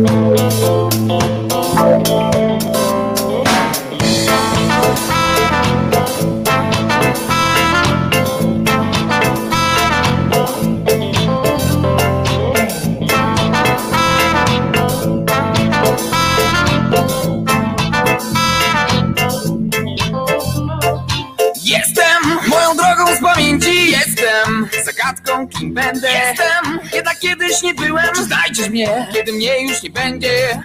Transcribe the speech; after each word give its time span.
Jestem 0.00 0.08
moją 22.48 22.76
drogą 22.76 23.16
z 23.16 23.20
pamięci, 23.22 23.90
jestem 23.90 24.68
zagadką, 24.84 25.48
kim 25.48 25.74
będę. 25.74 26.08
Jestem, 26.12 26.59
kiedyś 27.20 27.62
nie 27.62 27.74
byłem. 27.74 28.14
Znajdziesz 28.16 28.68
mnie, 28.68 29.06
kiedy 29.12 29.32
mnie 29.32 29.60
już 29.62 29.82
nie 29.82 29.90
będzie? 29.90 30.62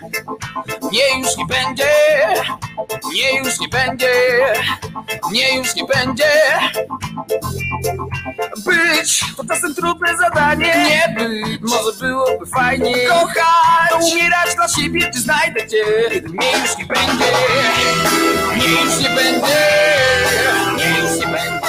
Mnie 0.81 1.19
już 1.19 1.37
nie 1.37 1.45
będzie, 1.45 1.89
mnie 3.05 3.39
już 3.39 3.59
nie 3.59 3.67
będzie, 3.67 4.11
mnie 5.29 5.55
już 5.57 5.75
nie 5.75 5.83
będzie. 5.85 6.31
Być 8.65 9.25
to 9.37 9.43
czasem 9.45 9.75
trudne 9.75 10.17
zadanie, 10.17 10.75
nie 10.89 11.15
być, 11.17 11.61
może 11.61 11.91
byłoby 11.99 12.45
fajnie. 12.45 12.95
Kochać, 13.07 14.11
umierać 14.11 14.55
dla 14.55 14.67
siebie, 14.67 15.11
czy 15.13 15.19
znajdę 15.19 15.67
cię, 15.67 15.83
kiedy 16.13 16.29
mnie 16.29 16.51
już 16.51 16.77
nie 16.77 16.85
będzie? 16.85 17.25
Mnie 18.55 18.67
już 18.67 18.99
nie 18.99 19.09
będzie, 19.09 19.57
mnie 20.73 20.97
już 21.01 21.19
nie 21.19 21.27
będzie, 21.27 21.67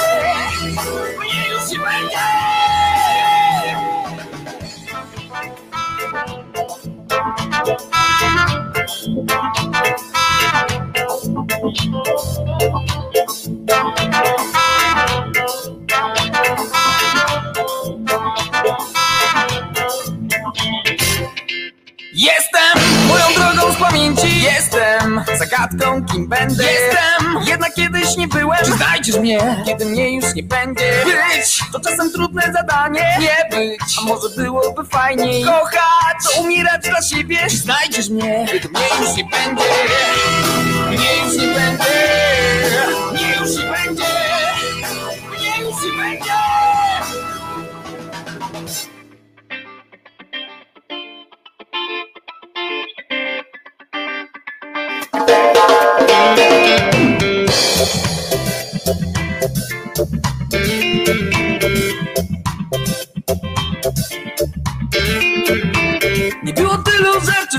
mnie 1.19 1.47
już 1.49 1.71
nie 1.71 1.79
będzie. 1.79 2.46
Jestem 9.17 9.25
moją 9.25 9.49
drogą 22.15 22.66
z 22.66 22.66
pamięci 24.17 24.41
Jestem 24.41 25.23
zagadką, 25.37 26.05
kim 26.05 26.27
będę. 26.27 26.63
Jestem, 26.63 27.43
jednak 27.47 27.73
kiedyś 27.73 28.17
nie 28.17 28.27
byłem. 28.27 28.59
Czy 28.65 28.71
znajdziesz 28.71 29.17
mnie, 29.17 29.63
kiedy 29.65 29.85
mnie 29.85 30.15
już 30.15 30.35
nie 30.35 30.43
będzie. 30.43 30.93
Być, 31.05 31.63
to 31.73 31.79
czasem 31.79 32.11
trudne 32.11 32.53
zadanie. 32.53 33.17
Nie 33.19 33.57
być, 33.57 33.81
a 34.01 34.05
może 34.05 34.29
byłoby 34.37 34.85
fajniej. 34.85 35.43
Kochać, 35.43 36.17
to 36.23 36.41
umierać 36.41 36.83
dla 36.89 37.01
siebie. 37.01 37.37
Czy 37.49 37.57
znajdziesz 37.57 38.09
mnie, 38.09 38.45
kiedy 38.51 38.69
mnie 38.69 38.87
już 39.01 39.17
nie 39.17 39.23
będzie. 39.23 39.63
Mnie 40.87 41.17
już 41.25 41.33
nie 41.33 41.47
będzie. 41.47 41.83
Mnie 43.11 43.35
już 43.41 43.55
nie 43.57 43.71
będzie. 43.71 44.03
Mnie 45.37 45.61
już 45.61 45.83
nie 45.83 46.03
będzie 46.03 46.56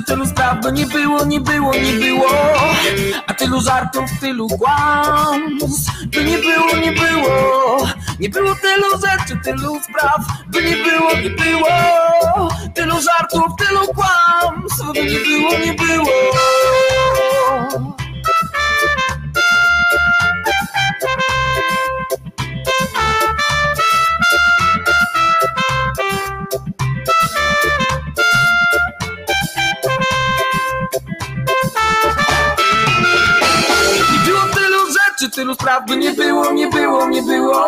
tylu 0.08 0.26
spraw, 0.26 0.62
bo 0.62 0.70
nie 0.70 0.86
było, 0.86 1.24
nie 1.24 1.41
było, 1.41 1.72
nie 1.74 1.92
było. 1.92 2.26
A 3.26 3.34
tylu 3.34 3.60
żartów, 3.60 4.10
tylu 4.20 4.48
kłamstw 4.48 5.92
By 6.06 6.24
nie 6.24 6.38
było, 6.38 6.76
nie 6.82 6.92
było. 6.92 7.86
Nie 8.20 8.28
było 8.28 8.54
tylu 8.54 8.91
rzeczy, 8.91 9.41
tylu 9.44 9.80
spraw 9.80 10.20
By 10.46 10.62
nie 10.62 10.76
było, 10.76 11.12
nie 11.22 11.30
było. 11.30 11.69
Tylu 12.74 12.94
żartów, 13.00 13.42
tylu 13.58 13.80
kłamstw 13.94 14.92
By 14.94 15.04
nie 15.04 15.19
było, 15.19 15.50
nie 15.66 15.74
było 15.74 16.08
tylu 35.38 35.54
spraw, 35.54 35.87
by 35.87 35.97
nie 35.97 36.12
było, 36.12 36.53
nie 36.53 36.66
było, 36.66 37.09
nie 37.09 37.22
było. 37.22 37.65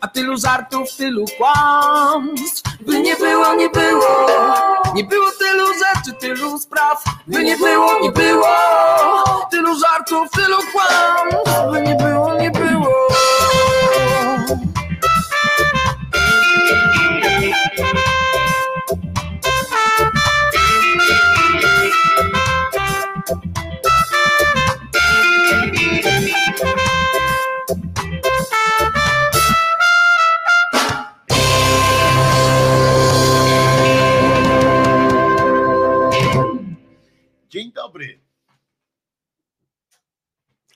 A 0.00 0.08
tylu 0.08 0.36
żartów, 0.36 0.96
tylu 0.96 1.24
kłamstw, 1.38 2.62
by 2.80 3.00
nie 3.00 3.16
było, 3.16 3.54
nie 3.54 3.68
było. 3.68 4.06
Nie 4.94 5.04
było 5.04 5.26
tylu 5.38 5.66
rzeczy, 5.66 6.12
tylu 6.20 6.58
spraw, 6.58 7.04
by 7.26 7.44
nie 7.44 7.56
było, 7.56 7.98
nie 8.02 8.12
było. 8.12 8.46
Tylu 9.50 9.78
żartów, 9.78 10.30
tylu 10.30 10.56
kłamstw, 10.72 11.70
by 11.72 11.82
nie 11.82 11.94
było, 11.94 12.34
nie 12.34 12.50
było. 12.50 12.88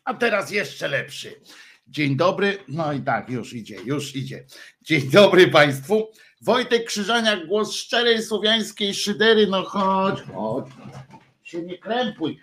A 0.04 0.14
teraz 0.14 0.50
jeszcze 0.50 0.88
lepszy. 0.88 1.40
Dzień 1.88 2.16
dobry. 2.16 2.58
No 2.68 2.92
i 2.92 3.00
tak, 3.00 3.30
już 3.30 3.52
idzie, 3.52 3.76
już 3.84 4.16
idzie. 4.16 4.44
Dzień 4.82 5.10
dobry 5.10 5.48
Państwu. 5.48 6.08
Wojtek 6.42 6.84
Krzyżaniak, 6.84 7.46
głos 7.46 7.72
szczerej 7.74 8.22
słowiańskiej 8.22 8.94
szydery. 8.94 9.46
No 9.46 9.62
chodź, 9.62 10.20
chodź. 10.34 10.66
Się 11.42 11.62
nie 11.62 11.78
krępuj. 11.78 12.38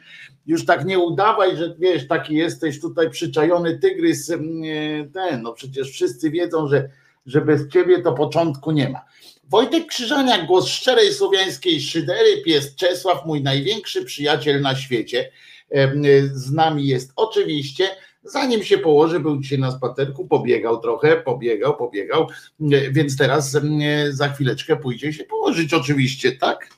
Już 0.45 0.65
tak 0.65 0.85
nie 0.85 0.99
udawaj, 0.99 1.57
że 1.57 1.75
wiesz, 1.79 2.07
taki 2.07 2.35
jesteś 2.35 2.81
tutaj 2.81 3.09
przyczajony 3.09 3.79
tygrys. 3.79 4.29
mm, 4.29 5.11
Ten, 5.11 5.41
no 5.41 5.53
przecież 5.53 5.91
wszyscy 5.91 6.31
wiedzą, 6.31 6.67
że, 6.67 6.89
że 7.25 7.41
bez 7.41 7.69
ciebie 7.69 8.01
to 8.01 8.13
początku 8.13 8.71
nie 8.71 8.89
ma. 8.89 9.05
Wojtek 9.49 9.85
Krzyżaniak, 9.87 10.45
głos 10.45 10.67
szczerej 10.67 11.13
słowiańskiej 11.13 11.81
szydery, 11.81 12.41
pies 12.45 12.75
Czesław, 12.75 13.25
mój 13.25 13.41
największy 13.41 14.05
przyjaciel 14.05 14.61
na 14.61 14.75
świecie. 14.75 15.31
Em, 15.71 16.03
Z 16.33 16.51
nami 16.51 16.87
jest 16.87 17.11
oczywiście, 17.15 17.89
zanim 18.23 18.63
się 18.63 18.77
położy, 18.77 19.19
był 19.19 19.41
dzisiaj 19.41 19.59
na 19.59 19.71
spacerku, 19.71 20.27
pobiegał 20.27 20.81
trochę, 20.81 21.17
pobiegał, 21.17 21.77
pobiegał, 21.77 22.27
e, 22.71 22.91
więc 22.91 23.17
teraz 23.17 23.55
em, 23.55 23.79
za 24.09 24.29
chwileczkę 24.29 24.75
pójdzie 24.77 25.13
się 25.13 25.23
położyć 25.23 25.73
oczywiście, 25.73 26.31
tak? 26.31 26.69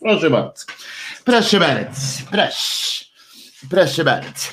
Proszę 0.00 0.30
bardzo. 0.30 0.64
Proszę 1.24 1.58
bardzo, 1.60 2.00
proszę. 2.30 3.04
Proszę 3.70 4.04
bardzo. 4.04 4.48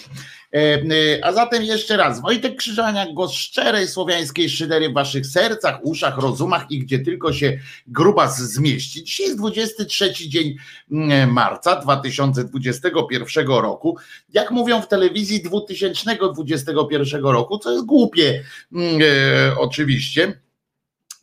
E, 0.54 0.58
e, 0.58 1.26
A 1.26 1.34
zatem 1.34 1.64
jeszcze 1.64 1.98
raz, 1.98 2.22
Wojtek 2.22 2.56
Krzyżaniak, 2.56 3.14
głos 3.14 3.34
szczerej 3.34 3.88
słowiańskiej 3.88 4.50
szydery 4.50 4.90
w 4.90 4.94
waszych 4.94 5.26
sercach, 5.26 5.80
uszach, 5.84 6.18
rozumach 6.18 6.72
i 6.72 6.80
gdzie 6.80 7.00
tylko 7.00 7.34
się 7.34 7.60
grubas 7.88 8.38
zmieści. 8.42 9.04
Dzisiaj 9.04 9.26
jest 9.26 9.38
23 9.38 10.14
dzień 10.14 10.56
mm, 10.92 11.32
marca 11.32 11.76
2021 11.76 13.48
roku. 13.48 13.98
Jak 14.30 14.52
mówią 14.52 14.82
w 14.82 14.88
telewizji 14.88 15.42
2021 15.44 17.24
roku, 17.26 17.58
co 17.58 17.72
jest 17.72 17.86
głupie 17.86 18.44
mm, 18.74 19.00
e, 19.02 19.58
oczywiście, 19.58 20.40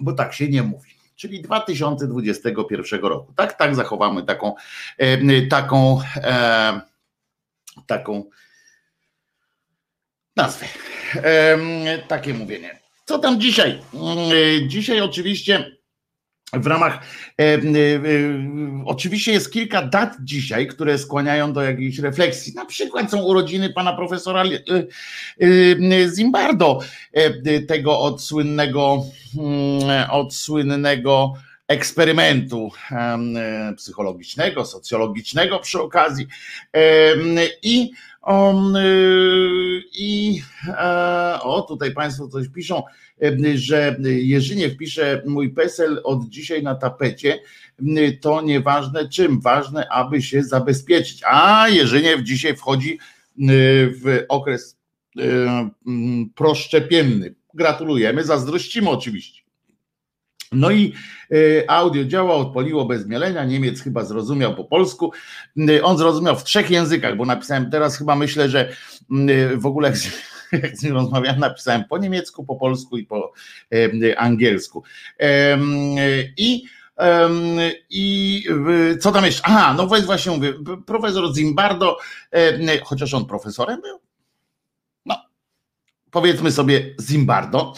bo 0.00 0.12
tak 0.12 0.35
się 0.35 0.49
nie 0.49 0.62
mówi. 0.62 0.91
Czyli 1.17 1.43
2021 1.43 3.00
roku. 3.00 3.32
Tak, 3.37 3.59
tak 3.59 3.75
zachowamy 3.75 4.23
taką, 4.23 4.55
taką, 5.50 6.00
taką 7.87 8.25
nazwę. 10.42 10.66
Em, 11.14 11.62
Takie 12.08 12.34
mówienie. 12.34 12.81
Co 13.04 13.19
tam 13.19 13.40
dzisiaj? 13.40 13.78
Mm, 13.94 14.69
Dzisiaj 14.69 15.00
oczywiście 15.00 15.81
w 16.52 16.66
ramach, 16.66 16.94
e, 17.40 17.42
e, 17.42 17.56
e, 17.56 17.60
oczywiście 18.87 19.32
jest 19.32 19.52
kilka 19.52 19.82
dat 19.82 20.16
dzisiaj, 20.25 20.66
które 20.66 20.98
skłaniają 20.98 21.52
do 21.52 21.62
jakiejś 21.62 21.98
refleksji. 21.98 22.54
Na 22.54 22.66
przykład 22.66 23.10
są 23.10 23.22
urodziny 23.22 23.72
pana 23.72 23.92
profesora 23.92 24.44
e, 24.44 24.48
e, 25.40 26.08
Zimbardo, 26.16 26.78
e, 27.12 27.60
tego 27.60 28.00
odsłynnego, 28.00 29.04
mm, 29.38 30.10
odsłynnego 30.10 31.34
eksperymentu 31.70 32.70
psychologicznego, 33.76 34.64
socjologicznego 34.64 35.58
przy 35.58 35.81
okazji. 35.81 36.26
I 37.62 37.90
on, 38.22 38.75
i 39.93 40.43
o, 41.43 41.62
tutaj 41.62 41.93
Państwo 41.93 42.28
coś 42.28 42.49
piszą, 42.49 42.82
że 43.55 43.96
Jerzyniew 44.05 44.76
pisze, 44.76 45.22
mój 45.26 45.50
PESEL 45.50 46.00
od 46.05 46.28
dzisiaj 46.28 46.62
na 46.62 46.75
tapecie, 46.75 47.40
to 48.20 48.43
nieważne 48.43 49.08
czym, 49.08 49.40
ważne, 49.40 49.88
aby 49.88 50.22
się 50.22 50.43
zabezpieczyć. 50.43 51.22
A 51.26 51.69
Jerzyniew 51.69 52.22
dzisiaj 52.22 52.56
wchodzi 52.56 52.99
w 54.02 54.25
okres 54.28 54.78
proszczepienny. 56.34 57.34
Gratulujemy, 57.55 58.25
zazdrościmy 58.25 58.90
oczywiście. 58.90 59.43
No 60.52 60.70
i 60.70 60.93
e, 61.32 61.70
audio 61.70 62.05
działa, 62.05 62.35
odpaliło 62.35 62.85
bez 62.85 63.06
mielenia. 63.06 63.44
Niemiec 63.44 63.81
chyba 63.81 64.05
zrozumiał 64.05 64.55
po 64.55 64.64
polsku. 64.64 65.12
E, 65.69 65.82
on 65.82 65.99
zrozumiał 65.99 66.37
w 66.37 66.44
trzech 66.44 66.70
językach, 66.70 67.17
bo 67.17 67.25
napisałem 67.25 67.70
teraz 67.70 67.99
chyba 67.99 68.17
myślę, 68.17 68.49
że 68.49 68.69
e, 68.69 69.56
w 69.56 69.67
ogóle 69.67 69.93
jak 70.52 70.76
z 70.76 70.82
nim 70.82 70.93
rozmawiałem, 70.93 71.41
napisałem 71.41 71.85
po 71.85 71.99
niemiecku, 71.99 72.44
po 72.44 72.56
polsku 72.56 72.99
i 72.99 73.06
po 73.06 73.32
angielsku. 74.17 74.82
I 76.37 76.64
i 77.91 78.44
co 79.00 79.12
tam 79.12 79.25
jeszcze? 79.25 79.43
Aha, 79.44 79.75
no 79.76 79.87
właśnie 79.87 80.32
mówię, 80.32 80.55
profesor 80.87 81.35
Zimbardo, 81.35 81.99
chociaż 82.85 83.14
on 83.14 83.26
profesorem 83.26 83.81
był, 83.81 84.00
powiedzmy 86.10 86.52
sobie 86.52 86.94
Zimbardo, 87.00 87.74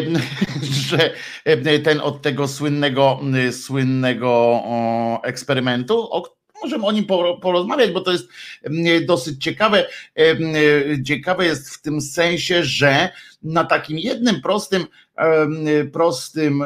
że 0.88 1.10
ten 1.84 2.00
od 2.00 2.22
tego 2.22 2.48
słynnego, 2.48 3.20
słynnego 3.52 4.60
eksperymentu, 5.22 6.08
możemy 6.62 6.86
o 6.86 6.92
nim 6.92 7.04
porozmawiać, 7.42 7.90
bo 7.90 8.00
to 8.00 8.12
jest 8.12 8.28
dosyć 9.06 9.44
ciekawe. 9.44 9.86
Ciekawe 11.06 11.44
jest 11.44 11.70
w 11.70 11.82
tym 11.82 12.00
sensie, 12.00 12.64
że 12.64 13.10
na 13.42 13.64
takim 13.64 13.98
jednym 13.98 14.40
prostym, 14.40 14.86
prostym 15.92 16.64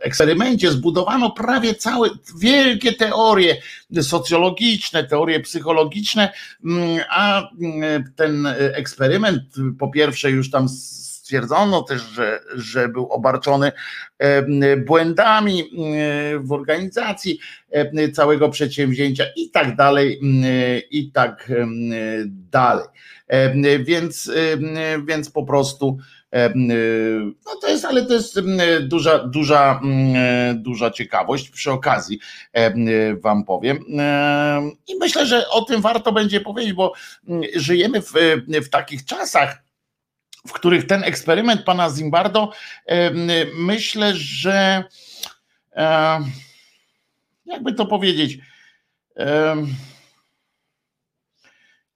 eksperymencie 0.00 0.70
zbudowano 0.70 1.30
prawie 1.30 1.74
całe 1.74 2.08
wielkie 2.40 2.92
teorie 2.92 3.56
socjologiczne, 4.02 5.04
teorie 5.04 5.40
psychologiczne, 5.40 6.32
a 7.10 7.48
ten 8.16 8.46
eksperyment 8.56 9.42
po 9.78 9.88
pierwsze 9.88 10.30
już 10.30 10.50
tam 10.50 10.68
stwierdzono 10.68 11.82
też, 11.82 12.02
że, 12.02 12.40
że 12.54 12.88
był 12.88 13.08
obarczony 13.08 13.72
błędami 14.86 15.64
w 16.40 16.52
organizacji 16.52 17.38
całego 18.12 18.48
przedsięwzięcia 18.48 19.24
i 19.36 19.50
tak 19.50 19.76
dalej, 19.76 20.20
i 20.90 21.12
tak 21.12 21.52
dalej. 22.50 22.86
Więc, 23.84 24.30
więc 25.06 25.30
po 25.30 25.44
prostu 25.44 25.98
no 26.54 27.56
to 27.60 27.68
jest, 27.68 27.84
ale 27.84 28.06
to 28.06 28.14
jest 28.14 28.40
duża, 28.80 29.18
duża, 29.18 29.80
duża 30.54 30.90
ciekawość. 30.90 31.50
Przy 31.50 31.70
okazji 31.70 32.18
Wam 33.20 33.44
powiem. 33.44 33.84
I 34.88 34.96
myślę, 35.00 35.26
że 35.26 35.48
o 35.48 35.62
tym 35.62 35.80
warto 35.80 36.12
będzie 36.12 36.40
powiedzieć, 36.40 36.72
bo 36.72 36.92
żyjemy 37.56 38.02
w, 38.02 38.12
w 38.48 38.68
takich 38.68 39.04
czasach, 39.04 39.62
w 40.46 40.52
których 40.52 40.86
ten 40.86 41.04
eksperyment 41.04 41.64
pana 41.64 41.90
Zimbardo, 41.90 42.52
myślę, 43.54 44.12
że 44.14 44.84
jakby 47.46 47.74
to 47.74 47.86
powiedzieć, 47.86 48.38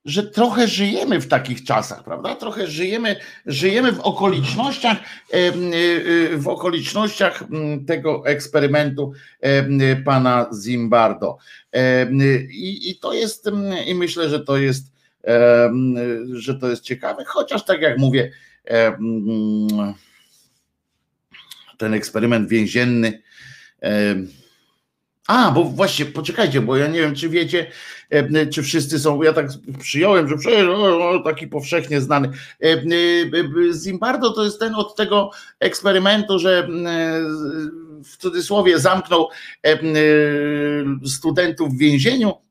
że 0.06 0.22
trochę 0.22 0.68
żyjemy 0.68 1.20
w 1.20 1.28
takich 1.28 1.64
czasach, 1.64 2.04
prawda? 2.04 2.34
Trochę 2.34 2.66
żyjemy, 2.66 3.16
żyjemy 3.46 3.92
w 3.92 4.00
okolicznościach, 4.00 4.98
w 6.36 6.48
okolicznościach 6.48 7.44
tego 7.86 8.26
eksperymentu 8.26 9.12
pana 10.04 10.50
Zimbardo. 10.64 11.38
I, 12.50 12.90
i 12.90 12.98
to 12.98 13.12
jest, 13.12 13.50
i 13.86 13.94
myślę, 13.94 14.28
że 14.28 14.40
to 14.40 14.56
jest 14.56 14.96
że 16.32 16.54
to 16.54 16.70
jest 16.70 16.82
ciekawe, 16.82 17.24
chociaż 17.26 17.64
tak 17.64 17.80
jak 17.80 17.98
mówię, 17.98 18.32
ten 21.78 21.94
eksperyment 21.94 22.48
więzienny. 22.48 23.22
A, 25.26 25.50
bo 25.50 25.64
właśnie, 25.64 26.04
poczekajcie, 26.04 26.60
bo 26.60 26.76
ja 26.76 26.86
nie 26.86 27.00
wiem, 27.00 27.14
czy 27.14 27.28
wiecie, 27.28 27.66
czy 28.52 28.62
wszyscy 28.62 28.98
są, 28.98 29.22
ja 29.22 29.32
tak 29.32 29.48
przyjąłem, 29.78 30.28
że 30.28 30.36
taki 31.24 31.46
powszechnie 31.48 32.00
znany. 32.00 32.30
Zimbardo 33.84 34.30
to 34.30 34.44
jest 34.44 34.60
ten 34.60 34.74
od 34.74 34.96
tego 34.96 35.30
eksperymentu, 35.60 36.38
że 36.38 36.68
w 38.04 38.16
cudzysłowie 38.16 38.78
zamknął 38.78 39.28
studentów 41.04 41.74
w 41.74 41.78
więzieniu 41.78 42.45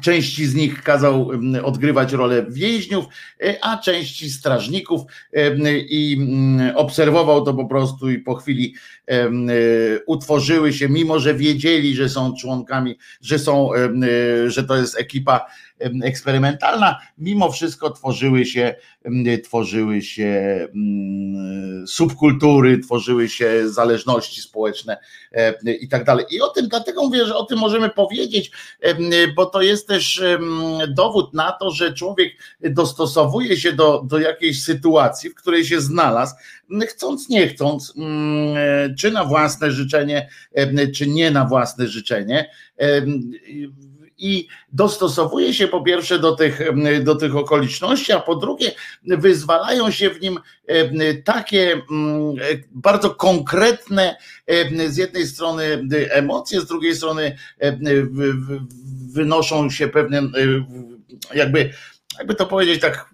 Części 0.00 0.46
z 0.46 0.54
nich 0.54 0.82
kazał 0.82 1.30
odgrywać 1.64 2.12
rolę 2.12 2.46
więźniów, 2.48 3.04
e, 3.42 3.64
a 3.64 3.78
części 3.78 4.30
strażników 4.30 5.02
i 5.88 6.18
obserwował 6.74 7.44
to 7.44 7.54
po 7.54 7.64
prostu 7.66 8.10
i 8.10 8.18
po 8.18 8.34
chwili 8.34 8.74
e, 9.06 9.30
utworzyły 10.06 10.72
się, 10.72 10.88
mimo 10.88 11.20
że 11.20 11.34
wiedzieli, 11.34 11.94
że 11.94 12.08
są 12.08 12.34
członkami, 12.34 12.98
że 13.20 13.38
są, 13.38 13.70
że 14.46 14.64
to 14.64 14.76
jest 14.76 14.98
ekipa 14.98 15.46
eksperymentalna, 16.02 16.98
mimo 17.18 17.52
wszystko 17.52 17.90
tworzyły 17.90 18.44
się, 18.44 18.74
tworzyły 19.44 20.02
się 20.02 20.68
subkultury, 21.86 22.78
tworzyły 22.78 23.28
się 23.28 23.68
zależności 23.68 24.40
społeczne 24.40 24.96
i 25.80 25.88
tak 25.88 26.04
dalej. 26.04 26.26
I 26.30 26.40
o 26.40 26.48
tym, 26.48 26.68
dlatego 26.68 27.02
mówię, 27.02 27.26
że 27.26 27.36
o 27.36 27.44
tym 27.44 27.58
możemy 27.58 27.90
powiedzieć, 27.90 28.50
bo 29.36 29.46
to 29.46 29.62
jest 29.62 29.88
też 29.88 30.22
dowód 30.88 31.34
na 31.34 31.52
to, 31.52 31.70
że 31.70 31.92
człowiek 31.92 32.32
dostosowuje 32.60 33.56
się 33.56 33.72
do, 33.72 34.02
do 34.06 34.18
jakiejś 34.18 34.62
sytuacji, 34.62 35.30
w 35.30 35.34
której 35.34 35.64
się 35.64 35.80
znalazł, 35.80 36.34
chcąc, 36.88 37.28
nie 37.28 37.48
chcąc, 37.48 37.94
czy 38.98 39.10
na 39.10 39.24
własne 39.24 39.70
życzenie, 39.70 40.28
czy 40.94 41.06
nie 41.06 41.30
na 41.30 41.44
własne 41.44 41.86
życzenie 41.86 42.50
i 44.18 44.48
dostosowuje 44.72 45.54
się 45.54 45.68
po 45.68 45.82
pierwsze 45.82 46.18
do 46.18 46.36
tych, 46.36 46.60
do 47.02 47.14
tych 47.14 47.36
okoliczności, 47.36 48.12
a 48.12 48.20
po 48.20 48.36
drugie 48.36 48.72
wyzwalają 49.04 49.90
się 49.90 50.10
w 50.10 50.20
nim 50.20 50.38
takie 51.24 51.82
bardzo 52.70 53.10
konkretne 53.10 54.16
z 54.88 54.96
jednej 54.96 55.26
strony 55.26 55.86
emocje, 56.10 56.60
z 56.60 56.66
drugiej 56.66 56.96
strony 56.96 57.38
wynoszą 59.12 59.70
się 59.70 59.88
pewne 59.88 60.22
jakby 61.34 61.70
jakby 62.18 62.34
to 62.34 62.46
powiedzieć 62.46 62.80
tak 62.80 63.10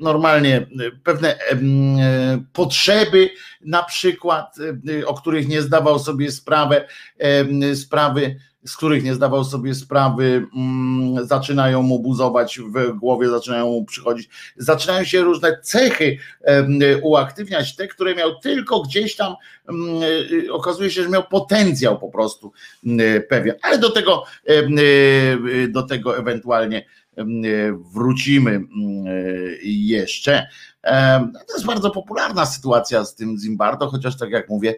normalnie, 0.00 0.66
pewne 1.04 1.38
potrzeby, 2.52 3.30
na 3.60 3.82
przykład, 3.82 4.56
o 5.06 5.14
których 5.14 5.48
nie 5.48 5.62
zdawał 5.62 5.98
sobie 5.98 6.32
sprawę, 6.32 6.88
sprawy 7.74 8.36
z 8.66 8.76
których 8.76 9.04
nie 9.04 9.14
zdawał 9.14 9.44
sobie 9.44 9.74
sprawy, 9.74 10.46
mm, 10.56 11.26
zaczynają 11.26 11.82
mu 11.82 11.98
buzować 11.98 12.58
w 12.58 12.92
głowie, 12.92 13.28
zaczynają 13.28 13.66
mu 13.66 13.84
przychodzić, 13.84 14.28
zaczynają 14.56 15.04
się 15.04 15.22
różne 15.22 15.58
cechy 15.62 16.18
uaktywniać, 17.02 17.76
te, 17.76 17.88
które 17.88 18.14
miał 18.14 18.38
tylko 18.38 18.80
gdzieś 18.80 19.16
tam, 19.16 19.34
mm, 19.68 20.02
y, 20.02 20.52
okazuje 20.52 20.90
się, 20.90 21.02
że 21.02 21.08
miał 21.08 21.22
potencjał 21.22 21.98
po 21.98 22.08
prostu 22.08 22.52
mm, 22.86 23.22
pewien, 23.28 23.54
ale 23.62 23.78
do 23.78 23.90
tego, 23.90 24.24
y, 24.50 25.68
do 25.68 25.82
tego 25.82 26.18
ewentualnie 26.18 26.86
wrócimy 27.94 28.60
jeszcze. 29.62 30.46
To 31.48 31.54
jest 31.54 31.66
bardzo 31.66 31.90
popularna 31.90 32.46
sytuacja 32.46 33.04
z 33.04 33.14
tym 33.14 33.38
Zimbardo, 33.38 33.88
chociaż 33.88 34.18
tak 34.18 34.30
jak 34.30 34.48
mówię, 34.48 34.74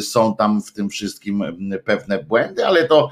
są 0.00 0.36
tam 0.36 0.62
w 0.62 0.72
tym 0.72 0.88
wszystkim 0.88 1.44
pewne 1.84 2.24
błędy, 2.24 2.66
ale 2.66 2.84
to 2.88 3.10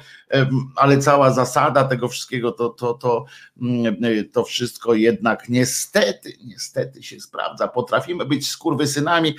ale 0.77 0.99
cała 0.99 1.31
zasada 1.31 1.85
tego 1.85 2.09
wszystkiego, 2.09 2.53
to, 2.53 2.69
to, 2.69 2.95
to, 2.95 3.25
mm, 3.63 3.97
to 4.33 4.45
wszystko 4.45 4.95
jednak 4.95 5.49
niestety, 5.49 6.33
niestety 6.45 7.03
się 7.03 7.21
sprawdza. 7.21 7.69
Potrafimy 7.69 8.25
być 8.25 8.49
skurwysynami, 8.49 9.35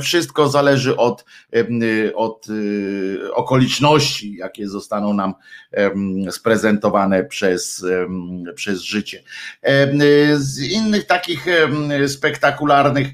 wszystko 0.00 0.48
zależy 0.48 0.96
od, 0.96 1.24
od 2.14 2.48
y, 2.48 3.34
okoliczności, 3.34 4.36
jakie 4.36 4.68
zostaną 4.68 5.14
nam 5.14 5.34
sprezentowane 6.30 7.24
przez, 7.24 7.86
przez 8.54 8.80
życie. 8.80 9.22
Z 10.34 10.58
innych 10.58 11.06
takich 11.06 11.46
spektakularnych 12.06 13.08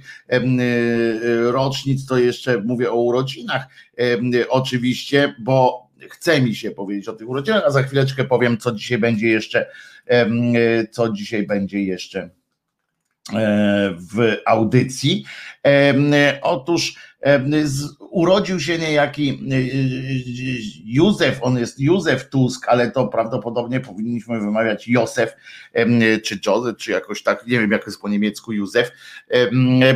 rocznic 1.42 2.06
to 2.06 2.18
jeszcze 2.18 2.62
mówię 2.62 2.92
o 2.92 3.07
urodzinach 3.08 3.66
oczywiście, 4.48 5.34
bo 5.38 5.88
chce 6.10 6.40
mi 6.40 6.54
się 6.54 6.70
powiedzieć 6.70 7.08
o 7.08 7.12
tych 7.12 7.28
urodzinach, 7.28 7.62
a 7.66 7.70
za 7.70 7.82
chwileczkę 7.82 8.24
powiem, 8.24 8.58
co 8.58 8.72
dzisiaj 8.72 8.98
będzie 8.98 9.28
jeszcze, 9.28 9.66
co 10.90 11.12
dzisiaj 11.12 11.46
będzie 11.46 11.82
jeszcze 11.82 12.20
e, 12.20 12.30
w 13.96 14.36
audycji. 14.46 15.24
Otóż 16.42 16.96
urodził 18.10 18.60
się 18.60 18.78
niejaki 18.78 19.30
e, 19.30 19.54
e, 19.54 19.60
Józef, 20.84 21.38
on 21.42 21.58
jest 21.58 21.80
Józef 21.80 22.28
Tusk, 22.28 22.68
ale 22.68 22.90
to 22.90 23.08
prawdopodobnie 23.08 23.80
powinniśmy 23.80 24.40
wymawiać 24.40 24.88
Józef, 24.88 25.32
czy 26.24 26.40
Józef, 26.46 26.76
czy 26.76 26.90
jakoś 26.90 27.22
tak, 27.22 27.46
nie 27.46 27.60
wiem 27.60 27.70
jak 27.70 27.86
jest 27.86 28.00
po 28.00 28.08
niemiecku 28.08 28.52
Józef, 28.52 28.92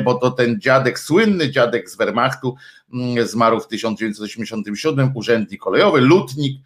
bo 0.05 0.15
to 0.15 0.31
ten 0.31 0.61
dziadek, 0.61 0.99
słynny 0.99 1.51
dziadek 1.51 1.91
z 1.91 1.97
Wehrmachtu, 1.97 2.55
mm, 2.93 3.27
zmarł 3.27 3.61
w 3.61 3.69
1987, 3.69 5.13
urzędnik 5.15 5.61
kolejowy, 5.61 6.01
lutnik, 6.01 6.61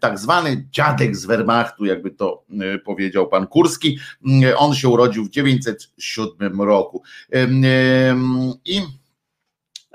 tak 0.00 0.18
zwany 0.18 0.64
dziadek 0.70 1.16
z 1.16 1.26
Wehrmachtu, 1.26 1.84
jakby 1.84 2.10
to 2.10 2.44
powiedział 2.84 3.28
pan 3.28 3.46
Kurski, 3.46 3.98
on 4.56 4.74
się 4.74 4.88
urodził 4.88 5.24
w 5.24 5.30
1907 5.30 6.62
roku. 6.62 7.02
I 8.64 8.82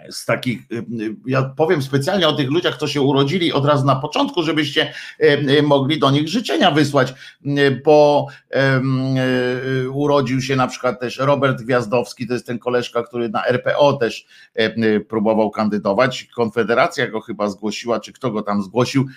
z 0.09 0.25
takich, 0.25 0.59
y, 0.71 0.75
y, 0.75 1.15
ja 1.25 1.43
powiem 1.43 1.81
specjalnie 1.81 2.27
o 2.27 2.33
tych 2.33 2.49
ludziach, 2.49 2.77
co 2.77 2.87
się 2.87 3.01
urodzili 3.01 3.53
od 3.53 3.65
razu 3.65 3.85
na 3.85 3.95
początku, 3.95 4.43
żebyście 4.43 4.93
y, 5.21 5.63
mogli 5.63 5.99
do 5.99 6.11
nich 6.11 6.27
życzenia 6.27 6.71
wysłać, 6.71 7.13
bo 7.85 8.27
urodził 9.93 10.41
się 10.41 10.55
na 10.55 10.67
przykład 10.67 10.99
też 10.99 11.17
Robert 11.17 11.61
Gwiazdowski, 11.61 12.27
to 12.27 12.33
jest 12.33 12.45
ten 12.45 12.59
koleżka, 12.59 13.03
który 13.03 13.29
na 13.29 13.45
RPO 13.45 13.93
też 13.93 14.25
próbował 15.09 15.51
kandydować. 15.51 16.27
Konfederacja 16.35 17.07
go 17.07 17.21
chyba 17.21 17.49
zgłosiła, 17.49 17.99
czy 17.99 18.13
kto 18.13 18.31
go 18.31 18.41
tam 18.41 18.63
zgłosił? 18.63 19.07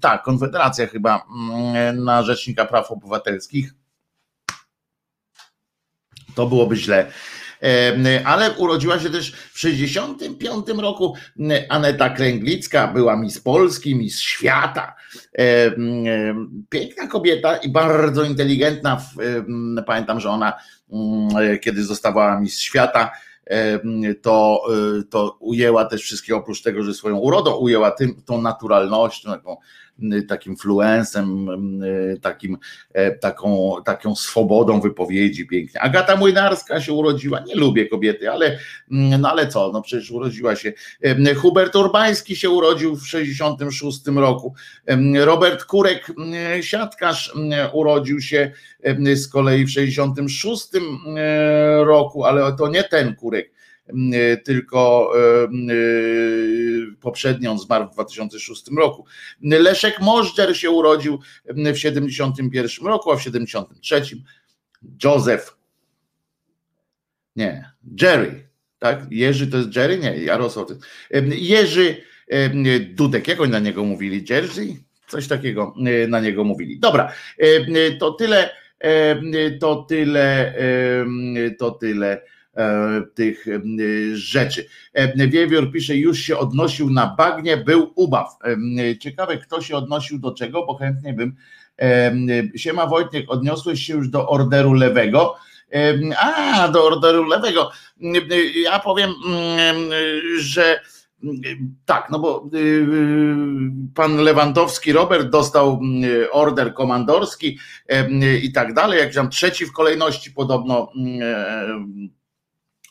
Tak, 0.00 0.22
Konfederacja 0.22 0.86
chyba 0.86 1.24
mm, 1.52 2.04
na 2.04 2.22
Rzecznika 2.22 2.64
Praw 2.64 2.90
Obywatelskich. 2.90 3.74
To 6.34 6.46
byłoby 6.46 6.76
źle 6.76 7.06
ale 8.24 8.50
urodziła 8.50 8.98
się 8.98 9.10
też 9.10 9.32
w 9.52 9.58
65 9.58 10.68
roku 10.78 11.14
Aneta 11.68 12.10
Kręglicka, 12.10 12.88
była 12.88 13.16
Miss 13.16 13.40
Polski, 13.40 13.94
Miss 13.94 14.20
Świata. 14.20 14.94
Piękna 16.70 17.06
kobieta 17.06 17.56
i 17.56 17.68
bardzo 17.68 18.24
inteligentna. 18.24 19.02
Pamiętam, 19.86 20.20
że 20.20 20.30
ona 20.30 20.52
mm, 20.92 21.58
kiedy 21.58 21.84
zostawała 21.84 22.40
Miss 22.40 22.58
Świata, 22.60 23.10
to, 24.22 24.62
e, 24.98 25.02
to 25.02 25.36
ujęła 25.40 25.84
też 25.84 26.02
wszystkie, 26.02 26.36
oprócz 26.36 26.62
tego, 26.62 26.82
że 26.82 26.94
swoją 26.94 27.16
urodą 27.16 27.54
ujęła 27.56 27.90
tym, 27.90 28.22
tą 28.24 28.42
naturalnością, 28.42 29.30
taką 29.30 29.56
takim 30.28 30.56
fluensem, 30.56 31.48
takim, 32.22 32.58
e, 32.92 33.10
taką, 33.10 33.76
taką 33.84 34.14
swobodą 34.14 34.80
wypowiedzi 34.80 35.46
pięknie. 35.46 35.80
Agata 35.80 36.16
Młynarska 36.16 36.80
się 36.80 36.92
urodziła, 36.92 37.40
nie 37.40 37.54
lubię 37.54 37.86
kobiety, 37.86 38.30
ale, 38.30 38.58
no 38.88 39.30
ale 39.30 39.46
co, 39.46 39.70
no 39.72 39.82
przecież 39.82 40.10
urodziła 40.10 40.56
się. 40.56 40.72
Hubert 41.36 41.76
Urbański 41.76 42.36
się 42.36 42.50
urodził 42.50 42.96
w 42.96 43.06
66 43.06 44.00
roku. 44.06 44.54
Robert 45.14 45.64
Kurek, 45.64 46.12
siatkarz, 46.60 47.34
urodził 47.72 48.20
się 48.20 48.52
z 49.14 49.28
kolei 49.28 49.64
w 49.64 49.70
66 49.70 50.68
roku, 51.84 52.24
ale 52.24 52.56
to 52.56 52.68
nie 52.68 52.84
ten 52.84 53.16
Kurek, 53.16 53.52
E, 53.52 53.61
tylko 54.44 55.12
e, 55.16 55.44
e, 55.44 55.48
poprzednio 57.00 57.50
on 57.50 57.58
zmarł 57.58 57.88
w 57.88 57.92
2006 57.92 58.64
roku. 58.78 59.04
Leszek 59.42 60.00
Możdżer 60.00 60.56
się 60.56 60.70
urodził 60.70 61.18
w 61.44 61.78
71 61.78 62.86
roku, 62.86 63.12
a 63.12 63.16
w 63.16 63.22
73 63.22 64.02
Józef 65.04 65.56
nie, 67.36 67.70
Jerry, 68.02 68.48
tak? 68.78 69.06
Jerzy 69.10 69.46
to 69.46 69.56
jest 69.56 69.76
Jerry? 69.76 69.98
Nie, 69.98 70.16
Jarosław. 70.16 70.68
Jerzy 71.28 71.96
Dudek, 72.94 73.28
jak 73.28 73.40
oni 73.40 73.52
na 73.52 73.58
niego 73.58 73.84
mówili? 73.84 74.24
Jerzy? 74.30 74.66
Coś 75.08 75.28
takiego 75.28 75.74
na 76.08 76.20
niego 76.20 76.44
mówili. 76.44 76.78
Dobra, 76.78 77.12
to 77.98 78.12
tyle, 78.12 78.50
to 79.60 79.86
tyle, 79.88 80.54
to 81.58 81.70
tyle 81.70 82.22
tych 83.14 83.48
e, 83.48 83.60
rzeczy. 84.12 84.66
E, 84.92 85.28
Wiewiór 85.28 85.72
pisze, 85.72 85.96
już 85.96 86.18
się 86.18 86.38
odnosił 86.38 86.90
na 86.90 87.14
bagnie, 87.18 87.56
był 87.56 87.92
ubaw. 87.94 88.36
Ciekawe, 89.00 89.38
kto 89.38 89.60
się 89.60 89.76
odnosił 89.76 90.18
do 90.18 90.34
czego, 90.34 90.66
bo 90.66 90.74
chętnie 90.74 91.12
bym. 91.12 91.36
Siema 92.56 92.86
Wojtek, 92.86 93.24
odniosłeś 93.28 93.86
się 93.86 93.94
już 93.94 94.08
do 94.08 94.28
orderu 94.28 94.72
lewego. 94.72 95.34
A, 96.18 96.68
do 96.68 96.86
orderu 96.86 97.24
lewego. 97.24 97.70
Ja 98.62 98.78
powiem, 98.78 99.10
że 100.38 100.80
tak, 101.84 102.08
no 102.10 102.18
bo 102.18 102.50
pan 103.94 104.16
Lewandowski 104.16 104.92
Robert 104.92 105.30
dostał 105.30 105.80
order 106.32 106.74
komandorski 106.74 107.58
i 108.42 108.52
tak 108.52 108.74
dalej, 108.74 108.98
jak 108.98 109.14
tam 109.14 109.30
trzeci 109.30 109.66
w 109.66 109.72
kolejności 109.72 110.30
podobno 110.30 110.92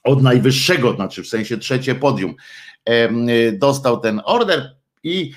od 0.03 0.23
najwyższego, 0.23 0.93
znaczy 0.93 1.23
w 1.23 1.27
sensie 1.27 1.57
trzecie 1.57 1.95
podium, 1.95 2.35
dostał 3.53 3.99
ten 3.99 4.21
order 4.25 4.75
i 5.03 5.31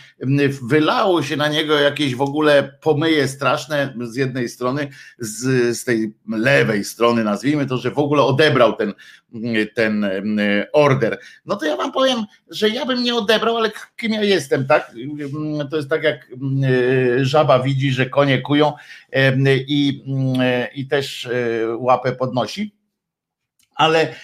wylało 0.62 1.22
się 1.22 1.36
na 1.36 1.48
niego 1.48 1.78
jakieś 1.80 2.14
w 2.14 2.20
ogóle 2.20 2.78
pomyje 2.80 3.28
straszne 3.28 3.94
z 4.00 4.16
jednej 4.16 4.48
strony, 4.48 4.88
z, 5.18 5.76
z 5.78 5.84
tej 5.84 6.14
lewej 6.28 6.84
strony, 6.84 7.24
nazwijmy 7.24 7.66
to, 7.66 7.76
że 7.78 7.90
w 7.90 7.98
ogóle 7.98 8.22
odebrał 8.22 8.76
ten, 8.76 8.94
ten 9.74 10.06
order. 10.72 11.18
No 11.46 11.56
to 11.56 11.66
ja 11.66 11.76
wam 11.76 11.92
powiem, 11.92 12.24
że 12.50 12.68
ja 12.68 12.86
bym 12.86 13.02
nie 13.02 13.14
odebrał, 13.14 13.56
ale 13.56 13.70
kim 13.96 14.12
ja 14.12 14.22
jestem, 14.22 14.66
tak? 14.66 14.92
To 15.70 15.76
jest 15.76 15.90
tak 15.90 16.02
jak 16.02 16.28
żaba 17.22 17.62
widzi, 17.62 17.92
że 17.92 18.06
konie 18.06 18.42
kują 18.42 18.72
i, 19.46 20.04
i 20.74 20.86
też 20.88 21.28
łapę 21.78 22.12
podnosi 22.12 22.74
ale 23.74 24.14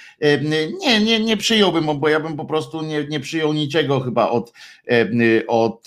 nie, 0.81 1.01
nie, 1.01 1.21
nie 1.21 1.37
przyjąłbym, 1.37 2.01
bo 2.01 2.09
ja 2.09 2.21
bym 2.21 2.37
po 2.37 2.45
prostu 2.45 2.83
nie, 2.83 3.05
nie 3.05 3.21
przyjął 3.21 3.53
niczego 3.53 4.01
chyba 4.01 4.29
od, 4.29 4.53
od 5.49 5.87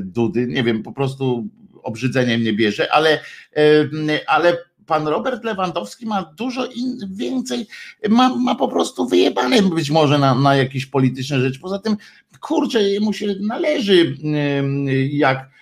Dudy. 0.00 0.46
Nie 0.46 0.62
wiem, 0.62 0.82
po 0.82 0.92
prostu 0.92 1.48
obrzydzeniem 1.82 2.42
nie 2.42 2.52
bierze, 2.52 2.92
ale, 2.92 3.20
ale 4.26 4.58
pan 4.86 5.08
Robert 5.08 5.44
Lewandowski 5.44 6.06
ma 6.06 6.22
dużo 6.22 6.66
in, 6.66 6.98
więcej, 7.10 7.66
ma, 8.08 8.36
ma 8.36 8.54
po 8.54 8.68
prostu 8.68 9.06
wyjebane 9.06 9.62
być 9.62 9.90
może 9.90 10.18
na, 10.18 10.34
na 10.34 10.56
jakieś 10.56 10.86
polityczne 10.86 11.40
rzeczy. 11.40 11.60
Poza 11.60 11.78
tym, 11.78 11.96
kurczę, 12.40 12.80
mu 13.00 13.12
się 13.12 13.26
należy 13.40 14.16
jak 15.10 15.55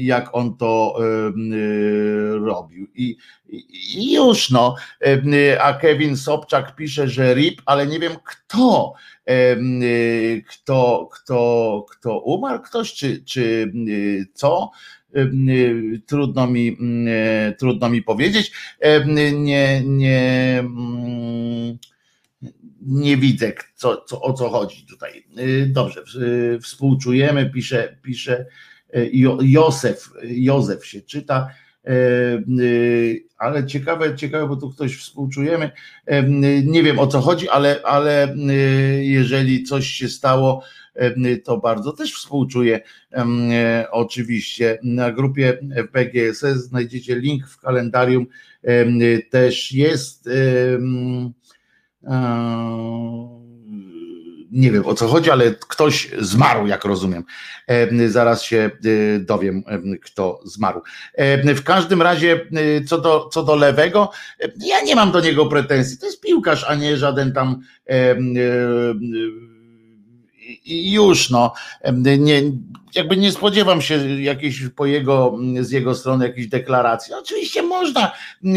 jak 0.00 0.34
on 0.34 0.56
to 0.56 0.98
robił. 2.40 2.86
I, 2.94 3.16
i 3.94 4.12
już 4.12 4.50
no, 4.50 4.74
a 5.60 5.72
Kevin 5.72 6.16
Sobczak 6.16 6.76
pisze, 6.76 7.08
że 7.08 7.34
RIP, 7.34 7.62
ale 7.66 7.86
nie 7.86 7.98
wiem 8.00 8.12
kto, 8.24 8.94
kto, 10.48 11.08
kto, 11.12 11.86
kto 11.90 12.20
umarł, 12.20 12.62
ktoś 12.62 12.92
czy, 12.92 13.24
czy 13.24 13.72
co. 14.34 14.70
Trudno 16.06 16.46
mi, 16.46 16.76
trudno 17.58 17.88
mi 17.88 18.02
powiedzieć. 18.02 18.52
Nie, 19.06 19.82
nie, 19.82 20.64
nie 22.86 23.16
widzę, 23.16 23.52
co, 23.74 24.04
co, 24.08 24.20
o 24.22 24.32
co 24.32 24.48
chodzi 24.48 24.86
tutaj. 24.86 25.26
Dobrze, 25.66 26.02
współczujemy, 26.62 27.50
pisze, 27.50 27.98
pisze 28.02 28.46
E, 28.94 29.06
Józef, 29.42 30.10
Józef 30.22 30.86
się 30.86 31.00
czyta. 31.00 31.48
ale 33.38 33.66
ciekawe, 33.66 34.16
ciekawe, 34.16 34.48
bo 34.48 34.56
tu 34.56 34.70
ktoś 34.70 34.96
współczujemy. 34.96 35.70
Nie 36.64 36.82
wiem 36.82 36.98
o 36.98 37.06
co 37.06 37.20
chodzi, 37.20 37.48
ale, 37.48 37.80
ale 37.84 38.34
jeżeli 39.00 39.62
coś 39.64 39.86
się 39.86 40.08
stało, 40.08 40.62
to 41.44 41.58
bardzo 41.58 41.92
też 41.92 42.14
współczuję. 42.14 42.80
Oczywiście 43.90 44.78
na 44.82 45.12
grupie 45.12 45.58
PGSS 45.92 46.56
znajdziecie 46.56 47.18
link 47.18 47.46
w 47.46 47.60
kalendarium, 47.60 48.26
też 49.30 49.72
jest 49.72 50.28
nie 54.50 54.70
wiem 54.70 54.86
o 54.86 54.94
co 54.94 55.08
chodzi, 55.08 55.30
ale 55.30 55.50
ktoś 55.50 56.10
zmarł, 56.18 56.66
jak 56.66 56.84
rozumiem. 56.84 57.24
Zaraz 58.08 58.42
się 58.42 58.70
e, 59.16 59.18
dowiem, 59.18 59.64
kto 60.02 60.40
zmarł. 60.44 60.82
W 61.44 61.62
każdym 61.62 62.02
razie, 62.02 62.46
e, 62.52 62.84
co 62.84 62.98
do, 62.98 63.28
co 63.32 63.42
do 63.42 63.56
lewego, 63.56 64.10
ja 64.56 64.82
nie 64.82 64.96
mam 64.96 65.12
do 65.12 65.20
niego 65.20 65.46
pretensji. 65.46 65.98
To 65.98 66.06
jest 66.06 66.20
piłkarz, 66.20 66.64
a 66.68 66.74
nie 66.74 66.96
żaden 66.96 67.32
tam 67.32 67.60
e, 67.86 68.16
i 70.64 70.92
już 70.92 71.30
no, 71.30 71.52
nie, 72.18 72.42
jakby 72.94 73.16
nie 73.16 73.32
spodziewam 73.32 73.82
się 73.82 74.22
jakiejś 74.22 74.68
po 74.68 74.86
jego, 74.86 75.38
z 75.60 75.70
jego 75.70 75.94
strony 75.94 76.26
jakiejś 76.26 76.48
deklaracji. 76.48 77.14
Oczywiście 77.14 77.62
można 77.62 78.12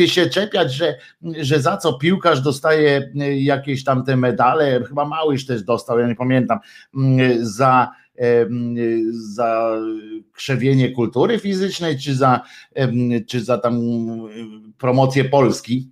się 0.05 0.29
czepiać, 0.29 0.73
że, 0.73 0.97
że 1.41 1.59
za 1.59 1.77
co 1.77 1.93
piłkarz 1.93 2.41
dostaje 2.41 3.11
jakieś 3.35 3.83
tam 3.83 4.05
te 4.05 4.17
medale, 4.17 4.83
chyba 4.87 5.05
Małysz 5.05 5.45
też 5.45 5.63
dostał, 5.63 5.99
ja 5.99 6.07
nie 6.07 6.15
pamiętam, 6.15 6.59
za 7.41 7.91
za 9.11 9.79
krzewienie 10.33 10.91
kultury 10.91 11.39
fizycznej, 11.39 11.99
czy 11.99 12.15
za, 12.15 12.41
czy 13.27 13.43
za 13.43 13.57
tam 13.57 13.81
promocję 14.77 15.25
Polski 15.25 15.91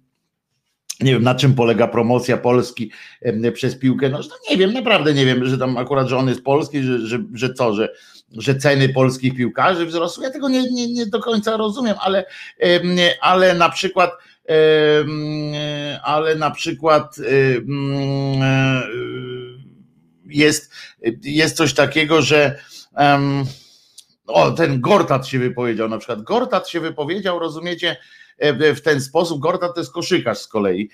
nie 1.00 1.14
wiem, 1.14 1.24
na 1.24 1.36
czym 1.36 1.54
polega 1.54 1.88
promocja 1.88 2.38
Polski 2.38 2.92
przez 3.54 3.76
piłkę. 3.76 4.10
No, 4.10 4.20
nie 4.50 4.58
wiem, 4.58 4.74
naprawdę 4.74 5.14
nie 5.14 5.26
wiem, 5.26 5.46
że 5.46 5.58
tam 5.58 5.78
akurat, 5.78 6.08
że 6.08 6.18
on 6.18 6.30
jest 6.30 6.44
polski, 6.44 6.84
że, 6.84 7.08
że, 7.08 7.20
że 7.34 7.54
co, 7.54 7.76
że, 7.76 7.90
że 8.32 8.56
ceny 8.56 8.90
polskich 8.90 9.36
piłkarzy 9.36 9.86
wzrosły. 9.86 10.24
Ja 10.24 10.32
tego 10.32 10.50
nie, 10.50 10.72
nie, 10.72 10.94
nie 10.94 11.06
do 11.06 11.20
końca 11.20 11.58
rozumiem, 11.58 11.96
ale, 12.00 12.26
ale 13.22 13.54
na 13.54 13.70
przykład 13.70 14.12
ale 16.04 16.36
na 16.36 16.52
przykład 16.52 17.16
jest, 20.26 20.72
jest 21.24 21.58
coś 21.58 21.74
takiego, 21.74 22.22
że 22.22 22.60
o, 24.28 24.52
ten 24.52 24.82
Gortat 24.82 25.28
się 25.28 25.40
wypowiedział, 25.40 25.90
na 25.90 25.98
przykład 25.98 26.22
Gortat 26.22 26.70
się 26.70 26.80
wypowiedział, 26.80 27.40
rozumiecie, 27.40 27.98
w 28.76 28.82
ten 28.82 29.02
sposób. 29.02 29.40
Gorta 29.40 29.70
to 29.70 29.80
jest 29.80 29.92
koszykarz 29.92 30.38
z 30.38 30.48
kolei, 30.48 30.90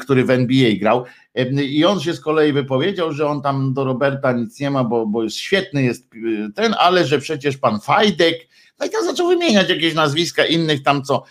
który 0.00 0.24
w 0.24 0.30
NBA 0.30 0.70
grał. 0.80 1.04
E, 1.34 1.62
I 1.62 1.84
on 1.84 2.00
się 2.00 2.14
z 2.14 2.20
kolei 2.20 2.52
wypowiedział, 2.52 3.12
że 3.12 3.26
on 3.26 3.42
tam 3.42 3.74
do 3.74 3.84
Roberta 3.84 4.32
nic 4.32 4.60
nie 4.60 4.70
ma, 4.70 4.84
bo, 4.84 5.06
bo 5.06 5.24
jest 5.24 5.36
świetny 5.36 5.82
jest 5.82 6.10
ten, 6.54 6.74
ale 6.78 7.04
że 7.04 7.18
przecież 7.18 7.56
pan 7.56 7.80
Fajdek. 7.80 8.48
No 8.80 8.86
i 8.86 8.90
tam 8.90 9.04
zaczął 9.04 9.28
wymieniać 9.28 9.68
jakieś 9.68 9.94
nazwiska 9.94 10.44
innych 10.44 10.82
tam, 10.82 11.02
co, 11.02 11.24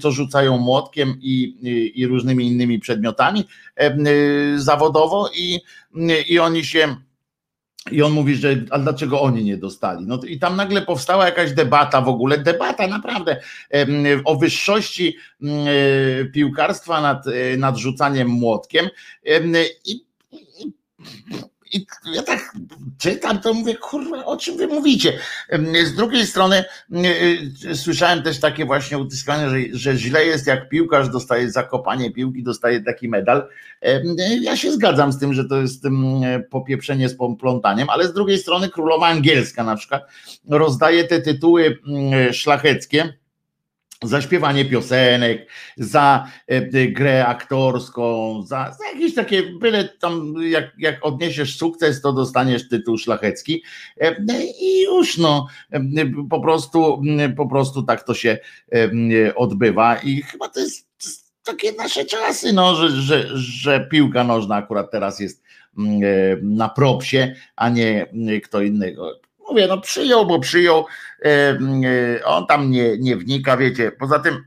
co 0.00 0.10
rzucają 0.10 0.58
młotkiem 0.58 1.18
i, 1.20 1.42
i, 1.62 2.00
i 2.00 2.06
różnymi 2.06 2.46
innymi 2.46 2.78
przedmiotami 2.78 3.44
e, 3.76 3.94
zawodowo 4.56 5.30
i, 5.36 5.60
i 6.28 6.38
oni 6.38 6.64
się 6.64 6.96
i 7.90 8.02
on 8.02 8.12
mówi, 8.12 8.36
że 8.36 8.56
a 8.70 8.78
dlaczego 8.78 9.22
oni 9.22 9.44
nie 9.44 9.56
dostali? 9.56 10.06
No 10.06 10.20
i 10.26 10.38
tam 10.38 10.56
nagle 10.56 10.82
powstała 10.82 11.24
jakaś 11.24 11.52
debata 11.52 12.00
w 12.00 12.08
ogóle, 12.08 12.38
debata 12.38 12.86
naprawdę 12.86 13.40
o 14.24 14.36
wyższości 14.36 15.16
e, 15.42 16.24
piłkarstwa 16.24 17.00
nad, 17.00 17.26
e, 17.26 17.56
nad 17.56 17.76
rzucaniem 17.76 18.28
młotkiem. 18.28 18.88
I, 19.84 19.92
i 19.92 20.04
i 21.74 21.86
ja 22.12 22.22
tak 22.22 22.52
czytam, 22.98 23.40
to 23.40 23.54
mówię, 23.54 23.74
kurwa, 23.74 24.24
o 24.24 24.36
czym 24.36 24.56
wy 24.56 24.66
mówicie? 24.66 25.18
Z 25.84 25.94
drugiej 25.94 26.26
strony 26.26 26.64
y, 27.64 27.76
słyszałem 27.76 28.22
też 28.22 28.40
takie 28.40 28.64
właśnie 28.64 28.98
utyskanie, 28.98 29.50
że, 29.50 29.56
że 29.72 29.96
źle 29.96 30.24
jest, 30.24 30.46
jak 30.46 30.68
piłkarz 30.68 31.08
dostaje 31.08 31.50
zakopanie 31.50 32.12
piłki, 32.12 32.42
dostaje 32.42 32.82
taki 32.82 33.08
medal. 33.08 33.48
Ja 34.40 34.56
się 34.56 34.72
zgadzam 34.72 35.12
z 35.12 35.18
tym, 35.18 35.34
że 35.34 35.44
to 35.44 35.60
jest 35.60 35.84
popieprzenie 36.50 37.08
z 37.08 37.16
plątaniem, 37.40 37.90
ale 37.90 38.08
z 38.08 38.12
drugiej 38.12 38.38
strony 38.38 38.68
królowa 38.68 39.06
angielska 39.06 39.64
na 39.64 39.76
przykład 39.76 40.02
rozdaje 40.48 41.04
te 41.04 41.20
tytuły 41.20 41.78
szlacheckie, 42.32 43.14
za 44.02 44.22
śpiewanie 44.22 44.64
piosenek, 44.64 45.50
za 45.76 46.26
e, 46.50 46.56
e, 46.56 46.86
grę 46.86 47.26
aktorską, 47.26 48.42
za, 48.42 48.76
za 48.78 48.86
jakieś 48.94 49.14
takie 49.14 49.42
byle 49.42 49.88
tam, 49.88 50.34
jak, 50.42 50.72
jak 50.78 51.06
odniesiesz 51.06 51.56
sukces, 51.56 52.00
to 52.00 52.12
dostaniesz 52.12 52.68
tytuł 52.68 52.98
szlachecki 52.98 53.62
e, 54.00 54.16
i 54.60 54.82
już 54.82 55.18
no, 55.18 55.46
po 56.30 56.40
prostu, 56.40 57.02
po 57.36 57.46
prostu 57.48 57.82
tak 57.82 58.02
to 58.02 58.14
się 58.14 58.38
odbywa 59.36 59.96
i 59.96 60.22
chyba 60.22 60.48
to 60.48 60.60
jest 60.60 60.88
takie 61.42 61.72
nasze 61.72 62.04
czasy, 62.04 62.52
no, 62.52 62.74
że, 62.74 62.90
że, 62.90 63.28
że 63.38 63.88
piłka 63.90 64.24
nożna 64.24 64.56
akurat 64.56 64.90
teraz 64.90 65.20
jest 65.20 65.42
na 66.42 66.68
propsie, 66.68 67.34
a 67.56 67.68
nie 67.68 68.06
kto 68.44 68.62
innego. 68.62 69.20
Mówię, 69.54 69.66
no 69.66 69.80
przyjął, 69.80 70.26
bo 70.26 70.40
przyjął, 70.40 70.86
e, 71.24 71.28
e, 71.28 72.24
on 72.24 72.46
tam 72.46 72.70
nie, 72.70 72.98
nie 72.98 73.16
wnika, 73.16 73.56
wiecie, 73.56 73.92
poza 73.92 74.18
tym 74.18 74.44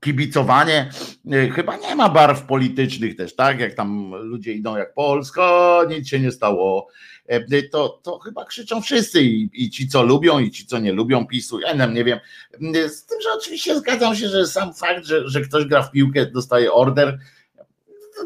kibicowanie 0.00 0.90
e, 1.32 1.48
chyba 1.48 1.76
nie 1.76 1.96
ma 1.96 2.08
barw 2.08 2.42
politycznych 2.42 3.16
też, 3.16 3.36
tak? 3.36 3.60
Jak 3.60 3.74
tam 3.74 4.14
ludzie 4.14 4.52
idą 4.52 4.76
jak 4.76 4.94
Polsko, 4.94 5.80
nic 5.88 6.08
się 6.08 6.20
nie 6.20 6.30
stało. 6.30 6.88
To, 7.72 7.88
to 7.88 8.18
chyba 8.18 8.44
krzyczą 8.44 8.82
wszyscy 8.82 9.22
i, 9.22 9.50
i 9.52 9.70
ci, 9.70 9.88
co 9.88 10.02
lubią, 10.02 10.38
i 10.38 10.50
ci, 10.50 10.66
co 10.66 10.78
nie 10.78 10.92
lubią 10.92 11.26
PiSu. 11.26 11.60
Ja 11.60 11.86
nie 11.86 12.04
wiem. 12.04 12.18
Z 12.88 13.06
tym, 13.06 13.20
że 13.22 13.28
oczywiście 13.38 13.78
zgadzam 13.78 14.16
się, 14.16 14.28
że 14.28 14.46
sam 14.46 14.74
fakt, 14.74 15.04
że, 15.04 15.28
że 15.28 15.40
ktoś 15.40 15.64
gra 15.64 15.82
w 15.82 15.90
piłkę, 15.90 16.26
dostaje 16.26 16.72
order, 16.72 17.18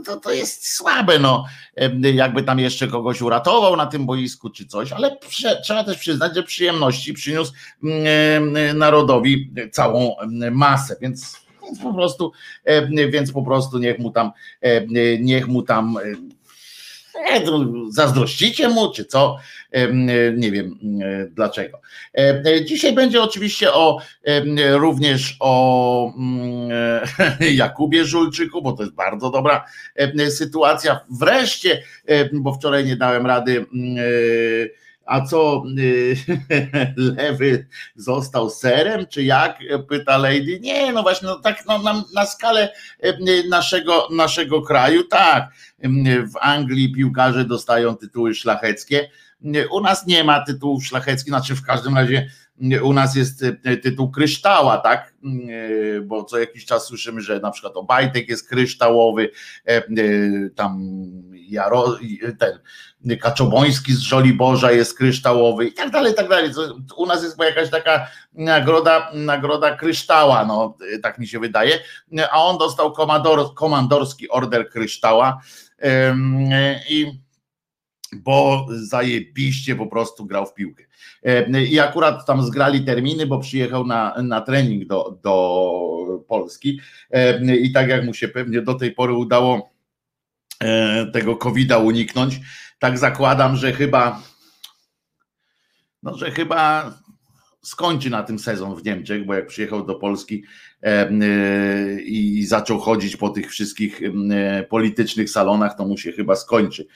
to, 0.05 0.17
to 0.17 0.33
jest 0.33 0.75
słabe, 0.77 1.19
no, 1.19 1.45
jakby 2.15 2.43
tam 2.43 2.59
jeszcze 2.59 2.89
kogoś 2.89 3.23
uratował 3.23 3.77
na 3.77 3.87
tym 3.87 4.07
boisku 4.07 4.51
czy 4.51 4.67
coś, 4.67 4.93
ale 4.93 5.17
prze, 5.17 5.61
trzeba 5.61 5.85
też 5.85 5.99
przyznać, 5.99 6.35
że 6.35 6.43
przyjemności 6.43 7.13
przyniósł 7.13 7.53
narodowi 8.75 9.53
całą 9.73 10.17
masę, 10.51 10.97
więc, 11.01 11.37
więc 11.65 11.79
po 11.83 11.95
prostu, 11.95 12.33
więc 13.11 13.33
po 13.33 13.43
prostu 13.43 13.79
niech 13.79 13.99
mu 13.99 14.11
tam, 14.11 14.33
niech 15.21 15.49
mu 15.49 15.63
tam 15.63 15.99
E, 17.27 17.41
zazdrościcie 17.91 18.69
mu, 18.69 18.93
czy 18.93 19.05
co? 19.05 19.39
E, 19.71 19.93
nie 20.33 20.51
wiem 20.53 20.79
e, 21.03 21.27
dlaczego. 21.27 21.81
Dzisiaj 22.65 22.93
będzie 22.93 23.23
oczywiście 23.23 23.73
o 23.73 23.99
również 24.73 25.37
o 25.41 26.13
mm, 26.19 26.71
Jakubie 27.41 28.05
Żulczyku, 28.05 28.63
bo 28.63 28.73
to 28.73 28.83
jest 28.83 28.95
bardzo 28.95 29.31
dobra 29.31 29.65
sytuacja. 30.31 31.01
Wreszcie, 31.11 31.83
bo 32.33 32.55
wczoraj 32.55 32.85
nie 32.85 32.97
dałem 32.97 33.27
rady 33.27 33.67
a 35.09 35.21
co 35.21 35.63
lewy 36.97 37.67
został 37.97 38.51
serem, 38.51 39.07
czy 39.07 39.23
jak? 39.23 39.59
Pyta 39.89 40.19
Lady. 40.19 40.61
Nie, 40.61 40.93
no 40.93 41.03
właśnie, 41.03 41.29
no 41.29 41.39
tak 41.39 41.67
no, 41.67 41.79
na, 41.79 42.05
na 42.15 42.27
skalę 42.27 42.73
naszego, 43.49 44.09
naszego 44.11 44.63
kraju, 44.63 45.05
tak. 45.05 45.53
W 46.33 46.37
Anglii 46.41 46.93
piłkarze 46.93 47.45
dostają 47.45 47.97
tytuły 47.97 48.35
szlacheckie. 48.35 49.11
U 49.71 49.81
nas 49.81 50.07
nie 50.07 50.25
ma 50.25 50.45
tytułów 50.45 50.87
szlacheckich, 50.87 51.29
znaczy 51.29 51.55
w 51.57 51.63
każdym 51.63 51.97
razie 51.97 52.31
u 52.83 52.93
nas 52.93 53.17
jest 53.17 53.45
tytuł 53.83 54.11
kryształa, 54.11 54.79
tak? 54.79 55.15
Bo 56.03 56.25
co 56.25 56.39
jakiś 56.39 56.65
czas 56.65 56.87
słyszymy, 56.87 57.21
że 57.21 57.41
na 57.41 57.51
przykład 57.51 57.77
Obajtek 57.77 58.29
jest 58.29 58.49
kryształowy, 58.49 59.31
tam 60.55 61.03
Jaro, 61.33 61.99
ten 62.39 62.59
Kaczoboński 63.21 63.93
z 63.93 63.99
Żoliborza 63.99 64.73
jest 64.73 64.99
kryształowy 64.99 65.67
i 65.67 65.73
tak 65.73 65.91
dalej, 65.91 66.13
i 66.13 66.17
tak 66.17 66.29
dalej. 66.29 66.51
U 66.97 67.07
nas 67.07 67.23
jest 67.23 67.39
jakaś 67.41 67.71
taka 67.71 68.07
nagroda, 68.33 69.11
nagroda 69.15 69.77
kryształa, 69.77 70.45
no 70.45 70.77
tak 71.03 71.19
mi 71.19 71.27
się 71.27 71.41
wydaje, 71.41 71.79
a 72.31 72.45
on 72.45 72.59
dostał 72.59 72.93
komandor, 72.93 73.55
komandorski 73.55 74.29
order 74.29 74.71
kryształa 74.71 75.41
i 76.91 77.13
bo 78.13 78.67
zajebiście 78.71 79.77
po 79.77 79.87
prostu 79.87 80.27
grał 80.27 80.47
w 80.47 80.55
piłkę. 80.55 80.85
I 81.69 81.81
akurat 81.81 82.27
tam 82.27 82.43
zgrali 82.43 82.85
terminy, 82.85 83.27
bo 83.27 83.39
przyjechał 83.39 83.87
na, 83.87 84.15
na 84.23 84.41
trening 84.41 84.87
do, 84.87 85.19
do 85.23 86.25
Polski 86.29 86.81
i 87.63 87.73
tak 87.73 87.89
jak 87.89 88.05
mu 88.05 88.15
się 88.15 88.29
pewnie 88.29 88.63
do 88.63 88.75
tej 88.75 88.93
pory 88.93 89.13
udało 89.13 89.71
e, 90.61 91.07
tego 91.07 91.37
COVID-a 91.37 91.79
uniknąć, 91.79 92.41
tak 92.79 92.99
zakładam, 92.99 93.57
że 93.57 93.73
chyba 93.73 94.23
no, 96.03 96.17
że 96.17 96.31
chyba 96.31 96.95
skończy 97.63 98.11
na 98.11 98.23
tym 98.23 98.39
sezon 98.39 98.77
w 98.77 98.85
Niemczech, 98.85 99.27
bo 99.27 99.35
jak 99.35 99.47
przyjechał 99.47 99.87
do 99.87 99.95
Polski 99.95 100.45
e, 100.83 101.11
i 102.01 102.47
zaczął 102.47 102.79
chodzić 102.79 103.17
po 103.17 103.29
tych 103.29 103.51
wszystkich 103.51 104.01
e, 104.03 104.63
politycznych 104.63 105.31
salonach, 105.31 105.77
to 105.77 105.85
mu 105.85 105.97
się 105.97 106.13
chyba 106.13 106.37
skończy 106.37 106.87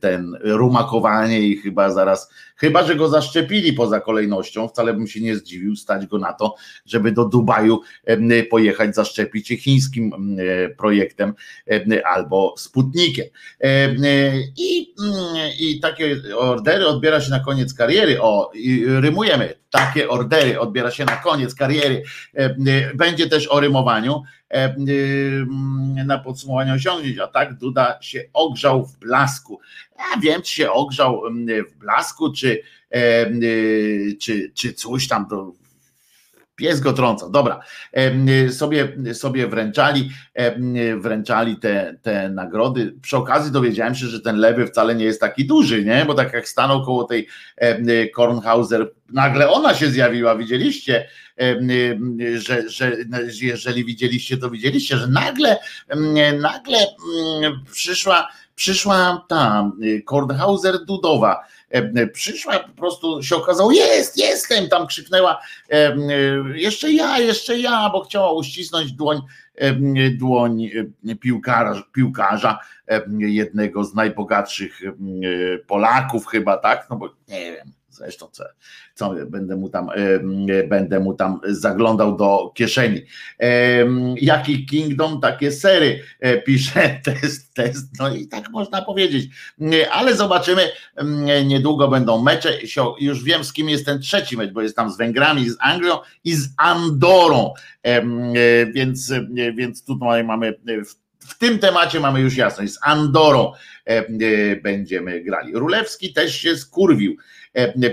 ten 0.00 0.38
rumakowanie 0.40 1.40
i 1.40 1.56
chyba 1.56 1.90
zaraz, 1.90 2.32
chyba 2.58 2.84
że 2.84 2.96
go 2.96 3.08
zaszczepili 3.08 3.72
poza 3.72 4.00
kolejnością, 4.00 4.68
wcale 4.68 4.94
bym 4.94 5.06
się 5.06 5.20
nie 5.20 5.36
zdziwił, 5.36 5.76
stać 5.76 6.06
go 6.06 6.18
na 6.18 6.32
to, 6.32 6.54
żeby 6.86 7.12
do 7.12 7.24
Dubaju 7.24 7.80
pojechać, 8.50 8.94
zaszczepić 8.94 9.48
się 9.48 9.56
chińskim 9.56 10.12
projektem 10.78 11.34
albo 12.04 12.54
Sputnikiem. 12.58 13.26
I, 14.56 14.94
i 15.60 15.80
takie 15.80 16.16
ordery 16.36 16.86
odbiera 16.86 17.20
się 17.20 17.30
na 17.30 17.40
koniec 17.40 17.74
kariery, 17.74 18.22
o, 18.22 18.50
rymujemy, 18.86 19.54
takie 19.70 20.08
ordery 20.08 20.60
odbiera 20.60 20.90
się 20.90 21.04
na 21.04 21.16
koniec 21.16 21.54
kariery. 21.54 22.02
E, 22.36 22.44
e, 22.44 22.54
będzie 22.94 23.28
też 23.28 23.48
o 23.48 23.60
rymowaniu 23.60 24.22
e, 24.50 24.74
na 26.04 26.18
podsumowanie 26.18 26.72
osiągnięć, 26.72 27.18
a 27.18 27.26
tak 27.26 27.54
Duda 27.54 27.98
się 28.00 28.24
ogrzał 28.32 28.86
w 28.86 28.98
blasku. 28.98 29.60
Ja 29.98 30.20
wiem, 30.20 30.42
czy 30.42 30.54
się 30.54 30.70
ogrzał 30.70 31.22
w 31.70 31.78
blasku, 31.78 32.32
czy, 32.32 32.62
czy, 34.20 34.52
czy 34.54 34.72
coś 34.72 35.08
tam, 35.08 35.28
to 35.28 35.52
Pies 36.56 36.80
go 36.80 36.92
trąca. 36.92 37.28
Dobra. 37.28 37.60
Sobie, 38.50 38.88
sobie 39.14 39.46
wręczali, 39.46 40.10
wręczali 40.98 41.56
te, 41.56 41.98
te 42.02 42.28
nagrody. 42.28 42.94
Przy 43.02 43.16
okazji 43.16 43.52
dowiedziałem 43.52 43.94
się, 43.94 44.06
że 44.06 44.20
ten 44.20 44.36
lewy 44.36 44.66
wcale 44.66 44.94
nie 44.94 45.04
jest 45.04 45.20
taki 45.20 45.46
duży, 45.46 45.84
nie? 45.84 46.04
Bo 46.06 46.14
tak 46.14 46.32
jak 46.32 46.48
stanął 46.48 46.84
koło 46.84 47.04
tej 47.04 47.28
Kornhauser, 48.14 48.90
nagle 49.12 49.50
ona 49.50 49.74
się 49.74 49.90
zjawiła, 49.90 50.36
widzieliście? 50.36 51.08
Że, 52.36 52.70
że 52.70 52.92
jeżeli 53.40 53.84
widzieliście, 53.84 54.36
to 54.36 54.50
widzieliście, 54.50 54.96
że 54.96 55.06
nagle, 55.06 55.56
nagle 56.40 56.78
przyszła, 57.72 58.28
przyszła 58.58 59.24
ta 59.28 59.70
Kornhauser 60.04 60.84
Dudowa. 60.84 61.44
E, 61.70 62.06
przyszła, 62.06 62.58
po 62.58 62.68
prostu 62.68 63.22
się 63.22 63.36
okazało, 63.36 63.72
jest, 63.72 64.18
jestem, 64.18 64.68
tam 64.68 64.86
krzyknęła, 64.86 65.40
e, 65.70 65.74
e, 65.74 65.96
jeszcze 66.54 66.92
ja, 66.92 67.18
jeszcze 67.18 67.58
ja, 67.58 67.90
bo 67.90 68.04
chciała 68.04 68.32
uścisnąć 68.32 68.92
dłoń, 68.92 69.20
dłoń 70.18 70.70
piłkarza, 71.20 71.82
piłkarza, 71.92 72.58
jednego 73.18 73.84
z 73.84 73.94
najbogatszych 73.94 74.80
Polaków 75.66 76.26
chyba, 76.26 76.56
tak, 76.56 76.86
no 76.90 76.96
bo 76.96 77.08
nie 77.28 77.52
wiem, 77.52 77.72
Zresztą 77.98 78.28
co, 78.32 78.44
co 78.94 79.14
będę, 79.26 79.56
mu 79.56 79.68
tam, 79.68 79.88
będę 80.68 81.00
mu 81.00 81.14
tam 81.14 81.40
zaglądał 81.44 82.16
do 82.16 82.52
kieszeni. 82.54 83.02
Jaki 84.16 84.66
Kingdom, 84.66 85.20
takie 85.20 85.52
sery, 85.52 86.02
e, 86.20 86.42
pisze 86.42 87.00
test, 87.04 87.54
test, 87.54 87.86
no 87.98 88.14
i 88.14 88.26
tak 88.26 88.50
można 88.50 88.82
powiedzieć. 88.82 89.30
Ale 89.90 90.16
zobaczymy, 90.16 90.62
niedługo 91.44 91.88
będą 91.88 92.22
mecze, 92.22 92.58
już 93.00 93.24
wiem 93.24 93.44
z 93.44 93.52
kim 93.52 93.68
jest 93.68 93.86
ten 93.86 94.00
trzeci 94.00 94.36
mecz, 94.36 94.52
bo 94.52 94.62
jest 94.62 94.76
tam 94.76 94.90
z 94.90 94.96
Węgrami, 94.96 95.50
z 95.50 95.56
Anglią 95.60 95.98
i 96.24 96.34
z 96.34 96.48
Andorą, 96.56 97.54
e, 97.82 98.02
więc, 98.66 99.12
więc 99.56 99.84
tutaj 99.84 100.24
mamy 100.24 100.54
w 101.28 101.38
tym 101.38 101.58
temacie 101.58 102.00
mamy 102.00 102.20
już 102.20 102.36
jasność, 102.36 102.72
z 102.72 102.78
Andorą 102.82 103.52
będziemy 104.62 105.20
grali. 105.20 105.52
Rulewski 105.54 106.12
też 106.12 106.34
się 106.34 106.56
skurwił 106.56 107.16
E, 107.16 107.37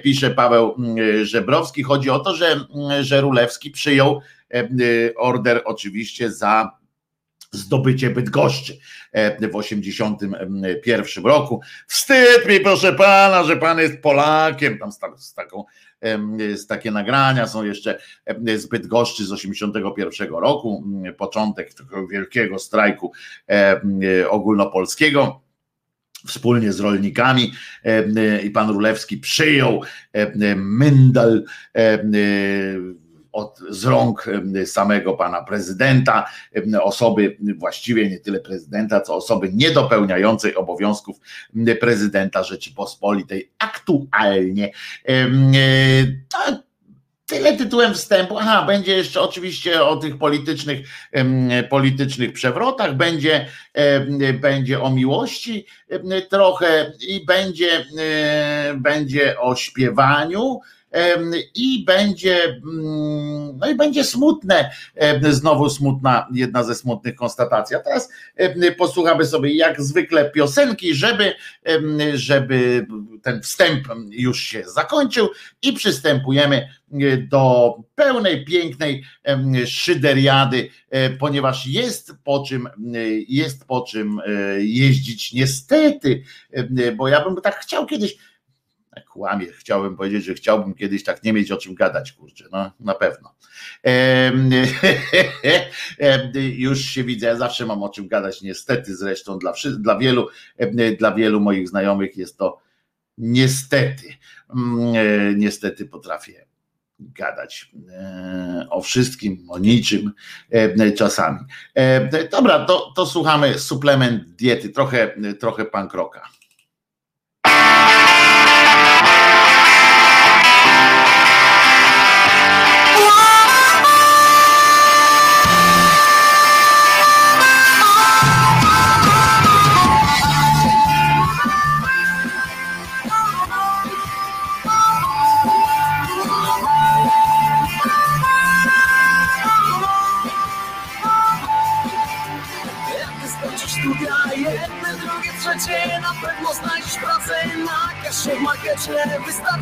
pisze 0.04 0.32
Paweł 0.32 0.76
mm, 0.78 1.26
Żebrowski. 1.26 1.84
Chodzi 1.84 2.10
o 2.10 2.20
to, 2.20 2.36
że, 2.36 2.48
mm, 2.48 3.04
że 3.04 3.22
Rulewski 3.22 3.72
przyjął 3.72 4.22
e, 4.54 4.68
order 5.16 5.62
oczywiście 5.66 6.32
za 6.32 6.72
zdobycie 7.52 8.10
Bydgoszczy 8.10 8.78
e, 9.12 9.50
w 9.50 9.56
81 9.56 11.26
roku. 11.26 11.62
Wstyd 11.88 12.48
mi, 12.48 12.60
proszę 12.60 12.94
pana, 12.94 13.44
że 13.44 13.58
pan 13.58 13.80
jest 13.80 14.02
Polakiem. 14.02 14.80
Tam 14.80 14.92
z, 14.92 15.00
z 15.18 15.34
taką, 15.34 15.64
z 16.56 16.68
takie 16.68 16.92
nagrania 16.92 17.48
są 17.48 17.64
jeszcze 17.64 18.00
z 18.56 18.66
Bydgoszczy 18.66 19.26
z 19.26 19.32
81 19.32 20.30
roku, 20.30 20.84
początek 21.18 21.72
wielkiego 22.12 22.60
strajku 22.60 23.12
ogólnopolskiego 24.30 25.45
wspólnie 26.26 26.74
z 26.74 26.80
rolnikami 26.80 27.52
e, 27.86 27.88
e, 27.88 28.42
i 28.42 28.50
pan 28.50 28.70
Rulewski 28.70 29.18
przyjął 29.18 29.82
e, 30.14 30.56
myndal 30.56 31.44
od, 33.32 33.60
z 33.70 33.86
rąk 33.86 34.26
samego 34.66 35.14
pana 35.14 35.44
prezydenta, 35.44 36.26
osoby 36.82 37.38
właściwie 37.58 38.10
nie 38.10 38.20
tyle 38.20 38.40
prezydenta, 38.40 39.02
co 39.02 39.16
osoby 39.16 39.52
niedopełniającej 39.54 40.56
obowiązków 40.56 41.18
prezydenta 41.80 42.44
Rzeczypospolitej 42.44 43.52
aktualnie. 43.60 44.72
Tyle 47.26 47.58
tytułem 47.58 47.94
wstępu. 47.94 48.38
Aha, 48.38 48.64
będzie 48.68 48.98
jeszcze 48.98 49.22
oczywiście 49.22 49.84
o 49.84 49.96
tych 49.98 50.18
politycznych, 50.18 50.88
politycznych 51.70 52.34
przewrotach, 52.34 52.96
będzie, 52.96 53.46
będzie 54.42 54.82
o 54.82 54.90
miłości 54.90 55.66
trochę 56.30 56.92
i 57.08 57.26
będzie, 57.26 57.86
będzie 58.76 59.40
o 59.40 59.56
śpiewaniu 59.56 60.60
i 61.56 61.84
będzie, 61.86 62.44
mm, 62.44 63.58
no 63.58 63.70
i 63.70 63.76
będzie 63.76 64.04
smutne, 64.04 64.72
znowu 65.30 65.70
smutna, 65.70 66.28
jedna 66.34 66.64
ze 66.64 66.76
smutnych 66.76 67.16
konstatacji. 67.16 67.76
A 67.76 67.80
teraz 67.80 68.10
posłuchamy 68.78 69.26
sobie 69.26 69.56
jak 69.56 69.82
zwykle 69.82 70.32
piosenki, 70.32 70.96
żeby, 70.96 71.34
żeby 72.14 72.88
ten 73.22 73.42
wstęp 73.42 73.88
już 74.10 74.40
się 74.40 74.64
zakończył. 74.68 75.30
I 75.62 75.74
przystępujemy 75.74 76.68
do 77.30 77.76
pełnej, 77.96 78.46
pięknej 78.46 79.04
szyderiady, 79.66 80.70
e, 80.90 81.10
ponieważ 81.10 81.68
jest 81.68 82.14
po 82.24 82.44
czym, 82.48 82.70
jest 83.28 83.66
po 83.66 83.82
czym 83.82 84.20
e, 84.20 84.32
jeździć. 84.60 85.34
Niestety, 85.34 86.24
bo 86.96 87.08
ja 87.08 87.24
bym 87.24 87.42
tak 87.42 87.56
chciał 87.56 87.86
kiedyś 87.86 88.18
kłamie. 89.02 89.48
Chciałbym 89.48 89.98
powiedzieć, 89.98 90.26
że 90.26 90.34
chciałbym 90.34 90.74
kiedyś 90.74 91.04
tak 91.04 91.24
nie 91.24 91.34
mieć 91.34 91.52
o 91.52 91.58
czym 91.58 91.76
gadać, 91.76 92.12
kurczę, 92.12 92.46
no 92.52 92.72
na 92.80 92.96
pewno. 92.96 93.36
już 96.58 96.80
się 96.80 97.04
widzę, 97.04 97.28
ja 97.28 97.36
zawsze 97.36 97.66
mam 97.66 97.84
o 97.84 97.90
czym 97.90 98.08
gadać, 98.08 98.42
niestety 98.42 98.96
zresztą 98.96 99.40
dla, 99.40 99.54
dla, 99.80 99.98
wielu, 99.98 100.28
dla 101.00 101.14
wielu 101.14 101.40
moich 101.40 101.70
znajomych 101.70 102.18
jest 102.18 102.38
to 102.38 102.60
niestety, 103.18 104.08
mm, 104.56 104.96
e, 104.96 105.36
niestety 105.36 105.86
potrafię 105.86 106.46
gadać 107.00 107.72
e, 107.90 108.68
o 108.70 108.82
wszystkim, 108.82 109.46
o 109.50 109.60
niczym 109.60 110.12
czasami. 110.98 111.40
Dobra, 112.32 112.66
to, 112.66 112.94
to 112.96 113.06
słuchamy 113.06 113.60
suplement 113.60 114.30
diety, 114.30 114.70
trochę, 114.70 115.16
trochę 115.40 115.66
pankroka. 115.66 116.30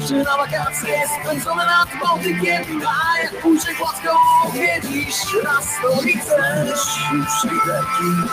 Wystarczy 0.04 0.24
na 0.24 0.38
wakacje 0.38 1.02
spędzone 1.22 1.66
nad 1.66 1.90
Bałtykiem 2.02 2.82
A 2.88 3.20
jak 3.20 3.42
pójdzie 3.42 3.76
gładko 3.76 4.20
odwiedzisz 4.46 5.44
raz 5.44 5.66
stolicę 5.66 6.66
Już 7.14 7.44
literki, 7.44 8.32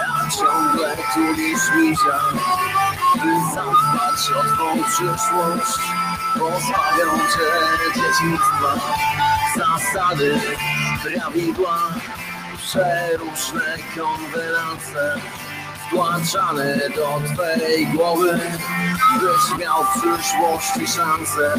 a 0.00 0.30
ciągle 0.30 0.96
tulisz 1.14 1.70
mizia 1.76 2.20
I 3.16 3.54
zadbać 3.54 4.30
o 4.38 4.54
twą 4.54 4.82
przyszłość 4.84 5.78
Pozbawią 6.38 7.18
cię 7.18 7.50
dzieciństwa 7.94 8.74
Zasady, 9.56 10.40
prawidła 11.04 11.78
Przeróżne 12.56 13.76
konwenacje 13.94 15.20
wkładczane 15.94 16.76
do 16.96 17.20
twej 17.34 17.86
głowy 17.86 18.40
Byś 19.20 19.58
miał 19.58 19.84
w 19.84 20.00
przyszłości 20.00 20.86
szansę 20.96 21.54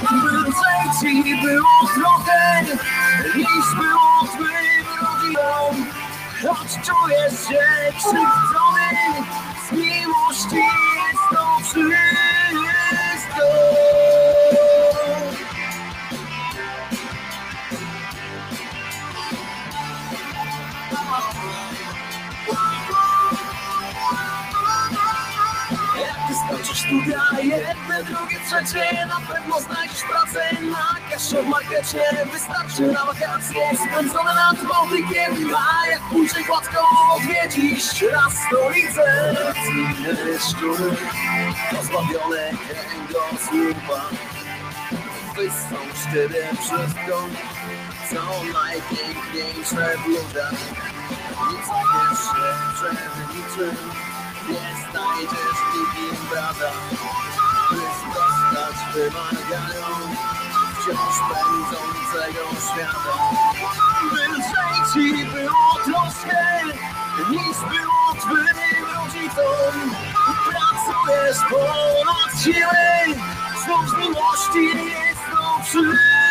By 0.00 1.00
ci 1.00 1.36
było 1.42 1.88
trochę 1.94 2.64
Niż 3.36 3.74
było 3.74 4.26
twym 4.28 4.86
rodzinom 5.02 5.86
Choć 6.42 6.68
czujesz 6.86 7.48
się 7.48 7.92
krzywdzony 7.98 8.88
Z 9.68 9.72
miłości 9.72 10.56
jest 10.56 11.24
to 11.30 11.58
wszystko 11.62 12.59
studia, 26.90 27.22
jedne, 27.42 28.04
drugie, 28.04 28.36
trzecie 28.46 29.06
Na 29.06 29.20
pewno 29.34 29.60
znajdziesz 29.60 30.02
pracę 30.10 30.40
na 30.62 31.10
kasie 31.10 31.42
w 31.42 31.46
markecie. 31.46 32.02
Wystarczy 32.32 32.82
na 32.82 33.04
wakacje 33.04 33.62
spędzone 33.76 34.34
nad 34.34 34.56
Bałtykiem 34.68 35.54
A 35.56 35.86
jak 35.86 36.00
pójdzie 36.00 36.44
gładko 36.46 36.80
odwiedzisz 37.16 38.02
raz 38.02 38.32
stolicę 38.46 39.34
Inne 39.72 40.38
szczury, 40.38 40.96
pozbawione 41.70 42.50
kręgosłupa 42.68 44.00
Wysą 45.36 45.76
sztywę 46.00 46.38
wszystko, 46.60 47.26
co 48.10 48.22
najpiękniejsze 48.52 49.98
w 49.98 50.06
ludziach. 50.06 50.52
Nic 51.50 51.66
nie 51.68 51.84
wiesz 51.92 52.18
przed 52.74 52.98
niczym 53.34 54.09
nie 54.50 54.70
znajdziesz 54.90 55.60
nikim 55.72 56.26
brata 56.30 56.70
By 57.70 57.82
sprostać 57.98 58.76
wymaganiom 58.94 60.16
Wciąż 60.74 61.16
pędzącego 61.30 62.44
świata 62.66 63.14
By 64.12 64.24
ci 64.92 65.24
było 65.24 65.74
troszkę 65.84 66.40
Niż 67.30 67.56
było 67.70 68.14
twym 68.20 68.84
rodzicom 68.94 69.90
Pracujesz 70.44 71.38
ponad 71.50 72.42
siły 72.42 73.16
Znów 73.64 73.90
z 73.90 73.98
miłości 73.98 74.78
jest 74.78 75.20
to 75.30 75.60
skończysz 75.64 76.30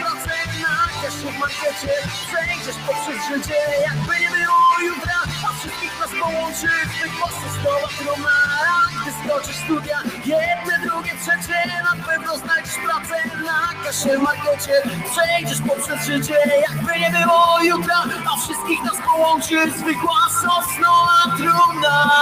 pracę 0.00 0.34
na 0.62 1.02
kasie 1.02 1.28
w 1.32 1.38
markecie 1.38 1.92
Przejdziesz 2.28 2.78
poprzez 2.86 3.18
życie 3.28 3.58
Jakby 3.88 4.20
nie 4.20 4.30
było 4.30 4.60
jutra 4.86 5.18
A 5.48 5.52
wszystkich 5.58 6.00
nas 6.00 6.10
połączy 6.20 6.68
Twych 6.94 7.12
głosów 7.18 7.52
słowa 7.62 7.88
trumna 7.98 8.36
Gdy 9.02 9.10
skończysz 9.12 9.56
studia 9.64 9.98
Jedne, 10.24 10.78
drugie, 10.84 11.12
trzecie 11.22 11.58
Na 11.82 12.04
pewno 12.06 12.38
znajdziesz 12.38 12.78
pracę 12.84 13.16
na 13.44 13.84
kasie 13.84 14.18
w 14.18 14.22
markecie. 14.22 14.82
Przejdziesz 15.12 15.60
poprzez 15.68 16.06
życie 16.06 16.36
Jakby 16.68 17.00
nie 17.00 17.10
było 17.10 17.62
jutra 17.62 18.02
A 18.32 18.36
wszystkich 18.40 18.82
nas 18.82 18.96
połączy 19.06 19.72
Zwykła 19.78 20.20
sosnowa 20.42 21.36
trumna 21.36 22.12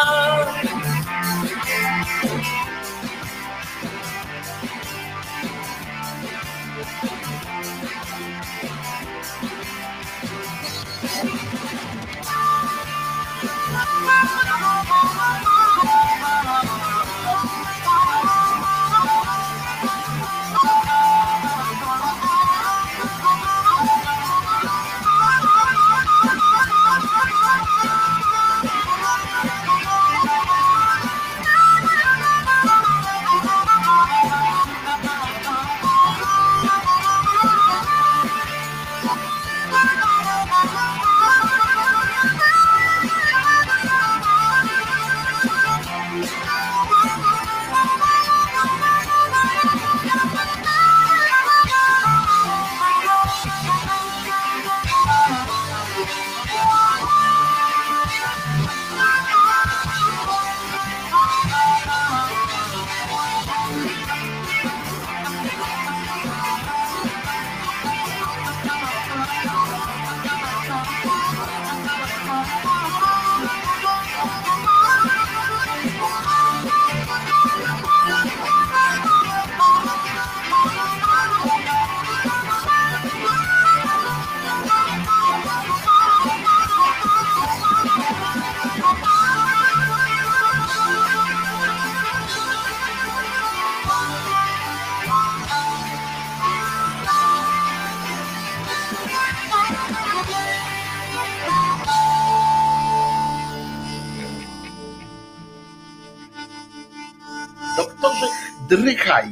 Drychaj, 108.80 109.24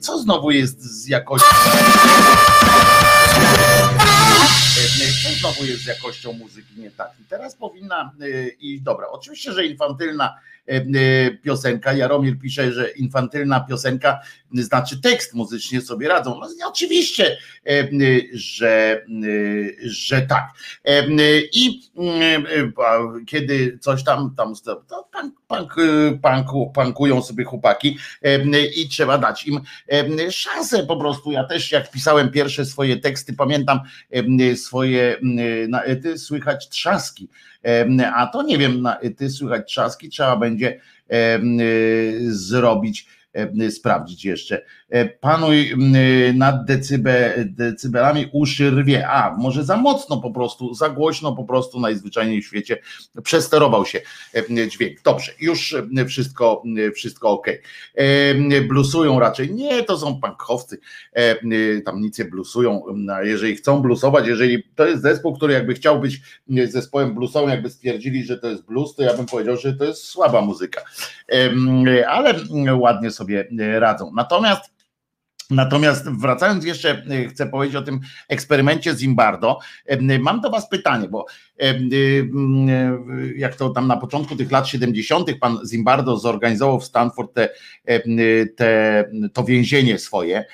co 0.00 0.18
znowu 0.18 0.50
jest 0.50 0.82
z 0.82 1.08
jakością? 1.08 1.56
Co 5.22 5.28
znowu 5.40 5.64
jest 5.64 5.82
z 5.82 5.86
jakością 5.86 6.32
muzyki 6.32 6.80
nie 6.80 6.90
tak? 6.90 7.10
I 7.20 7.24
teraz 7.24 7.56
powinna 7.56 8.12
i 8.60 8.80
dobra, 8.82 9.06
oczywiście, 9.08 9.52
że 9.52 9.66
infantylna 9.66 10.36
piosenka, 11.42 11.92
Jaromir 11.92 12.38
pisze, 12.38 12.72
że 12.72 12.90
infantylna 12.90 13.60
piosenka 13.60 14.20
znaczy 14.52 15.00
tekst 15.00 15.34
muzycznie 15.34 15.80
sobie 15.80 16.08
radzą. 16.08 16.40
No, 16.40 16.68
oczywiście, 16.68 17.38
że, 18.32 19.04
że 19.82 20.22
tak. 20.22 20.48
I 21.52 21.82
kiedy 23.26 23.78
coś 23.80 24.04
tam, 24.04 24.34
tam 24.36 24.54
to 24.88 25.08
punk, 25.48 25.74
punk, 26.22 26.74
punkują 26.74 27.22
sobie 27.22 27.44
chłopaki 27.44 27.98
i 28.76 28.88
trzeba 28.88 29.18
dać 29.18 29.46
im 29.46 29.60
szansę 30.30 30.86
po 30.86 30.96
prostu. 30.96 31.32
Ja 31.32 31.44
też 31.44 31.72
jak 31.72 31.90
pisałem 31.90 32.30
pierwsze 32.30 32.64
swoje 32.66 32.96
teksty, 32.96 33.32
pamiętam 33.32 33.80
swoje 34.56 35.16
na 35.68 35.82
ety 35.82 36.18
słychać 36.18 36.68
trzaski, 36.68 37.28
a 38.14 38.26
to 38.26 38.42
nie 38.42 38.58
wiem, 38.58 38.86
ety 39.00 39.30
słychać 39.30 39.68
trzaski 39.68 40.08
trzeba 40.08 40.36
będzie 40.36 40.80
zrobić 42.26 43.06
sprawdzić 43.70 44.24
jeszcze. 44.24 44.64
Panuj 45.20 45.74
nad 46.34 46.64
decybe, 46.64 47.34
decybelami 47.46 48.26
uszy 48.32 48.70
rwie. 48.70 49.08
A, 49.08 49.36
może 49.36 49.64
za 49.64 49.76
mocno 49.76 50.20
po 50.20 50.30
prostu, 50.30 50.74
za 50.74 50.88
głośno 50.88 51.36
po 51.36 51.44
prostu 51.44 51.80
najzwyczajniej 51.80 52.42
w 52.42 52.46
świecie 52.46 52.78
przesterował 53.22 53.86
się 53.86 54.00
dźwięk. 54.68 55.02
Dobrze, 55.02 55.32
już 55.40 55.76
wszystko, 56.08 56.62
wszystko 56.94 57.30
ok. 57.30 57.46
Blusują 58.68 59.20
raczej. 59.20 59.54
Nie, 59.54 59.82
to 59.82 59.98
są 59.98 60.20
punkowcy. 60.20 60.78
Tam 61.84 62.00
nic 62.00 62.18
nie 62.18 62.24
blusują. 62.24 62.82
Jeżeli 63.22 63.56
chcą 63.56 63.82
blusować, 63.82 64.26
jeżeli 64.26 64.62
to 64.74 64.86
jest 64.86 65.02
zespół, 65.02 65.36
który 65.36 65.52
jakby 65.52 65.74
chciał 65.74 66.00
być 66.00 66.20
zespołem 66.64 67.14
bluesowym, 67.14 67.50
jakby 67.50 67.70
stwierdzili, 67.70 68.24
że 68.24 68.38
to 68.38 68.50
jest 68.50 68.66
blues, 68.66 68.94
to 68.94 69.02
ja 69.02 69.14
bym 69.14 69.26
powiedział, 69.26 69.56
że 69.56 69.72
to 69.72 69.84
jest 69.84 70.04
słaba 70.04 70.40
muzyka. 70.40 70.80
Ale 72.08 72.34
ładnie 72.74 73.10
radzą. 73.78 74.12
Natomiast 74.14 74.80
Natomiast 75.50 76.08
wracając 76.08 76.64
jeszcze, 76.64 77.02
chcę 77.30 77.46
powiedzieć 77.46 77.76
o 77.76 77.82
tym 77.82 78.00
eksperymencie 78.28 78.96
Zimbardo. 78.96 79.58
Mam 80.20 80.40
do 80.40 80.50
Was 80.50 80.68
pytanie, 80.68 81.08
bo 81.08 81.26
jak 83.36 83.56
to 83.56 83.70
tam 83.70 83.86
na 83.86 83.96
początku 83.96 84.36
tych 84.36 84.50
lat 84.50 84.68
70. 84.68 85.38
pan 85.40 85.58
Zimbardo 85.70 86.16
zorganizował 86.16 86.80
w 86.80 86.84
Stanford 86.84 87.34
te, 87.34 87.48
te, 88.56 89.04
to 89.32 89.44
więzienie 89.44 89.98
swoje. 89.98 90.44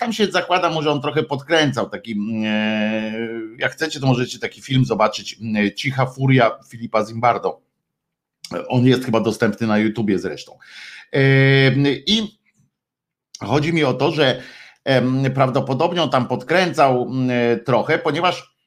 Tam 0.00 0.12
się 0.12 0.26
zakłada, 0.26 0.70
może 0.70 0.90
on 0.90 1.02
trochę 1.02 1.22
podkręcał. 1.22 1.90
Taki, 1.90 2.16
jak 3.58 3.72
chcecie, 3.72 4.00
to 4.00 4.06
możecie 4.06 4.38
taki 4.38 4.62
film 4.62 4.84
zobaczyć. 4.84 5.38
Cicha 5.76 6.06
furia 6.06 6.50
Filipa 6.70 7.06
Zimbardo. 7.06 7.60
On 8.68 8.86
jest 8.86 9.04
chyba 9.04 9.20
dostępny 9.20 9.66
na 9.66 9.78
YouTubie 9.78 10.18
zresztą. 10.18 10.58
I 12.06 12.38
chodzi 13.40 13.72
mi 13.72 13.84
o 13.84 13.94
to, 13.94 14.12
że 14.12 14.42
prawdopodobnie 15.34 16.02
on 16.02 16.10
tam 16.10 16.28
podkręcał 16.28 17.10
trochę, 17.66 17.98
ponieważ 17.98 18.58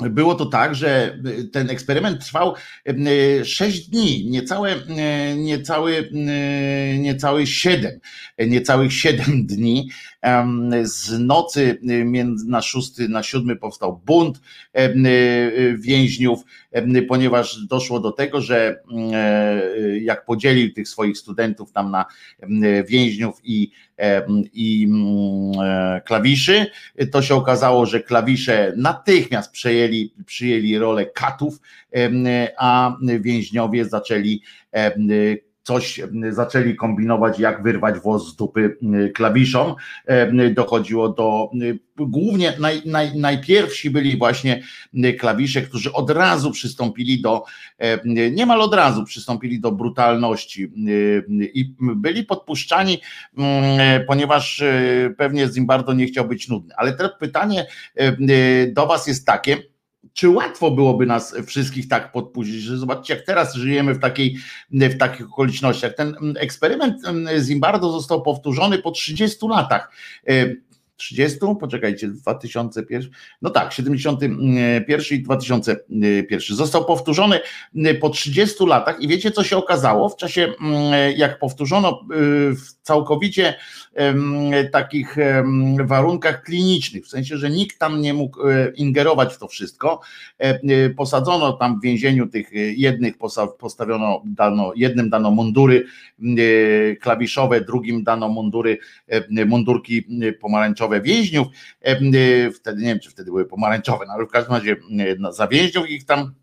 było 0.00 0.34
to 0.34 0.46
tak, 0.46 0.74
że 0.74 1.18
ten 1.52 1.70
eksperyment 1.70 2.24
trwał 2.24 2.54
6 3.44 3.90
dni, 3.90 4.30
niecałe, 4.30 4.76
niecałe, 5.36 5.92
niecałe 6.98 7.46
7, 7.46 8.00
niecałych 8.38 8.92
7 8.92 9.46
dni. 9.46 9.90
Z 10.82 11.18
nocy 11.18 11.78
na 12.46 12.62
6 12.62 12.92
na 13.08 13.22
7 13.22 13.58
powstał 13.58 14.00
bunt 14.06 14.40
więźniów, 15.78 16.40
ponieważ 17.08 17.66
doszło 17.66 18.00
do 18.00 18.12
tego, 18.12 18.40
że 18.40 18.82
jak 20.00 20.24
podzielił 20.24 20.72
tych 20.72 20.88
swoich 20.88 21.18
studentów 21.18 21.72
tam 21.72 21.90
na 21.90 22.04
więźniów 22.88 23.40
i 23.44 23.70
i 24.52 24.88
e, 25.64 26.00
klawiszy, 26.04 26.66
to 27.12 27.22
się 27.22 27.34
okazało, 27.34 27.86
że 27.86 28.00
klawisze 28.00 28.72
natychmiast 28.76 29.52
przejęli, 29.52 30.14
przyjęli 30.26 30.78
rolę 30.78 31.06
katów, 31.06 31.60
a 32.58 32.96
więźniowie 33.20 33.84
zaczęli 33.84 34.42
coś 35.62 36.00
zaczęli 36.30 36.76
kombinować, 36.76 37.38
jak 37.38 37.62
wyrwać 37.62 37.98
włos 37.98 38.32
z 38.32 38.36
dupy 38.36 38.78
klawiszom. 39.14 39.74
Dochodziło 40.54 41.08
do, 41.08 41.50
głównie 41.96 42.52
naj, 42.58 42.82
naj, 42.86 43.18
najpierwsi 43.18 43.90
byli 43.90 44.18
właśnie 44.18 44.62
klawisze, 45.18 45.62
którzy 45.62 45.92
od 45.92 46.10
razu 46.10 46.50
przystąpili 46.50 47.22
do, 47.22 47.44
niemal 48.32 48.60
od 48.60 48.74
razu 48.74 49.04
przystąpili 49.04 49.60
do 49.60 49.72
brutalności 49.72 50.72
i 51.54 51.74
byli 51.78 52.24
podpuszczani, 52.24 53.00
ponieważ 54.06 54.62
pewnie 55.16 55.48
Zimbardo 55.48 55.92
nie 55.92 56.06
chciał 56.06 56.28
być 56.28 56.48
nudny. 56.48 56.74
Ale 56.76 56.92
teraz 56.92 57.12
pytanie 57.20 57.66
do 58.72 58.86
Was 58.86 59.06
jest 59.06 59.26
takie, 59.26 59.71
czy 60.12 60.28
łatwo 60.28 60.70
byłoby 60.70 61.06
nas 61.06 61.34
wszystkich 61.46 61.88
tak 61.88 62.12
podpuścić, 62.12 62.62
że 62.62 62.78
zobaczcie, 62.78 63.14
jak 63.14 63.26
teraz 63.26 63.54
żyjemy 63.54 63.94
w, 63.94 63.98
takiej, 63.98 64.36
w 64.70 64.98
takich 64.98 65.26
okolicznościach. 65.26 65.94
Ten 65.94 66.14
eksperyment 66.36 67.02
Zimbardo 67.42 67.92
został 67.92 68.22
powtórzony 68.22 68.78
po 68.78 68.90
30 68.90 69.46
latach. 69.48 69.92
30, 71.02 71.38
poczekajcie, 71.60 72.08
2001, 72.08 73.10
no 73.42 73.50
tak, 73.50 73.72
71 73.72 75.18
i 75.18 75.22
2001. 75.22 76.56
Został 76.56 76.84
powtórzony 76.84 77.40
po 78.00 78.10
30 78.10 78.66
latach 78.66 79.00
i 79.00 79.08
wiecie, 79.08 79.30
co 79.30 79.44
się 79.44 79.56
okazało 79.56 80.08
w 80.08 80.16
czasie, 80.16 80.52
jak 81.16 81.38
powtórzono 81.38 82.00
w 82.56 82.82
całkowicie 82.82 83.54
takich 84.72 85.16
warunkach 85.84 86.42
klinicznych, 86.42 87.04
w 87.04 87.08
sensie, 87.08 87.36
że 87.36 87.50
nikt 87.50 87.78
tam 87.78 88.00
nie 88.00 88.14
mógł 88.14 88.40
ingerować 88.74 89.34
w 89.34 89.38
to 89.38 89.48
wszystko. 89.48 90.00
Posadzono 90.96 91.52
tam 91.52 91.80
w 91.80 91.82
więzieniu 91.82 92.26
tych 92.26 92.50
jednych, 92.76 93.14
postawiono, 93.58 94.22
dano, 94.24 94.72
jednym 94.76 95.10
dano 95.10 95.30
mundury 95.30 95.84
klawiszowe, 97.00 97.60
drugim 97.60 98.04
dano 98.04 98.28
mundury, 98.28 98.78
mundurki 99.46 100.06
pomarańczowe 100.40 100.91
więźniów. 101.00 101.46
Wtedy 102.54 102.82
nie 102.82 102.88
wiem, 102.88 103.00
czy 103.00 103.10
wtedy 103.10 103.30
były 103.30 103.44
pomarańczowe, 103.44 104.04
no 104.06 104.12
ale 104.12 104.26
w 104.26 104.30
każdym 104.30 104.54
razie 104.54 104.76
za 105.30 105.48
więźniów 105.48 105.90
ich 105.90 106.04
tam 106.04 106.34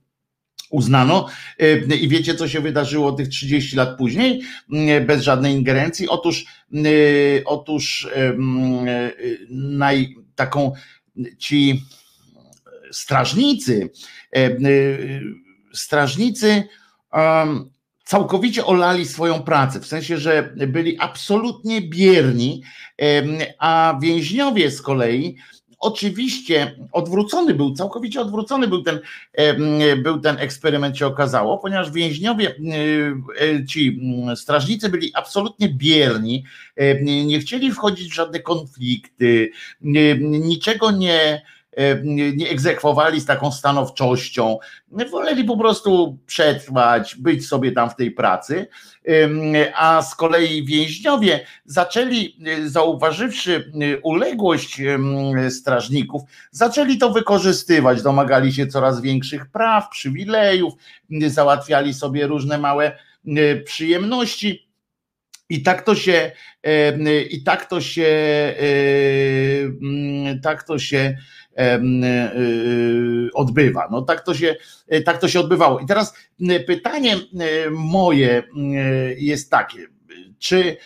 uznano. 0.70 1.28
E, 1.60 1.96
I 1.96 2.08
wiecie, 2.08 2.36
co 2.36 2.48
się 2.48 2.62
wydarzyło 2.62 3.12
tych 3.12 3.28
30 3.28 3.76
lat 3.76 3.98
później, 3.98 4.42
e, 4.74 5.02
bez 5.02 5.22
żadnej 5.22 5.54
ingerencji? 5.54 6.10
Otóż, 6.10 6.46
e, 6.74 6.80
otóż 7.46 8.08
naj, 9.50 10.16
taką 10.36 10.74
ci 11.38 11.84
strażnicy, 12.92 13.90
strażnicy 15.74 16.64
całkowicie 18.10 18.66
olali 18.66 19.06
swoją 19.06 19.44
pracę, 19.44 19.80
w 19.80 19.88
sensie, 19.88 20.18
że 20.18 20.54
byli 20.68 21.00
absolutnie 21.00 21.82
bierni, 21.82 22.64
a 23.60 24.00
więźniowie 24.02 24.72
z 24.72 24.82
kolei 24.82 25.38
Oczywiście 25.82 26.76
odwrócony 26.92 27.54
był, 27.54 27.74
całkowicie 27.74 28.22
odwrócony 28.22 28.68
był 28.68 28.84
ten, 28.84 29.00
był 30.04 30.20
ten 30.20 30.38
eksperyment, 30.38 30.98
się 30.98 31.08
okazało, 31.08 31.58
ponieważ 31.58 31.92
więźniowie, 31.92 32.56
e, 33.42 33.66
ci 33.66 34.02
strażnicy 34.36 34.90
byli 34.90 35.12
absolutnie 35.14 35.70
bierni, 35.70 36.44
nie 37.26 37.40
chcieli 37.40 37.72
wchodzić 37.72 38.12
w 38.12 38.16
żadne 38.16 38.40
konflikty, 38.40 39.52
niczego 40.22 40.92
nie 40.92 41.42
nie 42.04 42.50
egzekwowali 42.50 43.22
z 43.22 43.26
taką 43.26 43.52
stanowczością, 43.52 44.58
woleli 45.12 45.44
po 45.44 45.58
prostu 45.58 46.18
przetrwać, 46.26 47.16
być 47.16 47.48
sobie 47.48 47.72
tam 47.72 47.90
w 47.90 47.96
tej 47.96 48.12
pracy, 48.12 48.68
a 49.76 50.02
z 50.02 50.16
kolei 50.16 50.66
więźniowie 50.66 51.46
zaczęli, 51.66 52.38
e, 52.46 52.70
zauważywszy 52.70 53.72
e, 53.82 54.00
uległość 54.00 54.82
strażników, 55.50 56.22
zaczęli 56.52 56.98
to 56.98 57.10
wykorzystywać, 57.10 58.02
domagali 58.02 58.54
się 58.54 58.68
coraz 58.68 59.02
większych 59.02 59.46
praw, 59.52 59.90
przywilejów, 59.90 60.74
załatwiali 61.28 61.94
sobie 61.94 62.28
różne 62.28 62.58
małe 62.58 62.98
przyjemności. 63.66 64.70
I 65.52 65.64
tak 65.64 65.82
to 65.82 65.96
się, 65.96 66.32
i 67.30 67.44
tak 67.44 67.66
to 67.66 67.82
się, 67.82 68.08
tak 70.44 70.64
to 70.64 70.80
się 70.80 71.18
E, 71.49 71.49
odbywa. 73.34 73.88
No 73.92 74.02
tak 74.02 74.22
to 74.22 74.34
się, 74.34 74.56
e, 74.88 75.02
tak 75.02 75.18
to 75.18 75.28
się 75.28 75.40
odbywało. 75.40 75.80
I 75.80 75.86
teraz 75.86 76.14
pytanie 76.68 77.16
moje 77.72 78.44
jest 79.18 79.52
takie, 79.52 79.88
czy 80.40 80.78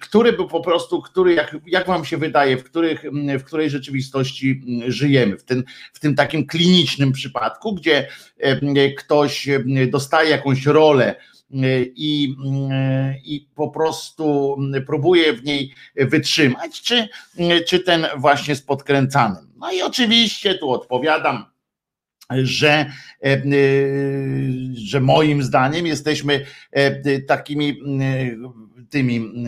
który 0.00 0.32
był 0.32 0.48
po 0.48 0.60
prostu, 0.60 1.02
który, 1.02 1.34
jak, 1.34 1.56
jak 1.66 1.86
wam 1.86 2.04
się 2.04 2.16
wydaje, 2.16 2.56
w, 2.56 2.64
których, 2.64 3.04
w 3.38 3.44
której 3.44 3.70
rzeczywistości 3.70 4.62
żyjemy, 4.86 5.38
w 5.38 5.44
tym, 5.44 5.64
w 5.92 6.00
tym 6.00 6.14
takim 6.14 6.46
klinicznym 6.46 7.12
przypadku, 7.12 7.74
gdzie 7.74 8.08
ktoś 8.98 9.48
dostaje 9.90 10.30
jakąś 10.30 10.66
rolę 10.66 11.14
i, 11.96 12.36
i 13.24 13.48
po 13.54 13.70
prostu 13.70 14.56
próbuje 14.86 15.32
w 15.32 15.44
niej 15.44 15.74
wytrzymać, 15.96 16.82
czy, 16.82 17.08
czy 17.68 17.80
ten 17.80 18.06
właśnie 18.16 18.56
z 18.56 18.62
podkręcanym. 18.62 19.52
No 19.56 19.72
i 19.72 19.82
oczywiście 19.82 20.54
tu 20.54 20.70
odpowiadam, 20.70 21.52
że, 22.30 22.70
e, 22.70 22.90
e, 23.24 23.42
że 24.74 25.00
moim 25.00 25.42
zdaniem 25.42 25.86
jesteśmy 25.86 26.46
e, 26.72 27.20
takimi 27.20 27.80
tymi, 28.90 29.44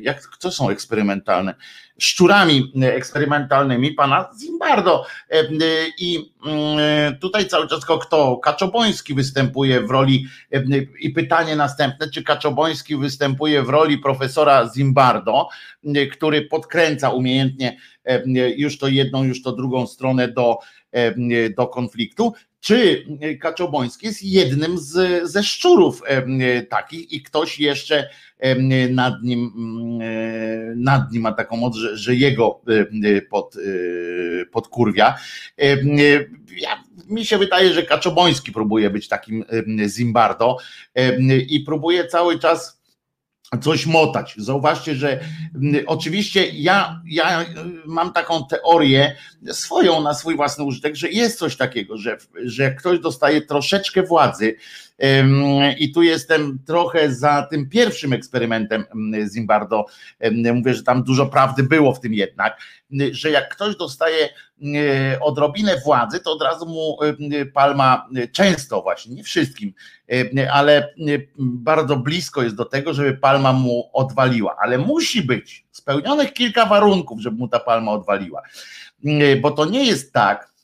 jak 0.00 0.20
co 0.38 0.50
są 0.50 0.70
eksperymentalne? 0.70 1.54
Szczurami 1.98 2.72
eksperymentalnymi 2.82 3.92
pana 3.92 4.30
Zimbardo. 4.40 5.06
I 5.98 6.32
tutaj 7.20 7.46
cały 7.46 7.68
czas 7.68 7.84
kto? 7.84 8.36
Kaczoboński 8.36 9.14
występuje 9.14 9.80
w 9.80 9.90
roli 9.90 10.26
i 11.00 11.10
pytanie 11.10 11.56
następne, 11.56 12.10
czy 12.10 12.22
Kaczoboński 12.22 12.96
występuje 12.96 13.62
w 13.62 13.68
roli 13.68 13.98
profesora 13.98 14.70
Zimbardo, 14.76 15.48
który 16.12 16.42
podkręca 16.42 17.10
umiejętnie 17.10 17.76
już 18.56 18.78
to 18.78 18.88
jedną, 18.88 19.24
już 19.24 19.42
to 19.42 19.52
drugą 19.52 19.86
stronę 19.86 20.28
do, 20.28 20.58
do 21.56 21.66
konfliktu, 21.66 22.32
czy 22.60 23.06
Kaczoboński 23.40 24.06
jest 24.06 24.22
jednym 24.22 24.78
z, 24.78 25.22
ze 25.30 25.42
szczurów 25.42 26.02
takich 26.68 27.12
i 27.12 27.22
ktoś 27.22 27.58
jeszcze 27.60 28.08
nad 28.90 29.22
nim, 29.22 29.52
nad 30.76 31.12
nim 31.12 31.22
ma 31.22 31.32
taką 31.32 31.56
moc, 31.56 31.76
że, 31.76 31.96
że 31.96 32.14
jego 32.14 32.60
pod, 33.30 33.56
podkurwia. 34.52 35.14
Ja, 36.60 36.84
mi 37.08 37.24
się 37.24 37.38
wydaje, 37.38 37.72
że 37.72 37.82
Kaczoboński 37.82 38.52
próbuje 38.52 38.90
być 38.90 39.08
takim 39.08 39.44
Zimbardo 39.88 40.56
i 41.48 41.60
próbuje 41.60 42.06
cały 42.06 42.38
czas 42.38 42.75
coś 43.62 43.86
motać. 43.86 44.34
Zauważcie, 44.36 44.94
że 44.94 45.20
oczywiście 45.86 46.46
ja, 46.48 47.00
ja 47.06 47.42
y, 47.42 47.46
mam 47.86 48.12
taką 48.12 48.46
teorię 48.46 49.16
swoją 49.52 50.00
na 50.02 50.14
swój 50.14 50.36
własny 50.36 50.64
użytek, 50.64 50.96
że 50.96 51.10
jest 51.10 51.38
coś 51.38 51.56
takiego, 51.56 51.96
że, 51.96 52.18
że 52.44 52.62
jak 52.62 52.78
ktoś 52.78 52.98
dostaje 52.98 53.42
troszeczkę 53.42 54.02
władzy, 54.02 54.56
i 55.78 55.92
tu 55.92 56.02
jestem 56.02 56.58
trochę 56.66 57.12
za 57.12 57.46
tym 57.50 57.68
pierwszym 57.68 58.12
eksperymentem 58.12 58.84
Zimbardo. 59.34 59.84
Mówię, 60.54 60.74
że 60.74 60.82
tam 60.82 61.02
dużo 61.02 61.26
prawdy 61.26 61.62
było 61.62 61.94
w 61.94 62.00
tym 62.00 62.14
jednak, 62.14 62.60
że 63.10 63.30
jak 63.30 63.54
ktoś 63.54 63.76
dostaje 63.76 64.28
odrobinę 65.20 65.80
władzy, 65.84 66.20
to 66.20 66.32
od 66.32 66.42
razu 66.42 66.66
mu 66.66 66.98
palma 67.54 68.08
często 68.32 68.82
właśnie, 68.82 69.14
nie 69.14 69.24
wszystkim, 69.24 69.72
ale 70.52 70.94
bardzo 71.38 71.96
blisko 71.96 72.42
jest 72.42 72.56
do 72.56 72.64
tego, 72.64 72.94
żeby 72.94 73.14
palma 73.14 73.52
mu 73.52 73.90
odwaliła, 73.92 74.56
ale 74.62 74.78
musi 74.78 75.22
być 75.22 75.66
spełnionych 75.70 76.32
kilka 76.32 76.66
warunków, 76.66 77.20
żeby 77.20 77.36
mu 77.36 77.48
ta 77.48 77.60
palma 77.60 77.92
odwaliła. 77.92 78.42
Bo 79.40 79.50
to 79.50 79.64
nie 79.64 79.84
jest 79.84 80.12
tak, 80.12 80.55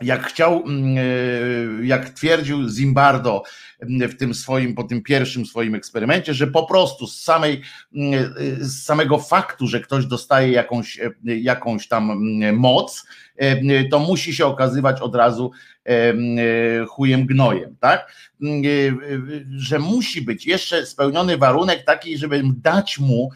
jak 0.00 0.26
chciał, 0.26 0.62
mm, 0.66 0.98
e, 0.98 1.86
jak 1.86 2.10
twierdził 2.10 2.68
Zimbardo 2.68 3.42
mm, 3.80 4.08
w 4.08 4.16
tym 4.16 4.34
swoim, 4.34 4.74
po 4.74 4.84
tym 4.84 5.02
pierwszym 5.02 5.46
swoim 5.46 5.74
eksperymencie, 5.74 6.34
że 6.34 6.46
po 6.46 6.66
prostu 6.66 7.06
z 7.06 7.22
samej, 7.22 7.62
mm, 7.94 8.14
e, 8.14 8.64
z 8.64 8.84
samego 8.84 9.18
faktu, 9.18 9.66
że 9.66 9.80
ktoś 9.80 10.06
dostaje 10.06 10.52
jakąś, 10.52 11.00
e, 11.00 11.10
jakąś 11.24 11.88
tam 11.88 12.22
moc, 12.52 13.06
to 13.90 13.98
musi 13.98 14.34
się 14.34 14.46
okazywać 14.46 15.00
od 15.00 15.14
razu 15.14 15.50
chujem 16.88 17.26
gnojem, 17.26 17.76
tak? 17.80 18.12
Że 19.56 19.78
musi 19.78 20.22
być 20.22 20.46
jeszcze 20.46 20.86
spełniony 20.86 21.36
warunek 21.36 21.84
taki, 21.84 22.18
żeby 22.18 22.42
dać 22.56 22.98
mu, 22.98 23.30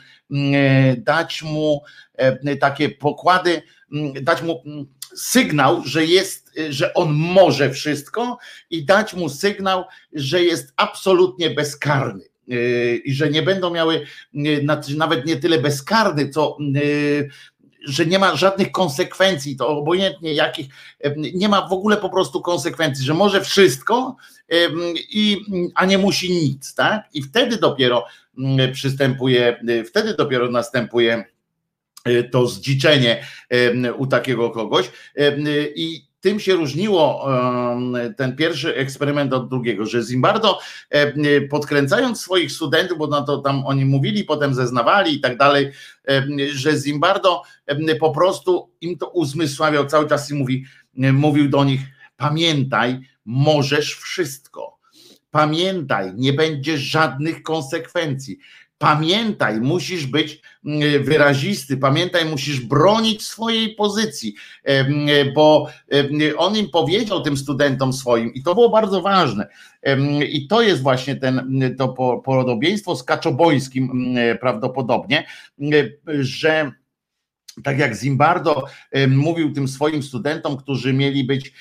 dać 0.96 1.42
mu 1.42 1.82
takie 2.60 2.88
pokłady, 2.88 3.62
dać 4.22 4.42
mu 4.42 4.62
sygnał, 5.16 5.82
że 5.84 6.04
jest, 6.04 6.50
że 6.68 6.94
on 6.94 7.12
może 7.12 7.70
wszystko 7.70 8.38
i 8.70 8.84
dać 8.84 9.14
mu 9.14 9.28
sygnał, 9.28 9.84
że 10.12 10.42
jest 10.42 10.72
absolutnie 10.76 11.50
bezkarny 11.50 12.24
yy, 12.46 12.96
i 12.96 13.14
że 13.14 13.30
nie 13.30 13.42
będą 13.42 13.70
miały 13.70 14.06
yy, 14.32 14.66
nawet 14.96 15.26
nie 15.26 15.36
tyle 15.36 15.58
bezkarny, 15.58 16.28
co 16.28 16.56
yy, 16.60 17.28
że 17.86 18.06
nie 18.06 18.18
ma 18.18 18.36
żadnych 18.36 18.72
konsekwencji, 18.72 19.56
to 19.56 19.68
obojętnie 19.68 20.34
jakich, 20.34 20.66
nie 21.34 21.48
ma 21.48 21.68
w 21.68 21.72
ogóle 21.72 21.96
po 21.96 22.10
prostu 22.10 22.40
konsekwencji, 22.40 23.04
że 23.04 23.14
może 23.14 23.40
wszystko, 23.40 24.16
i, 25.10 25.40
a 25.74 25.86
nie 25.86 25.98
musi 25.98 26.32
nic, 26.32 26.74
tak? 26.74 27.02
I 27.12 27.22
wtedy 27.22 27.56
dopiero 27.56 28.06
przystępuje, 28.72 29.60
wtedy 29.86 30.14
dopiero 30.14 30.50
następuje 30.50 31.24
to 32.30 32.46
zdziczenie 32.46 33.26
u 33.96 34.06
takiego 34.06 34.50
kogoś. 34.50 34.90
I 35.74 36.06
tym 36.20 36.40
się 36.40 36.54
różniło 36.54 37.26
ten 38.16 38.36
pierwszy 38.36 38.74
eksperyment 38.74 39.32
od 39.32 39.48
drugiego, 39.48 39.86
że 39.86 40.02
Zimbardo 40.02 40.58
podkręcając 41.50 42.20
swoich 42.20 42.52
studentów, 42.52 42.98
bo 42.98 43.06
na 43.06 43.22
to 43.22 43.38
tam 43.38 43.66
oni 43.66 43.84
mówili, 43.84 44.24
potem 44.24 44.54
zeznawali 44.54 45.14
i 45.14 45.20
tak 45.20 45.38
dalej, 45.38 45.70
że 46.52 46.76
Zimbardo 46.76 47.42
po 48.00 48.10
prostu 48.10 48.70
im 48.80 48.98
to 48.98 49.08
uzmysławiał 49.08 49.86
cały 49.86 50.08
czas 50.08 50.30
i 50.30 50.34
mówi, 50.34 50.64
mówił 50.96 51.48
do 51.48 51.64
nich, 51.64 51.80
pamiętaj, 52.16 53.00
możesz 53.24 53.94
wszystko. 53.94 54.78
Pamiętaj, 55.30 56.12
nie 56.16 56.32
będzie 56.32 56.78
żadnych 56.78 57.42
konsekwencji. 57.42 58.38
Pamiętaj, 58.78 59.60
musisz 59.60 60.06
być 60.06 60.40
mm, 60.64 61.04
wyrazisty, 61.04 61.76
pamiętaj, 61.76 62.24
musisz 62.24 62.60
bronić 62.60 63.22
swojej 63.22 63.74
pozycji, 63.74 64.34
bo 65.34 65.68
on 66.36 66.56
im 66.56 66.70
powiedział 66.70 67.22
tym 67.22 67.36
studentom 67.36 67.92
swoim, 67.92 68.34
i 68.34 68.42
to 68.42 68.54
było 68.54 68.70
bardzo 68.70 69.02
ważne. 69.02 69.48
I 70.32 70.46
to 70.46 70.62
jest 70.62 70.82
właśnie 70.82 71.16
ten, 71.16 71.60
to 71.78 71.88
podobieństwo 72.24 72.96
z 72.96 73.02
Kaczobońskim 73.02 73.90
mm, 73.90 74.38
prawdopodobnie, 74.38 75.26
że 76.06 76.72
tak 77.62 77.78
jak 77.78 77.94
Zimbardo 77.94 78.64
mówił 79.08 79.52
tym 79.52 79.68
swoim 79.68 80.02
studentom, 80.02 80.56
którzy 80.56 80.92
mieli 80.92 81.24
być, 81.24 81.52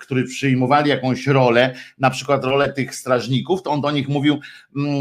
którzy 0.00 0.24
przyjmowali 0.24 0.90
jakąś 0.90 1.26
rolę, 1.26 1.74
na 1.98 2.10
przykład 2.10 2.44
rolę 2.44 2.72
tych 2.72 2.94
strażników, 2.94 3.62
to 3.62 3.70
on 3.70 3.80
do 3.80 3.90
nich 3.90 4.08
mówił 4.08 4.38
mm, 4.76 5.00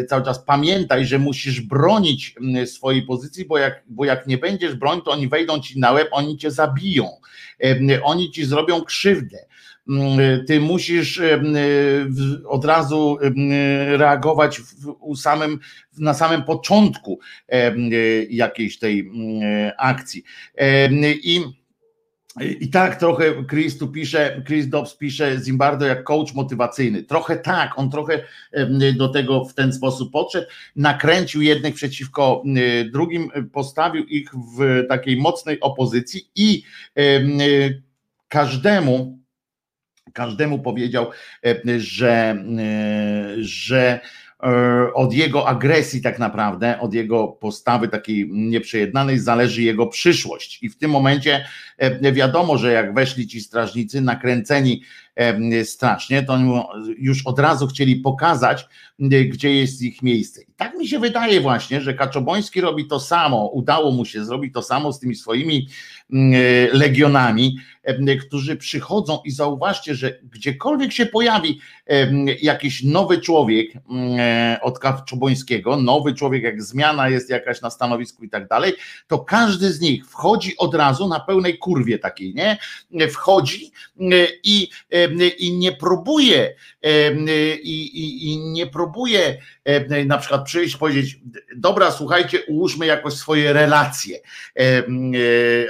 e, 0.00 0.04
cały 0.04 0.24
czas 0.24 0.44
pamiętaj, 0.44 1.06
że 1.06 1.18
musisz 1.18 1.60
bronić 1.60 2.34
mm, 2.40 2.66
swojej 2.66 3.02
pozycji, 3.02 3.44
bo 3.44 3.58
jak, 3.58 3.82
bo 3.88 4.04
jak 4.04 4.26
nie 4.26 4.38
będziesz 4.38 4.74
bronić, 4.74 5.04
to 5.04 5.10
oni 5.10 5.28
wejdą 5.28 5.60
ci 5.60 5.80
na 5.80 5.92
łeb, 5.92 6.08
oni 6.10 6.36
cię 6.36 6.50
zabiją, 6.50 7.08
oni 8.02 8.30
ci 8.30 8.44
zrobią 8.44 8.80
krzywdę 8.82 9.38
ty 10.46 10.60
musisz 10.60 11.18
y, 11.18 11.40
od 12.48 12.64
razu 12.64 13.18
reagować 13.88 14.60
w 14.60 15.16
samym, 15.16 15.58
na 15.98 16.14
samym 16.14 16.42
początku 16.42 17.20
y, 17.52 18.26
jakiejś 18.30 18.78
tej 18.78 19.00
mm, 19.00 19.72
akcji. 19.78 20.24
I 21.22 21.60
i 22.60 22.68
tak 22.70 22.96
trochę 22.96 23.44
Chris 23.50 23.78
tu 23.78 23.88
pisze, 23.88 24.42
Chris 24.46 24.68
Dobbs 24.68 24.96
pisze 24.96 25.38
Zimbardo 25.44 25.86
jak 25.86 26.04
coach 26.04 26.34
motywacyjny. 26.34 27.02
Trochę 27.02 27.36
tak, 27.36 27.78
on 27.78 27.90
trochę 27.90 28.24
do 28.96 29.08
tego 29.08 29.44
w 29.44 29.54
ten 29.54 29.72
sposób 29.72 30.12
podszedł, 30.12 30.46
nakręcił 30.76 31.42
jednych 31.42 31.74
przeciwko 31.74 32.42
drugim, 32.92 33.30
postawił 33.52 34.04
ich 34.04 34.30
w 34.34 34.86
takiej 34.88 35.16
mocnej 35.16 35.60
opozycji 35.60 36.30
i 36.34 36.62
każdemu 38.28 39.19
każdemu 40.12 40.58
powiedział, 40.58 41.10
e, 41.46 41.80
że, 41.80 42.44
e, 42.58 43.34
że 43.38 44.00
e, 44.42 44.94
od 44.94 45.12
jego 45.14 45.48
agresji 45.48 46.02
tak 46.02 46.18
naprawdę, 46.18 46.80
od 46.80 46.94
jego 46.94 47.28
postawy 47.28 47.88
takiej 47.88 48.28
nieprzejednanej 48.32 49.18
zależy 49.18 49.62
jego 49.62 49.86
przyszłość. 49.86 50.62
I 50.62 50.68
w 50.68 50.76
tym 50.76 50.90
momencie 50.90 51.46
wiadomo, 52.12 52.58
że 52.58 52.72
jak 52.72 52.94
weszli 52.94 53.26
ci 53.26 53.40
strażnicy 53.40 54.00
nakręceni 54.00 54.82
strasznie, 55.64 56.22
to 56.22 56.38
już 56.98 57.26
od 57.26 57.38
razu 57.38 57.66
chcieli 57.66 57.96
pokazać, 57.96 58.66
gdzie 58.98 59.54
jest 59.54 59.82
ich 59.82 60.02
miejsce. 60.02 60.42
I 60.42 60.52
tak 60.56 60.74
mi 60.74 60.88
się 60.88 60.98
wydaje 60.98 61.40
właśnie, 61.40 61.80
że 61.80 61.94
Kaczoboński 61.94 62.60
robi 62.60 62.86
to 62.86 63.00
samo, 63.00 63.46
udało 63.46 63.90
mu 63.90 64.04
się 64.04 64.24
zrobić 64.24 64.54
to 64.54 64.62
samo 64.62 64.92
z 64.92 65.00
tymi 65.00 65.14
swoimi 65.14 65.68
legionami, 66.72 67.56
którzy 68.26 68.56
przychodzą 68.56 69.18
i 69.24 69.30
zauważcie, 69.30 69.94
że 69.94 70.18
gdziekolwiek 70.22 70.92
się 70.92 71.06
pojawi 71.06 71.60
jakiś 72.42 72.82
nowy 72.82 73.18
człowiek 73.18 73.72
od 74.62 74.78
Kaczobońskiego, 74.78 75.76
nowy 75.76 76.14
człowiek, 76.14 76.42
jak 76.42 76.62
zmiana 76.62 77.08
jest 77.08 77.30
jakaś 77.30 77.60
na 77.60 77.70
stanowisku 77.70 78.24
i 78.24 78.28
tak 78.28 78.48
dalej, 78.48 78.72
to 79.06 79.18
każdy 79.18 79.72
z 79.72 79.80
nich 79.80 80.06
wchodzi 80.06 80.56
od 80.56 80.74
razu 80.74 81.08
na 81.08 81.20
pełnej 81.20 81.58
kurwie 81.58 81.98
takiej, 81.98 82.34
nie? 82.34 82.58
Wchodzi 83.10 83.72
i 84.44 84.68
i 85.38 85.52
nie 85.52 85.72
próbuje 85.72 86.54
i, 87.62 87.80
i, 87.82 88.32
i 88.32 88.38
nie 88.38 88.66
próbuje 88.66 89.38
na 90.06 90.18
przykład 90.18 90.44
przyjść 90.44 90.76
powiedzieć, 90.76 91.18
dobra, 91.56 91.90
słuchajcie, 91.90 92.38
ułóżmy 92.48 92.86
jakoś 92.86 93.14
swoje 93.14 93.52
relacje 93.52 94.18
e, 94.56 94.82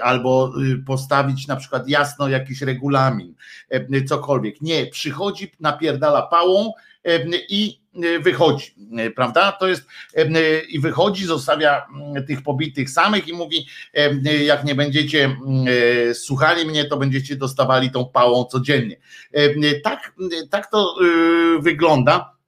albo 0.02 0.52
y, 0.62 0.84
postawić 0.86 1.46
na 1.46 1.56
przykład 1.56 1.88
jasno 1.88 2.28
jakiś 2.28 2.62
regulamin, 2.62 3.34
cokolwiek. 4.08 4.60
Nie, 4.60 4.86
przychodzi, 4.86 5.52
napierdala 5.60 6.22
pałą 6.22 6.72
i 7.48 7.79
wychodzi, 8.20 8.74
prawda? 9.16 9.52
To 9.52 9.68
jest 9.68 9.86
i 10.68 10.80
wychodzi, 10.80 11.26
zostawia 11.26 11.86
tych 12.26 12.42
pobitych 12.42 12.90
samych 12.90 13.28
i 13.28 13.32
mówi, 13.32 13.66
jak 14.44 14.64
nie 14.64 14.74
będziecie 14.74 15.36
słuchali 16.14 16.64
mnie, 16.64 16.84
to 16.84 16.96
będziecie 16.96 17.36
dostawali 17.36 17.90
tą 17.90 18.04
pałą 18.04 18.44
codziennie. 18.44 18.96
Tak, 19.84 20.12
tak 20.50 20.70
to 20.70 20.94
wygląda 21.60 22.40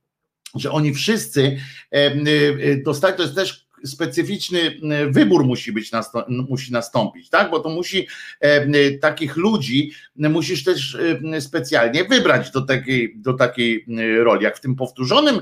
że 0.55 0.71
oni 0.71 0.95
wszyscy 0.95 1.59
dostali, 2.85 3.17
to 3.17 3.23
jest 3.23 3.35
też 3.35 3.62
specyficzny 3.85 4.61
e, 4.61 5.07
wybór 5.07 5.45
musi 5.45 5.73
być 5.73 5.91
musi 6.29 6.73
nastąpić, 6.73 7.31
tak? 7.31 7.51
Bo 7.51 7.61
to 7.61 7.69
musi 7.69 8.07
e, 8.41 8.91
takich 8.91 9.37
ludzi 9.37 9.93
musisz 10.17 10.65
też 10.65 10.99
e, 11.35 11.41
specjalnie 11.41 12.05
wybrać 12.05 12.51
do 12.51 12.61
takiej, 12.63 13.15
do 13.17 13.35
takiej 13.35 13.87
roli. 14.19 14.45
Jak 14.45 14.57
w 14.57 14.61
tym 14.61 14.77
powtórzonym, 14.77 15.41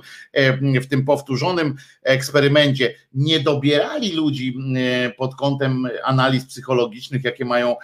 w 0.80 0.86
tym 0.86 1.04
powtórzonym 1.04 1.74
eksperymencie 2.02 2.94
nie 3.14 3.40
dobierali 3.40 4.12
ludzi 4.12 4.54
pod 5.16 5.34
kątem 5.34 5.88
analiz 6.04 6.44
psychologicznych, 6.44 7.24
jakie 7.24 7.44
mają 7.44 7.76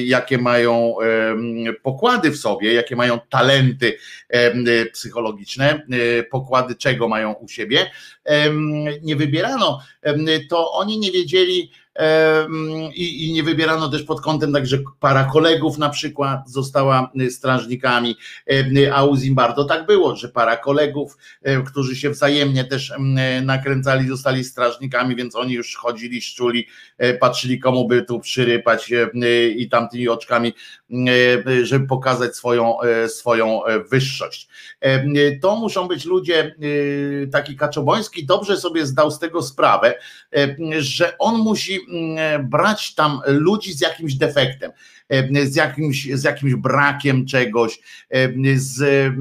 jakie 0.00 0.38
mają 0.38 0.94
pokłady 1.82 2.30
w 2.30 2.36
sobie, 2.36 2.72
jakie 2.72 2.96
mają 2.96 3.18
talenty 3.28 3.98
psychologiczne, 4.92 5.86
pokłady 6.30 6.74
czego 6.74 7.08
mają 7.08 7.32
u 7.32 7.48
siebie, 7.48 7.90
nie 9.02 9.16
wybierano, 9.16 9.80
to 10.50 10.72
oni 10.72 10.98
nie 10.98 11.12
wiedzieli, 11.12 11.70
i, 12.94 13.26
i 13.26 13.32
nie 13.32 13.42
wybierano 13.42 13.88
też 13.88 14.02
pod 14.02 14.20
kątem 14.20 14.52
także 14.52 14.78
para 15.00 15.24
kolegów 15.24 15.78
na 15.78 15.88
przykład 15.88 16.50
została 16.50 17.10
y, 17.20 17.30
strażnikami, 17.30 18.16
a 18.92 19.04
u 19.04 19.16
Zimbardo 19.16 19.64
tak 19.64 19.86
było, 19.86 20.16
że 20.16 20.28
para 20.28 20.56
kolegów, 20.56 21.16
którzy 21.66 21.96
się 21.96 22.10
wzajemnie 22.10 22.64
też 22.64 22.92
nakręcali, 23.42 24.08
zostali 24.08 24.44
strażnikami, 24.44 25.16
więc 25.16 25.36
oni 25.36 25.54
już 25.54 25.76
chodzili, 25.76 26.22
szczuli, 26.22 26.66
patrzyli 27.20 27.58
komu 27.58 27.88
by 27.88 28.02
tu 28.02 28.20
przyrypać 28.20 28.92
i 29.56 29.68
tamtymi 29.68 30.08
oczkami, 30.08 30.52
żeby 31.62 31.86
pokazać 31.86 32.36
swoją, 32.36 32.80
e, 32.80 33.08
swoją 33.08 33.64
e, 33.64 33.80
wyższość. 33.80 34.48
To 35.42 35.56
muszą 35.56 35.88
być 35.88 36.04
ludzie, 36.04 36.54
taki 37.32 37.56
Kaczoboński 37.56 38.26
dobrze 38.26 38.56
sobie 38.56 38.86
zdał 38.86 39.10
z 39.10 39.18
tego 39.18 39.42
sprawę, 39.42 39.94
że 40.78 41.18
on 41.18 41.38
musi 41.38 41.80
brać 42.44 42.94
tam 42.94 43.20
ludzi 43.26 43.72
z 43.72 43.80
jakimś 43.80 44.14
defektem, 44.14 44.72
e, 45.08 45.46
z 45.46 45.56
jakimś, 45.56 46.08
z 46.12 46.24
jakimś 46.24 46.54
brakiem 46.54 47.26
czegoś, 47.26 47.80
e, 48.10 48.28
z, 48.56 49.12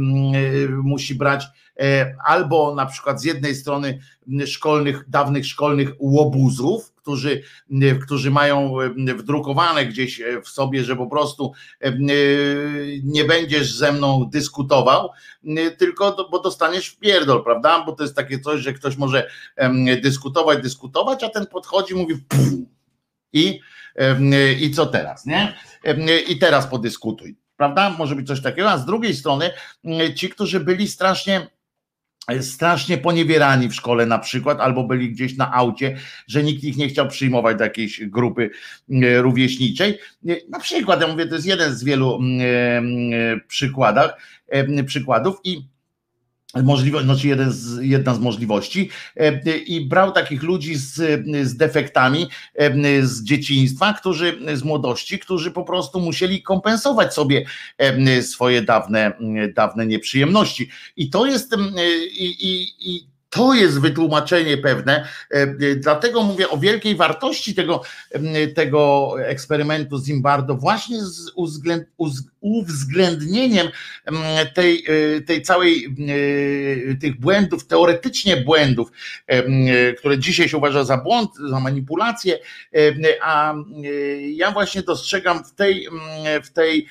musi 0.84 1.16
brać 1.16 1.46
e, 1.80 2.16
albo 2.26 2.76
na 2.76 2.86
przykład 2.86 3.22
z 3.22 3.24
jednej 3.24 3.56
strony 3.56 4.00
szkolnych, 4.46 5.10
dawnych 5.10 5.46
szkolnych 5.46 5.90
łobuzów, 6.00 6.94
którzy, 7.08 7.42
którzy 8.06 8.32
mają 8.32 8.74
wdrukowane 9.18 9.86
gdzieś 9.86 10.22
w 10.44 10.50
sobie, 10.50 10.84
że 10.84 10.96
po 10.96 11.08
prostu 11.08 11.54
nie 13.04 13.26
będziesz 13.26 13.74
ze 13.74 13.92
mną 13.92 14.30
dyskutował, 14.32 15.10
tylko 15.78 16.28
bo 16.32 16.40
dostaniesz 16.40 16.88
w 16.90 17.00
pierdol, 17.00 17.44
prawda? 17.44 17.84
Bo 17.86 17.92
to 17.92 18.04
jest 18.04 18.16
takie 18.16 18.40
coś, 18.40 18.62
że 18.62 18.74
ktoś 18.74 18.98
może 18.98 19.30
dyskutować, 20.02 20.62
dyskutować, 20.62 21.24
a 21.24 21.30
ten 21.30 21.46
podchodzi 21.46 21.94
i 21.94 21.98
mówi 21.98 22.16
i, 23.34 23.60
i 24.60 24.72
co 24.72 24.86
teraz, 24.86 25.26
nie? 25.26 25.58
I 26.28 26.40
teraz 26.40 26.68
podyskutuj, 26.68 27.38
prawda? 27.58 27.90
Może 27.90 28.16
być 28.16 28.28
coś 28.28 28.42
takiego, 28.42 28.72
a 28.72 28.78
z 28.78 28.86
drugiej 28.86 29.16
strony 29.16 29.50
ci, 30.16 30.30
którzy 30.30 30.60
byli 30.60 30.88
strasznie 30.88 31.48
strasznie 32.42 32.98
poniewierani 32.98 33.70
w 33.70 33.76
szkole 33.76 34.06
na 34.06 34.20
przykład, 34.20 34.60
albo 34.60 34.84
byli 34.84 35.12
gdzieś 35.12 35.38
na 35.38 35.54
aucie, 35.54 35.98
że 36.28 36.44
nikt 36.44 36.64
ich 36.64 36.78
nie 36.78 36.88
chciał 36.88 37.08
przyjmować 37.08 37.58
do 37.58 37.64
jakiejś 37.64 38.06
grupy 38.06 38.50
rówieśniczej. 39.18 40.00
Na 40.50 40.60
przykład, 40.60 41.02
ja 41.02 41.08
mówię, 41.08 41.28
to 41.28 41.36
jest 41.36 41.48
jeden 41.48 41.76
z 41.76 41.84
wielu 41.84 42.20
przykładach, 43.48 44.18
przykładów 44.86 45.36
i 45.44 45.77
możliwość, 46.56 47.06
znaczy 47.06 47.28
jeden 47.28 47.52
z, 47.52 47.80
jedna 47.82 48.14
z 48.14 48.20
możliwości 48.20 48.90
e, 49.16 49.58
i 49.58 49.86
brał 49.86 50.12
takich 50.12 50.44
ludzi 50.44 50.76
z, 50.76 50.94
z 51.44 51.58
defektami 51.58 52.28
e, 52.56 53.06
z 53.06 53.24
dzieciństwa, 53.24 53.94
którzy 53.94 54.40
z 54.54 54.64
młodości, 54.64 55.20
którzy 55.20 55.52
po 55.52 55.64
prostu 55.64 56.00
musieli 56.00 56.42
kompensować 56.42 57.14
sobie 57.14 57.46
e, 57.78 58.22
swoje 58.22 58.62
dawne, 58.62 59.14
dawne 59.56 59.86
nieprzyjemności. 59.86 60.70
I 60.96 61.10
to 61.10 61.26
jest 61.26 61.56
i, 62.18 62.26
i, 62.26 62.68
i 62.80 63.08
to 63.30 63.54
jest 63.54 63.80
wytłumaczenie 63.80 64.58
pewne, 64.58 65.08
dlatego 65.78 66.24
mówię 66.24 66.50
o 66.50 66.58
wielkiej 66.58 66.96
wartości 66.96 67.56
tego, 67.56 67.82
tego 68.56 69.14
eksperymentu 69.20 70.04
Zimbardo 70.04 70.56
właśnie 70.56 71.06
z 71.06 71.32
uwzględ, 71.36 71.88
uwzględnieniem 72.48 73.68
mm, 74.06 74.48
tej, 74.54 74.86
e, 75.18 75.22
tej 75.22 75.42
całej, 75.42 75.86
e, 75.86 76.96
tych 76.96 77.20
błędów, 77.20 77.68
teoretycznie 77.68 78.38
błędów, 78.38 78.92
e, 79.28 79.94
które 79.94 80.20
dzisiaj 80.20 80.50
się 80.50 80.58
uważa 80.58 80.84
za 80.84 80.98
błąd, 80.98 81.30
za 81.50 81.60
manipulację, 81.60 82.40
a 83.22 83.54
ja 84.36 84.52
właśnie 84.52 84.82
dostrzegam 84.82 85.44
w 85.44 85.54
tej, 85.54 85.88
w 86.44 86.50
tej 86.50 86.88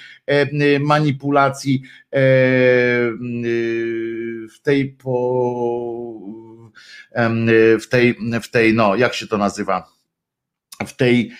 manipulacji, 0.80 1.82
w 4.52 4.60
tej 4.62 4.88
po, 4.88 6.20
w 7.80 7.88
tej, 7.90 8.18
w 8.42 8.50
tej, 8.50 8.74
no, 8.74 8.96
jak 8.96 9.14
się 9.14 9.26
to 9.26 9.38
nazywa, 9.38 9.88
w 10.86 10.92
tej 10.92 11.32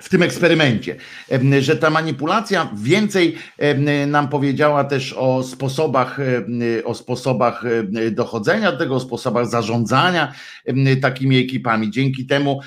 w 0.00 0.08
tym 0.08 0.22
eksperymencie, 0.22 0.96
że 1.60 1.76
ta 1.76 1.90
manipulacja 1.90 2.70
więcej 2.76 3.36
nam 4.06 4.28
powiedziała 4.28 4.84
też 4.84 5.12
o 5.12 5.42
sposobach, 5.42 6.18
o 6.84 6.94
sposobach 6.94 7.62
dochodzenia 8.10 8.72
do 8.72 8.78
tego, 8.78 8.94
o 8.94 9.00
sposobach 9.00 9.46
zarządzania 9.46 10.32
takimi 11.02 11.38
ekipami. 11.38 11.90
Dzięki 11.90 12.26
temu, 12.26 12.60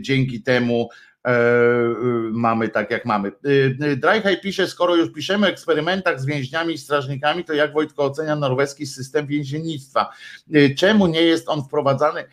dzięki 0.00 0.42
temu 0.42 0.88
e, 1.26 1.32
mamy 2.32 2.68
tak 2.68 2.90
jak 2.90 3.04
mamy. 3.04 3.32
Drajhaj 3.96 4.40
pisze, 4.40 4.68
skoro 4.68 4.96
już 4.96 5.12
piszemy 5.12 5.46
o 5.46 5.50
eksperymentach 5.50 6.20
z 6.20 6.26
więźniami 6.26 6.74
i 6.74 6.78
strażnikami, 6.78 7.44
to 7.44 7.52
jak 7.52 7.72
Wojtko 7.72 8.04
ocenia 8.04 8.36
norweski 8.36 8.86
system 8.86 9.26
więziennictwa? 9.26 10.10
Czemu 10.76 11.06
nie 11.06 11.22
jest 11.22 11.48
on 11.48 11.64
wprowadzany? 11.64 12.24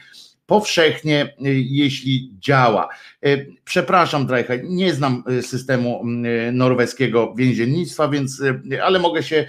Powszechnie, 0.49 1.25
y, 1.45 1.53
jeśli 1.59 2.33
działa. 2.39 2.89
Y, 3.25 3.55
przepraszam, 3.65 4.27
Drajcha, 4.27 4.53
nie 4.63 4.93
znam 4.93 5.23
y, 5.31 5.41
systemu 5.41 6.03
norweskiego 6.51 7.33
więziennictwa, 7.37 8.07
więc, 8.07 8.43
ale 8.83 8.99
mogę 8.99 9.23
się, 9.23 9.45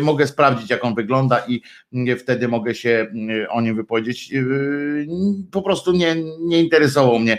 mogę 0.00 0.26
sprawdzić, 0.26 0.70
jak 0.70 0.84
on 0.84 0.94
wygląda 0.94 1.42
i 1.48 1.62
wtedy 2.18 2.48
mogę 2.48 2.74
się 2.74 3.06
o 3.48 3.60
nim 3.60 3.76
wypowiedzieć. 3.76 4.34
Po 5.50 5.62
prostu 5.62 5.92
nie, 5.92 6.16
nie 6.40 6.60
interesował 6.60 7.18
mnie 7.18 7.38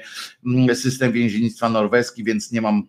system 0.73 1.11
więziennictwa 1.11 1.69
norweski, 1.69 2.23
więc 2.23 2.51
nie 2.51 2.61
mam 2.61 2.83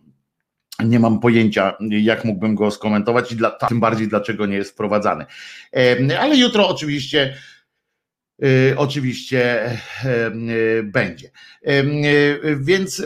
nie 0.85 0.99
mam 0.99 1.19
pojęcia, 1.19 1.77
jak 1.79 2.25
mógłbym 2.25 2.55
go 2.55 2.71
skomentować 2.71 3.31
i 3.31 3.35
dla, 3.35 3.51
tym 3.51 3.79
bardziej 3.79 4.07
dlaczego 4.07 4.45
nie 4.45 4.55
jest 4.55 4.71
wprowadzany. 4.71 5.25
Ale 6.19 6.37
jutro 6.37 6.69
oczywiście 6.69 7.35
oczywiście 8.77 9.71
y, 10.79 10.83
będzie. 10.83 11.31
Y, 11.67 12.57
więc 12.61 13.03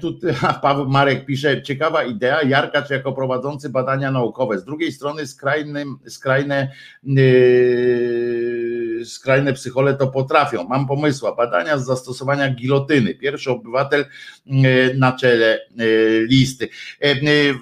tu 0.00 0.18
Paweł 0.62 0.88
Marek 0.88 1.26
pisze, 1.26 1.62
ciekawa 1.62 2.04
idea, 2.04 2.42
Jarkacz 2.42 2.90
jako 2.90 3.12
prowadzący 3.12 3.70
badania 3.70 4.10
naukowe. 4.10 4.58
Z 4.58 4.64
drugiej 4.64 4.92
strony 4.92 5.26
skrajne, 5.26 5.84
skrajne, 6.06 6.72
skrajne 9.04 9.52
psychole 9.52 9.94
to 9.94 10.06
potrafią. 10.06 10.64
Mam 10.68 10.86
pomysła, 10.86 11.34
badania 11.34 11.78
z 11.78 11.86
zastosowania 11.86 12.54
gilotyny. 12.54 13.14
Pierwszy 13.14 13.50
obywatel 13.50 14.04
na 14.94 15.12
czele 15.12 15.60
listy. 16.28 16.68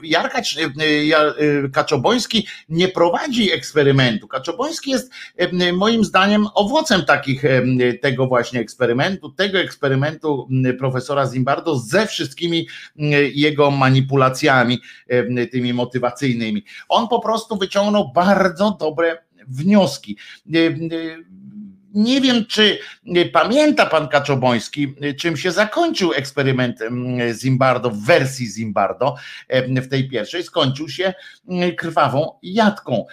Jarkacz 0.03 0.57
Kaczoboński 1.73 2.47
nie 2.69 2.89
prowadzi 2.89 3.53
eksperymentu. 3.53 4.29
Kaczoboński 4.29 4.91
jest 4.91 5.13
moim 5.73 6.05
zdaniem 6.05 6.47
owocem 6.55 7.05
takich 7.05 7.43
tego 8.01 8.27
właśnie 8.27 8.61
eksperymentu, 8.61 9.31
tego 9.31 9.59
eksperymentu 9.59 10.49
profesora 10.79 11.27
Zimbardo 11.27 11.79
ze 11.79 12.07
wszystkimi 12.07 12.69
jego 13.35 13.71
manipulacjami 13.71 14.81
tymi 15.53 15.73
motywacyjnymi. 15.73 16.65
On 16.89 17.09
po 17.09 17.21
prostu 17.21 17.57
wyciągnął 17.57 18.13
bardzo 18.13 18.77
dobre 18.81 19.19
wnioski 19.51 20.17
nie 21.95 22.21
wiem, 22.21 22.47
czy 22.47 22.79
pamięta 23.33 23.87
pan 23.87 24.09
Kaczoboński, 24.09 24.95
czym 25.19 25.37
się 25.37 25.53
zakończył 25.53 26.13
eksperyment 26.13 26.79
Zimbardo 27.41 27.91
w 27.91 28.05
wersji 28.05 28.47
Zimbardo 28.47 29.17
w 29.67 29.89
tej 29.89 30.09
pierwszej. 30.09 30.43
Skończył 30.43 30.89
się 30.89 31.15
krwawą 31.77 32.33
jatką. 32.43 33.07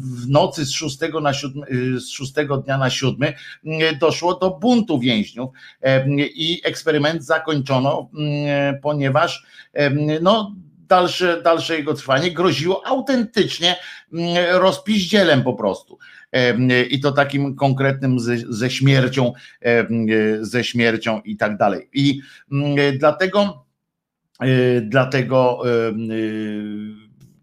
W 0.00 0.28
nocy 0.28 0.64
z 0.64 0.72
6, 0.72 0.98
na 1.22 1.32
7, 1.32 1.62
z 2.00 2.08
6 2.08 2.32
dnia 2.64 2.78
na 2.78 2.90
7 2.90 3.32
doszło 4.00 4.34
do 4.34 4.50
buntu 4.50 4.98
więźniów 4.98 5.50
i 6.18 6.60
eksperyment 6.64 7.24
zakończono, 7.24 8.10
ponieważ 8.82 9.46
no, 10.20 10.54
dalsze, 10.88 11.42
dalsze 11.42 11.76
jego 11.76 11.94
trwanie 11.94 12.30
groziło 12.30 12.86
autentycznie 12.86 13.76
rozpiździelem 14.52 15.42
po 15.42 15.54
prostu. 15.54 15.98
I 16.90 17.00
to 17.00 17.12
takim 17.12 17.56
konkretnym 17.56 18.20
ze, 18.20 18.36
ze 18.48 18.70
śmiercią, 18.70 19.32
ze 20.40 20.64
śmiercią 20.64 21.20
i 21.20 21.36
tak 21.36 21.56
dalej. 21.56 21.88
I 21.92 22.20
dlatego, 22.98 23.64
e, 24.40 24.80
dlatego 24.80 25.62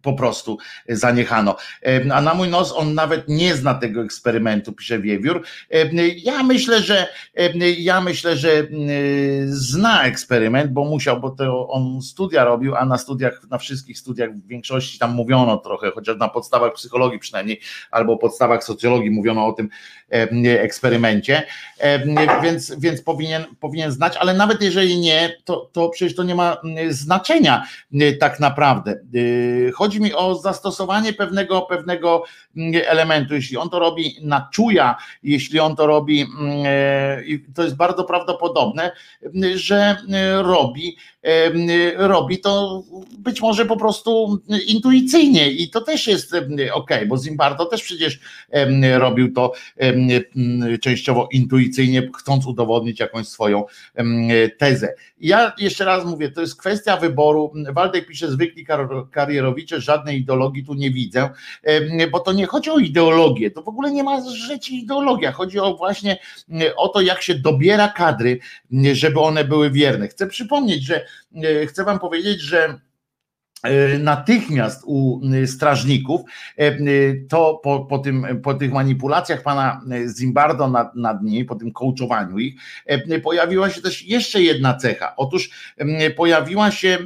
po 0.06 0.14
prostu 0.14 0.58
zaniechano. 0.90 1.56
A 2.14 2.22
na 2.22 2.34
mój 2.34 2.48
nos 2.48 2.74
on 2.76 2.94
nawet 2.94 3.28
nie 3.28 3.56
zna 3.56 3.74
tego 3.74 4.02
eksperymentu, 4.02 4.74
pisze 4.74 5.00
Wiewiór. 5.00 5.44
Ja 6.18 6.44
myślę, 6.44 6.82
że 6.82 7.08
ja 7.78 8.02
myślę, 8.02 8.38
że 8.38 8.50
zna 9.46 10.04
eksperyment, 10.04 10.72
bo 10.72 10.86
musiał, 10.86 11.20
bo 11.20 11.30
to 11.30 11.68
on 11.70 12.02
studia 12.02 12.44
robił, 12.44 12.76
a 12.76 12.86
na 12.86 12.98
studiach, 12.98 13.42
na 13.50 13.58
wszystkich 13.58 14.00
studiach 14.00 14.34
w 14.34 14.48
większości 14.48 15.00
tam 15.00 15.14
mówiono 15.14 15.58
trochę, 15.58 15.92
chociaż 15.92 16.18
na 16.18 16.30
podstawach 16.30 16.74
psychologii 16.74 17.20
przynajmniej, 17.20 17.62
albo 17.92 18.18
podstawach 18.18 18.64
socjologii 18.64 19.12
mówiono 19.12 19.48
o 19.48 19.54
tym 19.54 19.70
eksperymencie, 20.60 21.44
więc, 22.44 22.76
więc 22.80 23.02
powinien, 23.02 23.46
powinien 23.60 23.92
znać, 23.92 24.18
ale 24.18 24.34
nawet 24.34 24.62
jeżeli 24.62 25.00
nie, 25.00 25.38
to, 25.46 25.70
to 25.74 25.90
przecież 25.90 26.16
to 26.16 26.24
nie 26.24 26.36
ma 26.36 26.58
znaczenia 26.90 27.66
tak 28.20 28.40
naprawdę. 28.40 29.00
Chodzi 29.74 29.95
chodzi 29.96 30.04
mi 30.04 30.14
o 30.14 30.36
zastosowanie 30.36 31.14
pewnego, 31.14 31.62
pewnego 31.62 32.24
mm, 32.58 32.82
elementu. 32.86 33.36
Jeśli 33.36 33.58
on 33.58 33.70
to 33.70 33.80
robi 33.80 34.18
na 34.22 34.50
czuja, 34.52 34.96
jeśli 35.24 35.60
on 35.60 35.76
to 35.76 35.88
robi, 35.88 36.22
mm, 36.22 36.66
e, 36.66 37.54
to 37.56 37.64
jest 37.64 37.76
bardzo 37.76 38.04
prawdopodobne, 38.04 38.92
że 39.56 39.98
robi, 40.44 40.98
robi 41.96 42.40
to 42.40 42.84
być 43.18 43.42
może 43.42 43.66
po 43.66 43.78
prostu 43.78 44.42
intuicyjnie 44.68 45.52
i 45.52 45.70
to 45.70 45.82
też 45.82 46.08
jest 46.08 46.36
ok, 46.74 46.90
bo 47.08 47.18
Zimbardo 47.18 47.66
też 47.66 47.84
przecież 47.84 48.20
robił 48.98 49.34
to 49.34 49.52
częściowo 50.82 51.30
intuicyjnie, 51.32 52.10
chcąc 52.18 52.46
udowodnić 52.46 53.00
jakąś 53.00 53.28
swoją 53.28 53.64
tezę. 54.58 54.94
Ja 55.20 55.54
jeszcze 55.58 55.86
raz 55.86 56.06
mówię, 56.06 56.32
to 56.32 56.42
jest 56.42 56.60
kwestia 56.60 56.98
wyboru. 56.98 57.54
Waldek 57.74 58.08
pisze, 58.08 58.32
zwykli 58.32 58.66
karierowicze, 59.12 59.82
żadnej 59.82 60.20
ideologii 60.20 60.66
tu 60.66 60.74
nie 60.74 60.92
widzę, 60.92 61.30
bo 62.12 62.20
to 62.20 62.34
nie 62.34 62.46
chodzi 62.46 62.70
o 62.70 62.80
ideologię, 62.80 63.52
to 63.52 63.62
w 63.62 63.68
ogóle 63.68 63.92
nie 63.92 64.04
ma 64.04 64.30
rzeczy 64.48 64.74
ideologia, 64.74 65.32
chodzi 65.32 65.60
o 65.60 65.76
właśnie 65.76 66.18
o 66.78 66.88
to, 66.88 67.02
jak 67.02 67.22
się 67.22 67.36
dobiera 67.36 67.88
kadry, 67.88 68.40
żeby 68.94 69.20
one 69.20 69.44
były 69.44 69.72
wierne. 69.72 70.08
Chcę 70.08 70.28
przypomnieć, 70.28 70.84
że 70.84 71.06
chcę 71.68 71.84
wam 71.84 72.00
powiedzieć, 72.00 72.42
że 72.42 72.80
E, 73.66 74.00
natychmiast 74.00 74.84
u 74.86 75.22
e, 75.26 75.48
strażników, 75.48 76.22
e, 76.58 76.76
to 77.30 77.60
po, 77.64 77.86
po, 77.86 78.00
tym, 78.00 78.42
po 78.44 78.54
tych 78.54 78.72
manipulacjach 78.72 79.44
pana 79.44 79.82
Zimbardo 80.20 80.68
nad, 80.68 80.96
nad 80.96 81.24
nimi, 81.24 81.46
po 81.46 81.56
tym 81.56 81.72
coachowaniu 81.72 82.40
ich, 82.40 82.56
pojawiła 83.24 83.70
się 83.70 83.82
też 83.82 84.04
jeszcze 84.04 84.42
jedna 84.42 84.74
cecha. 84.74 85.16
Otóż 85.18 85.50
pojawiła 86.16 86.72
się 86.72 86.98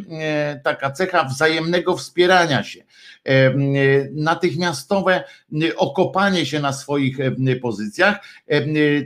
taka 0.63 0.91
cecha 0.91 1.23
wzajemnego 1.23 1.97
wspierania 1.97 2.63
się 2.63 2.83
natychmiastowe 4.13 5.23
okopanie 5.77 6.45
się 6.45 6.59
na 6.59 6.73
swoich 6.73 7.17
pozycjach, 7.61 8.19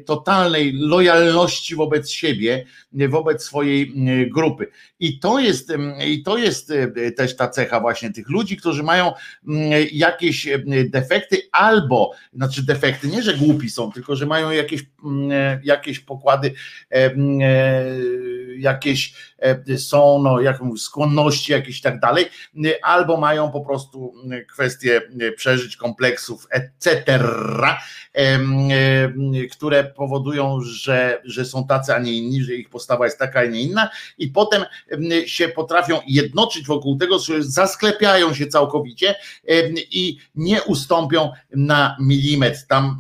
totalnej 0.06 0.74
lojalności 0.74 1.76
wobec 1.76 2.10
siebie, 2.10 2.66
wobec 3.10 3.44
swojej 3.44 3.94
grupy. 4.30 4.68
I 5.00 5.20
to 5.20 5.40
jest, 5.40 5.74
i 6.08 6.24
to 6.24 6.38
jest 6.38 6.74
też 7.18 7.36
ta 7.36 7.48
cecha 7.48 7.80
właśnie 7.80 8.14
tych 8.14 8.30
ludzi, 8.30 8.58
którzy 8.58 8.84
mają 8.84 9.12
jakieś 9.92 10.48
defekty 10.90 11.38
albo, 11.52 12.12
znaczy 12.34 12.66
defekty, 12.66 13.08
nie 13.08 13.24
że 13.24 13.38
głupi 13.38 13.70
są, 13.70 13.92
tylko 13.92 14.16
że 14.16 14.26
mają 14.26 14.52
jakieś, 14.52 14.84
jakieś 15.64 16.00
pokłady, 16.00 16.54
jakieś 18.58 19.14
są, 19.78 20.22
no, 20.22 20.42
jak 20.42 20.62
mówię, 20.62 20.80
skłonności 20.80 21.52
jakieś 21.52 21.80
i 21.80 21.82
tak 21.82 22.00
dalej, 22.00 22.26
albo 22.82 23.18
mają 23.18 23.52
po 23.52 23.62
prostu 23.62 24.14
kwestie 24.54 25.02
przeżyć, 25.36 25.78
kompleksów, 25.78 26.48
etc., 26.52 27.20
które 29.52 29.84
powodują, 29.84 30.62
że, 30.62 31.22
że 31.24 31.46
są 31.46 31.68
tacy, 31.68 31.94
a 31.94 32.00
nie 32.00 32.14
inni, 32.14 32.44
że 32.44 32.54
ich 32.54 32.70
postawa 32.84 33.06
jest 33.06 33.20
taka, 33.20 33.40
a 33.40 33.46
nie 33.46 33.62
inna, 33.62 33.90
i 34.18 34.28
potem 34.28 34.66
się 35.26 35.48
potrafią 35.48 36.00
jednoczyć 36.08 36.68
wokół 36.68 36.98
tego, 36.98 37.20
że 37.20 37.44
zasklepiają 37.44 38.34
się 38.34 38.48
całkowicie 38.48 39.16
i 39.92 40.18
nie 40.36 40.62
ustąpią 40.62 41.32
na 41.56 41.98
milimetr. 42.00 42.58
Tam 42.68 43.00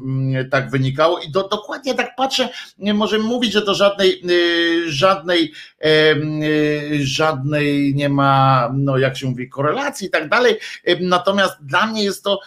tak 0.51 0.71
wynikało 0.71 1.19
i 1.19 1.31
do, 1.31 1.47
dokładnie 1.47 1.95
tak 1.95 2.15
patrzę, 2.15 2.49
możemy 2.77 3.23
mówić, 3.23 3.53
że 3.53 3.61
to 3.61 3.75
żadnej, 3.75 4.21
y, 4.29 4.91
żadnej, 4.91 5.53
y, 5.85 6.99
żadnej 7.01 7.95
nie 7.95 8.09
ma, 8.09 8.69
no 8.73 8.97
jak 8.97 9.17
się 9.17 9.27
mówi, 9.27 9.49
korelacji 9.49 10.07
i 10.07 10.09
tak 10.09 10.29
dalej. 10.29 10.57
Natomiast 10.99 11.65
dla 11.65 11.85
mnie 11.85 12.03
jest 12.03 12.23
to, 12.23 12.39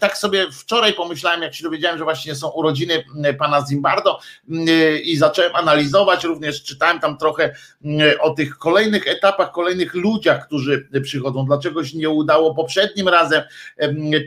tak 0.00 0.18
sobie 0.18 0.46
wczoraj 0.52 0.94
pomyślałem, 0.94 1.42
jak 1.42 1.54
się 1.54 1.64
dowiedziałem, 1.64 1.98
że 1.98 2.04
właśnie 2.04 2.34
są 2.34 2.48
urodziny 2.48 3.04
mm, 3.16 3.36
pana 3.36 3.64
Zimbardo 3.68 4.20
mm, 4.50 4.68
i 5.02 5.16
zacząłem 5.16 5.56
analizować, 5.56 6.24
również 6.24 6.62
czytałem 6.68 7.00
tam 7.00 7.18
trochę 7.18 7.54
mm, 7.84 8.00
o 8.20 8.30
tych 8.30 8.58
kolejnych 8.58 9.08
etapach, 9.08 9.52
kolejnych 9.52 9.94
ludziach, 9.94 10.46
którzy 10.46 10.88
przychodzą. 11.02 11.44
Dlaczego 11.46 11.84
się 11.84 11.98
nie 11.98 12.10
udało 12.10 12.54
poprzednim 12.54 13.08
razem 13.08 13.42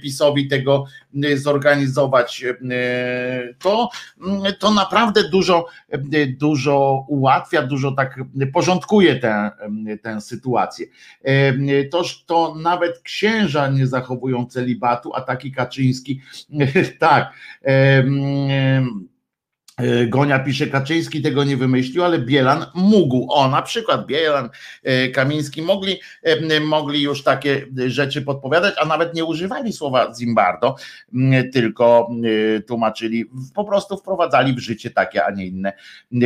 PiSowi 0.01 0.47
tego 0.47 0.85
zorganizować? 1.35 2.45
To, 3.59 3.89
to 4.59 4.71
naprawdę 4.73 5.29
dużo, 5.29 5.65
dużo 6.27 7.05
ułatwia, 7.07 7.63
dużo 7.63 7.91
tak 7.91 8.19
porządkuje 8.53 9.15
tę, 9.15 9.51
tę 10.01 10.21
sytuację. 10.21 10.85
To, 11.91 12.03
to 12.25 12.55
nawet 12.55 12.99
księża 12.99 13.67
nie 13.67 13.87
zachowują 13.87 14.45
celibatu, 14.45 15.11
a 15.15 15.21
taki 15.21 15.51
Kaczyński, 15.51 16.21
tak, 16.99 17.33
E, 17.65 18.03
Gonia 20.07 20.39
pisze, 20.39 20.67
Kaczyński 20.67 21.21
tego 21.21 21.43
nie 21.43 21.57
wymyślił, 21.57 22.03
ale 22.03 22.19
Bielan 22.19 22.65
mógł. 22.75 23.27
O, 23.29 23.49
na 23.49 23.61
przykład 23.61 24.05
Bielan, 24.05 24.49
e, 24.83 25.09
Kamiński 25.09 25.61
mogli, 25.61 25.99
e, 26.23 26.59
mogli 26.59 27.01
już 27.01 27.23
takie 27.23 27.67
rzeczy 27.87 28.21
podpowiadać, 28.21 28.75
a 28.81 28.85
nawet 28.85 29.13
nie 29.13 29.25
używali 29.25 29.73
słowa 29.73 30.13
Zimbardo, 30.19 30.75
tylko 31.53 32.09
tłumaczyli, 32.67 33.25
po 33.55 33.65
prostu 33.65 33.97
wprowadzali 33.97 34.53
w 34.53 34.59
życie 34.59 34.91
takie, 34.91 35.25
a 35.25 35.31
nie 35.31 35.45
inne 35.47 35.73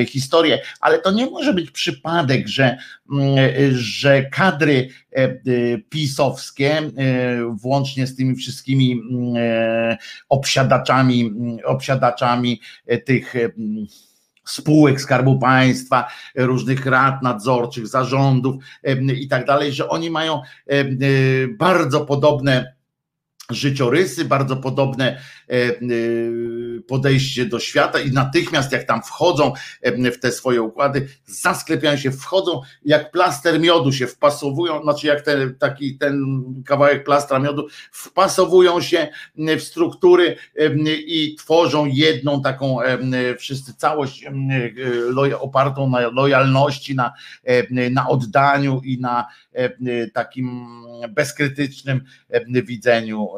historie. 0.06 0.62
Ale 0.80 1.00
to 1.00 1.12
nie 1.12 1.26
może 1.26 1.54
być 1.54 1.72
przypadek, 1.72 2.48
że, 2.48 2.78
że 3.72 4.24
kadry 4.24 4.90
pisowskie, 5.90 6.82
włącznie 7.50 8.08
z 8.08 8.16
tymi 8.16 8.36
wszystkimi 8.36 9.02
obsiadaczami, 10.30 11.32
obsiadaczami 11.66 12.62
tych 13.06 13.34
spółek 14.46 15.02
Skarbu 15.02 15.40
Państwa, 15.40 16.08
różnych 16.36 16.86
rad 16.86 17.24
nadzorczych, 17.24 17.88
zarządów 17.88 18.56
i 19.16 19.28
tak 19.28 19.46
dalej, 19.46 19.74
że 19.74 19.90
oni 19.90 20.10
mają 20.10 20.42
bardzo 21.60 22.06
podobne 22.06 22.75
życiorysy, 23.50 24.26
bardzo 24.26 24.56
podobne 24.56 25.06
e, 25.50 25.54
e, 25.54 25.72
podejście 26.88 27.46
do 27.46 27.60
świata 27.60 28.00
i 28.00 28.12
natychmiast 28.12 28.72
jak 28.72 28.84
tam 28.84 29.04
wchodzą 29.04 29.54
e, 29.82 30.12
w 30.12 30.20
te 30.20 30.32
swoje 30.32 30.62
układy, 30.62 31.08
zasklepiają 31.26 31.98
się, 31.98 32.12
wchodzą 32.12 32.62
jak 32.86 33.12
plaster 33.12 33.60
miodu 33.60 33.92
się 33.92 34.08
wpasowują, 34.08 34.84
znaczy 34.84 35.08
jak 35.08 35.22
ten, 35.22 35.56
taki 35.56 35.98
ten 35.98 36.44
kawałek 36.66 37.04
plastra 37.04 37.40
miodu, 37.40 37.68
wpasowują 37.92 38.82
się 38.82 39.08
w 39.36 39.62
struktury 39.62 40.36
i 40.86 41.36
tworzą 41.40 41.86
jedną 41.86 42.42
taką 42.42 42.78
wszyscy 43.38 43.74
całość 43.74 44.26
opartą 45.40 45.90
na 45.90 46.08
lojalności, 46.08 46.96
na, 46.96 47.14
na 47.92 48.10
oddaniu 48.10 48.82
i 48.84 49.00
na 49.00 49.28
takim 50.14 50.68
bezkrytycznym 51.10 52.02
widzeniu 52.48 53.35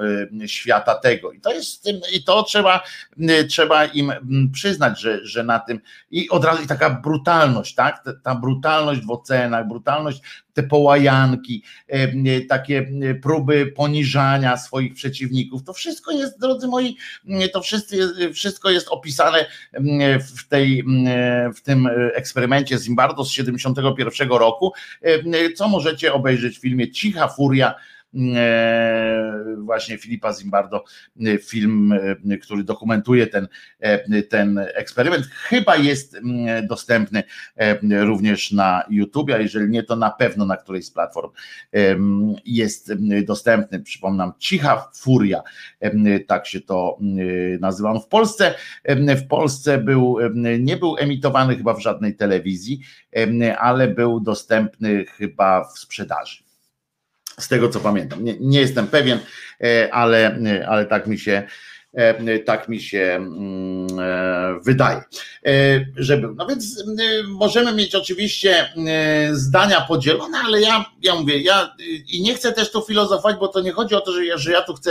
świata 0.48 0.96
tego. 0.96 1.32
I 1.32 1.42
to 1.42 1.54
jest 1.54 1.90
i 2.14 2.24
to 2.24 2.44
trzeba, 2.44 2.84
trzeba 3.50 3.86
im 3.86 4.14
przyznać, 4.54 5.02
że, 5.02 5.26
że 5.26 5.44
na 5.44 5.60
tym 5.60 5.80
i 6.12 6.30
od 6.30 6.46
razu 6.46 6.64
i 6.64 6.68
taka 6.68 6.90
brutalność, 6.90 7.76
tak? 7.76 8.04
Ta 8.24 8.36
brutalność 8.36 9.02
w 9.02 9.12
ocenach, 9.12 9.68
brutalność 9.68 10.22
te 10.54 10.64
połajanki, 10.64 11.64
takie 12.50 12.92
próby 13.22 13.66
poniżania 13.66 14.58
swoich 14.58 14.94
przeciwników. 14.94 15.64
To 15.64 15.74
wszystko 15.74 16.12
jest, 16.12 16.40
drodzy 16.40 16.68
moi, 16.68 16.98
to 17.54 17.62
wszystko 18.34 18.70
jest 18.70 18.88
opisane 18.88 19.46
w, 20.38 20.48
tej, 20.48 20.84
w 21.56 21.62
tym 21.62 21.90
eksperymencie 22.16 22.78
Zimbardo 22.78 23.26
z 23.26 23.32
71 23.32 24.30
roku, 24.30 24.74
co 25.56 25.68
możecie 25.68 26.14
obejrzeć 26.14 26.58
w 26.58 26.62
filmie 26.62 26.92
Cicha 26.92 27.28
Furia 27.28 27.76
właśnie 29.58 29.98
Filipa 29.98 30.34
Zimbardo, 30.34 30.84
e, 31.26 31.38
film, 31.38 31.92
e, 32.30 32.38
który 32.38 32.64
dokumentuje 32.64 33.28
ten, 33.28 33.48
ten 34.30 34.60
eksperyment. 34.74 35.26
Chyba 35.26 35.76
jest 35.76 36.18
dostępny 36.64 37.24
również 37.90 38.52
na 38.52 38.84
YouTube, 38.90 39.32
a 39.32 39.38
jeżeli 39.38 39.70
nie, 39.70 39.84
to 39.84 39.96
na 39.96 40.12
pewno 40.12 40.46
na 40.46 40.58
którejś 40.58 40.86
z 40.86 40.92
platform 40.92 41.32
jest 42.46 42.94
dostępny. 43.26 43.80
Przypominam, 43.80 44.34
Cicha 44.40 44.90
Furia, 44.96 45.42
tak 46.28 46.48
się 46.48 46.62
to 46.62 46.98
nazywa. 47.60 48.00
w 48.00 48.08
Polsce, 48.08 48.54
w 49.18 49.28
Polsce 49.28 49.78
był, 49.78 50.18
nie 50.60 50.78
był 50.78 50.98
emitowany 50.98 51.58
chyba 51.58 51.74
w 51.74 51.82
żadnej 51.82 52.16
telewizji, 52.16 52.80
ale 53.58 53.88
był 53.88 54.20
dostępny 54.20 55.06
chyba 55.06 55.64
w 55.64 55.80
sprzedaży 55.80 56.47
z 57.40 57.48
tego 57.48 57.70
co 57.70 57.80
pamiętam. 57.80 58.24
Nie, 58.24 58.36
nie 58.40 58.60
jestem 58.60 58.88
pewien, 58.88 59.20
e, 59.64 59.94
ale, 59.94 60.40
ale 60.68 60.86
tak 60.86 61.08
mi 61.08 61.20
się 61.20 61.44
E, 61.44 61.77
tak 62.46 62.70
mi 62.70 62.82
się 62.82 63.00
mm, 63.00 63.88
e, 64.00 64.60
wydaje, 64.64 65.02
e, 65.46 65.86
że 65.96 66.18
był. 66.18 66.36
No 66.36 66.48
więc 66.48 66.84
możemy 67.28 67.74
mieć 67.74 67.96
oczywiście 67.96 68.74
zdania 69.32 69.82
podzielone, 69.82 70.38
ale 70.46 70.62
ja, 70.62 70.86
ja 71.02 71.16
mówię, 71.16 71.40
ja 71.40 71.76
i 72.14 72.22
nie 72.22 72.36
chcę 72.36 72.54
też 72.54 72.72
tu 72.72 72.82
filozofować, 72.82 73.36
bo 73.40 73.48
to 73.48 73.62
nie 73.62 73.72
chodzi 73.72 73.96
o 73.96 74.02
to, 74.02 74.12
że 74.12 74.26
ja, 74.26 74.38
że 74.38 74.52
ja 74.52 74.62
tu 74.62 74.74
chcę 74.74 74.90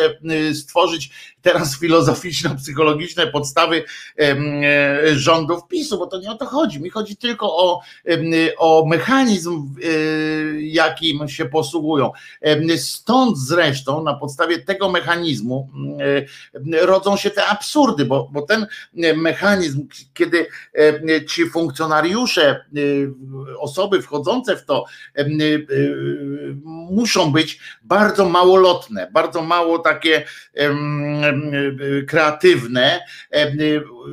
stworzyć 0.55 1.11
teraz 1.42 1.80
filozoficzno-psychologiczne 1.80 3.26
podstawy 3.26 3.84
rządów 5.12 5.68
PiSu, 5.68 5.99
bo 5.99 6.07
to 6.07 6.20
nie 6.20 6.30
o 6.30 6.34
to 6.36 6.47
chodzi. 6.47 6.80
Mi 6.80 6.90
chodzi 6.90 7.16
tylko 7.16 7.57
o, 7.57 7.80
o 8.59 8.86
mechanizm, 8.86 9.74
jakim 10.59 11.28
się 11.28 11.44
posługują. 11.44 12.12
Stąd 12.76 13.38
zresztą 13.38 14.03
na 14.03 14.14
podstawie 14.14 14.59
tego 14.59 14.88
mechanizmu 14.88 15.70
rodzą 16.87 17.16
się 17.16 17.30
te 17.30 17.47
absurdy, 17.47 18.05
bo, 18.05 18.28
bo 18.32 18.43
ten 18.43 18.66
e, 19.03 19.14
mechanizm, 19.14 19.89
kiedy 20.14 20.47
e, 20.74 21.24
ci 21.24 21.51
funkcjonariusze, 21.51 22.43
e, 22.51 22.61
osoby 23.59 24.03
wchodzące 24.03 24.57
w 24.57 24.64
to, 24.64 24.84
muszą 26.91 27.32
być 27.32 27.61
bardzo 27.82 28.28
małolotne, 28.28 29.11
bardzo 29.12 29.43
mało 29.43 29.78
takie 29.78 30.24
kreatywne. 32.09 33.01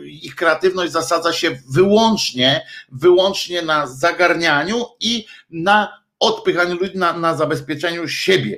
Ich 0.05 0.35
kreatywność 0.35 0.91
zasadza 0.91 1.33
się 1.33 1.51
wyłącznie, 1.69 2.65
wyłącznie 2.91 3.61
na 3.61 3.87
zagarnianiu 3.87 4.85
i 4.99 5.25
na 5.49 6.02
odpychaniu 6.23 6.75
ludzi 6.75 6.97
na, 6.97 7.17
na 7.19 7.35
zabezpieczeniu 7.35 8.07
siebie, 8.07 8.57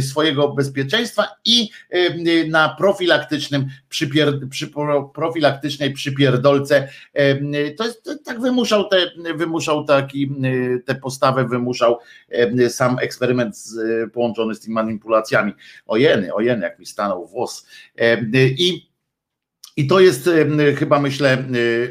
swojego 0.00 0.48
bezpieczeństwa 0.48 1.28
i 1.44 1.68
na 2.48 2.68
profilaktycznym 2.78 3.66
przypier, 3.88 4.48
przy, 4.50 4.70
profilaktycznej 5.14 5.92
przypierdolce. 5.92 6.88
To 7.76 7.84
jest 7.84 8.10
tak 8.24 8.40
wymuszał 8.40 8.88
te, 8.88 9.10
wymuszał 9.34 9.84
taki, 9.84 10.32
tę 10.84 10.94
postawę 10.94 11.48
wymuszał 11.48 11.98
sam 12.68 12.98
eksperyment 12.98 13.56
połączony 14.12 14.54
z 14.54 14.60
tymi 14.60 14.74
manipulacjami. 14.74 15.52
Ojeny, 15.86 16.34
ojeny, 16.34 16.62
jak 16.62 16.78
mi 16.78 16.86
stanął 16.86 17.26
włos. 17.26 17.66
I 18.42 18.89
i 19.80 19.86
to 19.86 20.00
jest 20.00 20.30
chyba 20.76 21.00
myślę, 21.00 21.44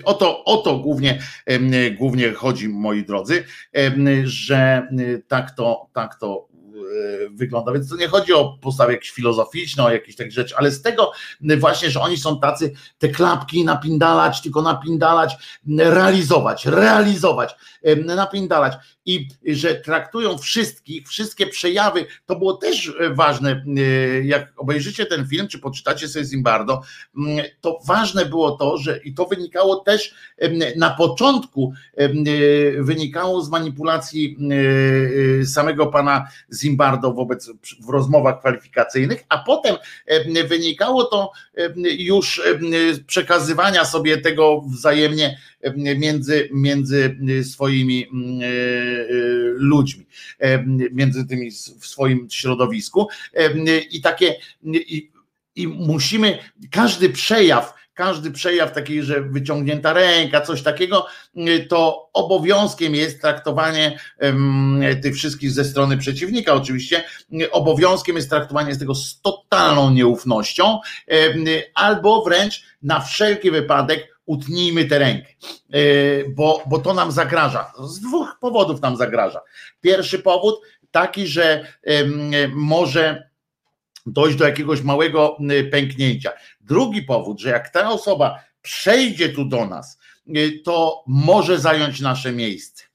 o 0.04 0.14
to, 0.14 0.44
o 0.46 0.58
to 0.58 0.78
głównie, 0.78 1.20
głównie 1.98 2.34
chodzi, 2.34 2.70
moi 2.70 3.06
drodzy, 3.06 3.44
że 4.24 4.88
tak 5.28 5.52
to, 5.52 5.90
tak 5.94 6.16
to 6.16 6.48
e, 7.26 7.30
wygląda. 7.30 7.72
Więc 7.72 7.90
to 7.90 7.96
nie 7.96 8.08
chodzi 8.08 8.34
o 8.34 8.58
postawę 8.62 8.94
jakieś 8.94 9.12
filozoficzną, 9.12 9.86
o 9.86 9.92
jakieś 9.92 10.16
takie 10.16 10.32
rzeczy, 10.32 10.56
ale 10.58 10.72
z 10.72 10.82
tego 10.82 11.12
właśnie, 11.58 11.90
że 11.90 12.02
oni 12.02 12.18
są 12.18 12.40
tacy, 12.40 12.74
te 12.98 13.10
klapki 13.10 13.66
napindalać, 13.66 14.42
tylko 14.42 14.62
napindalać, 14.62 15.36
realizować, 15.78 16.66
realizować, 16.66 17.56
napindalać 18.06 18.74
i 19.10 19.28
że 19.55 19.76
traktują 19.76 20.38
wszystkich, 20.38 21.07
wszystkie 21.07 21.47
przejawy, 21.47 22.05
to 22.26 22.36
było 22.36 22.53
też 22.53 22.93
e, 22.99 23.10
ważne, 23.14 23.64
e, 23.78 23.82
jak 24.24 24.53
obejrzycie 24.57 25.05
ten 25.05 25.28
film, 25.28 25.47
czy 25.47 25.60
poczytacie 25.60 26.07
sobie 26.07 26.26
Zimbardo, 26.26 26.82
to 27.62 27.80
ważne 27.86 28.26
było 28.26 28.51
to, 28.51 28.78
że 28.78 28.97
i 28.97 29.14
to 29.14 29.26
wynikało 29.26 29.76
też 29.76 30.14
na 30.76 30.89
początku, 30.89 31.74
e, 31.95 32.10
wynikało 32.84 33.41
z 33.41 33.49
manipulacji 33.49 34.38
samego 35.45 35.88
pana 35.88 36.28
Zimbardo 36.53 37.14
wobec, 37.14 37.51
w 37.82 37.89
rozmowach 37.89 38.39
kwalifikacyjnych, 38.39 39.24
a 39.30 39.38
potem 39.38 39.76
wynikało 40.47 41.03
to 41.03 41.32
już 41.97 42.41
przekazywania 43.07 43.86
sobie 43.86 44.18
tego 44.18 44.62
wzajemnie 44.62 45.38
między, 45.76 46.49
między 46.53 47.18
swoimi 47.43 48.03
e, 48.03 48.45
e, 48.45 48.99
ludźmi, 49.54 50.06
między 50.91 51.28
tymi 51.28 51.52
w 51.52 51.86
swoim 51.86 52.28
środowisku. 52.32 53.08
I 53.91 54.02
takie, 54.02 54.36
i, 54.64 55.12
i 55.56 55.68
musimy, 55.68 56.39
każdy 56.72 57.10
przejaw, 57.10 57.80
każdy 57.93 58.32
przejaw 58.32 58.72
taki, 58.74 59.02
że 59.02 59.22
wyciągnięta 59.22 59.93
ręka, 59.93 60.41
coś 60.41 60.62
takiego, 60.62 61.06
to 61.70 62.10
obowiązkiem 62.14 62.95
jest 62.95 63.22
traktowanie 63.22 64.00
tych 65.04 65.16
wszystkich 65.16 65.52
ze 65.52 65.66
strony 65.66 65.97
przeciwnika. 65.97 66.54
Oczywiście 66.54 67.04
obowiązkiem 67.52 68.16
jest 68.16 68.30
traktowanie 68.30 68.76
tego 68.76 68.95
z 68.95 69.22
totalną 69.22 69.91
nieufnością, 69.91 70.80
albo 71.74 72.24
wręcz 72.24 72.64
na 72.82 73.00
wszelki 73.00 73.52
wypadek 73.52 74.18
utnijmy 74.30 74.86
tę 74.86 74.99
rękę, 74.99 75.27
e, 75.73 75.80
bo, 76.30 76.63
bo 76.65 76.80
to 76.80 76.93
nam 76.93 77.11
zagraża. 77.11 77.73
Z 77.84 77.99
dwóch 77.99 78.38
powodów 78.41 78.82
nam 78.82 78.97
zagraża. 78.97 79.41
Pierwszy 79.82 80.19
powód 80.19 80.61
taki, 80.91 81.27
że 81.27 81.65
może 82.53 83.30
dojść 84.05 84.38
do 84.38 84.45
jakiegoś 84.45 84.82
małego 84.82 85.38
pęknięcia. 85.71 86.32
Drugi 86.61 87.03
powód, 87.03 87.39
że 87.39 87.49
jak 87.49 87.69
ta 87.69 87.89
osoba 87.89 88.39
przejdzie 88.61 89.30
tu 89.30 89.45
do 89.45 89.65
nas, 89.65 89.99
e, 90.27 90.32
to 90.63 91.03
może 91.07 91.59
zająć 91.59 91.99
nasze 91.99 92.32
miejsce. 92.32 92.89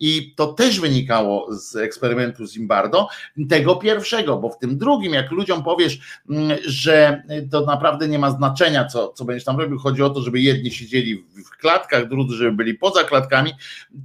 I 0.00 0.34
to 0.36 0.46
też 0.46 0.80
wynikało 0.80 1.54
z 1.54 1.76
eksperymentu 1.76 2.46
Zimbardo, 2.46 3.08
tego 3.48 3.76
pierwszego, 3.76 4.36
bo 4.36 4.50
w 4.50 4.58
tym 4.58 4.78
drugim, 4.78 5.12
jak 5.12 5.30
ludziom 5.30 5.64
powiesz, 5.64 5.98
mm, 6.30 6.58
że 6.66 7.22
to 7.50 7.60
naprawdę 7.60 8.08
nie 8.08 8.18
ma 8.18 8.30
znaczenia, 8.30 8.84
co, 8.84 9.08
co 9.08 9.24
będziesz 9.24 9.44
tam 9.44 9.60
robił, 9.60 9.78
chodzi 9.78 10.02
o 10.02 10.10
to, 10.10 10.20
żeby 10.20 10.40
jedni 10.40 10.70
siedzieli 10.70 11.16
w 11.16 11.50
klatkach, 11.50 12.08
drudzy, 12.08 12.36
żeby 12.36 12.52
byli 12.52 12.74
poza 12.74 13.04
klatkami, 13.04 13.52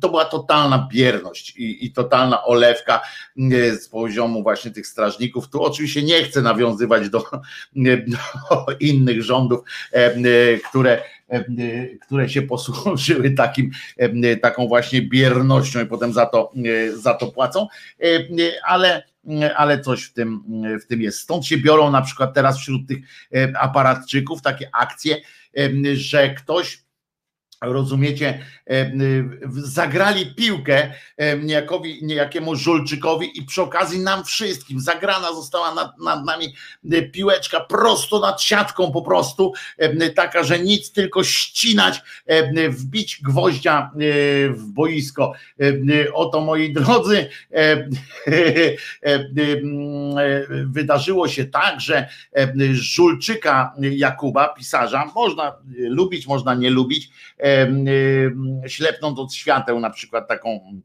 to 0.02 0.10
była 0.10 0.26
totalna 0.26 0.88
bierność 0.91 1.58
i, 1.58 1.86
i 1.86 1.91
totalna 1.91 2.43
olewka 2.43 3.02
mm, 3.38 3.78
z 3.78 3.89
poziomu 3.89 4.43
właśnie 4.43 4.72
tych 4.72 4.88
strażników. 4.88 5.50
Tu 5.50 5.64
oczywiście 5.64 6.04
nie 6.04 6.24
chcę 6.24 6.41
nawiązywać 6.41 7.10
do, 7.10 7.20
do 8.08 8.18
innych 8.80 9.24
rządów, 9.24 9.60
e, 9.91 10.58
które 10.58 10.96
E, 10.96 11.14
które 12.01 12.30
się 12.30 12.41
posłużyły 12.41 13.32
takim, 13.32 13.71
e, 13.97 14.36
taką 14.36 14.67
właśnie 14.67 15.01
biernością 15.01 15.82
i 15.82 15.86
potem 15.86 16.13
za 16.13 16.26
to, 16.26 16.51
e, 16.65 16.97
za 16.97 17.13
to 17.13 17.28
płacą, 17.28 17.67
ale 18.65 19.03
ale 19.55 19.82
coś 19.82 20.03
w 20.03 20.13
tym, 20.13 20.43
w 20.84 20.86
tym 20.86 21.01
jest. 21.01 21.19
Stąd 21.19 21.45
się 21.45 21.57
biorą 21.57 21.91
na 21.91 22.01
przykład 22.01 22.34
teraz 22.34 22.57
wśród 22.59 22.88
tych 22.88 22.97
aparatczyków 23.59 24.41
takie 24.41 24.69
akcje, 24.73 25.17
że 25.93 26.30
ktoś 26.34 26.84
rozumiecie, 27.66 28.45
e, 28.70 28.91
zagrali 29.49 30.36
piłkę 30.36 30.93
e, 31.18 31.38
niejakowi, 31.38 31.99
niejakiemu 32.05 32.55
Żulczykowi 32.55 33.39
i 33.39 33.43
przy 33.43 33.61
okazji 33.61 33.99
nam 33.99 34.24
wszystkim 34.24 34.80
zagrana 34.80 35.34
została 35.34 35.76
nad, 35.76 35.99
nad, 35.99 36.26
nami 36.26 36.53
e, 36.91 37.01
piłeczka 37.01 37.59
prosto 37.59 38.20
nad 38.20 38.41
siatką 38.41 38.91
po 38.91 39.01
prostu, 39.01 39.53
taka, 40.16 40.43
że 40.43 40.59
nic, 40.59 40.91
tylko 40.91 41.24
ścinać, 41.24 42.01
wbić 42.70 43.22
gwoździa 43.22 43.91
w 44.49 44.63
boisko. 44.66 45.34
Oto 46.13 46.41
moi 46.41 46.74
drodzy, 46.74 47.30
wydarzyło 50.66 51.28
się 51.28 51.45
tak, 51.45 51.82
że 51.82 52.09
Żulczyka 52.72 53.74
Jakuba, 53.80 54.47
pisarza, 54.47 55.11
można 55.16 55.55
lubić, 55.78 56.28
można 56.28 56.55
nie 56.55 56.70
lubić, 56.70 57.09
ślepnąc 58.68 59.20
od 59.20 59.34
świateł, 59.34 59.80
na 59.80 59.89
przykład 59.89 60.28
taką 60.28 60.82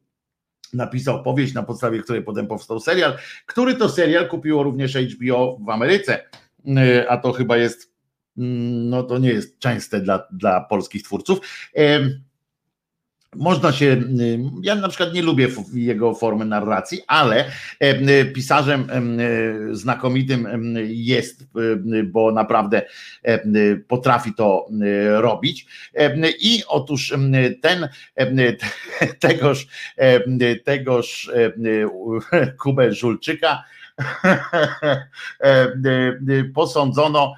napisał 0.73 1.23
powieść, 1.23 1.55
na 1.55 1.63
podstawie 1.63 2.03
której 2.03 2.23
potem 2.23 2.47
powstał 2.47 2.81
serial, 2.81 3.17
który 3.47 3.75
to 3.75 3.89
serial 3.89 4.29
kupiło 4.29 4.63
również 4.63 4.97
HBO 4.97 5.59
w 5.67 5.71
Ameryce, 5.71 6.25
a 7.09 7.17
to 7.17 7.33
chyba 7.33 7.57
jest, 7.57 7.95
no 8.37 9.03
to 9.03 9.19
nie 9.19 9.29
jest 9.29 9.59
częste 9.59 10.01
dla, 10.01 10.27
dla 10.33 10.61
polskich 10.61 11.03
twórców. 11.03 11.41
Można 13.37 13.73
się, 13.73 13.87
y, 13.87 14.39
ja 14.63 14.75
na 14.75 14.89
przykład 14.89 15.15
nie 15.15 15.23
lubię 15.23 15.49
jego 15.75 16.15
formy 16.15 16.45
narracji, 16.45 17.01
ale 17.07 17.45
y, 17.83 18.33
pisarzem 18.35 18.91
y, 19.21 19.77
znakomitym 19.77 20.77
jest, 20.89 21.47
bo 22.05 22.33
naprawdę 22.33 22.83
potrafi 23.89 24.35
to 24.35 24.67
robić. 25.09 25.67
I 26.41 26.63
otóż 26.69 27.15
ten 27.63 27.89
tegoż, 29.19 29.67
tegoż 30.65 31.31
Kubę 32.59 32.93
Żulczyka 32.93 33.65
posądzono 36.55 37.35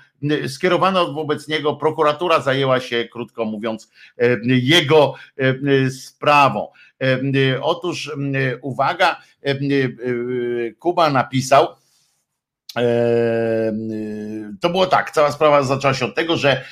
skierowano 0.49 1.12
wobec 1.12 1.49
niego, 1.49 1.77
prokuratura 1.77 2.41
zajęła 2.41 2.81
się, 2.81 3.09
krótko 3.12 3.45
mówiąc, 3.45 3.91
e, 4.18 4.37
jego 4.47 5.14
e, 5.37 5.91
sprawą. 5.91 6.68
E, 7.03 7.61
otóż 7.62 8.16
uwaga, 8.62 9.16
Kuba 10.79 11.11
napisał, 11.11 11.68
to 14.61 14.70
było 14.70 14.87
tak, 14.87 15.11
cała 15.11 15.33
sprawa 15.33 15.62
zaczęła 15.62 15.95
się 15.95 16.05
od 16.05 16.14
tego, 16.14 16.37
że 16.37 16.64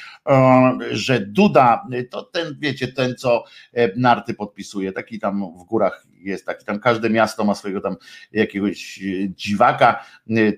że 0.90 1.20
Duda, 1.20 1.86
to 2.10 2.22
ten, 2.22 2.56
wiecie, 2.58 2.88
ten, 2.88 3.16
co 3.16 3.44
e, 3.72 3.96
narty 3.96 4.34
podpisuje, 4.34 4.92
taki 4.92 5.18
tam 5.18 5.44
w 5.58 5.64
górach 5.64 6.06
jest, 6.20 6.46
taki 6.46 6.64
tam 6.64 6.80
każde 6.80 7.10
miasto 7.10 7.44
ma 7.44 7.54
swojego 7.54 7.80
tam 7.80 7.96
jakiegoś 8.32 8.98
e, 8.98 9.28
dziwaka, 9.28 10.04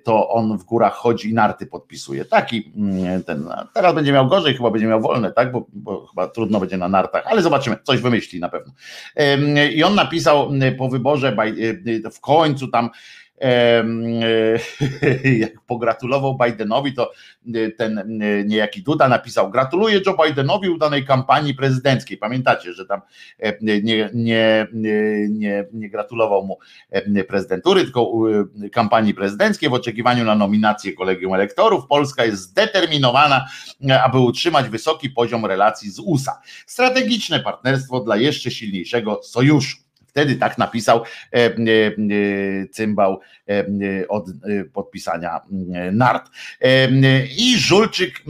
to 0.05 0.29
on 0.31 0.59
w 0.59 0.65
górach 0.65 0.95
chodzi 0.95 1.31
i 1.31 1.35
narty 1.35 1.67
podpisuje. 1.67 2.25
Taki 2.25 2.73
mm, 2.77 3.23
ten, 3.23 3.49
teraz 3.75 3.95
będzie 3.95 4.13
miał 4.13 4.29
gorzej, 4.29 4.57
chyba 4.57 4.71
będzie 4.71 4.87
miał 4.87 5.01
wolne, 5.01 5.33
tak, 5.33 5.53
bo, 5.53 5.67
bo 5.73 6.07
chyba 6.07 6.29
trudno 6.29 6.61
będzie 6.61 6.77
na 6.77 6.89
nartach, 6.89 7.23
ale 7.27 7.43
zobaczymy, 7.43 7.77
coś 7.83 8.01
wymyśli 8.01 8.41
na 8.41 8.49
pewno. 8.49 8.73
I 9.75 9.85
on 9.85 9.95
napisał 9.95 10.51
po 10.79 10.89
wyborze, 10.89 11.37
w 12.15 12.21
końcu 12.21 12.69
tam 12.69 12.91
jak 15.43 15.61
pogratulował 15.67 16.39
Bidenowi, 16.45 16.95
to 16.95 17.13
e, 17.55 17.71
ten 17.71 17.99
e, 17.99 18.05
niejaki 18.45 18.83
Duda 18.83 19.09
napisał: 19.09 19.51
Gratuluję 19.51 20.01
Joe 20.07 20.17
Bidenowi 20.27 20.69
udanej 20.69 21.05
kampanii 21.05 21.55
prezydenckiej. 21.55 22.19
Pamiętacie, 22.19 22.73
że 22.73 22.87
tam 22.87 23.01
e, 23.39 23.59
nie, 23.63 24.11
nie, 24.15 24.67
nie, 25.29 25.65
nie 25.73 25.91
gratulował 25.91 26.47
mu 26.47 26.59
prezydentury, 27.29 27.85
tylko 27.85 28.13
kampanii 28.73 29.15
prezydenckiej 29.15 29.71
w 29.71 29.75
oczekiwaniu 29.75 30.25
na 30.25 30.35
nominację 30.35 30.93
kolegium 30.93 31.35
elektorów. 31.35 31.87
Polska 31.87 32.25
jest 32.25 32.43
zdeterminowana, 32.43 33.47
aby 34.05 34.19
utrzymać 34.19 34.69
wysoki 34.69 35.11
poziom 35.11 35.47
relacji 35.47 35.91
z 35.91 35.99
USA. 35.99 36.41
Strategiczne 36.67 37.41
partnerstwo 37.41 38.01
dla 38.01 38.17
jeszcze 38.17 38.51
silniejszego 38.51 39.21
sojuszu. 39.23 39.82
Wtedy 40.13 40.37
tak 40.37 40.59
napisał 40.59 41.03
e, 41.33 41.37
e, 41.37 41.49
e, 41.49 41.93
cymbał 42.69 43.21
od 44.09 44.27
podpisania 44.73 45.41
nart. 45.93 46.31
I 47.39 47.59
Żulczyk 47.59 48.23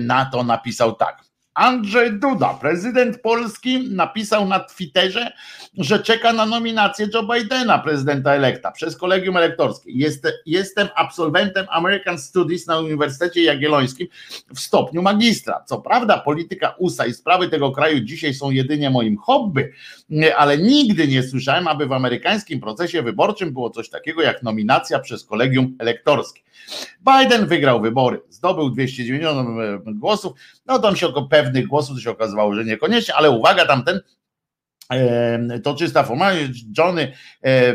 na 0.00 0.24
to 0.32 0.44
napisał 0.44 0.94
tak. 0.94 1.29
Andrzej 1.54 2.12
Duda, 2.12 2.54
prezydent 2.54 3.20
Polski, 3.20 3.88
napisał 3.90 4.48
na 4.48 4.60
Twitterze, 4.60 5.32
że 5.78 5.98
czeka 5.98 6.32
na 6.32 6.46
nominację 6.46 7.08
Joe 7.14 7.22
Bidena, 7.22 7.78
prezydenta 7.78 8.34
elekta, 8.34 8.70
przez 8.70 8.96
kolegium 8.96 9.36
elektorskie. 9.36 9.92
Jest, 9.92 10.26
jestem 10.46 10.88
absolwentem 10.94 11.66
American 11.70 12.18
Studies 12.18 12.66
na 12.66 12.78
Uniwersytecie 12.78 13.42
Jagiellońskim 13.42 14.06
w 14.54 14.60
stopniu 14.60 15.02
magistra. 15.02 15.64
Co 15.66 15.80
prawda, 15.80 16.18
polityka 16.18 16.74
USA 16.78 17.06
i 17.06 17.12
sprawy 17.12 17.48
tego 17.48 17.72
kraju 17.72 18.00
dzisiaj 18.00 18.34
są 18.34 18.50
jedynie 18.50 18.90
moim 18.90 19.16
hobby, 19.16 19.72
ale 20.36 20.58
nigdy 20.58 21.08
nie 21.08 21.22
słyszałem, 21.22 21.68
aby 21.68 21.86
w 21.86 21.92
amerykańskim 21.92 22.60
procesie 22.60 23.02
wyborczym 23.02 23.52
było 23.52 23.70
coś 23.70 23.88
takiego 23.88 24.22
jak 24.22 24.42
nominacja 24.42 24.98
przez 24.98 25.24
kolegium 25.24 25.76
elektorskie. 25.78 26.40
Biden 27.00 27.46
wygrał 27.46 27.80
wybory, 27.80 28.20
zdobył 28.28 28.70
290 28.70 29.98
głosów, 29.98 30.32
no 30.70 30.78
tam 30.78 30.96
się 30.96 31.06
około 31.06 31.28
pewnych 31.28 31.66
głosów 31.66 31.96
to 31.96 32.02
się 32.02 32.10
okazywało, 32.10 32.54
że 32.54 32.64
niekoniecznie, 32.64 33.14
ale 33.14 33.30
uwaga, 33.30 33.66
tamten 33.66 34.00
to 35.62 35.74
czysta 35.74 36.02
formalność, 36.02 36.64
Johnny 36.78 37.12
e, 37.44 37.74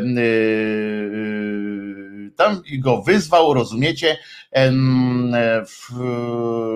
tam 2.36 2.62
go 2.78 3.02
wyzwał, 3.02 3.54
rozumiecie, 3.54 4.18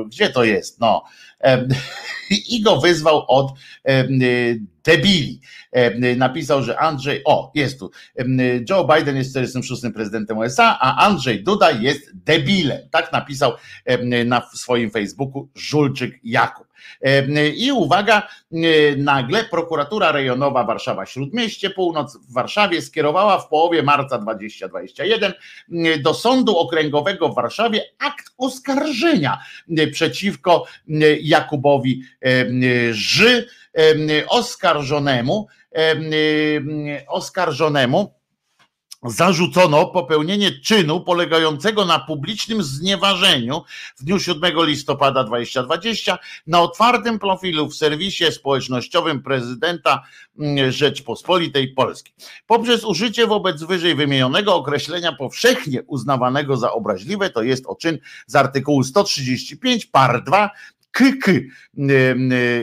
gdzie 0.07 0.31
to 0.31 0.45
jest, 0.45 0.81
no, 0.81 1.05
i 2.51 2.63
go 2.63 2.81
wyzwał 2.81 3.25
od 3.29 3.53
debili. 4.91 5.41
Napisał, 6.17 6.63
że 6.63 6.81
Andrzej, 6.81 7.23
o, 7.25 7.53
jest 7.55 7.79
tu, 7.79 7.91
Joe 8.71 8.89
Biden 8.95 9.17
jest 9.17 9.31
46. 9.31 9.83
prezydentem 9.95 10.39
USA, 10.39 10.79
a 10.81 11.07
Andrzej 11.07 11.45
Duda 11.45 11.71
jest 11.71 12.25
debilem. 12.25 12.89
Tak 12.91 13.13
napisał 13.13 13.53
na 14.27 14.43
swoim 14.55 14.91
Facebooku 14.91 15.49
Żulczyk 15.55 16.21
Jakub. 16.25 16.67
I 17.57 17.73
uwaga, 17.73 18.29
nagle 18.97 19.45
prokuratura 19.45 20.13
rejonowa 20.13 20.65
Warszawa 20.65 21.07
Śródmieście, 21.07 21.71
północ 21.71 22.17
w 22.17 22.33
Warszawie 22.33 22.83
skierowała 22.83 23.39
w 23.39 23.49
połowie 23.49 23.83
marca 23.83 24.19
2021 24.19 25.33
do 26.03 26.15
Sądu 26.15 26.59
Okręgowego 26.59 27.29
w 27.29 27.35
Warszawie 27.35 27.83
akt 27.99 28.27
oskarżenia 28.39 29.39
przeciwko 29.93 30.65
Jakubowi 31.21 32.03
Ży, 32.91 33.47
oskarżonemu, 34.29 35.47
oskarżonemu 37.09 38.21
zarzucono 39.03 39.87
popełnienie 39.87 40.61
czynu 40.61 41.01
polegającego 41.01 41.85
na 41.85 41.99
publicznym 41.99 42.63
znieważeniu 42.63 43.63
w 43.97 44.05
dniu 44.05 44.19
7 44.19 44.53
listopada 44.67 45.25
2020 45.25 46.19
na 46.47 46.61
otwartym 46.61 47.19
profilu 47.19 47.69
w 47.69 47.77
serwisie 47.77 48.33
społecznościowym 48.33 49.23
prezydenta 49.23 50.03
mm, 50.39 50.73
Rzeczpospolitej 50.73 51.69
Polskiej. 51.75 52.15
Poprzez 52.47 52.85
użycie 52.85 53.27
wobec 53.27 53.63
wyżej 53.63 53.95
wymienionego 53.95 54.55
określenia 54.55 55.13
powszechnie 55.13 55.83
uznawanego 55.83 56.57
za 56.57 56.73
obraźliwe, 56.73 57.31
to 57.31 57.43
jest 57.43 57.67
o 57.67 57.77
czyn 57.77 57.99
z 58.27 58.37
artykułu 58.37 58.83
135 58.83 59.87
par 59.87 60.25
2 60.25 60.51
KK. 60.93 61.27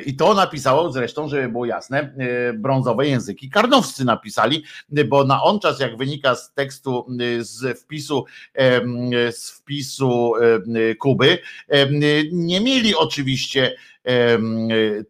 I 0.05 0.16
to 0.18 0.34
napisało 0.34 0.91
zresztą, 0.91 1.28
żeby 1.30 1.49
było 1.49 1.66
jasne, 1.66 2.14
brązowe 2.55 3.08
języki 3.08 3.49
karnowscy 3.49 4.05
napisali, 4.05 4.64
bo 5.08 5.24
na 5.24 5.43
on 5.43 5.60
czas, 5.60 5.80
jak 5.80 5.97
wynika 5.97 6.36
z 6.36 6.53
tekstu, 6.53 7.08
z 7.39 7.80
wpisu, 7.80 8.26
z 9.32 9.49
wpisu 9.51 10.34
Kuby, 10.99 11.38
nie 12.32 12.62
mieli 12.62 12.95
oczywiście 12.95 13.76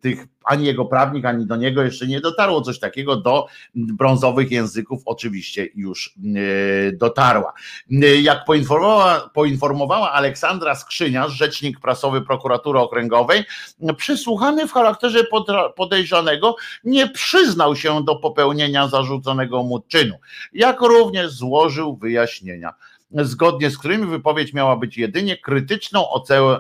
tych 0.01 0.25
ani 0.43 0.65
jego 0.65 0.85
prawnik, 0.85 1.25
ani 1.25 1.45
do 1.45 1.55
niego 1.55 1.83
jeszcze 1.83 2.07
nie 2.07 2.21
dotarło 2.21 2.61
coś 2.61 2.79
takiego. 2.79 3.15
Do 3.15 3.47
brązowych 3.75 4.51
języków 4.51 5.01
oczywiście 5.05 5.67
już 5.75 6.15
dotarła. 6.93 7.53
Jak 8.21 8.45
poinformowała, 8.45 9.29
poinformowała 9.33 10.11
Aleksandra 10.11 10.75
Skrzyniarz, 10.75 11.33
rzecznik 11.33 11.79
prasowy 11.79 12.21
prokuratury 12.21 12.79
okręgowej, 12.79 13.43
przysłuchany 13.97 14.67
w 14.67 14.71
charakterze 14.71 15.19
podejrzanego 15.75 16.55
nie 16.83 17.09
przyznał 17.09 17.75
się 17.75 18.03
do 18.03 18.15
popełnienia 18.15 18.87
zarzuconego 18.87 19.63
mu 19.63 19.79
czynu, 19.79 20.15
jak 20.53 20.81
również 20.81 21.31
złożył 21.31 21.95
wyjaśnienia. 21.95 22.73
Zgodnie 23.11 23.69
z 23.69 23.77
którymi 23.77 24.05
wypowiedź 24.05 24.53
miała 24.53 24.75
być 24.75 24.97
jedynie 24.97 25.37
krytyczną 25.37 26.09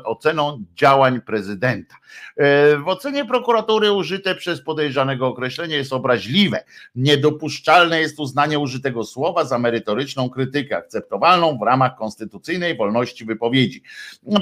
oceną 0.03 0.63
działań 0.75 1.21
prezydenta. 1.21 1.95
W 2.77 2.83
ocenie 2.85 3.25
prokuratury 3.25 3.91
użyte 3.91 4.35
przez 4.35 4.61
podejrzanego 4.61 5.27
określenie 5.27 5.75
jest 5.75 5.93
obraźliwe. 5.93 6.63
Niedopuszczalne 6.95 7.99
jest 7.99 8.19
uznanie 8.19 8.59
użytego 8.59 9.03
słowa 9.03 9.45
za 9.45 9.59
merytoryczną 9.59 10.29
krytykę, 10.29 10.77
akceptowalną 10.77 11.57
w 11.57 11.61
ramach 11.61 11.95
konstytucyjnej 11.97 12.77
wolności 12.77 13.25
wypowiedzi. 13.25 13.81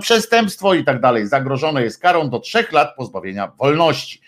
Przestępstwo 0.02 0.74
i 0.74 0.84
tak 0.84 1.02
dalej 1.02 1.28
zagrożone 1.28 1.84
jest 1.84 2.02
karą 2.02 2.30
do 2.30 2.40
trzech 2.40 2.72
lat 2.72 2.96
pozbawienia 2.96 3.52
wolności. 3.58 4.22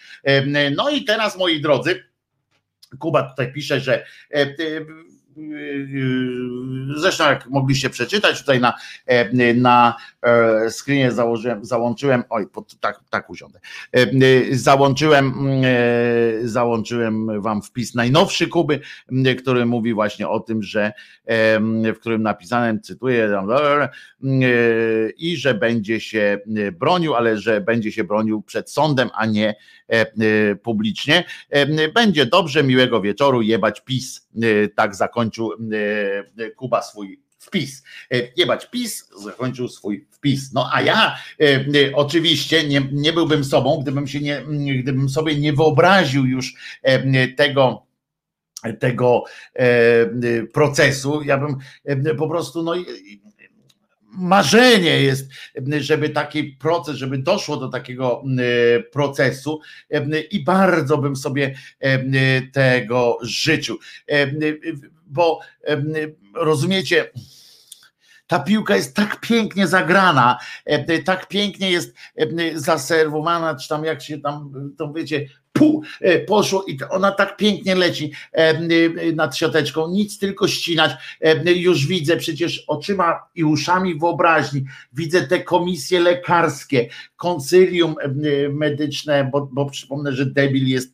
No 0.75 0.89
i 0.89 1.03
teraz, 1.03 1.37
moi 1.37 1.61
drodzy, 1.61 2.03
Kuba 2.99 3.23
tutaj 3.23 3.53
pisze, 3.53 3.79
że 3.79 4.05
e, 4.31 4.45
Zresztą 6.95 7.23
jak 7.23 7.49
mogliście 7.49 7.89
przeczytać 7.89 8.39
tutaj 8.39 8.59
na, 8.59 8.73
na 9.55 9.95
e, 10.21 10.71
screenie 10.71 11.11
założyłem, 11.11 11.65
załączyłem, 11.65 12.23
oj, 12.29 12.45
tak, 12.79 12.99
tak 13.09 13.29
usiądę, 13.29 13.59
załączyłem, 14.51 15.51
e, 15.63 16.47
załączyłem 16.47 17.41
wam 17.41 17.61
wpis 17.61 17.95
najnowszy 17.95 18.47
Kuby, 18.47 18.79
który 19.37 19.65
mówi 19.65 19.93
właśnie 19.93 20.27
o 20.27 20.39
tym, 20.39 20.63
że 20.63 20.93
w 21.95 21.99
którym 21.99 22.23
napisałem, 22.23 22.81
cytuję, 22.81 23.29
i 25.17 25.37
że 25.37 25.53
będzie 25.53 25.99
się 25.99 26.39
bronił, 26.79 27.15
ale 27.15 27.37
że 27.37 27.61
będzie 27.61 27.91
się 27.91 28.03
bronił 28.03 28.41
przed 28.41 28.71
sądem, 28.71 29.09
a 29.13 29.25
nie 29.25 29.55
publicznie. 30.63 31.23
Będzie 31.93 32.25
dobrze, 32.25 32.63
miłego 32.63 33.01
wieczoru, 33.01 33.41
jebać 33.41 33.81
PiS. 33.81 34.27
Tak 34.75 34.95
zakończył 34.95 35.51
Kuba 36.55 36.81
swój 36.81 37.21
wpis. 37.39 37.83
Jebać 38.37 38.69
PiS 38.69 39.09
zakończył 39.23 39.67
swój 39.67 40.07
wpis. 40.11 40.53
No 40.53 40.69
a 40.73 40.81
ja 40.81 41.17
oczywiście 41.93 42.67
nie, 42.67 42.81
nie 42.91 43.13
byłbym 43.13 43.43
sobą, 43.43 43.79
gdybym 43.81 44.07
się 44.07 44.19
nie, 44.21 44.43
gdybym 44.83 45.09
sobie 45.09 45.35
nie 45.35 45.53
wyobraził 45.53 46.25
już 46.25 46.53
tego 47.37 47.87
tego 48.79 49.23
procesu. 50.53 51.21
Ja 51.23 51.37
bym 51.37 51.55
po 52.17 52.29
prostu 52.29 52.63
no 52.63 52.73
marzenie 54.17 55.01
jest, 55.01 55.29
żeby 55.79 56.09
taki 56.09 56.43
proces, 56.43 56.95
żeby 56.95 57.17
doszło 57.17 57.57
do 57.57 57.69
takiego 57.69 58.23
procesu 58.91 59.59
i 60.31 60.43
bardzo 60.43 60.97
bym 60.97 61.15
sobie 61.15 61.55
tego 62.53 63.17
życzył. 63.21 63.77
Bo 65.05 65.39
rozumiecie, 66.33 67.11
ta 68.27 68.39
piłka 68.39 68.75
jest 68.75 68.95
tak 68.95 69.19
pięknie 69.21 69.67
zagrana, 69.67 70.37
tak 71.05 71.27
pięknie 71.27 71.71
jest 71.71 71.95
zaserwowana, 72.55 73.55
czy 73.55 73.69
tam 73.69 73.85
jak 73.85 74.01
się 74.01 74.21
tam, 74.21 74.53
to 74.77 74.93
wiecie, 74.93 75.29
e, 76.01 76.19
poszło 76.19 76.63
i 76.67 76.77
ona 76.89 77.11
tak 77.11 77.37
pięknie 77.37 77.75
leci 77.75 78.11
e, 78.33 78.37
e, 78.37 78.59
nad 79.15 79.37
siateczką, 79.37 79.87
nic 79.87 80.19
tylko 80.19 80.47
ścinać. 80.47 80.91
Już 81.45 81.87
widzę 81.87 82.17
przecież 82.17 82.63
oczyma 82.67 83.19
i 83.35 83.43
uszami 83.43 83.99
wyobraźni, 83.99 84.65
widzę 84.93 85.27
te 85.27 85.43
komisje 85.43 85.99
lekarskie, 85.99 86.89
koncylium 87.17 87.95
medyczne, 88.51 89.29
bo, 89.31 89.49
bo 89.51 89.65
przypomnę, 89.65 90.13
że 90.13 90.25
debil 90.25 90.67
jest 90.67 90.93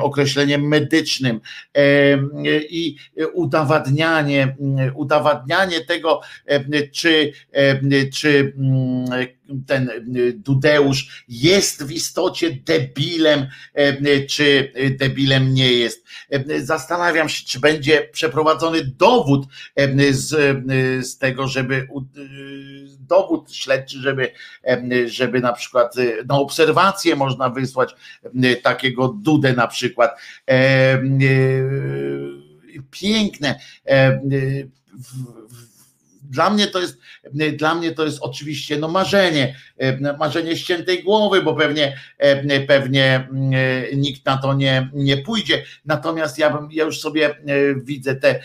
określeniem 0.00 0.68
medycznym 0.68 1.40
i 2.70 2.96
udowadnianie, 3.34 4.56
udowadnianie 4.94 5.80
tego, 5.80 6.20
czy, 6.92 7.32
czy 8.14 8.52
ten 9.66 9.90
Dudeusz 10.34 11.24
jest 11.28 11.84
w 11.84 11.90
istocie 11.90 12.50
debilem, 12.50 13.46
czy 14.28 14.72
debilem 14.98 15.54
nie 15.54 15.72
jest. 15.72 16.06
Zastanawiam 16.58 17.28
się, 17.28 17.44
czy 17.46 17.60
będzie 17.60 18.08
przeprowadzony 18.12 18.84
dowód 18.84 19.46
z, 20.10 20.28
z 21.06 21.18
tego, 21.18 21.48
żeby 21.48 21.88
dowód 23.00 23.52
śledczy, 23.52 23.98
żeby, 23.98 24.30
żeby 25.06 25.40
na 25.48 25.52
przykład 25.52 25.94
na 26.28 26.34
obserwację 26.34 27.16
można 27.16 27.50
wysłać 27.50 27.94
takiego 28.62 29.08
Dudę 29.08 29.52
na 29.52 29.66
przykład. 29.68 30.10
Piękne 32.90 33.58
dla 36.30 36.50
mnie 36.50 36.66
to 36.66 36.80
jest, 36.80 36.98
dla 37.56 37.74
mnie 37.74 37.92
to 37.92 38.04
jest 38.04 38.18
oczywiście 38.20 38.76
no 38.76 38.88
marzenie, 38.88 39.56
marzenie 40.18 40.56
ściętej 40.56 41.02
głowy, 41.02 41.42
bo 41.42 41.54
pewnie, 41.54 42.00
pewnie 42.66 43.28
nikt 43.96 44.26
na 44.26 44.36
to 44.36 44.54
nie, 44.54 44.90
nie 44.94 45.16
pójdzie. 45.16 45.64
Natomiast 45.84 46.38
ja 46.38 46.50
bym, 46.50 46.68
ja 46.72 46.84
już 46.84 47.00
sobie 47.00 47.36
widzę 47.76 48.14
te, 48.16 48.40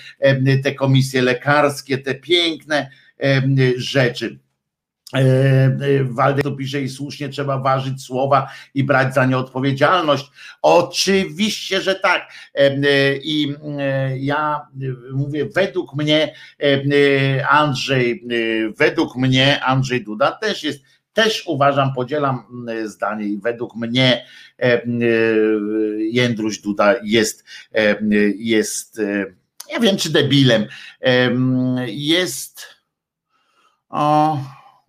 te 0.64 0.76
komisje 0.76 1.22
lekarskie, 1.22 1.98
te 1.98 2.16
piękne 2.16 2.90
rzeczy. 3.78 4.40
E, 5.14 5.20
e, 5.20 6.04
Waldek 6.04 6.44
tu 6.44 6.56
pisze 6.56 6.82
i 6.82 6.90
słusznie 6.90 7.30
trzeba 7.30 7.60
ważyć 7.60 8.04
słowa 8.04 8.50
i 8.74 8.84
brać 8.84 9.14
za 9.14 9.26
nie 9.26 9.38
odpowiedzialność. 9.38 10.32
Oczywiście, 10.62 11.82
że 11.82 11.96
tak. 11.96 12.32
E, 12.56 12.76
I 13.18 13.56
ja 14.16 14.68
mówię, 15.14 15.46
według 15.46 15.96
mnie 15.96 16.36
Andrzej, 17.50 18.28
według 18.78 19.16
mnie 19.16 19.64
Andrzej 19.64 20.04
Duda 20.04 20.32
też 20.32 20.64
jest, 20.64 20.84
też 21.14 21.44
uważam, 21.48 21.94
podzielam 21.94 22.44
zdanie 22.86 23.26
i 23.26 23.38
według 23.38 23.76
mnie 23.76 24.26
Jędruś 26.12 26.60
Duda 26.60 26.96
jest, 27.04 27.46
jest, 28.38 29.02
ja 29.72 29.80
wiem 29.80 29.98
czy 29.98 30.12
debilem, 30.12 30.66
jest 31.88 32.62
o, 33.90 34.38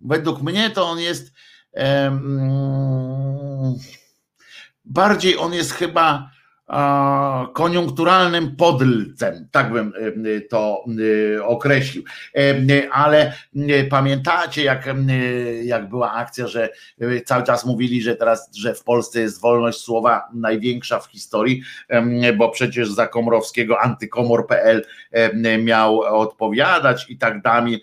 według 0.05 0.43
mnie 0.43 0.71
to 0.71 0.89
on 0.89 0.99
jest 0.99 1.33
um, 1.73 3.79
bardziej 4.85 5.39
on 5.39 5.53
jest 5.53 5.73
chyba 5.73 6.34
koniunkturalnym 7.53 8.57
podlcem, 8.57 9.49
tak 9.51 9.73
bym 9.73 9.93
to 10.51 10.85
określił. 11.43 12.05
Ale 12.93 13.33
pamiętacie, 13.91 14.65
jak, 14.65 14.89
jak 15.65 15.89
była 15.89 16.13
akcja, 16.13 16.47
że 16.47 16.69
cały 17.25 17.43
czas 17.43 17.67
mówili, 17.67 18.03
że 18.03 18.17
teraz, 18.17 18.57
że 18.57 18.75
w 18.75 18.85
Polsce 18.85 19.21
jest 19.21 19.41
wolność 19.41 19.79
słowa 19.79 20.29
największa 20.35 21.01
w 21.01 21.07
historii, 21.07 21.63
bo 22.37 22.49
przecież 22.49 22.91
za 22.91 23.07
Komorowskiego 23.07 23.81
antykomor.pl 23.81 24.85
miał 25.63 26.01
odpowiadać 26.01 27.07
i 27.09 27.19
tak 27.19 27.43
dalej. 27.43 27.83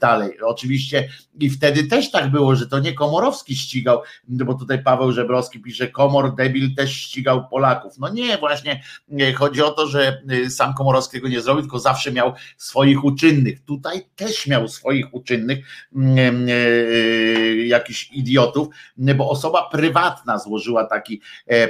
dalej. 0.00 0.40
Oczywiście 0.40 1.08
i 1.40 1.50
wtedy 1.50 1.84
też 1.84 2.10
tak 2.10 2.30
było, 2.30 2.56
że 2.56 2.66
to 2.66 2.78
nie 2.78 2.92
Komorowski 2.92 3.56
ścigał, 3.56 4.02
bo 4.28 4.54
tutaj 4.54 4.82
Paweł 4.82 5.12
Żebrowski 5.12 5.60
pisze, 5.60 5.88
Komor 5.88 6.34
debil 6.34 6.74
też 6.74 6.92
ścigał 6.92 7.48
Polaków. 7.48 7.97
No 7.98 8.08
nie, 8.08 8.38
właśnie 8.38 8.82
chodzi 9.36 9.62
o 9.62 9.70
to, 9.70 9.86
że 9.86 10.22
y, 10.32 10.50
sam 10.50 10.74
Komorowski 10.74 11.16
tego 11.16 11.28
nie 11.28 11.40
zrobił, 11.40 11.62
tylko 11.62 11.78
zawsze 11.78 12.12
miał 12.12 12.32
swoich 12.56 13.04
uczynnych. 13.04 13.64
Tutaj 13.64 14.02
też 14.16 14.46
miał 14.46 14.68
swoich 14.68 15.14
uczynnych, 15.14 15.58
mm, 15.96 16.48
y, 16.48 17.64
jakichś 17.66 18.10
idiotów, 18.12 18.68
bo 18.96 19.30
osoba 19.30 19.68
prywatna 19.72 20.38
złożyła 20.38 20.84
taki, 20.84 21.20
e, 21.48 21.52
e, 21.52 21.68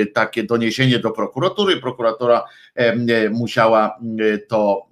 e, 0.00 0.06
takie 0.06 0.42
doniesienie 0.42 0.98
do 0.98 1.10
prokuratury. 1.10 1.76
Prokuratora 1.76 2.44
musiała 3.30 3.98
to 4.48 4.91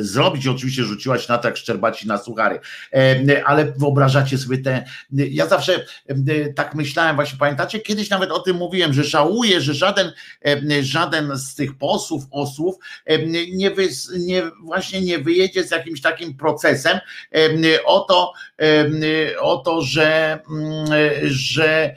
zrobić. 0.00 0.46
Oczywiście 0.46 0.84
rzuciłaś 0.84 1.28
na 1.28 1.38
tak 1.38 1.56
szczerbaci 1.56 2.08
na 2.08 2.18
suchary, 2.18 2.60
e, 2.92 3.42
ale 3.44 3.72
wyobrażacie 3.72 4.38
sobie 4.38 4.58
te. 4.58 4.84
Ja 5.12 5.46
zawsze 5.46 5.84
e, 6.08 6.52
tak 6.52 6.74
myślałem, 6.74 7.16
właśnie 7.16 7.38
pamiętacie, 7.38 7.80
kiedyś 7.80 8.10
nawet 8.10 8.30
o 8.30 8.38
tym 8.38 8.56
mówiłem, 8.56 8.92
że 8.92 9.04
żałuję, 9.04 9.60
że 9.60 9.74
żaden, 9.74 10.12
żaden 10.80 11.38
z 11.38 11.54
tych 11.54 11.78
posłów, 11.78 12.24
osłów 12.30 12.76
nie, 13.52 13.70
wy, 13.70 13.88
nie 14.18 14.42
właśnie 14.64 15.00
nie 15.00 15.18
wyjedzie 15.18 15.64
z 15.64 15.70
jakimś 15.70 16.00
takim 16.00 16.36
procesem 16.36 16.98
o 17.84 18.00
to, 18.00 18.32
o 19.40 19.56
to, 19.56 19.82
że, 19.82 20.38
mm, 20.50 20.86
że 21.22 21.94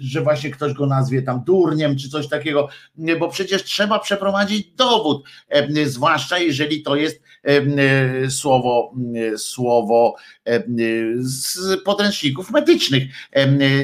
że 0.00 0.20
właśnie 0.20 0.50
ktoś 0.50 0.72
go 0.72 0.86
nazwie 0.86 1.22
tam 1.22 1.44
durniem 1.44 1.96
czy 1.96 2.08
coś 2.08 2.28
takiego, 2.28 2.68
bo 3.18 3.28
przecież 3.28 3.64
trzeba 3.64 3.98
przeprowadzić 3.98 4.70
dowód, 4.76 5.24
zwłaszcza 5.84 6.37
jeżeli 6.40 6.82
to 6.82 6.96
jest 6.96 7.22
słowo, 8.28 8.94
słowo 9.36 10.16
z 11.16 11.58
podręczników 11.84 12.50
medycznych 12.50 13.02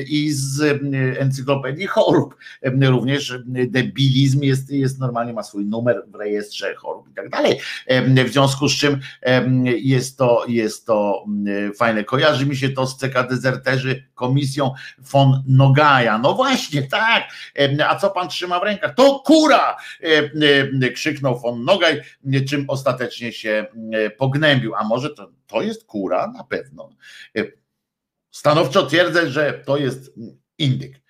i 0.08 0.30
z 0.32 0.82
encyklopedii 1.18 1.86
chorób. 1.86 2.36
Również 2.82 3.38
debilizm 3.46 4.42
jest, 4.42 4.70
jest 4.70 4.98
normalnie, 4.98 5.32
ma 5.32 5.42
swój 5.42 5.66
numer 5.66 6.02
w 6.06 6.14
rejestrze 6.14 6.74
chorób 6.74 7.08
i 7.08 7.14
tak 7.14 7.30
dalej. 7.30 7.58
W 8.24 8.28
związku 8.28 8.68
z 8.68 8.76
czym 8.76 9.00
jest 9.76 10.18
to, 10.18 10.44
jest 10.48 10.86
to 10.86 11.24
fajne. 11.76 12.04
Kojarzy 12.04 12.46
mi 12.46 12.56
się 12.56 12.68
to 12.68 12.86
z 12.86 12.96
CK 12.96 13.28
Dezerterzy 13.30 14.04
komisją 14.14 14.72
von 14.98 15.42
Nogaja. 15.46 16.18
No 16.18 16.34
właśnie, 16.34 16.82
tak. 16.82 17.22
A 17.88 17.96
co 17.96 18.10
pan 18.10 18.28
trzyma 18.28 18.60
w 18.60 18.62
rękach? 18.62 18.94
To 18.94 19.22
kura! 19.26 19.76
Krzyknął 20.94 21.40
von 21.40 21.64
Nogaj, 21.64 22.00
czym 22.48 22.64
ostatecznie 22.68 23.32
się 23.32 23.53
pognębił. 24.18 24.74
A 24.74 24.84
może 24.84 25.10
to, 25.10 25.32
to 25.46 25.62
jest 25.62 25.84
kura? 25.84 26.26
Na 26.26 26.44
pewno. 26.44 26.90
Stanowczo 28.30 28.86
twierdzę, 28.86 29.30
że 29.30 29.62
to 29.66 29.76
jest 29.76 30.14
indyk. 30.58 31.00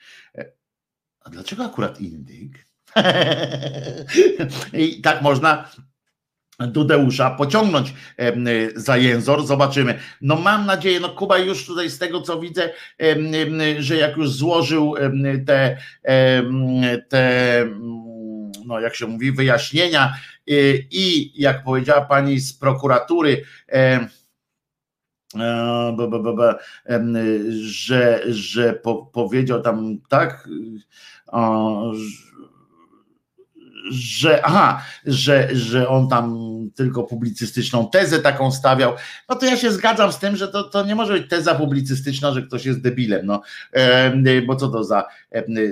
A 1.20 1.30
dlaczego 1.30 1.64
akurat 1.64 2.00
indyk? 2.00 2.66
I 4.72 5.00
tak 5.00 5.22
można 5.22 5.70
Dudeusza 6.58 7.30
pociągnąć 7.30 7.94
za 8.76 8.96
jęzor, 8.96 9.46
zobaczymy. 9.46 9.98
No 10.20 10.36
mam 10.36 10.66
nadzieję, 10.66 11.00
no 11.00 11.08
Kuba 11.08 11.38
już 11.38 11.66
tutaj 11.66 11.90
z 11.90 11.98
tego 11.98 12.22
co 12.22 12.40
widzę, 12.40 12.70
że 13.78 13.96
jak 13.96 14.16
już 14.16 14.30
złożył 14.30 14.94
te, 15.46 15.76
te 17.08 17.66
no 18.66 18.80
jak 18.80 18.94
się 18.94 19.06
mówi, 19.06 19.32
wyjaśnienia. 19.32 20.14
Y, 20.50 20.86
i 20.90 21.32
jak 21.42 21.64
powiedziała 21.64 22.00
pani 22.00 22.40
z 22.40 22.52
prokuratury, 22.52 23.44
e, 23.72 24.08
że, 27.60 28.22
że 28.26 28.72
po, 28.72 29.06
powiedział 29.06 29.62
tam 29.62 29.98
tak, 30.08 30.48
że 33.90 34.46
aha, 34.46 34.82
że, 35.06 35.48
że 35.52 35.88
on 35.88 36.08
tam 36.08 36.38
tylko 36.74 37.02
publicystyczną 37.02 37.88
tezę 37.90 38.18
taką 38.18 38.52
stawiał, 38.52 38.92
no 39.28 39.36
to 39.36 39.46
ja 39.46 39.56
się 39.56 39.72
zgadzam 39.72 40.12
z 40.12 40.18
tym, 40.18 40.36
że 40.36 40.48
to, 40.48 40.64
to 40.64 40.84
nie 40.84 40.94
może 40.94 41.12
być 41.12 41.30
teza 41.30 41.54
publicystyczna, 41.54 42.32
że 42.32 42.42
ktoś 42.42 42.66
jest 42.66 42.80
debilem, 42.80 43.26
no, 43.26 43.42
bo 44.46 44.56
co 44.56 44.68
to 44.68 44.84
za, 44.84 45.04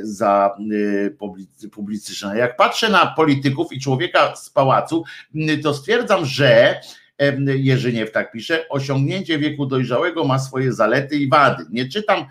za 0.03 0.57
e, 1.65 1.69
publicystyczna. 1.69 2.37
Jak 2.37 2.57
patrzę 2.57 2.89
na 2.89 3.07
polityków 3.07 3.73
i 3.73 3.81
człowieka 3.81 4.37
z 4.37 4.51
pałacu, 4.51 5.05
to 5.63 5.75
stwierdzam, 5.75 6.27
że 6.27 6.81
Jerzyniew 7.47 8.13
tak 8.13 8.33
pisze, 8.33 8.69
osiągnięcie 8.69 9.39
wieku 9.39 9.67
dojrzałego 9.67 10.25
ma 10.25 10.39
swoje 10.39 10.73
zalety 10.73 11.17
i 11.17 11.29
wady. 11.29 11.65
Nie 11.71 11.89
czytam 11.89 12.25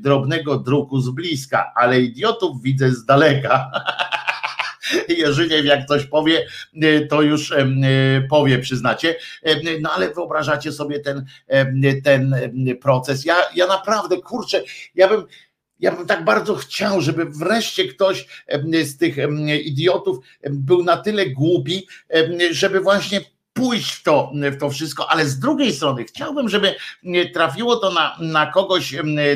drobnego 0.00 0.58
druku 0.58 1.00
z 1.00 1.10
bliska, 1.10 1.72
ale 1.76 2.00
idiotów 2.00 2.62
widzę 2.62 2.90
z 2.90 3.04
daleka. 3.04 3.70
Jerzyniew 5.18 5.64
jak 5.64 5.86
coś 5.86 6.06
powie, 6.06 6.46
y, 6.84 7.06
to 7.10 7.22
już 7.22 7.50
y, 7.50 7.66
powie, 8.30 8.58
przyznacie. 8.58 9.16
No 9.80 9.92
ale 9.92 10.14
wyobrażacie 10.14 10.72
sobie 10.72 11.00
ten, 11.00 11.24
ten 12.04 12.36
proces. 12.80 13.24
Ja, 13.24 13.36
ja 13.54 13.66
naprawdę, 13.66 14.16
kurczę, 14.16 14.62
ja 14.94 15.08
bym 15.08 15.24
ja 15.80 15.92
bym 15.92 16.06
tak 16.06 16.24
bardzo 16.24 16.54
chciał, 16.54 17.00
żeby 17.00 17.24
wreszcie 17.24 17.88
ktoś 17.88 18.26
z 18.84 18.96
tych 18.96 19.16
idiotów 19.64 20.18
był 20.50 20.84
na 20.84 20.96
tyle 20.96 21.26
głupi, 21.26 21.86
żeby 22.50 22.80
właśnie 22.80 23.20
pójść 23.52 23.92
w 23.92 24.02
to, 24.02 24.32
w 24.34 24.56
to 24.58 24.70
wszystko, 24.70 25.10
ale 25.10 25.26
z 25.26 25.38
drugiej 25.38 25.72
strony 25.72 26.04
chciałbym, 26.04 26.48
żeby 26.48 26.74
trafiło 27.34 27.76
to 27.76 27.92
na, 27.92 28.16
na 28.20 28.46
kogoś 28.46 28.94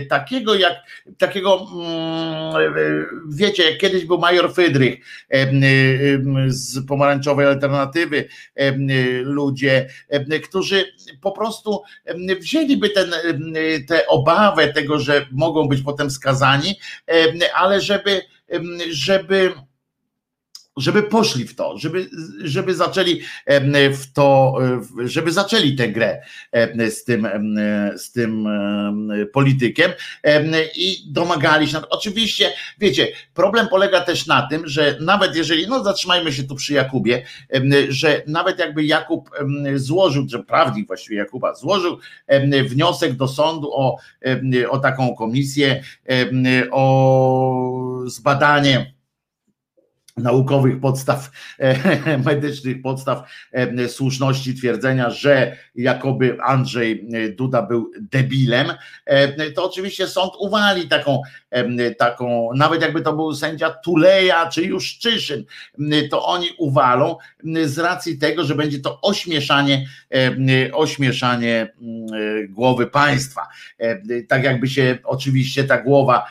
takiego 0.09 0.55
jak 0.55 0.73
takiego, 1.19 1.67
wiecie, 3.29 3.71
jak 3.71 3.81
kiedyś 3.81 4.05
był 4.05 4.19
major 4.19 4.55
Fydrych 4.55 4.99
z 6.47 6.87
pomarańczowej 6.87 7.47
alternatywy, 7.47 8.29
ludzie, 9.23 9.89
którzy 10.45 10.85
po 11.21 11.33
prostu 11.33 11.83
wzięliby 12.41 12.91
ten, 12.91 13.15
tę 13.89 14.07
obawę 14.07 14.73
tego, 14.73 14.99
że 14.99 15.27
mogą 15.33 15.69
być 15.69 15.83
potem 15.83 16.11
skazani, 16.11 16.75
ale 17.55 17.81
żeby, 17.81 18.23
żeby 18.91 19.53
żeby 20.77 21.03
poszli 21.03 21.45
w 21.45 21.55
to, 21.55 21.79
żeby, 21.79 22.11
żeby 22.45 22.75
zaczęli 22.75 23.21
w 23.93 24.13
to, 24.13 24.55
żeby 25.05 25.33
zaczęli 25.33 25.77
tę 25.77 25.89
grę 25.89 26.23
z 26.91 27.05
tym, 27.05 27.29
z 27.97 28.13
tym 28.13 28.49
politykiem 29.33 29.91
i 30.77 31.05
domagali 31.07 31.69
się. 31.69 31.79
Oczywiście, 31.91 32.53
wiecie, 32.79 33.09
problem 33.35 33.69
polega 33.69 34.01
też 34.01 34.27
na 34.27 34.49
tym, 34.51 34.69
że 34.69 34.99
nawet 35.01 35.37
jeżeli, 35.37 35.69
no 35.69 35.85
zatrzymajmy 35.85 36.33
się 36.33 36.43
tu 36.43 36.55
przy 36.55 36.75
Jakubie, 36.75 37.23
że 37.89 38.23
nawet 38.27 38.59
jakby 38.59 38.85
Jakub 38.85 39.31
złożył, 39.75 40.29
że 40.29 40.39
prawnik 40.39 40.87
właściwie 40.87 41.17
Jakuba 41.17 41.55
złożył 41.55 41.99
wniosek 42.69 43.13
do 43.13 43.29
sądu 43.29 43.73
o, 43.73 43.99
o 44.69 44.79
taką 44.79 45.15
komisję, 45.15 45.83
o 46.71 48.03
zbadanie 48.07 48.96
naukowych 50.17 50.81
podstaw 50.81 51.31
e, 51.59 52.19
medycznych, 52.29 52.83
podstaw 52.83 53.31
e, 53.53 53.89
słuszności 53.89 54.55
twierdzenia, 54.55 55.11
że 55.11 55.57
jakoby 55.75 56.39
Andrzej 56.43 57.09
Duda 57.37 57.63
był 57.63 57.91
debilem, 58.01 58.73
e, 59.05 59.51
to 59.51 59.65
oczywiście 59.65 60.07
sąd 60.07 60.33
uwali 60.39 60.89
taką, 60.89 61.23
taką 61.99 62.49
nawet 62.55 62.83
jakby 62.83 63.01
to 63.01 63.13
był 63.13 63.35
sędzia 63.35 63.71
Tuleja 63.71 64.49
czy 64.49 64.63
Juszczyszyn, 64.63 65.45
to 66.11 66.25
oni 66.25 66.49
uwalą 66.59 67.17
z 67.65 67.79
racji 67.79 68.19
tego, 68.19 68.45
że 68.45 68.55
będzie 68.55 68.79
to 68.79 69.01
ośmieszanie, 69.01 69.87
ośmieszanie 70.73 71.73
głowy 72.49 72.87
państwa. 72.87 73.49
Tak 74.29 74.45
jakby 74.45 74.69
się 74.69 74.99
oczywiście 75.05 75.65
ta 75.65 75.83
głowa 75.83 76.27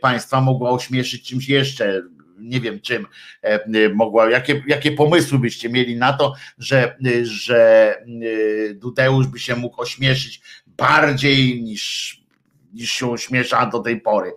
państwa 0.00 0.40
mogła 0.40 0.70
ośmieszyć 0.70 1.28
czymś 1.28 1.48
jeszcze 1.48 2.02
nie 2.38 2.60
wiem 2.60 2.80
czym 2.80 3.06
e, 3.42 3.64
e, 3.64 3.88
mogła, 3.94 4.30
jakie, 4.30 4.62
jakie 4.66 4.92
pomysły 4.92 5.38
byście 5.38 5.68
mieli 5.68 5.96
na 5.96 6.12
to, 6.12 6.34
że, 6.58 6.96
że 7.22 7.94
e, 7.98 8.74
Dudeusz 8.74 9.26
by 9.26 9.38
się 9.38 9.56
mógł 9.56 9.80
ośmieszyć 9.82 10.40
bardziej 10.66 11.62
niż 11.62 12.24
niż 12.72 12.90
się 12.90 13.10
ośmiesza 13.10 13.66
do 13.66 13.80
tej 13.80 14.00
pory. 14.00 14.32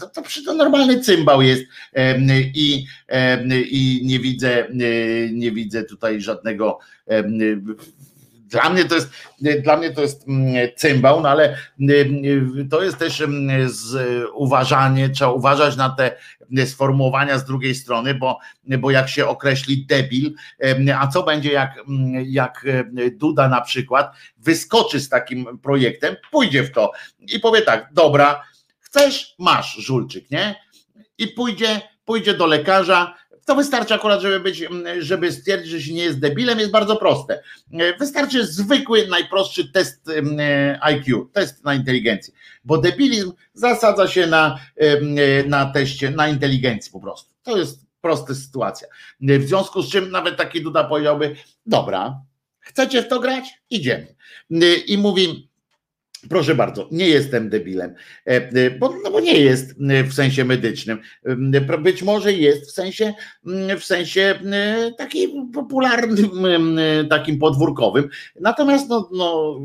To, 0.00 0.06
to, 0.08 0.22
to 0.44 0.54
normalny 0.54 1.00
cymbał 1.00 1.42
jest 1.42 1.62
i, 2.54 2.84
i 3.70 4.00
nie 4.04 4.18
widzę, 4.18 4.66
nie 5.32 5.52
widzę 5.52 5.84
tutaj 5.84 6.20
żadnego 6.20 6.78
dla 8.50 8.70
mnie 8.70 8.84
to 8.84 8.94
jest, 8.94 9.10
dla 9.62 9.76
mnie 9.76 9.90
to 9.90 10.02
jest 10.02 10.28
mm, 10.28 10.68
cymbał, 10.76 11.20
no 11.20 11.28
ale 11.28 11.56
mm, 11.80 12.68
to 12.68 12.82
jest 12.82 12.98
też 12.98 13.20
mm, 13.20 13.70
uważanie, 14.34 15.08
trzeba 15.08 15.30
uważać 15.30 15.76
na 15.76 15.90
te 15.90 16.16
sformułowania 16.66 17.38
z 17.38 17.44
drugiej 17.44 17.74
strony, 17.74 18.14
bo, 18.14 18.38
bo 18.78 18.90
jak 18.90 19.08
się 19.08 19.26
określi 19.26 19.86
debil, 19.86 20.34
a 20.98 21.06
co 21.06 21.22
będzie 21.22 21.52
jak, 21.52 21.74
jak 22.24 22.66
Duda 23.12 23.48
na 23.48 23.60
przykład 23.60 24.16
wyskoczy 24.38 25.00
z 25.00 25.08
takim 25.08 25.58
projektem, 25.58 26.16
pójdzie 26.30 26.62
w 26.62 26.72
to 26.72 26.92
i 27.20 27.40
powie 27.40 27.62
tak, 27.62 27.88
dobra, 27.92 28.44
chcesz, 28.80 29.34
masz 29.38 29.76
żulczyk, 29.76 30.30
nie? 30.30 30.54
I 31.18 31.28
pójdzie, 31.28 31.80
pójdzie 32.04 32.34
do 32.34 32.46
lekarza, 32.46 33.14
to 33.44 33.54
wystarczy 33.54 33.94
akurat, 33.94 34.20
żeby 34.20 34.40
być, 34.40 34.64
żeby 34.98 35.32
stwierdzić, 35.32 35.70
że 35.70 35.80
się 35.80 35.94
nie 35.94 36.02
jest 36.02 36.20
debilem, 36.20 36.58
jest 36.58 36.70
bardzo 36.70 36.96
proste. 36.96 37.42
Wystarczy 37.98 38.46
zwykły, 38.46 39.06
najprostszy 39.06 39.72
test 39.72 40.10
IQ, 40.80 41.26
test 41.32 41.64
na 41.64 41.74
inteligencję, 41.74 42.34
bo 42.64 42.78
debilizm 42.78 43.32
zasadza 43.54 44.08
się 44.08 44.26
na, 44.26 44.58
na 45.46 45.66
teście 45.66 46.10
na 46.10 46.28
inteligencji 46.28 46.92
po 46.92 47.00
prostu. 47.00 47.30
To 47.42 47.58
jest 47.58 47.86
prosta 48.00 48.34
sytuacja. 48.34 48.88
W 49.20 49.42
związku 49.42 49.82
z 49.82 49.90
czym 49.90 50.10
nawet 50.10 50.36
taki 50.36 50.62
Duda 50.62 50.84
powiedziałby, 50.84 51.36
dobra, 51.66 52.20
chcecie 52.60 53.02
w 53.02 53.08
to 53.08 53.20
grać? 53.20 53.44
Idziemy. 53.70 54.14
I 54.86 54.98
mówi, 54.98 55.49
Proszę 56.28 56.54
bardzo, 56.54 56.88
nie 56.90 57.08
jestem 57.08 57.48
debilem, 57.48 57.94
e, 58.26 58.30
e, 58.30 58.70
bo, 58.70 58.94
no 59.04 59.10
bo 59.10 59.20
nie 59.20 59.38
jest 59.38 59.74
e, 59.90 60.04
w 60.04 60.14
sensie 60.14 60.44
medycznym. 60.44 60.98
Być 61.78 62.02
może 62.02 62.32
jest 62.32 62.70
w 62.70 62.72
sensie, 62.72 63.14
w 63.80 63.84
sensie 63.84 64.40
takim 64.98 65.52
popularnym, 65.52 66.30
takim 67.10 67.38
podwórkowym. 67.38 68.08
Natomiast 68.40 68.88
no, 68.88 69.08
no, 69.12 69.60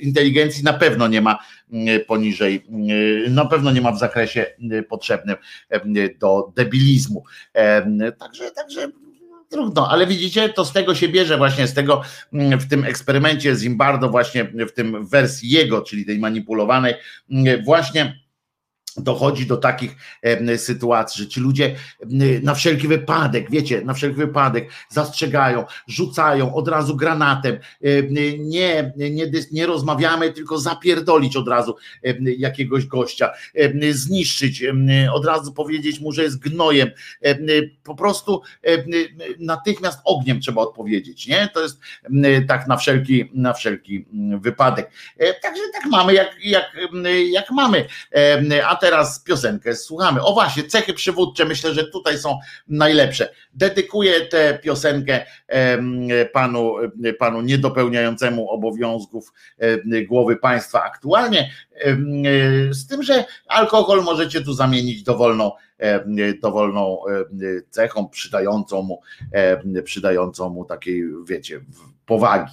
inteligencji 0.00 0.64
na 0.64 0.72
pewno 0.72 1.08
nie 1.08 1.20
ma 1.20 1.38
poniżej, 2.06 2.64
na 3.30 3.44
pewno 3.44 3.72
nie 3.72 3.80
ma 3.80 3.92
w 3.92 3.98
zakresie 3.98 4.46
potrzebnym 4.88 5.36
do 6.20 6.52
debilizmu. 6.56 7.24
Także, 8.18 8.50
także 8.50 8.90
trudno, 9.48 9.90
ale 9.90 10.06
widzicie, 10.06 10.48
to 10.48 10.64
z 10.64 10.72
tego 10.72 10.94
się 10.94 11.08
bierze 11.08 11.38
właśnie 11.38 11.66
z 11.66 11.74
tego 11.74 12.02
mm, 12.32 12.60
w 12.60 12.68
tym 12.68 12.84
eksperymencie 12.84 13.54
Zimbardo 13.54 14.08
właśnie 14.08 14.44
w 14.44 14.72
tym 14.72 15.06
wersji 15.06 15.50
jego, 15.50 15.82
czyli 15.82 16.06
tej 16.06 16.18
manipulowanej 16.18 16.94
mm, 17.30 17.64
właśnie 17.64 18.20
dochodzi 18.98 19.46
do 19.46 19.56
takich 19.56 19.96
sytuacji, 20.56 21.24
że 21.24 21.28
ci 21.28 21.40
ludzie 21.40 21.76
na 22.42 22.54
wszelki 22.54 22.88
wypadek, 22.88 23.50
wiecie, 23.50 23.82
na 23.84 23.94
wszelki 23.94 24.16
wypadek 24.16 24.70
zastrzegają, 24.88 25.64
rzucają 25.86 26.54
od 26.54 26.68
razu 26.68 26.96
granatem, 26.96 27.58
nie, 28.38 28.92
nie, 28.96 29.30
nie 29.52 29.66
rozmawiamy, 29.66 30.32
tylko 30.32 30.58
zapierdolić 30.58 31.36
od 31.36 31.48
razu 31.48 31.76
jakiegoś 32.38 32.86
gościa, 32.86 33.30
zniszczyć, 33.90 34.64
od 35.12 35.26
razu 35.26 35.52
powiedzieć 35.52 36.00
mu, 36.00 36.12
że 36.12 36.22
jest 36.22 36.38
gnojem, 36.38 36.90
po 37.84 37.94
prostu 37.94 38.42
natychmiast 39.38 40.00
ogniem 40.04 40.40
trzeba 40.40 40.62
odpowiedzieć, 40.62 41.26
nie? 41.26 41.48
To 41.54 41.62
jest 41.62 41.80
tak 42.48 42.66
na 42.66 42.76
wszelki, 42.76 43.30
na 43.34 43.52
wszelki 43.52 44.06
wypadek. 44.40 44.90
Także 45.42 45.62
tak 45.72 45.90
mamy, 45.90 46.14
jak, 46.14 46.36
jak, 46.44 46.76
jak 47.30 47.50
mamy, 47.50 47.84
a 48.66 48.76
te 48.76 48.87
teraz 48.88 49.20
piosenkę 49.20 49.76
słuchamy. 49.76 50.22
O 50.22 50.32
właśnie, 50.32 50.62
cechy 50.64 50.94
przywódcze 50.94 51.44
myślę, 51.44 51.74
że 51.74 51.84
tutaj 51.84 52.18
są 52.18 52.38
najlepsze. 52.68 53.34
Dedykuję 53.54 54.20
tę 54.20 54.58
piosenkę 54.62 55.26
panu, 56.32 56.74
panu 57.18 57.40
niedopełniającemu 57.40 58.50
obowiązków 58.50 59.32
głowy 60.08 60.36
państwa 60.36 60.82
aktualnie, 60.82 61.50
z 62.70 62.86
tym, 62.86 63.02
że 63.02 63.24
alkohol 63.46 64.02
możecie 64.02 64.40
tu 64.40 64.52
zamienić 64.52 65.02
dowolną, 65.02 65.52
dowolną 66.42 66.98
cechą 67.70 68.08
przydającą 68.08 68.82
mu, 68.82 69.00
przydającą 69.84 70.48
mu 70.48 70.64
takiej, 70.64 71.02
wiecie, 71.24 71.60
powagi. 72.06 72.52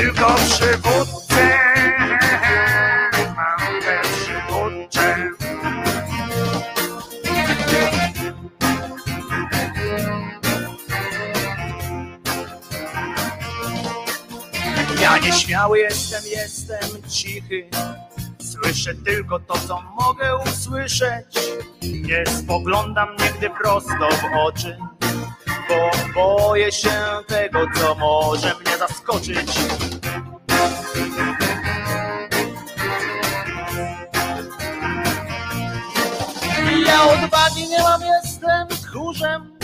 tylko 0.00 0.34
przywódcę. 0.34 1.58
Mam 3.36 3.82
te 3.82 4.00
przywódcze. 4.02 5.30
Ja 15.02 15.18
nieśmiały 15.18 15.78
jestem, 15.78 16.22
jestem 16.30 17.02
cichy. 17.08 17.68
Słyszę 18.38 18.94
tylko 18.94 19.38
to, 19.38 19.54
co 19.68 19.82
mogę 20.00 20.36
usłyszeć. 20.36 21.38
Nie 21.82 22.24
spoglądam 22.26 23.08
nigdy 23.16 23.50
prosto 23.50 24.08
w 24.10 24.46
oczy 24.46 24.78
bo 25.70 25.90
boję 26.14 26.72
się 26.72 26.90
tego, 27.26 27.66
co 27.74 27.94
może 27.94 28.54
mnie 28.54 28.78
zaskoczyć. 28.78 29.58
Ja 36.86 37.02
odwagi 37.02 37.68
nie 37.68 37.82
mam, 37.82 38.00
jestem 38.02 38.68
tchórzem, 38.68 39.58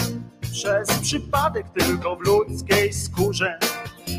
przez 0.52 0.98
przypadek 0.98 1.66
tylko 1.78 2.16
w 2.16 2.20
ludzkiej 2.20 2.92
skórze. 2.92 3.58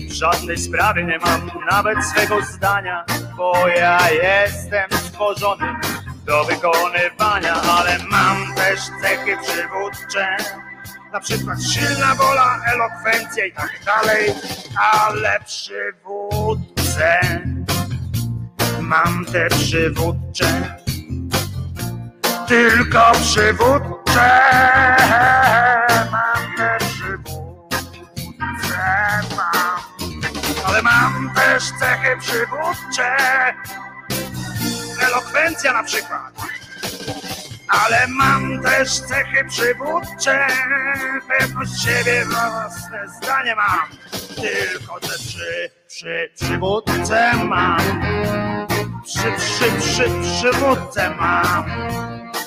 W 0.09 0.11
żadnej 0.11 0.57
sprawie 0.57 1.03
nie 1.03 1.19
mam 1.19 1.51
nawet 1.71 1.97
swego 2.05 2.41
zdania, 2.41 3.05
bo 3.37 3.67
ja 3.67 3.99
jestem 4.11 4.91
stworzony 4.91 5.75
do 6.25 6.43
wykonywania, 6.43 7.53
ale 7.53 7.97
mam 8.11 8.55
też 8.55 8.79
cechy 9.01 9.37
przywódcze 9.43 10.37
na 11.13 11.19
przykład 11.19 11.63
silna 11.63 12.15
wola, 12.15 12.59
elokwencja 12.65 13.45
i 13.45 13.51
tak 13.51 13.69
dalej, 13.85 14.33
ale 14.93 15.39
przywódcę 15.45 17.19
mam 18.81 19.25
te 19.25 19.49
przywódcze, 19.49 20.77
tylko 22.47 23.11
przywódcze. 23.11 24.41
Mam 26.11 26.55
te 26.57 26.77
przywódcze. 26.85 27.77
Mam, 29.37 29.79
ale 30.65 30.81
mam 30.81 31.31
też 31.35 31.63
cechy 31.79 32.17
przywódcze, 32.19 33.15
elokwencja 35.01 35.73
na 35.73 35.83
przykład 35.83 36.33
ale 37.67 38.07
mam 38.07 38.61
też 38.61 38.99
cechy 38.99 39.45
przywódcze, 39.49 40.47
pewność 41.27 41.83
siebie, 41.83 42.25
własne 42.25 43.07
zdanie 43.07 43.55
mam, 43.55 43.89
tylko 44.35 44.99
te 44.99 45.07
przy, 45.07 45.71
przy, 45.87 46.29
przywódce 46.35 47.33
mam, 47.43 48.01
przy, 49.05 49.31
przy, 49.37 49.71
przy, 49.79 50.03
przywódce 50.21 51.15
mam, 51.15 51.65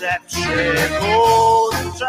te 0.00 0.16
przywódcze, 0.26 2.06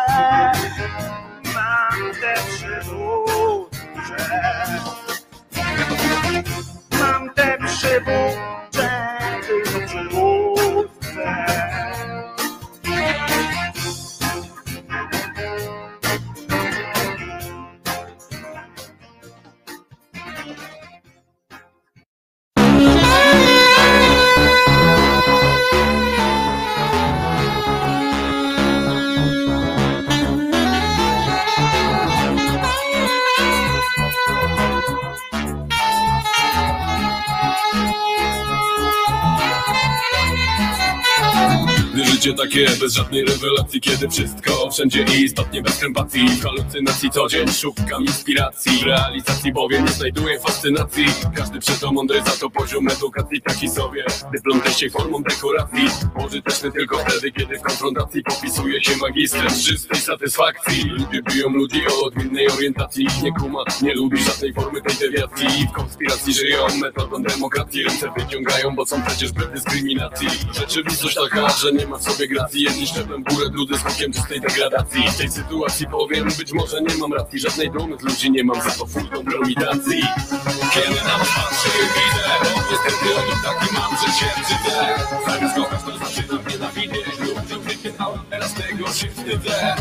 mam 1.53 2.11
te 2.21 2.33
przywódcze, 2.47 3.71
mam 6.99 7.29
te 7.33 7.57
przywódcze, 7.57 9.10
Życie 42.21 42.33
takie 42.33 42.65
bez 42.79 42.93
żadnej 42.93 43.25
rewelacji 43.25 43.81
Kiedy 43.81 44.09
wszystko 44.09 44.71
wszędzie 44.71 45.03
istotnie 45.03 45.61
bez 45.61 45.77
krępacji 45.77 46.27
Halucynacji 46.43 47.09
co 47.09 47.27
dzień 47.27 47.47
szukam 47.47 48.05
inspiracji 48.05 48.79
W 48.79 48.83
realizacji 48.83 49.53
bowiem 49.53 49.85
nie 49.85 49.91
znajduję 49.91 50.39
fascynacji. 50.39 51.05
Każdy 51.35 51.59
przeto 51.59 51.91
mądry 51.91 52.23
za 52.23 52.31
to 52.31 52.49
poziom 52.49 52.87
edukacji 52.87 53.41
taki 53.41 53.69
sobie. 53.69 54.05
Dyplom 54.33 54.61
też 54.61 54.77
się 54.77 54.89
formą 54.89 55.23
dekoracji. 55.23 55.87
Pożyteczny 56.15 56.71
tylko 56.71 56.97
wtedy 56.97 57.31
kiedy 57.31 57.59
w 57.59 57.61
konfrontacji 57.61 58.23
Popisuje 58.23 58.83
się 58.83 58.97
magistrem 58.97 59.47
czystej 59.47 60.01
satysfakcji. 60.01 60.83
Ludzie 60.83 61.21
biją 61.21 61.49
ludzi 61.49 61.81
o 61.87 62.05
odmiennej 62.05 62.47
orientacji. 62.49 63.07
Nie 63.23 63.31
kuma, 63.31 63.63
nie 63.81 63.93
lubi 63.93 64.23
żadnej 64.23 64.53
formy 64.53 64.81
tej 64.81 64.95
dewiacji. 64.95 65.67
W 65.67 65.71
konspiracji 65.71 66.33
żyją 66.33 66.67
metodą 66.81 67.23
demokracji. 67.23 67.83
Ręce 67.83 68.11
wyciągają, 68.17 68.75
bo 68.75 68.85
są 68.85 69.03
przecież 69.03 69.31
bez 69.31 69.49
dyskryminacji. 69.51 70.27
Rzeczywistość 70.53 71.15
taka, 71.15 71.49
że 71.49 71.71
nie 71.73 71.87
ma 71.87 71.97
w 71.97 72.03
sobie 72.11 72.27
gracji 72.27 72.63
Jedni 72.63 72.87
szczeplem 72.87 73.23
w 73.23 73.33
górę, 73.33 73.49
drudy 73.49 73.77
skutkiem 73.77 74.13
czystej 74.13 74.41
degradacji. 74.41 75.09
W 75.11 75.17
tej 75.17 75.31
sytuacji 75.31 75.87
powiem, 75.87 76.27
być 76.37 76.53
może 76.53 76.81
nie 76.81 76.97
mam 76.97 77.13
racji. 77.13 77.39
Żadnej 77.39 77.71
dumy 77.71 77.97
z 77.97 78.01
ludzi 78.03 78.31
nie 78.31 78.43
mam 78.43 78.61
za 78.61 78.71
to 78.71 78.85
full 78.85 79.09
kompromitacji. 79.09 80.01
Kiedy 80.73 81.01
na 81.07 81.17
was 81.17 81.29
patrzę 81.35 81.69
widzę 81.95 82.23
Bo 82.43 82.61
niestety 82.71 83.15
odruch 83.19 83.43
taki 83.43 83.73
mam, 83.73 83.91
że 84.01 84.07
się 84.19 84.25
brzydzę 84.35 84.75
Zamiast 85.27 85.55
kochać 85.55 85.81
to 85.83 85.91
zaczynam 85.97 86.47
nienawidzieć 86.47 87.19
Ludziom 87.19 87.61
wypiętałem, 87.61 88.19
teraz 88.29 88.53
tego 88.53 88.87
się 88.87 89.07
wstydzę. 89.07 89.75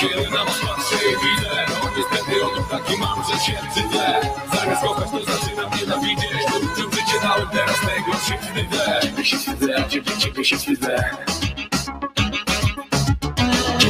Kiedy 0.00 0.30
na 0.30 0.44
was 0.44 0.58
patrzę 0.66 0.96
widzę 1.22 1.50
Bo 1.80 1.88
niestety 1.96 2.44
odruch 2.46 2.68
taki 2.70 2.96
mam, 2.96 3.18
że 3.28 3.44
się 3.44 3.52
brzydzę 3.70 4.20
Zamiast 4.54 4.82
kochać 4.82 5.10
to 5.10 5.32
zaczynam 5.32 5.70
nienawidzieć 5.80 6.32
Ludziom 6.52 6.92
życie 6.92 7.18
dałem, 7.22 7.48
teraz 7.48 7.80
tego 7.80 8.12
się 8.12 8.38
wstydzę. 8.38 9.00
Ciebie 9.02 9.24
się 9.24 9.36
wstydzę, 9.38 9.84
ciebie, 9.88 10.12
ciebie 10.18 10.44
się 10.44 10.56
wstydzę 10.56 11.10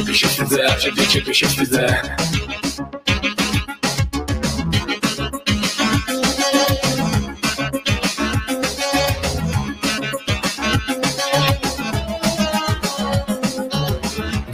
Ciebie 0.07 0.19
się 0.19 0.27
wstydzę, 0.27 0.71
a 0.71 0.75
ciebie, 0.75 1.07
ciebie 1.07 1.33
się 1.33 1.47
wstydzę 1.47 2.01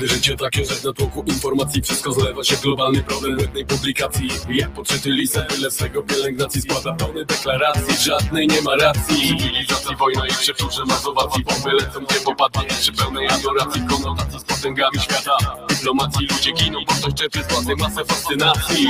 Gdy 0.04 0.14
życie 0.14 0.38
takie, 0.38 0.66
że 0.66 0.76
w 0.76 0.84
natłoku 0.84 1.24
informacji 1.28 1.82
Wszystko 1.82 2.12
zlewa 2.12 2.44
się 2.44 2.56
globalny 2.56 3.04
problem 3.04 3.36
błędnej 3.36 3.66
publikacji. 3.66 4.30
Jak 4.50 4.70
podczyty 4.70 5.10
lisa, 5.10 5.42
tyle 5.42 5.72
swego 5.72 6.04
pielęgnacji 6.04 6.62
Składa 6.62 6.94
tony 6.94 7.26
deklaracji, 7.26 7.98
żadnej 8.04 8.48
nie 8.48 8.62
ma 8.62 8.76
racji. 8.76 9.38
Cywilizacji, 9.38 9.96
wojna 9.96 10.28
i 10.28 10.30
przepróże 10.30 10.86
mazowacji. 10.86 11.44
Bomby 11.44 11.72
lecą, 11.72 12.00
gdzie 12.10 12.20
popadnie 12.20 12.68
przy 12.68 12.94
pełnej 12.94 13.28
adoracji. 13.28 13.82
Konotacji 13.90 14.40
z 14.40 14.44
potęgami 14.44 15.00
świata. 15.00 15.38
Dyplomacji 15.70 16.28
ludzie 16.28 16.52
giną, 16.52 16.80
bo 16.88 16.94
ktoś 16.94 17.14
czerpie 17.14 17.44
z 17.44 17.54
władzy 17.54 17.76
masę 17.76 18.06
fascynacji. 18.06 18.88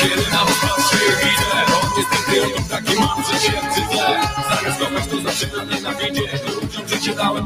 Kiedy 0.00 0.30
na 0.30 0.44
was 0.44 0.60
patrzę 0.60 0.96
widzę 1.22 1.56
Bo 1.68 1.98
niestety 1.98 2.46
odruch 2.46 2.68
taki 2.70 3.00
mam, 3.00 3.24
że 3.24 3.40
się 3.40 3.52
wstydzę 3.52 4.20
Zamiast 4.50 4.78
kochać 4.78 5.06
to 5.10 5.20
zaczynam 5.20 5.70
nienawidzieć 5.70 6.26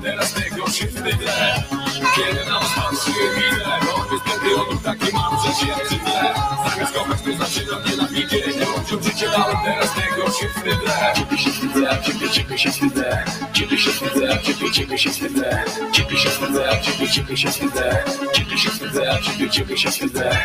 teraz 0.03 0.33
tego 0.33 0.71
się 0.71 0.87
wstydzę 0.87 1.80
kiedy 2.15 2.45
na 2.45 2.59
was 2.61 2.73
patrzę 2.77 3.11
widzę 3.37 3.65
Bo 3.87 4.15
niestety 4.15 4.61
odruch 4.61 4.83
taki 4.83 5.13
mam, 5.13 5.37
że 5.43 5.55
się 5.55 5.73
wstydzę 5.85 6.35
Zamiast 6.71 6.93
kochać 6.95 7.23
to 7.23 7.45
zaczynam 7.45 7.85
nienawidzieć 7.91 8.57
Ludziom 8.57 9.03
życie 9.03 9.29
dałem, 9.29 9.57
teraz 9.65 9.91
tego 9.95 10.31
się 10.31 10.49
wstydzę 10.49 11.13
Ciebie 11.17 11.39
się 11.39 11.51
wstydzę, 11.51 11.99
ciebie, 12.05 12.31
ciebie 12.31 12.59
się 12.59 12.71
wstydzę 12.71 13.25
Ciebie 13.53 13.79
się 13.79 13.91
wstydzę, 13.91 14.39
ciebie, 14.43 14.73
ciebie 14.73 14.99
się 14.99 15.11
wstydzę 15.11 15.65
Ciebie 15.93 16.19
się 16.19 16.31
wstydzę, 16.31 16.81
ciebie, 16.83 17.09
ciebie 17.09 17.37
się 17.37 17.51
wstydzę 17.51 18.05
Ciebie 18.33 18.59
się 18.59 18.71
wstydzę, 18.71 19.19
ciebie, 19.23 19.51
ciebie 19.51 19.79
się 19.79 19.91
wstydzę 19.91 20.45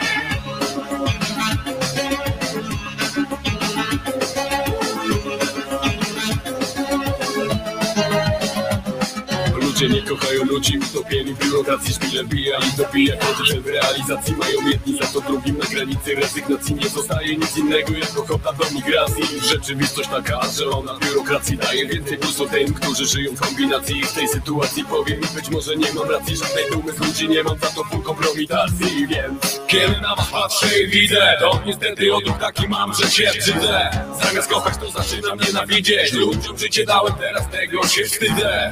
Ludzie 9.75 9.89
nie 9.89 10.01
kochają 10.01 10.45
ludzi, 10.45 10.79
utopieni 10.79 11.33
w 11.33 11.39
biurokracji 11.39 11.93
Szpile 11.93 12.23
bija 12.23 12.57
i 12.57 12.77
dobija 12.77 13.15
koty, 13.17 13.45
że 13.45 13.61
w 13.61 13.67
realizacji. 13.67 14.35
Mają 14.35 14.67
jedni 14.67 14.97
Za 14.97 15.07
to 15.07 15.21
drugim 15.21 15.57
na 15.57 15.65
granicy 15.65 16.15
rezygnacji. 16.15 16.75
Nie 16.75 16.89
zostaje 16.89 17.37
nic 17.37 17.57
innego 17.57 17.93
jak 17.93 18.19
ochota 18.19 18.53
do 18.53 18.65
migracji. 18.75 19.23
Rzeczywistość 19.49 20.09
taka, 20.09 20.41
że 20.57 20.69
ona 20.69 20.99
biurokracji 20.99 21.57
daje 21.57 21.87
więcej 21.87 22.17
plusu 22.17 22.49
tym, 22.49 22.73
którzy 22.73 23.05
żyją 23.05 23.35
w 23.35 23.39
kombinacji. 23.39 24.03
W 24.03 24.13
tej 24.13 24.27
sytuacji 24.27 24.85
powiem 24.85 25.19
i 25.21 25.35
być 25.35 25.49
może 25.49 25.75
nie 25.75 25.93
mam 25.93 26.09
racji 26.09 26.37
Żadnej 26.37 26.71
dumy 26.71 26.93
z 26.93 26.99
ludzi 26.99 27.29
nie 27.29 27.43
mam, 27.43 27.59
za 27.59 27.67
to 27.67 27.83
full 27.83 28.03
kompromitacji. 28.03 29.07
Więc 29.07 29.61
kiedy 29.67 30.01
na 30.01 30.15
was 30.15 30.27
patrzę 30.31 30.79
i 30.79 30.87
widzę 30.87 31.37
To 31.39 31.61
niestety 31.65 32.15
odruch 32.15 32.37
taki 32.37 32.67
mam, 32.67 32.93
że 32.93 33.11
się 33.11 33.31
brzydzę 33.39 33.89
Zamiast 34.23 34.49
kochać 34.49 34.73
to 34.77 34.91
zaczynam 34.91 35.39
nienawidzieć. 35.39 36.13
Ludziom 36.13 36.57
życie 36.57 36.85
dałem, 36.85 37.13
teraz 37.13 37.49
tego 37.51 37.87
się 37.87 38.03
wstydzę 38.03 38.71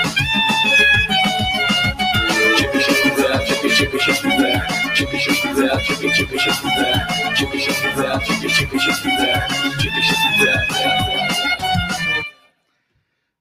Ciebie 5.01 5.19
się 5.19 5.33
wstydzę, 5.33 5.69
ciebie, 5.87 6.13
ciebie 6.13 6.39
się 6.39 6.51
wstydzę 6.51 7.05
Ciebie 7.37 7.61
się 7.61 7.71
wstydzę, 7.71 8.19
ciebie, 8.27 8.49
ciebie 8.49 8.79
się 8.79 8.91
wstydzę 8.93 9.41
Ciebie 9.79 10.03
się 10.03 10.13
wstydzę 10.13 10.61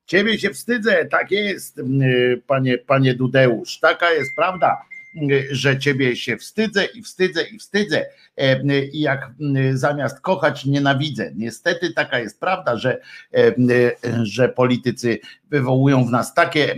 Ciebie 0.07 0.39
się 0.39 0.51
wstydzę, 0.51 1.05
tak 1.05 1.31
jest, 1.31 1.81
panie, 2.47 2.79
panie 2.79 3.15
Dudeusz. 3.15 3.79
Taka 3.79 4.11
jest 4.11 4.37
prawda, 4.37 4.83
że 5.51 5.79
ciebie 5.79 6.17
się 6.17 6.37
wstydzę 6.37 6.85
i 6.85 7.03
wstydzę 7.03 7.43
i 7.43 7.59
wstydzę. 7.59 8.07
E, 8.37 8.85
I 8.85 9.01
jak 9.01 9.31
zamiast 9.73 10.21
kochać, 10.21 10.65
nienawidzę. 10.65 11.33
Niestety 11.35 11.93
taka 11.93 12.19
jest 12.19 12.41
prawda, 12.41 12.77
że, 12.77 13.01
e, 13.35 13.53
że 14.23 14.49
politycy 14.49 15.19
wywołują 15.51 16.05
w 16.05 16.11
nas 16.11 16.35
takie 16.35 16.75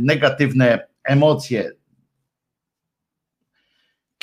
negatywne 0.00 0.86
emocje. 1.04 1.72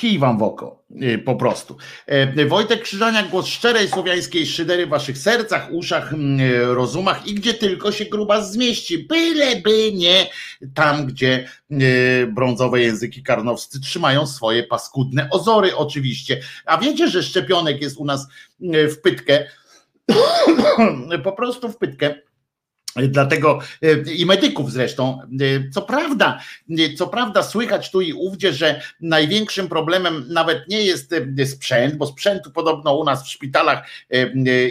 Kij 0.01 0.19
wam 0.19 0.37
w 0.37 0.43
oko, 0.43 0.83
y, 1.01 1.17
po 1.17 1.35
prostu. 1.35 1.77
E, 2.07 2.45
Wojtek 2.45 2.81
Krzyżaniak, 2.81 3.29
głos 3.29 3.47
szczerej 3.47 3.87
słowiańskiej 3.87 4.45
szydery 4.45 4.85
w 4.85 4.89
waszych 4.89 5.17
sercach, 5.17 5.71
uszach, 5.71 6.13
mm, 6.13 6.39
rozumach 6.75 7.27
i 7.27 7.35
gdzie 7.35 7.53
tylko 7.53 7.91
się 7.91 8.05
gruba 8.05 8.41
zmieści, 8.41 8.97
byleby 8.97 9.91
nie 9.93 10.29
tam, 10.73 11.05
gdzie 11.05 11.47
e, 11.71 11.75
brązowe 12.27 12.81
języki 12.81 13.23
karnowscy 13.23 13.81
trzymają 13.81 14.27
swoje 14.27 14.63
paskudne 14.63 15.29
ozory 15.29 15.75
oczywiście. 15.75 16.41
A 16.65 16.77
wiecie, 16.77 17.07
że 17.07 17.23
szczepionek 17.23 17.81
jest 17.81 17.97
u 17.97 18.05
nas 18.05 18.27
e, 18.73 18.87
w 18.87 19.01
pytkę, 19.01 19.45
po 21.23 21.31
prostu 21.31 21.69
w 21.69 21.77
pytkę. 21.77 22.30
Dlatego 22.95 23.59
e, 23.81 24.13
i 24.13 24.25
medyków 24.25 24.71
zresztą, 24.71 25.19
e, 25.21 25.69
co 25.69 25.81
prawda, 25.81 26.39
e, 26.69 26.93
co 26.93 27.07
prawda 27.07 27.43
słychać 27.43 27.91
tu 27.91 28.01
i 28.01 28.13
ówdzie, 28.13 28.53
że 28.53 28.81
największym 29.01 29.67
problemem 29.67 30.25
nawet 30.29 30.67
nie 30.67 30.83
jest 30.83 31.15
sprzęt, 31.45 31.95
bo 31.95 32.05
sprzętu 32.05 32.51
podobno 32.51 32.97
u 32.97 33.03
nas 33.03 33.23
w 33.23 33.31
szpitalach 33.31 33.87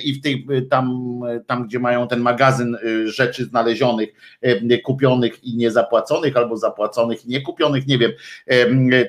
i 0.05 0.13
w 0.13 0.23
tych 0.23 0.37
tam, 0.71 1.21
tam 1.47 1.67
gdzie 1.67 1.79
mają 1.79 2.09
ten 2.09 2.21
magazyn 2.21 2.77
rzeczy 3.05 3.45
znalezionych, 3.45 4.09
kupionych 4.85 5.45
i 5.45 5.57
niezapłaconych, 5.57 6.37
albo 6.37 6.57
zapłaconych 6.57 7.25
i 7.25 7.29
niekupionych, 7.29 7.87
nie 7.87 7.99
wiem, 7.99 8.13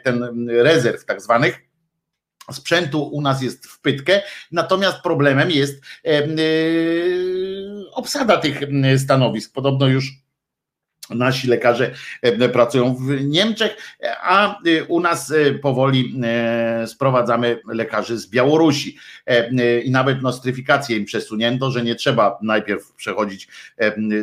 ten 0.04 0.50
rezerw 0.50 1.06
tak 1.06 1.22
zwanych. 1.22 1.60
Sprzętu 2.52 3.04
u 3.04 3.22
nas 3.22 3.42
jest 3.42 3.68
w 3.68 3.82
pytkę, 3.82 4.22
natomiast 4.52 5.02
problemem 5.02 5.52
jest 5.52 5.82
obsada 7.92 8.38
tych 8.38 8.64
m, 8.64 9.00
stanowisk. 9.00 9.54
Podobno 9.54 9.88
już 9.88 10.14
Nasi 11.16 11.48
lekarze 11.48 11.92
e, 12.22 12.50
pracują 12.50 12.96
w 12.96 13.24
Niemczech, 13.24 13.78
a 14.22 14.60
e, 14.66 14.84
u 14.84 15.00
nas 15.00 15.32
e, 15.32 15.54
powoli 15.54 16.22
sprowadzamy 16.86 17.60
lekarzy 17.68 18.18
z 18.18 18.30
Białorusi. 18.30 18.98
I 19.84 19.92
nawet 19.92 20.22
nostryfikację 20.22 20.98
im 20.98 21.06
przesunięto, 21.06 21.72
że 21.72 21.84
nie 21.84 21.96
trzeba 21.96 22.38
najpierw 22.42 22.94
przechodzić, 22.94 23.48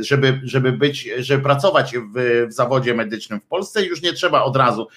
żeby, 0.01 0.41
żeby 0.43 0.73
być, 0.73 1.09
żeby 1.19 1.43
pracować 1.43 1.95
w, 1.97 2.47
w 2.49 2.53
zawodzie 2.53 2.95
medycznym 2.95 3.41
w 3.41 3.45
Polsce, 3.45 3.85
już 3.85 4.03
nie 4.03 4.13
trzeba 4.13 4.43
od 4.43 4.57
razu 4.57 4.89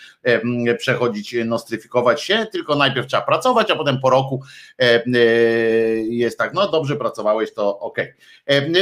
przechodzić, 0.78 1.36
nostryfikować 1.46 2.22
się, 2.22 2.48
tylko 2.52 2.76
najpierw 2.76 3.08
trzeba 3.08 3.24
pracować, 3.24 3.72
a 3.72 3.76
potem 3.76 4.00
po 4.00 4.10
roku 4.10 4.44
jest 6.10 6.38
tak, 6.38 6.54
no 6.54 6.72
dobrze 6.72 6.96
pracowałeś, 6.96 7.54
to 7.54 7.80
ok. 7.80 7.98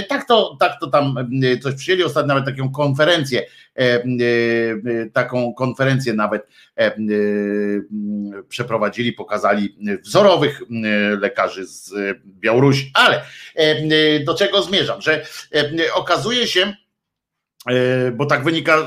Tak 0.09 0.27
to, 0.27 0.57
tak 0.59 0.79
to 0.79 0.87
tam 0.87 1.15
coś 1.61 1.75
przyjęli, 1.75 2.03
ostatnio 2.03 2.27
nawet 2.27 2.45
taką 2.45 2.71
konferencję 2.71 2.98
konferencję, 2.99 3.41
e, 3.41 3.81
e, 3.81 4.03
taką 5.13 5.53
konferencję 5.53 6.13
nawet 6.13 6.47
e, 6.77 6.95
przeprowadzili, 8.49 9.13
pokazali 9.13 9.77
wzorowych 10.03 10.61
lekarzy 11.19 11.65
z 11.65 11.93
Białorusi. 12.25 12.91
Ale 12.93 13.21
do 14.25 14.35
czego 14.35 14.61
zmierzam? 14.61 15.01
Że 15.01 15.25
okazuje 15.93 16.47
się, 16.47 16.73
bo 18.13 18.25
tak 18.25 18.43
wynika 18.43 18.77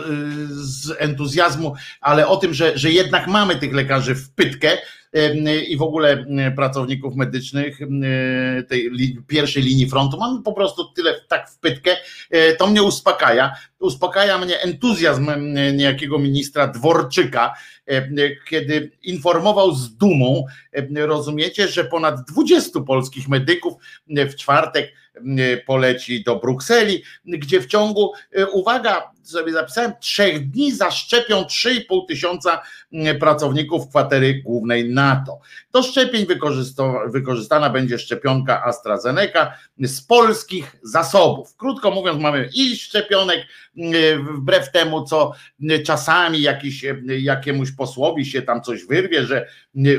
z 0.49 0.91
entuzjazmu, 0.99 1.75
ale 2.01 2.27
o 2.27 2.37
tym, 2.37 2.55
że, 2.55 2.79
że 2.79 2.91
jednak 2.91 3.27
mamy 3.27 3.57
tych 3.57 3.75
lekarzy 3.75 4.15
w 4.15 4.31
pytkę, 4.31 4.79
i 5.69 5.77
w 5.77 5.83
ogóle 5.83 6.27
pracowników 6.57 7.17
medycznych 7.17 7.79
tej 8.69 8.91
pierwszej 9.27 9.63
linii 9.63 9.91
frontu. 9.91 10.17
Mamy 10.17 10.43
po 10.43 10.53
prostu 10.53 10.85
tyle 10.85 11.21
tak 11.29 11.51
w 11.51 11.59
pytkę. 11.59 11.97
E, 12.31 12.57
to 12.57 12.67
mnie 12.67 12.83
uspokaja. 12.83 13.53
Uspokaja 13.79 14.39
mnie 14.39 14.61
entuzjazm 14.61 15.31
niejakiego 15.73 16.19
ministra 16.19 16.67
Dworczyka, 16.67 17.55
kiedy 18.49 18.91
informował 19.03 19.75
z 19.75 19.97
dumą, 19.97 20.45
rozumiecie, 20.95 21.69
że 21.69 21.85
ponad 21.85 22.15
20 22.33 22.81
polskich 22.81 23.29
medyków 23.29 23.75
w 24.09 24.35
czwartek 24.35 24.93
poleci 25.67 26.25
do 26.25 26.37
Brukseli, 26.37 27.03
gdzie 27.25 27.61
w 27.61 27.67
ciągu, 27.67 28.13
e, 28.33 28.47
uwaga, 28.47 29.11
sobie 29.23 29.53
zapisałem, 29.53 29.93
trzech 30.01 30.51
dni 30.51 30.73
zaszczepią 30.73 31.43
3,5 31.43 32.07
tysiąca 32.09 32.63
pracowników 33.21 33.89
kwatery 33.89 34.43
głównej 34.43 34.91
NATO. 34.91 35.39
Do 35.73 35.83
szczepień 35.83 36.27
wykorzystana 37.07 37.71
będzie 37.71 37.99
szczepionka 37.99 38.65
AstraZeneca 38.65 39.53
z 39.79 40.01
polskich 40.01 40.77
zasobów. 40.83 41.57
Krótko 41.57 41.91
mówiąc, 41.91 42.23
mamy 42.23 42.49
i 42.55 42.77
szczepionek, 42.77 43.47
wbrew 44.37 44.73
temu, 44.73 45.05
co 45.05 45.33
czasami 45.85 46.43
jakiś, 46.43 46.85
jakiemuś 47.07 47.73
posłowi 47.73 48.27
się 48.27 48.43
tam 48.43 48.63
coś 48.63 48.85
wyrwie, 48.85 49.27
że 49.27 49.49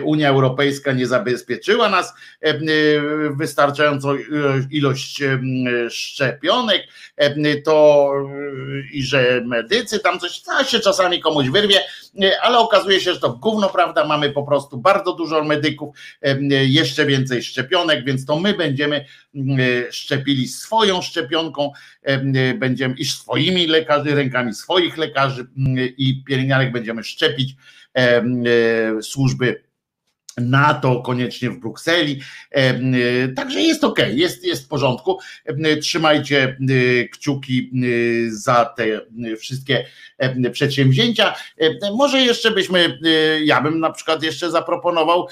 Unia 0.03 0.29
Europejska 0.29 0.91
nie 0.91 1.07
zabezpieczyła 1.07 1.89
nas 1.89 2.13
wystarczającą 3.37 4.17
ilość 4.71 5.21
szczepionek, 5.89 6.81
to 7.65 8.09
i 8.93 9.03
że 9.03 9.12
medycy 9.45 9.99
tam 9.99 10.19
coś, 10.19 10.39
coś 10.39 10.69
się 10.69 10.79
czasami 10.79 11.19
komuś 11.19 11.49
wyrwie, 11.49 11.79
ale 12.41 12.57
okazuje 12.57 12.99
się, 12.99 13.13
że 13.13 13.19
to 13.19 13.29
gówno 13.29 13.69
prawda, 13.69 14.05
mamy 14.05 14.31
po 14.31 14.43
prostu 14.43 14.77
bardzo 14.77 15.13
dużo 15.13 15.43
medyków, 15.43 15.95
jeszcze 16.49 17.05
więcej 17.05 17.43
szczepionek, 17.43 18.05
więc 18.05 18.25
to 18.25 18.39
my 18.39 18.53
będziemy 18.53 19.05
szczepili 19.91 20.47
swoją 20.47 21.01
szczepionką, 21.01 21.71
będziemy 22.55 22.95
i 22.97 23.05
swoimi 23.05 23.67
lekarzy, 23.67 24.15
rękami 24.15 24.53
swoich 24.53 24.97
lekarzy 24.97 25.47
i 25.97 26.23
pielęgniarek 26.23 26.71
będziemy 26.71 27.03
szczepić 27.03 27.55
służby 29.01 29.63
NATO 30.37 31.01
koniecznie 31.01 31.49
w 31.49 31.59
Brukseli. 31.59 32.21
Także 33.35 33.61
jest 33.61 33.83
ok, 33.83 33.99
jest, 34.13 34.45
jest 34.45 34.65
w 34.65 34.67
porządku. 34.67 35.19
Trzymajcie 35.81 36.57
kciuki 37.11 37.71
za 38.29 38.65
te 38.65 38.85
wszystkie 39.37 39.85
przedsięwzięcia. 40.51 41.35
Może 41.95 42.21
jeszcze 42.21 42.51
byśmy, 42.51 42.99
ja 43.43 43.61
bym 43.61 43.79
na 43.79 43.91
przykład 43.91 44.23
jeszcze 44.23 44.51
zaproponował, 44.51 45.27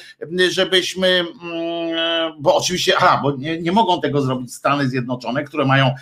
żebyśmy, 0.49 1.25
bo 2.39 2.55
oczywiście, 2.55 2.93
aha, 2.97 3.19
bo 3.23 3.31
nie, 3.31 3.61
nie 3.61 3.71
mogą 3.71 4.01
tego 4.01 4.21
zrobić 4.21 4.53
Stany 4.53 4.89
Zjednoczone, 4.89 5.43
które 5.43 5.65
mają 5.65 5.95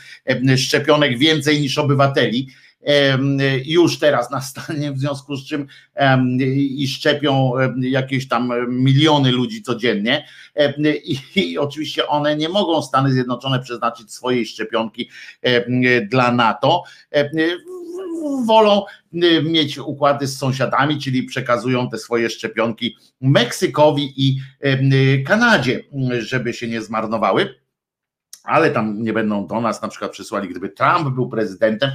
szczepionek 0.58 1.18
więcej 1.18 1.62
niż 1.62 1.78
obywateli 1.78 2.48
już 3.66 4.00
teraz 4.00 4.32
na 4.32 4.42
stanie, 4.42 4.92
w 4.92 5.00
związku 5.00 5.36
z 5.36 5.46
czym 5.46 5.68
i 6.56 6.88
szczepią 6.88 7.52
jakieś 7.82 8.28
tam 8.28 8.52
miliony 8.70 9.32
ludzi 9.32 9.64
codziennie. 9.64 10.26
I, 11.04 11.18
i 11.36 11.58
oczywiście 11.58 12.08
one 12.08 12.36
nie 12.36 12.50
mogą 12.50 12.82
Stany 12.82 13.14
Zjednoczone 13.14 13.60
przeznaczyć 13.60 14.14
swojej 14.14 14.46
szczepionki 14.46 15.10
dla 16.10 16.32
NATO. 16.32 16.84
Wolą 18.46 18.84
mieć 19.44 19.78
układy 19.78 20.28
z 20.28 20.38
sąsiadami, 20.38 21.02
czyli 21.02 21.24
przekazują 21.24 21.90
te 21.90 21.98
swoje 21.98 22.30
szczepionki 22.30 22.98
Meksykowi 23.22 24.14
i 24.18 24.38
Kanadzie, 25.26 25.84
żeby 26.20 26.54
się 26.54 26.68
nie 26.68 26.82
zmarnowały 26.82 27.56
ale 28.44 28.72
tam 28.72 29.04
nie 29.04 29.14
będą 29.14 29.48
do 29.48 29.62
nas 29.62 29.82
na 29.82 29.88
przykład 29.88 30.12
przysłali, 30.12 30.50
gdyby 30.50 30.70
Trump 30.70 31.16
był 31.16 31.30
prezydentem. 31.30 31.92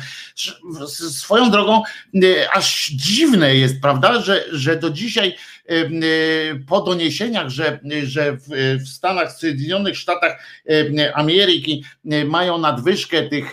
Swoją 1.11 1.51
drogą, 1.51 1.83
y, 2.15 2.51
aż 2.51 2.91
dziwne 2.91 3.57
jest, 3.57 3.81
prawda, 3.81 4.21
że, 4.21 4.45
że 4.53 4.77
do 4.77 4.91
dzisiaj 4.91 5.29
y, 5.71 5.75
y, 5.75 6.65
po 6.69 6.81
doniesieniach, 6.81 7.49
że, 7.49 7.81
że 8.03 8.37
w, 8.37 8.89
Stanach, 8.89 9.37
w 9.37 9.41
Zjednoczonych 9.41 9.99
Statach 9.99 10.39
Ameryki 11.15 11.85
mają 12.27 12.59
nadwyżkę 12.59 13.23
tych 13.23 13.53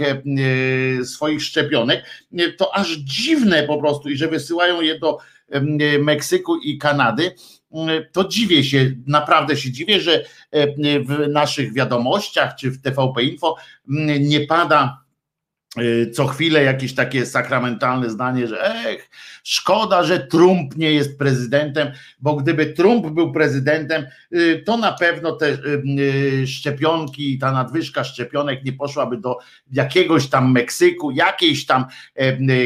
swoich 1.03 1.43
szczepionek, 1.43 2.05
to 2.57 2.76
aż 2.76 2.91
dziwne 2.91 3.63
po 3.63 3.77
prostu 3.77 4.09
i 4.09 4.18
że 4.18 4.27
wysyłają 4.27 4.81
je 4.81 4.99
do 4.99 5.18
Meksyku 5.99 6.57
i 6.57 6.77
Kanady, 6.77 7.31
to 8.11 8.27
dziwię 8.27 8.64
się, 8.64 8.91
naprawdę 9.07 9.57
się 9.57 9.72
dziwię, 9.72 10.02
że 10.02 10.26
w 11.07 11.27
naszych 11.27 11.73
wiadomościach 11.73 12.56
czy 12.56 12.72
w 12.72 12.81
TVP 12.81 13.23
Info 13.23 13.56
nie 14.19 14.48
pada 14.48 15.01
co 16.14 16.27
chwilę 16.27 16.64
jakieś 16.64 16.95
takie 16.95 17.26
sakramentalne 17.26 18.10
zdanie, 18.10 18.48
że 18.48 18.76
ech, 18.76 19.10
szkoda, 19.43 20.03
że 20.03 20.19
Trump 20.19 20.77
nie 20.77 20.91
jest 20.91 21.18
prezydentem, 21.18 21.91
bo 22.19 22.35
gdyby 22.35 22.65
Trump 22.65 23.07
był 23.07 23.31
prezydentem, 23.31 24.06
y, 24.35 24.64
to 24.65 24.77
na 24.77 24.91
pewno 24.91 25.31
te 25.31 25.48
y, 25.49 26.48
szczepionki, 26.48 27.39
ta 27.39 27.52
nadwyżka 27.52 28.03
szczepionek 28.03 28.65
nie 28.65 28.73
poszłaby 28.73 29.18
do 29.18 29.38
jakiegoś 29.72 30.27
tam 30.27 30.52
Meksyku, 30.52 31.11
jakiejś 31.11 31.65
tam 31.65 31.85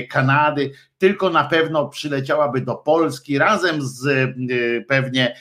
Kanady, 0.10 0.72
tylko 0.98 1.30
na 1.30 1.44
pewno 1.44 1.90
przyleciałaby 1.90 2.62
do 2.62 2.76
Polski 2.76 3.38
razem 3.38 3.82
z 3.82 4.30
pewnie, 4.88 5.36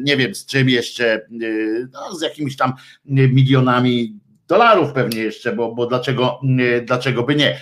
nie 0.00 0.16
wiem 0.16 0.34
z 0.34 0.46
czym 0.46 0.68
jeszcze, 0.68 1.26
no, 1.92 2.14
z 2.14 2.22
jakimiś 2.22 2.56
tam 2.56 2.72
milionami 3.04 4.21
dolarów 4.52 4.92
pewnie 4.92 5.20
jeszcze, 5.20 5.52
bo, 5.52 5.74
bo 5.74 5.86
dlaczego, 5.86 6.40
dlaczego 6.82 7.22
by 7.22 7.34
nie. 7.34 7.60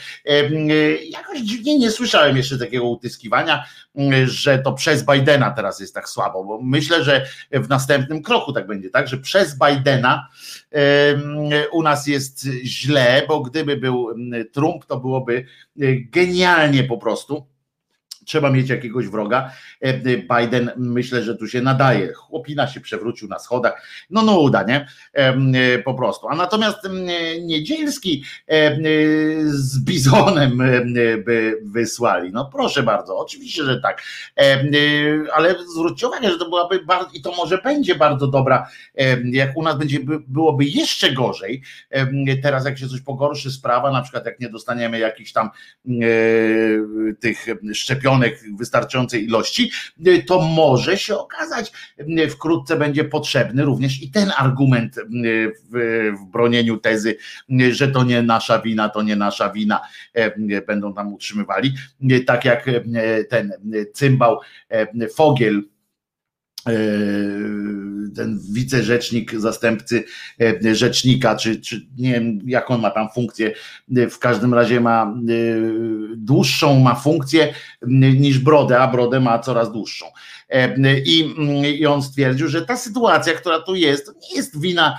Jakoś 1.11 1.41
dziwnie 1.41 1.79
nie 1.79 1.91
słyszałem 1.91 2.37
jeszcze 2.37 2.59
takiego 2.59 2.85
utyskiwania, 2.85 3.65
że 4.25 4.59
to 4.59 4.73
przez 4.73 5.07
Bidena 5.07 5.51
teraz 5.51 5.81
jest 5.81 5.95
tak 5.95 6.09
słabo, 6.09 6.45
bo 6.45 6.61
myślę, 6.63 7.05
że 7.05 7.27
w 7.53 7.69
następnym 7.69 8.23
kroku 8.23 8.53
tak 8.53 8.67
będzie, 8.67 8.91
tak, 8.91 9.09
że 9.09 9.17
przez 9.17 9.59
Bidena 9.59 10.29
u 11.73 11.83
nas 11.83 12.07
jest 12.07 12.47
źle, 12.65 13.23
bo 13.29 13.41
gdyby 13.41 13.77
był 13.77 14.09
Trump, 14.53 14.87
to 14.87 15.01
byłoby 15.01 15.45
genialnie 16.11 16.85
po 16.85 16.99
prostu 16.99 17.47
trzeba 18.31 18.51
mieć 18.51 18.69
jakiegoś 18.69 19.09
wroga. 19.09 19.51
E, 19.81 19.95
Biden 20.19 20.71
myślę, 20.77 21.23
że 21.23 21.37
tu 21.37 21.49
się 21.49 21.61
nadaje. 21.61 22.13
Chłopina 22.13 22.67
się 22.67 22.81
przewrócił 22.81 23.29
na 23.29 23.39
schodach. 23.39 23.87
No 24.11 24.23
no 24.23 24.41
uda, 24.41 24.63
nie? 24.63 24.87
E, 25.13 25.79
po 25.79 25.95
prostu. 25.95 26.29
A 26.29 26.37
natomiast 26.37 26.79
Niedzielski 27.43 28.25
e, 28.49 28.77
z 29.47 29.85
Bizonem 29.85 30.59
by 31.25 31.61
wysłali. 31.63 32.31
No 32.33 32.51
proszę 32.53 32.83
bardzo, 32.83 33.19
oczywiście, 33.19 33.65
że 33.65 33.81
tak. 33.81 34.03
Ale 35.35 35.55
zwróćcie 35.75 36.09
uwagę, 36.09 36.31
że 36.31 36.39
to 36.39 36.49
byłaby 36.49 36.85
bardzo, 36.85 37.11
i 37.13 37.23
to 37.23 37.33
może 37.37 37.59
będzie 37.59 37.95
bardzo 37.95 38.27
dobra, 38.27 38.69
jak 39.25 39.57
u 39.57 39.63
nas 39.63 39.79
będzie, 39.79 39.99
byłoby 40.29 40.65
jeszcze 40.65 41.13
gorzej. 41.13 41.63
Teraz 42.43 42.65
jak 42.65 42.79
się 42.79 42.89
coś 42.89 43.01
pogorszy 43.01 43.51
sprawa, 43.51 43.91
na 43.93 44.03
przykład 44.03 44.27
jak 44.27 44.41
nie 44.41 44.49
dostaniemy 44.49 44.99
jakichś 44.99 45.33
tam 45.33 45.51
tych 47.21 47.47
szczepionek, 47.75 48.20
szczepionek 48.21 48.59
wystarczającej 48.59 49.25
ilości, 49.25 49.71
to 50.27 50.43
może 50.43 50.99
się 50.99 51.17
okazać, 51.17 51.73
wkrótce 52.31 52.77
będzie 52.77 53.05
potrzebny 53.05 53.65
również 53.65 54.03
i 54.03 54.11
ten 54.11 54.33
argument 54.37 54.97
w, 55.73 56.13
w 56.21 56.31
bronieniu 56.31 56.77
tezy, 56.77 57.17
że 57.71 57.89
to 57.89 58.05
nie 58.05 58.23
nasza 58.23 58.59
wina, 58.59 58.89
to 58.89 59.03
nie 59.03 59.17
nasza 59.17 59.51
wina, 59.51 59.81
będą 60.67 60.95
tam 60.95 61.13
utrzymywali, 61.13 61.75
tak 62.27 62.45
jak 62.45 62.67
ten 63.29 63.53
cymbał 63.93 64.41
Fogiel, 65.15 65.63
ten 68.17 68.41
wicerzecznik, 68.53 69.41
zastępcy 69.41 70.05
e, 70.41 70.75
rzecznika, 70.75 71.37
czy, 71.37 71.61
czy 71.61 71.87
nie 71.99 72.13
wiem, 72.13 72.39
jaką 72.47 72.79
ma 72.79 72.91
tam 72.91 73.09
funkcję, 73.15 73.53
w 74.11 74.19
każdym 74.19 74.55
razie 74.55 74.81
ma 74.81 75.03
e, 75.03 75.15
dłuższą 76.17 76.81
ma 76.81 76.95
funkcję 76.95 77.55
niż 78.17 78.39
brodę, 78.39 78.81
a 78.81 78.89
brodę 78.89 79.21
ma 79.21 79.39
coraz 79.39 79.73
dłuższą. 79.73 80.07
I, 81.05 81.35
I 81.79 81.87
on 81.87 82.03
stwierdził, 82.03 82.49
że 82.49 82.63
ta 82.63 82.77
sytuacja, 82.77 83.35
która 83.35 83.61
tu 83.61 83.75
jest, 83.75 84.15
nie 84.23 84.37
jest 84.37 84.61
wina 84.61 84.99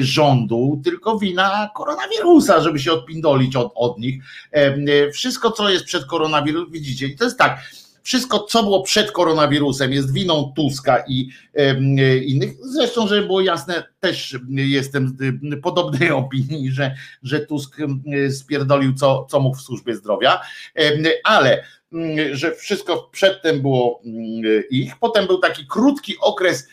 rządu, 0.00 0.80
tylko 0.84 1.18
wina 1.18 1.70
koronawirusa, 1.74 2.60
żeby 2.60 2.78
się 2.78 2.92
odpindolić 2.92 3.56
od, 3.56 3.72
od 3.74 3.98
nich. 3.98 4.22
Wszystko, 5.12 5.50
co 5.50 5.70
jest 5.70 5.84
przed 5.84 6.04
koronawirusem, 6.04 6.72
widzicie, 6.72 7.06
i 7.06 7.16
to 7.16 7.24
jest 7.24 7.38
tak 7.38 7.60
wszystko, 8.08 8.38
co 8.38 8.62
było 8.62 8.82
przed 8.82 9.12
koronawirusem, 9.12 9.92
jest 9.92 10.12
winą 10.12 10.52
Tuska 10.56 11.04
i 11.08 11.28
innych. 12.26 12.50
Zresztą, 12.60 13.08
żeby 13.08 13.26
było 13.26 13.40
jasne, 13.40 13.84
też 14.00 14.38
jestem 14.50 15.16
podobnej 15.62 16.10
opinii, 16.24 16.70
że, 16.70 16.94
że 17.22 17.40
Tusk 17.40 17.76
spierdolił, 18.30 18.94
co, 18.94 19.26
co 19.30 19.40
mógł 19.40 19.56
w 19.56 19.62
służbie 19.62 19.94
zdrowia, 19.94 20.40
ale 21.24 21.64
że 22.32 22.54
wszystko 22.54 23.08
przedtem 23.12 23.62
było 23.62 24.02
ich. 24.70 24.98
Potem 25.00 25.26
był 25.26 25.38
taki 25.38 25.66
krótki 25.66 26.14
okres 26.20 26.68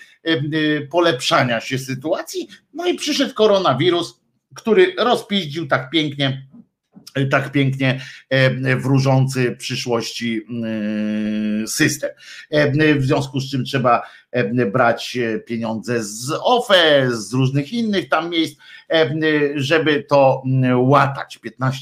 polepszania 0.91 1.61
się 1.61 1.79
sytuacji, 1.79 2.47
no 2.73 2.87
i 2.87 2.95
przyszedł 2.95 3.33
koronawirus, 3.33 4.19
który 4.55 4.95
rozpiździł 4.97 5.67
tak 5.67 5.89
pięknie 5.89 6.47
tak 7.31 7.51
pięknie 7.51 8.01
e, 8.29 8.75
wróżący 8.75 9.55
przyszłości 9.55 10.41
e, 11.63 11.67
system. 11.67 12.09
E, 12.51 12.95
w 12.95 13.05
związku 13.05 13.39
z 13.39 13.51
czym 13.51 13.65
trzeba 13.65 14.01
brać 14.71 15.17
pieniądze 15.45 16.03
z 16.03 16.31
OFE, 16.43 17.07
z 17.11 17.33
różnych 17.33 17.73
innych 17.73 18.09
tam 18.09 18.29
miejsc, 18.29 18.57
żeby 19.55 20.03
to 20.03 20.43
łatać. 20.75 21.39
15% 21.45 21.81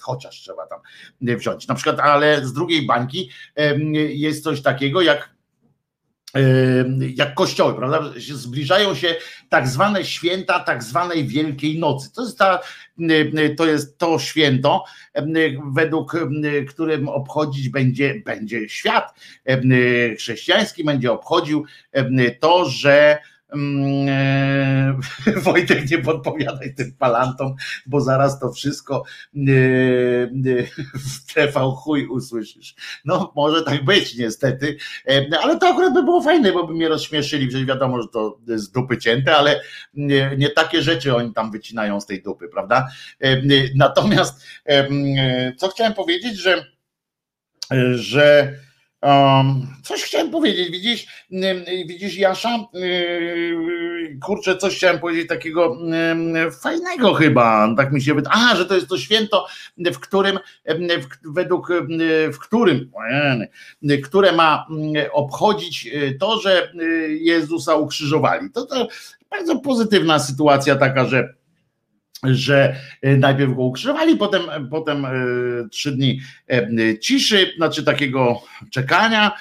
chociaż 0.00 0.40
trzeba 0.40 0.66
tam 0.66 0.78
wziąć. 1.20 1.68
Na 1.68 1.74
przykład, 1.74 2.00
ale 2.00 2.46
z 2.46 2.52
drugiej 2.52 2.86
bańki 2.86 3.30
jest 4.08 4.44
coś 4.44 4.62
takiego 4.62 5.02
jak 5.02 5.33
jak 7.14 7.34
kościoły, 7.34 7.74
prawda? 7.74 8.12
Zbliżają 8.18 8.94
się 8.94 9.14
tak 9.48 9.68
zwane 9.68 10.04
święta 10.04 10.60
tak 10.60 10.82
zwanej 10.82 11.26
Wielkiej 11.26 11.78
Nocy. 11.78 12.12
To 12.12 12.22
jest, 12.22 12.38
ta, 12.38 12.60
to, 13.56 13.66
jest 13.66 13.98
to 13.98 14.18
święto, 14.18 14.84
według 15.72 16.16
którym 16.68 17.08
obchodzić 17.08 17.68
będzie, 17.68 18.22
będzie 18.24 18.68
świat 18.68 19.14
chrześcijański, 20.18 20.84
będzie 20.84 21.12
obchodził 21.12 21.64
to, 22.40 22.64
że 22.64 23.18
Wojtek, 25.44 25.90
nie 25.90 25.98
podpowiadaj 25.98 26.74
tym 26.74 26.92
palantom, 26.98 27.54
bo 27.86 28.00
zaraz 28.00 28.40
to 28.40 28.52
wszystko 28.52 29.04
e, 29.36 29.40
e, 29.40 30.66
w 30.94 31.34
TV 31.34 31.60
chuj 31.76 32.06
usłyszysz. 32.06 32.74
No, 33.04 33.32
może 33.36 33.62
tak 33.62 33.84
być 33.84 34.16
niestety, 34.16 34.76
ale 35.42 35.58
to 35.58 35.68
akurat 35.68 35.94
by 35.94 36.02
było 36.02 36.22
fajne, 36.22 36.52
bo 36.52 36.66
by 36.66 36.74
mnie 36.74 36.88
rozśmieszyli, 36.88 37.48
przecież 37.48 37.66
wiadomo, 37.66 38.02
że 38.02 38.08
to 38.08 38.38
z 38.46 38.70
dupy 38.70 38.98
cięte, 38.98 39.36
ale 39.36 39.60
nie, 39.94 40.34
nie 40.38 40.50
takie 40.50 40.82
rzeczy 40.82 41.16
oni 41.16 41.32
tam 41.32 41.50
wycinają 41.50 42.00
z 42.00 42.06
tej 42.06 42.22
dupy, 42.22 42.48
prawda? 42.48 42.88
Natomiast 43.74 44.46
co 45.56 45.68
chciałem 45.68 45.94
powiedzieć, 45.94 46.38
że 46.38 46.74
że 47.94 48.54
Um, 49.04 49.66
coś 49.82 50.02
chciałem 50.02 50.30
powiedzieć, 50.30 50.70
widzisz, 50.70 51.06
widzisz 51.86 52.16
Jasza, 52.16 52.58
kurczę, 54.22 54.56
coś 54.56 54.76
chciałem 54.76 54.98
powiedzieć 54.98 55.28
takiego 55.28 55.76
fajnego 56.62 57.14
chyba, 57.14 57.74
tak 57.76 57.92
mi 57.92 58.02
się 58.02 58.14
wydaje, 58.14 58.36
a, 58.36 58.56
że 58.56 58.66
to 58.66 58.74
jest 58.74 58.88
to 58.88 58.98
święto, 58.98 59.46
w 59.78 59.98
którym, 59.98 60.38
według, 61.24 61.68
w 62.32 62.38
którym, 62.38 62.90
które 64.04 64.32
ma 64.32 64.66
obchodzić 65.12 65.86
y, 65.86 66.16
to, 66.20 66.40
że 66.40 66.72
y, 66.74 67.18
Jezusa 67.20 67.74
ukrzyżowali. 67.74 68.50
To, 68.50 68.66
to 68.66 68.88
bardzo 69.30 69.56
pozytywna 69.56 70.18
sytuacja 70.18 70.76
taka, 70.76 71.04
że 71.04 71.34
że 72.24 72.76
e, 73.02 73.16
najpierw 73.16 73.54
go 73.54 73.62
ukrzyżowali, 73.62 74.16
potem, 74.16 74.42
potem 74.70 75.04
e, 75.04 75.10
trzy 75.70 75.92
dni 75.92 76.20
e, 76.50 76.98
ciszy, 76.98 77.52
znaczy 77.56 77.84
takiego 77.84 78.42
czekania, 78.70 79.32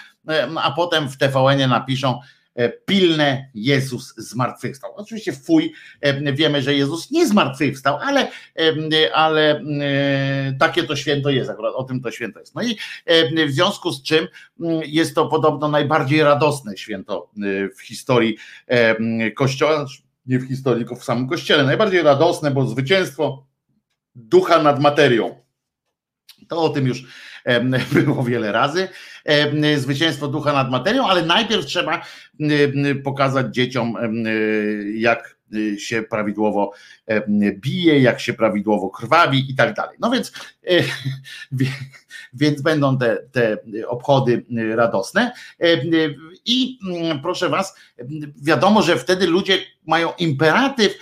a 0.64 0.72
potem 0.72 1.10
w 1.10 1.18
TVN 1.18 1.70
napiszą 1.70 2.20
pilne 2.86 3.50
Jezus 3.54 4.16
zmartwychwstał. 4.18 4.94
Oczywiście 4.96 5.34
fuj, 5.34 5.74
wiemy, 6.34 6.62
że 6.62 6.74
Jezus 6.74 7.12
nie 7.12 7.28
zmartwychwstał, 7.28 7.98
ale, 8.02 8.32
ale 9.14 9.62
takie 10.60 10.84
to 10.84 10.96
święto 10.96 11.30
jest, 11.30 11.50
akurat 11.50 11.74
o 11.76 11.84
tym 11.84 12.02
to 12.02 12.12
święto 12.12 12.40
jest. 12.40 12.56
No 12.56 12.62
i 12.64 12.78
w 13.48 13.52
związku 13.52 13.92
z 13.92 14.04
czym 14.04 14.28
jest 14.86 15.16
to 15.16 15.26
podobno 15.26 15.68
najbardziej 15.68 16.24
radosne 16.24 16.78
święto 16.78 17.30
w 17.78 17.82
historii 17.82 18.38
Kościoła, 19.36 19.86
nie 20.26 20.40
w 20.40 20.48
historii, 20.48 20.86
tylko 20.86 20.96
w 20.96 21.04
samym 21.04 21.28
kościele. 21.28 21.64
Najbardziej 21.64 22.02
radosne, 22.02 22.52
bo 22.52 22.68
zwycięstwo 22.68 23.48
ducha 24.16 24.64
nad 24.64 24.80
materią. 24.80 25.36
To 26.48 26.62
o 26.62 26.70
tym 26.70 26.88
już 26.88 27.04
było 28.06 28.24
wiele 28.24 28.52
razy. 28.52 28.88
Zwycięstwo 29.78 30.28
ducha 30.28 30.54
nad 30.54 30.72
materią, 30.72 31.08
ale 31.08 31.26
najpierw 31.26 31.66
trzeba 31.66 32.06
pokazać 33.04 33.56
dzieciom, 33.56 33.96
jak 34.96 35.38
się 35.78 36.04
prawidłowo 36.04 36.72
bije, 37.54 38.00
jak 38.00 38.20
się 38.20 38.34
prawidłowo 38.34 38.90
krwawi 38.90 39.52
i 39.52 39.56
tak 39.56 39.74
dalej. 39.74 39.98
No 40.00 40.12
więc, 40.12 40.34
e, 40.68 40.84
więc 42.34 42.62
będą 42.62 42.98
te, 42.98 43.18
te 43.32 43.58
obchody 43.88 44.46
radosne. 44.76 45.32
I 46.46 46.80
mm, 46.88 47.22
proszę 47.22 47.50
Was, 47.50 47.76
wiadomo, 48.44 48.82
że 48.82 48.98
wtedy 48.98 49.28
ludzie 49.28 49.58
mają 49.88 50.14
imperatyw, 50.18 50.98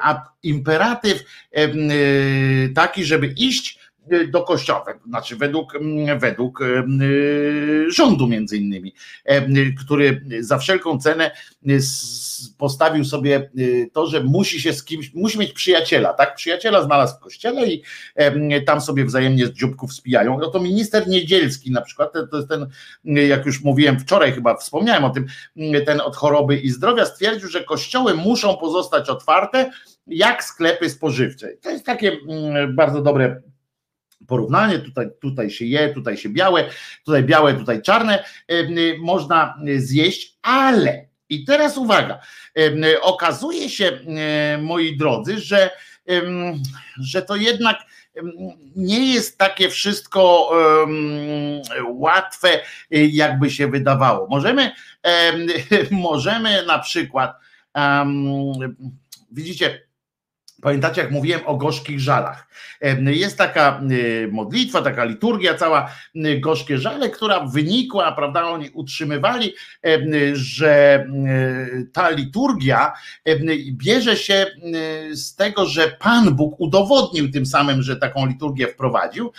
a 0.00 0.22
imperatyw 0.42 1.24
taki, 2.74 3.04
żeby 3.04 3.26
iść 3.26 3.78
Y, 3.83 3.83
do 4.30 4.42
kościoła, 4.42 4.84
znaczy 5.08 5.36
według, 5.36 5.76
mm, 5.76 6.18
według 6.18 6.60
y, 6.60 6.64
y, 7.02 7.90
rządu 7.90 8.26
między 8.26 8.56
innymi, 8.56 8.94
który 9.84 10.24
za 10.40 10.58
wszelką 10.58 10.98
cenę 10.98 11.30
postawił 12.58 13.04
sobie 13.04 13.50
to, 13.92 14.06
że 14.06 14.24
musi 14.24 14.60
się 14.60 14.72
z 14.72 14.84
kimś, 14.84 15.14
musi 15.14 15.38
mieć 15.38 15.52
przyjaciela, 15.52 16.12
tak? 16.12 16.34
Przyjaciela 16.34 16.82
znalazł 16.82 17.16
w 17.16 17.20
kościele 17.20 17.66
i 17.66 17.82
tam 18.66 18.80
sobie 18.80 19.04
wzajemnie 19.04 19.46
z 19.46 19.50
dzióbków 19.50 19.94
spijają. 19.94 20.38
No 20.38 20.50
to 20.50 20.60
minister 20.60 21.08
Niedzielski 21.08 21.70
na 21.70 21.80
przykład, 21.80 22.12
to 22.30 22.36
jest 22.36 22.48
ten, 22.48 22.66
jak 23.04 23.46
już 23.46 23.64
mówiłem 23.64 24.00
wczoraj 24.00 24.32
chyba 24.32 24.56
wspomniałem 24.56 25.04
o 25.04 25.10
tym, 25.10 25.26
ten 25.86 26.00
od 26.00 26.16
choroby 26.16 26.56
i 26.56 26.70
zdrowia 26.70 27.06
stwierdził, 27.06 27.48
że 27.48 27.64
kościoły 27.64 28.14
muszą 28.14 28.56
pozostać 28.56 29.08
otwarte 29.08 29.70
jak 30.06 30.44
sklepy 30.44 30.90
spożywcze. 30.90 31.48
To 31.62 31.70
jest 31.70 31.86
takie 31.86 32.16
mm, 32.28 32.76
bardzo 32.76 33.02
dobre 33.02 33.42
porównanie, 34.28 34.78
tutaj, 34.78 35.06
tutaj 35.20 35.50
się 35.50 35.64
je, 35.64 35.88
tutaj 35.94 36.16
się 36.16 36.28
białe, 36.28 36.64
tutaj 37.04 37.22
białe, 37.22 37.54
tutaj 37.54 37.82
czarne, 37.82 38.24
można 38.98 39.54
zjeść, 39.76 40.38
ale 40.42 41.08
i 41.28 41.44
teraz 41.44 41.78
uwaga, 41.78 42.20
okazuje 43.02 43.70
się, 43.70 43.98
moi 44.62 44.96
drodzy, 44.96 45.38
że, 45.38 45.70
że 47.00 47.22
to 47.22 47.36
jednak 47.36 47.78
nie 48.76 49.14
jest 49.14 49.38
takie 49.38 49.70
wszystko 49.70 50.50
łatwe, 51.88 52.48
jakby 52.90 53.50
się 53.50 53.68
wydawało. 53.68 54.26
Możemy, 54.30 54.72
możemy 55.90 56.66
na 56.66 56.78
przykład, 56.78 57.36
widzicie, 59.30 59.83
Pamiętacie, 60.64 61.02
jak 61.02 61.10
mówiłem 61.10 61.40
o 61.46 61.56
gorzkich 61.56 62.00
żalach? 62.00 62.48
Jest 63.06 63.38
taka 63.38 63.80
modlitwa, 64.30 64.82
taka 64.82 65.04
liturgia, 65.04 65.54
cała 65.54 65.90
gorzkie 66.40 66.78
żale, 66.78 67.10
która 67.10 67.40
wynikła, 67.40 68.12
prawda? 68.12 68.44
Oni 68.44 68.70
utrzymywali, 68.70 69.54
że 70.32 71.06
ta 71.92 72.10
liturgia 72.10 72.92
bierze 73.70 74.16
się 74.16 74.46
z 75.12 75.34
tego, 75.34 75.66
że 75.66 75.88
Pan 75.88 76.34
Bóg 76.34 76.60
udowodnił 76.60 77.30
tym 77.30 77.46
samym, 77.46 77.82
że 77.82 77.96
taką 77.96 78.26
liturgię 78.26 78.68
wprowadził 78.68 79.32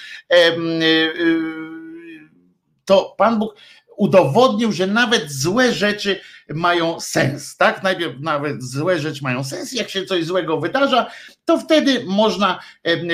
to 2.85 3.15
Pan 3.17 3.39
Bóg 3.39 3.55
udowodnił, 3.97 4.71
że 4.71 4.87
nawet 4.87 5.31
złe 5.31 5.73
rzeczy 5.73 6.19
mają 6.53 6.99
sens, 6.99 7.57
tak? 7.57 7.83
Najpierw 7.83 8.19
nawet 8.19 8.63
złe 8.63 8.99
rzeczy 8.99 9.23
mają 9.23 9.43
sens, 9.43 9.73
jak 9.73 9.89
się 9.89 10.05
coś 10.05 10.25
złego 10.25 10.59
wydarza, 10.59 11.11
to 11.45 11.57
wtedy 11.57 12.03
można 12.05 12.59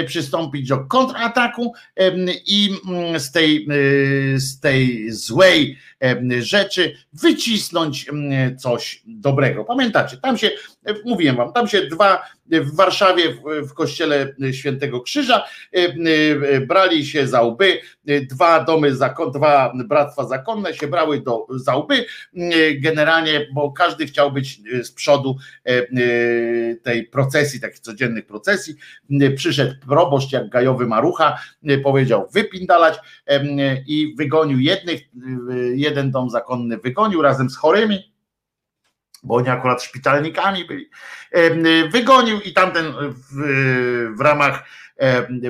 przystąpić 0.06 0.68
do 0.68 0.78
kontrataku 0.78 1.74
i 2.46 2.70
mm, 2.88 3.20
z 3.20 3.32
tej, 3.32 3.68
e, 3.70 4.40
z 4.40 4.60
tej 4.60 5.12
złej 5.12 5.78
rzeczy 6.40 6.96
wycisnąć 7.14 8.06
coś 8.60 9.04
dobrego. 9.06 9.66
Pamiętacie, 9.66 10.18
tam 10.18 10.38
się, 10.38 10.52
mówiłem 11.06 11.36
wam, 11.36 11.54
tam 11.54 11.68
się 11.68 11.82
dwa 11.82 12.24
w 12.52 12.76
Warszawie 12.76 13.24
w, 13.64 13.74
kościele 13.74 14.36
Świętego 14.52 15.02
Krzyża 15.02 15.46
brali 16.68 17.06
się 17.06 17.28
za 17.28 17.42
łby, 17.42 17.80
dwa 18.30 18.64
domy, 18.64 18.92
dwa 19.34 19.74
bractwa 19.86 20.26
zakonne 20.26 20.74
się 20.74 20.88
brały 20.88 21.22
do, 21.22 21.48
za 21.56 21.76
łby, 21.76 22.06
generalnie, 22.80 23.21
bo 23.54 23.72
każdy 23.72 24.06
chciał 24.06 24.32
być 24.32 24.62
z 24.84 24.92
przodu 24.92 25.36
tej 26.84 27.06
procesji, 27.06 27.62
takich 27.62 27.80
codziennych 27.80 28.26
procesji. 28.26 28.76
Przyszedł 29.36 29.76
proboszcz 29.88 30.32
jak 30.32 30.50
gajowy 30.50 30.88
marucha, 30.88 31.40
powiedział 31.84 32.30
wypindalać 32.34 33.00
i 33.88 34.16
wygonił 34.18 34.60
jednych, 34.60 35.02
jeden 35.74 36.12
dom 36.12 36.30
zakonny 36.30 36.78
wygonił 36.78 37.22
razem 37.22 37.50
z 37.50 37.58
chorymi, 37.58 38.14
bo 39.24 39.36
oni 39.36 39.50
akurat 39.50 39.84
szpitalnikami 39.84 40.66
byli, 40.66 40.90
wygonił 41.92 42.40
i 42.40 42.54
tamten 42.54 42.86
w, 43.10 43.36
w 44.18 44.22
ramach 44.22 44.64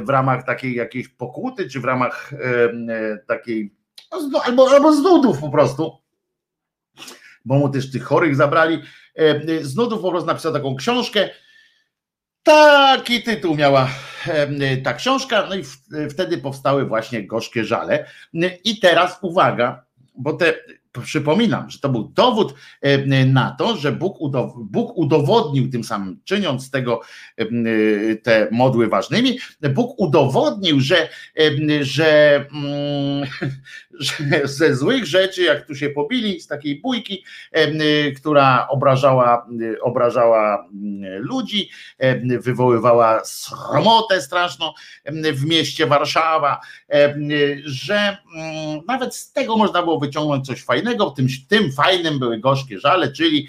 w 0.02 0.10
ramach 0.10 0.46
takiej 0.46 0.76
jakiejś 0.76 1.08
pokuty, 1.08 1.70
czy 1.70 1.80
w 1.80 1.86
ramach 1.86 2.34
takiej 3.28 3.76
no, 4.12 4.42
albo, 4.44 4.72
albo 4.72 4.94
z 4.94 5.02
nudów 5.02 5.40
po 5.40 5.50
prostu, 5.50 6.01
bo 7.46 7.56
mu 7.56 7.70
też 7.70 7.92
tych 7.92 8.04
chorych 8.04 8.36
zabrali, 8.36 8.82
z 9.62 9.76
nudów 9.76 10.02
po 10.02 10.12
prostu 10.12 10.28
napisał 10.28 10.54
taką 10.54 10.76
książkę, 10.76 11.30
Taki 12.44 13.24
tytuł 13.24 13.56
miała 13.56 13.90
ta 14.84 14.94
książka, 14.94 15.48
no 15.50 15.56
i 15.56 15.64
wtedy 16.10 16.38
powstały 16.38 16.86
właśnie 16.86 17.28
gorzkie 17.28 17.66
żale. 17.66 18.06
I 18.64 18.80
teraz 18.80 19.18
uwaga, 19.22 19.86
bo 20.18 20.34
te 20.34 20.54
przypominam, 21.00 21.70
że 21.70 21.80
to 21.80 21.90
był 21.90 22.04
dowód 22.04 22.54
na 23.26 23.56
to, 23.60 23.78
że 23.78 23.92
Bóg, 23.92 24.18
Bóg 24.58 24.98
udowodnił 24.98 25.70
tym 25.70 25.84
samym, 25.84 26.20
czyniąc 26.24 26.72
tego 26.72 27.02
te 28.24 28.48
modły 28.52 28.88
ważnymi, 28.88 29.40
Bóg 29.62 30.00
udowodnił, 30.00 30.80
że, 30.80 31.10
że, 31.82 32.36
mm, 32.54 33.30
że 34.00 34.48
ze 34.48 34.76
złych 34.76 35.06
rzeczy, 35.06 35.44
jak 35.44 35.68
tu 35.68 35.76
się 35.76 35.90
pobili, 35.90 36.42
z 36.42 36.48
takiej 36.48 36.82
bójki, 36.82 37.24
która 38.18 38.68
obrażała, 38.68 39.48
obrażała 39.82 40.68
ludzi, 41.20 41.70
wywoływała 42.40 43.26
sromotę 43.26 44.22
straszną 44.22 44.74
w 45.34 45.46
mieście 45.46 45.88
Warszawa, 45.88 46.60
że 47.66 48.18
mm, 48.36 48.82
nawet 48.88 49.16
z 49.16 49.34
tego 49.34 49.58
można 49.58 49.84
było 49.84 50.00
wyciągnąć 50.00 50.46
coś 50.46 50.64
fajnego, 50.64 50.81
fajnego, 50.82 51.12
tym, 51.12 51.28
tym 51.48 51.72
fajnym 51.72 52.20
były 52.20 52.40
gorzkie 52.40 52.80
żale, 52.80 53.12
czyli, 53.12 53.48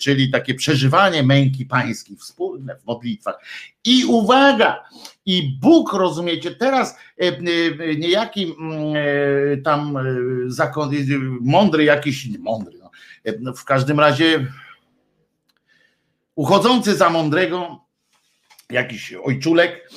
czyli 0.00 0.30
takie 0.30 0.54
przeżywanie 0.54 1.22
męki 1.22 1.66
pańskiej 1.66 2.16
wspólne 2.16 2.76
w 2.76 2.86
modlitwach. 2.86 3.38
I 3.84 4.04
uwaga, 4.04 4.84
i 5.26 5.58
Bóg, 5.60 5.92
rozumiecie, 5.92 6.50
teraz 6.50 6.96
niejaki 7.98 8.54
mm, 8.58 9.62
tam 9.62 9.96
e, 9.96 10.02
zakon, 10.46 10.90
mądry 11.40 11.84
jakiś, 11.84 12.38
mądry, 12.38 12.78
no, 13.40 13.54
w 13.54 13.64
każdym 13.64 14.00
razie 14.00 14.46
uchodzący 16.34 16.96
za 16.96 17.10
mądrego, 17.10 17.80
jakiś 18.70 19.14
ojczulek, 19.24 19.88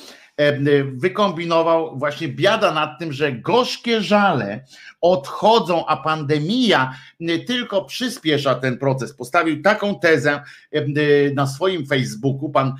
wykombinował 0.94 1.98
właśnie 1.98 2.28
biada 2.28 2.72
nad 2.72 2.98
tym, 2.98 3.12
że 3.12 3.32
gorzkie 3.32 4.00
żale 4.00 4.64
odchodzą, 5.12 5.86
a 5.86 5.96
pandemia 5.96 6.94
tylko 7.46 7.84
przyspiesza 7.84 8.54
ten 8.54 8.78
proces. 8.78 9.12
Postawił 9.12 9.62
taką 9.62 9.98
tezę 9.98 10.42
na 11.34 11.46
swoim 11.46 11.86
Facebooku 11.86 12.50
pan 12.50 12.74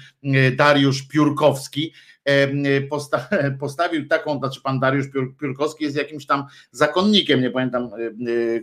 Dariusz 0.56 1.02
Piórkowski, 1.02 1.92
postawił 3.60 4.08
taką, 4.08 4.38
znaczy 4.38 4.60
pan 4.60 4.80
Dariusz 4.80 5.06
Piórkowski 5.40 5.84
jest 5.84 5.96
jakimś 5.96 6.26
tam 6.26 6.44
zakonnikiem, 6.70 7.40
nie 7.40 7.50
pamiętam 7.50 7.90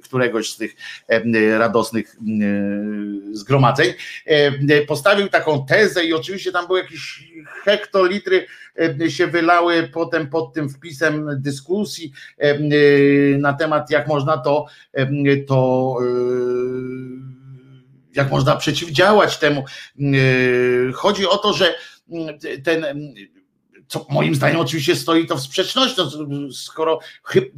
któregoś 0.04 0.52
z 0.52 0.58
tych 0.58 0.76
radosnych 1.58 2.16
zgromadzeń, 3.32 3.94
postawił 4.88 5.30
taką 5.30 5.66
tezę 5.66 6.06
i 6.06 6.14
oczywiście 6.14 6.52
tam 6.52 6.68
były 6.68 6.80
jakieś 6.80 7.32
hektolitry 7.64 8.46
się 9.10 9.28
wylały 9.28 9.90
potem 9.94 10.30
pod 10.30 10.54
tym 10.54 10.70
wpisem 10.70 11.30
dyskusji 11.38 12.14
na 13.38 13.53
temat 13.54 13.90
jak 13.90 14.08
można 14.08 14.38
to, 14.38 14.66
to 15.48 15.96
jak 18.16 18.32
można 18.32 18.56
przeciwdziałać 18.56 19.38
temu. 19.38 19.66
Chodzi 20.94 21.28
o 21.28 21.38
to, 21.38 21.54
że 21.54 21.76
ten 22.64 22.86
co 23.94 24.06
moim 24.10 24.36
zdaniem 24.36 24.60
oczywiście 24.60 24.96
stoi 24.96 25.28
to 25.28 25.38
w 25.38 25.42
sprzeczności, 25.42 26.02
skoro 26.54 27.00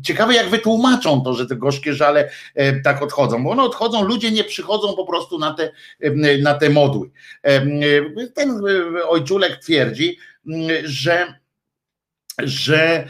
ciekawe 0.03 0.33
jak 0.33 0.49
wytłumaczą 0.49 1.21
to, 1.21 1.33
że 1.33 1.45
te 1.45 1.55
gorzkie 1.55 1.93
żale 1.93 2.29
e, 2.55 2.81
tak 2.81 3.01
odchodzą, 3.01 3.43
bo 3.43 3.51
one 3.51 3.63
odchodzą, 3.63 4.03
ludzie 4.03 4.31
nie 4.31 4.43
przychodzą 4.43 4.93
po 4.95 5.05
prostu 5.05 5.39
na 5.39 5.53
te, 5.53 5.71
e, 6.01 6.37
na 6.37 6.53
te 6.53 6.69
modły. 6.69 7.09
E, 7.43 7.61
ten 8.33 8.61
ojczulek 9.07 9.57
twierdzi, 9.57 10.17
że 10.83 11.39
że, 12.43 13.09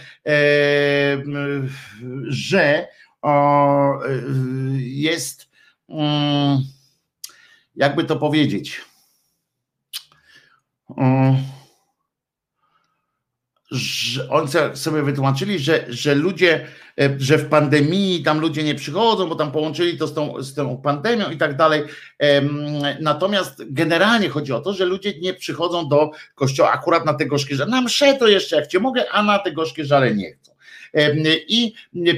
że 2.27 2.87
jest 4.77 5.49
jakby 7.75 8.03
to 8.03 8.15
powiedzieć 8.15 8.81
że 13.71 14.29
oni 14.29 14.47
sobie 14.73 15.03
wytłumaczyli, 15.03 15.59
że, 15.59 15.85
że 15.89 16.15
ludzie, 16.15 16.53
e, 16.63 16.67
że 17.17 17.37
w 17.37 17.49
pandemii 17.49 18.23
tam 18.23 18.39
ludzie 18.39 18.63
nie 18.63 18.75
przychodzą, 18.75 19.29
bo 19.29 19.35
tam 19.35 19.51
połączyli 19.51 19.97
to 19.97 20.07
z 20.07 20.13
tą, 20.13 20.43
z 20.43 20.53
tą 20.53 20.77
pandemią 20.77 21.29
i 21.29 21.37
tak 21.37 21.57
dalej. 21.57 21.83
Natomiast 22.99 23.63
generalnie 23.69 24.29
chodzi 24.29 24.53
o 24.53 24.59
to, 24.59 24.73
że 24.73 24.85
ludzie 24.85 25.13
nie 25.19 25.33
przychodzą 25.33 25.87
do 25.87 26.11
kościoła 26.35 26.71
akurat 26.71 27.05
na 27.05 27.13
te 27.13 27.25
gorzkie 27.25 27.55
żale. 27.55 27.71
Na 27.71 27.81
mszę 27.81 28.13
to 28.13 28.27
jeszcze 28.27 28.55
jak 28.55 28.67
cię 28.67 28.79
mogę, 28.79 29.11
a 29.11 29.23
na 29.23 29.39
te 29.39 29.51
gorzkie 29.51 29.85
żale 29.85 30.15
nie 30.15 30.31
chcą. 30.31 30.51
I 31.47 31.73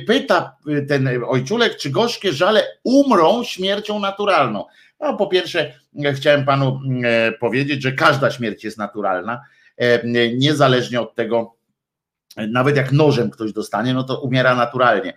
pyta 0.08 0.56
ten 0.88 1.10
ojczulek, 1.28 1.78
czy 1.78 1.90
gorzkie 1.90 2.34
żale 2.34 2.68
umrą 2.84 3.44
śmiercią 3.44 4.00
naturalną. 4.00 4.66
No, 5.00 5.18
po 5.18 5.28
pierwsze, 5.28 5.74
chciałem 6.16 6.46
panu 6.46 6.80
e, 7.04 7.32
powiedzieć, 7.32 7.84
że 7.84 7.92
każda 7.92 8.32
śmierć 8.32 8.64
jest 8.64 8.78
naturalna 8.78 9.42
E, 9.78 10.08
niezależnie 10.34 11.02
od 11.02 11.16
tego, 11.16 11.56
nawet 12.50 12.76
jak 12.76 12.92
nożem 12.92 13.30
ktoś 13.30 13.54
dostanie, 13.54 13.94
no 13.94 14.04
to 14.04 14.22
umiera 14.22 14.56
naturalnie, 14.56 15.14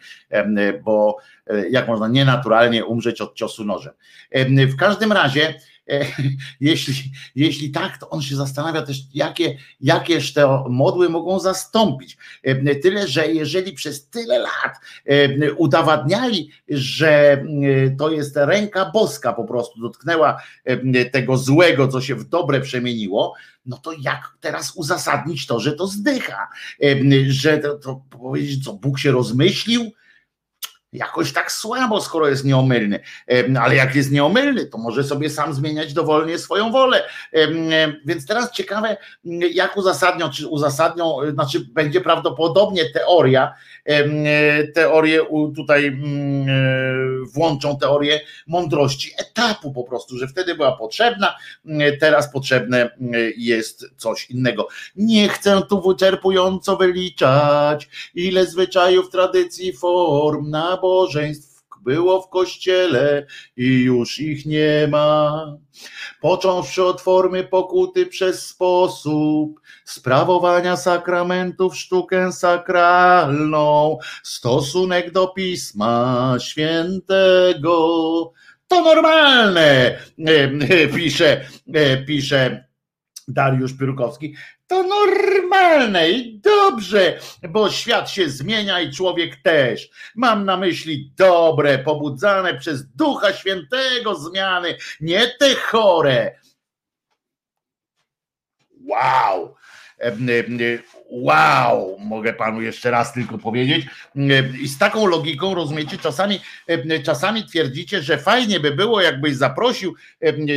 bo 0.85 1.17
e, 1.47 1.69
jak 1.69 1.89
można 1.89 2.09
nienaturalnie 2.09 2.85
umrzeć 2.85 3.21
od 3.21 3.35
ciosu 3.35 3.65
nożem. 3.65 3.93
W 4.47 4.77
każdym 4.77 5.13
razie, 5.13 5.55
jeśli, 6.61 6.95
jeśli 7.35 7.71
tak, 7.71 7.99
to 7.99 8.11
on 8.11 8.23
się 8.23 8.37
zastanawia 8.37 8.83
też, 8.83 8.99
jakie, 9.15 9.57
jakież 9.81 10.33
te 10.33 10.65
modły 10.69 11.09
mogą 11.09 11.41
zastąpić. 11.41 12.17
Tyle, 12.83 13.09
że 13.09 13.33
jeżeli 13.33 13.73
przez 13.73 14.09
tyle 14.09 14.39
lat 14.39 14.75
udowadniali, 15.57 16.51
że 16.69 17.45
to 17.99 18.11
jest 18.11 18.37
ręka 18.37 18.91
boska 18.95 19.33
po 19.33 19.45
prostu 19.45 19.81
dotknęła 19.81 20.43
tego 21.13 21.37
złego, 21.37 21.89
co 21.89 22.01
się 22.01 22.15
w 22.15 22.29
dobre 22.29 22.61
przemieniło, 22.61 23.35
no 23.67 23.77
to 23.77 23.93
jak 24.01 24.37
teraz 24.41 24.73
uzasadnić 24.77 25.47
to, 25.47 25.61
że 25.61 25.73
to 25.73 25.87
zdycha? 25.87 26.49
Że 27.29 27.59
to, 27.59 27.75
to 27.75 28.03
powiedzieć, 28.11 28.65
co 28.65 28.73
Bóg 28.73 28.99
się 28.99 29.11
rozmyślił? 29.11 29.93
Jakoś 30.93 31.33
tak 31.33 31.53
słabo, 31.53 32.01
skoro 32.01 32.29
jest 32.29 32.45
nieomylny. 32.45 33.01
Ale 33.61 33.75
jak 33.75 33.95
jest 33.95 34.11
nieomylny, 34.11 34.67
to 34.67 34.79
może 34.79 35.05
sobie 35.05 35.31
sam 35.31 35.55
zmieniać 35.55 35.93
dowolnie 35.93 36.39
swoją 36.39 36.73
wolę. 36.73 37.03
Więc 38.05 38.27
teraz 38.27 38.53
ciekawe, 38.53 38.97
jak 39.55 39.77
uzasadnią, 39.77 40.31
czy 40.31 40.49
uzasadnią, 40.49 41.17
znaczy 41.33 41.61
będzie 41.61 42.01
prawdopodobnie 42.01 42.91
teoria, 42.91 43.55
teorię 44.75 45.21
tutaj 45.57 45.87
mm, 45.87 46.49
e, 46.49 47.27
włączą 47.35 47.79
teorię 47.79 48.21
mądrości 48.47 49.13
etapu 49.19 49.73
po 49.73 49.85
prostu, 49.85 50.19
że 50.19 50.29
wtedy 50.29 50.55
była 50.55 50.77
potrzebna, 50.77 51.35
teraz 52.01 52.33
potrzebne 52.33 52.91
jest 53.37 53.87
coś 53.97 54.31
innego. 54.31 54.69
Nie 54.97 55.29
chcę 55.29 55.63
tu 55.69 55.83
wyczerpująco 55.83 56.77
wyliczać, 56.77 57.89
ile 58.15 58.47
zwyczajów, 58.47 59.11
tradycji, 59.11 59.73
form, 59.73 60.51
nabożeństw 60.81 61.65
było 61.85 62.23
w 62.23 62.29
kościele 62.29 63.27
i 63.57 63.81
już 63.81 64.21
ich 64.21 64.47
nie 64.47 64.89
ma. 64.91 65.57
Począwszy 66.21 66.85
od 66.85 67.01
formy 67.01 67.45
pokuty 67.45 68.07
przez 68.07 68.47
sposób 68.47 69.61
sprawowania 69.85 70.77
sakramentów, 70.77 71.77
sztukę 71.77 72.33
sakralną, 72.33 73.99
stosunek 74.23 75.13
do 75.13 75.29
Pisma 75.29 76.37
Świętego. 76.39 77.77
To 78.69 78.85
normalne, 78.85 79.99
e, 80.27 80.89
pisze, 80.95 81.45
e, 81.75 81.97
pisze 82.05 82.70
Dariusz 83.33 83.73
Pyrkowski 83.73 84.35
to 84.67 84.83
normalne 84.83 86.11
i 86.11 86.39
dobrze, 86.39 87.19
bo 87.49 87.71
świat 87.71 88.11
się 88.11 88.29
zmienia 88.29 88.81
i 88.81 88.93
człowiek 88.93 89.37
też. 89.37 89.91
Mam 90.15 90.45
na 90.45 90.57
myśli 90.57 91.13
dobre, 91.17 91.79
pobudzane 91.79 92.59
przez 92.59 92.87
Ducha 92.87 93.33
Świętego 93.33 94.15
zmiany, 94.15 94.77
nie 95.01 95.27
te 95.39 95.55
chore. 95.55 96.41
Wow! 98.81 99.55
Wow, 101.11 101.97
mogę 101.99 102.33
panu 102.33 102.63
jeszcze 102.63 102.91
raz 102.91 103.13
tylko 103.13 103.39
powiedzieć. 103.39 103.87
I 104.63 104.69
z 104.69 104.79
taką 104.79 105.07
logiką, 105.07 105.55
rozumiecie, 105.55 105.99
czasami, 105.99 106.41
czasami 107.05 107.45
twierdzicie, 107.45 108.03
że 108.03 108.19
fajnie 108.19 108.61
by 108.61 108.71
było, 108.71 109.01
jakbyś 109.01 109.37
zaprosił 109.37 109.95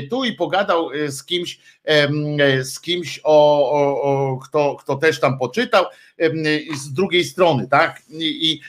tu 0.09 0.23
i 0.23 0.33
pogadał 0.33 0.91
e, 0.91 1.11
z 1.11 1.25
kimś, 1.25 1.59
z 2.61 2.79
kimś, 2.79 3.19
o, 3.23 3.69
o, 3.71 4.01
o 4.01 4.37
kto, 4.37 4.75
kto 4.75 4.95
też 4.95 5.19
tam 5.19 5.39
poczytał, 5.39 5.85
z 6.77 6.93
drugiej 6.93 7.23
strony, 7.23 7.67
tak? 7.67 8.01
I, 8.09 8.51
i, 8.51 8.61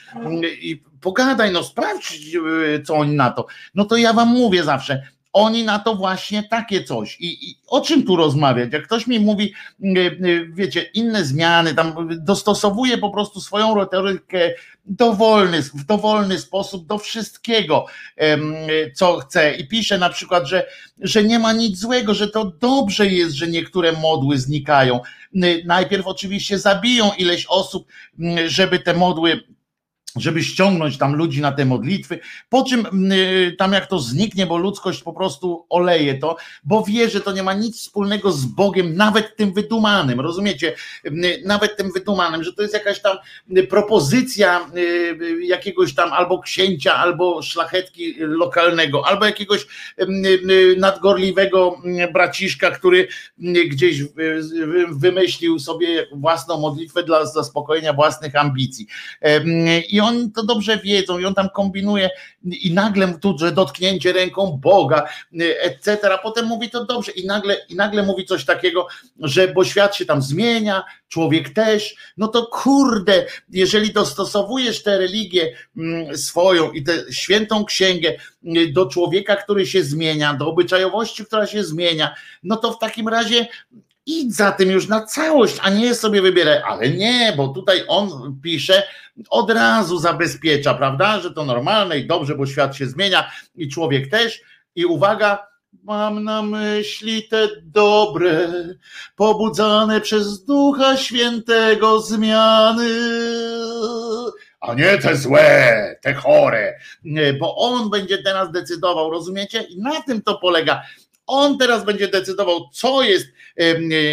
i 0.71 0.83
pogadaj, 1.01 1.51
no 1.51 1.63
sprawdź, 1.63 2.35
e, 2.75 2.81
co 2.81 2.95
oni 2.95 3.15
na 3.15 3.31
to. 3.31 3.45
No 3.75 3.85
to 3.85 3.97
ja 3.97 4.13
wam 4.13 4.27
mówię 4.27 4.63
zawsze, 4.63 5.07
oni 5.35 5.63
na 5.63 5.79
to 5.79 5.95
właśnie 5.95 6.43
takie 6.43 6.83
coś. 6.83 7.17
I, 7.19 7.49
I, 7.49 7.57
o 7.67 7.81
czym 7.81 8.03
tu 8.03 8.15
rozmawiać? 8.15 8.73
Jak 8.73 8.83
ktoś 8.83 9.07
mi 9.07 9.19
mówi, 9.19 9.53
e, 9.83 9.87
e, 9.87 10.11
wiecie, 10.49 10.81
inne 10.93 11.25
zmiany, 11.25 11.73
tam 11.73 11.93
dostosowuje 12.19 12.97
po 12.97 13.09
prostu 13.09 13.41
swoją 13.41 13.75
retorykę 13.75 14.53
dowolny, 14.85 15.61
w 15.61 15.85
dowolny 15.85 16.39
sposób 16.39 16.87
do 16.87 16.97
wszystkiego, 16.97 17.85
co 18.93 19.17
chce. 19.17 19.55
I 19.55 19.67
pisze 19.67 19.97
na 19.97 20.09
przykład, 20.09 20.47
że, 20.47 20.67
że 21.01 21.23
nie 21.23 21.39
ma 21.39 21.53
nic 21.53 21.79
złego, 21.79 22.13
że 22.13 22.27
to 22.27 22.45
dobrze 22.45 23.07
jest, 23.07 23.35
że 23.35 23.47
niektóre 23.47 23.91
modły 23.91 24.37
znikają. 24.37 24.99
Najpierw 25.65 26.07
oczywiście 26.07 26.59
zabiją 26.59 27.11
ileś 27.17 27.45
osób, 27.49 27.87
żeby 28.47 28.79
te 28.79 28.93
modły 28.93 29.54
żeby 30.15 30.43
ściągnąć 30.43 30.97
tam 30.97 31.15
ludzi 31.15 31.41
na 31.41 31.51
te 31.51 31.65
modlitwy, 31.65 32.19
po 32.49 32.63
czym 32.63 32.79
mm, 32.85 33.11
y, 33.11 33.55
tam 33.57 33.73
jak 33.73 33.87
to 33.87 33.99
zniknie, 33.99 34.45
bo 34.45 34.57
ludzkość 34.57 35.03
po 35.03 35.13
prostu 35.13 35.65
oleje 35.69 36.19
to, 36.19 36.35
bo 36.63 36.83
wie, 36.83 37.09
że 37.09 37.21
to 37.21 37.31
nie 37.31 37.43
ma 37.43 37.53
nic 37.53 37.77
wspólnego 37.77 38.31
z 38.31 38.45
Bogiem, 38.45 38.95
nawet 38.95 39.35
tym 39.35 39.53
wydumanym, 39.53 40.19
rozumiecie? 40.19 40.75
Mm, 41.03 41.31
nawet 41.45 41.77
tym 41.77 41.91
wydumanym, 41.91 42.43
że 42.43 42.53
to 42.53 42.61
jest 42.61 42.73
jakaś 42.73 43.01
tam 43.01 43.17
y, 43.57 43.67
propozycja 43.67 44.69
y, 44.77 45.45
jakiegoś 45.45 45.95
tam 45.95 46.13
albo 46.13 46.39
księcia, 46.39 46.95
albo 46.95 47.41
szlachetki 47.41 48.15
lokalnego, 48.19 49.07
albo 49.07 49.25
jakiegoś 49.25 49.65
mm, 49.97 50.23
nadgorliwego 50.77 51.81
braciszka, 52.13 52.71
który 52.71 53.07
gdzieś 53.67 54.03
wymyślił 54.89 55.59
sobie 55.59 56.07
własną 56.11 56.59
modlitwę 56.59 57.03
dla 57.03 57.25
zaspokojenia 57.25 57.93
własnych 57.93 58.35
ambicji. 58.35 58.87
I 59.89 60.01
oni 60.05 60.31
to 60.31 60.43
dobrze 60.43 60.77
wiedzą 60.77 61.19
i 61.19 61.25
on 61.25 61.33
tam 61.35 61.49
kombinuje 61.49 62.09
i 62.43 62.73
nagle 62.73 63.19
tu, 63.19 63.37
że 63.39 63.51
dotknięcie 63.51 64.13
ręką 64.13 64.59
Boga, 64.61 65.07
etc. 65.39 65.97
Potem 66.23 66.45
mówi 66.45 66.69
to 66.69 66.85
dobrze 66.85 67.11
i 67.11 67.25
nagle, 67.25 67.57
i 67.69 67.75
nagle 67.75 68.03
mówi 68.03 68.25
coś 68.25 68.45
takiego, 68.45 68.87
że 69.19 69.47
bo 69.47 69.65
świat 69.65 69.95
się 69.95 70.05
tam 70.05 70.21
zmienia, 70.21 70.83
człowiek 71.07 71.49
też, 71.49 71.95
no 72.17 72.27
to 72.27 72.45
kurde, 72.45 73.25
jeżeli 73.49 73.93
dostosowujesz 73.93 74.83
tę 74.83 74.97
religię 74.97 75.55
mm, 75.77 76.17
swoją 76.17 76.71
i 76.71 76.83
tę 76.83 76.93
świętą 77.11 77.65
księgę 77.65 78.13
mm, 78.45 78.73
do 78.73 78.85
człowieka, 78.85 79.35
który 79.35 79.65
się 79.65 79.83
zmienia, 79.83 80.33
do 80.33 80.47
obyczajowości, 80.47 81.25
która 81.25 81.47
się 81.47 81.63
zmienia, 81.63 82.15
no 82.43 82.57
to 82.57 82.71
w 82.71 82.79
takim 82.79 83.07
razie 83.07 83.47
idź 84.05 84.35
za 84.35 84.51
tym 84.51 84.71
już 84.71 84.87
na 84.87 85.05
całość, 85.05 85.57
a 85.61 85.69
nie 85.69 85.95
sobie 85.95 86.21
wybieraj, 86.21 86.61
ale 86.65 86.89
nie, 86.89 87.33
bo 87.37 87.47
tutaj 87.47 87.83
on 87.87 88.39
pisze, 88.43 88.83
od 89.29 89.51
razu 89.51 89.99
zabezpiecza, 89.99 90.73
prawda, 90.73 91.19
że 91.19 91.31
to 91.31 91.45
normalne 91.45 91.99
i 91.99 92.07
dobrze, 92.07 92.35
bo 92.35 92.45
świat 92.45 92.75
się 92.75 92.87
zmienia 92.87 93.31
i 93.55 93.69
człowiek 93.69 94.09
też. 94.09 94.41
I 94.75 94.85
uwaga, 94.85 95.47
mam 95.83 96.23
na 96.23 96.41
myśli 96.41 97.27
te 97.27 97.47
dobre, 97.63 98.49
pobudzane 99.15 100.01
przez 100.01 100.45
Ducha 100.45 100.97
Świętego 100.97 101.99
zmiany, 101.99 102.89
a 104.61 104.73
nie 104.73 104.97
te 104.97 105.15
złe, 105.15 105.95
te 106.01 106.13
chore, 106.13 106.79
bo 107.39 107.55
on 107.55 107.89
będzie 107.89 108.17
teraz 108.17 108.51
decydował, 108.51 109.09
rozumiecie? 109.09 109.61
I 109.61 109.81
na 109.81 110.01
tym 110.01 110.21
to 110.21 110.37
polega. 110.37 110.81
On 111.27 111.57
teraz 111.57 111.85
będzie 111.85 112.07
decydował, 112.07 112.69
co 112.73 113.01
jest 113.01 113.27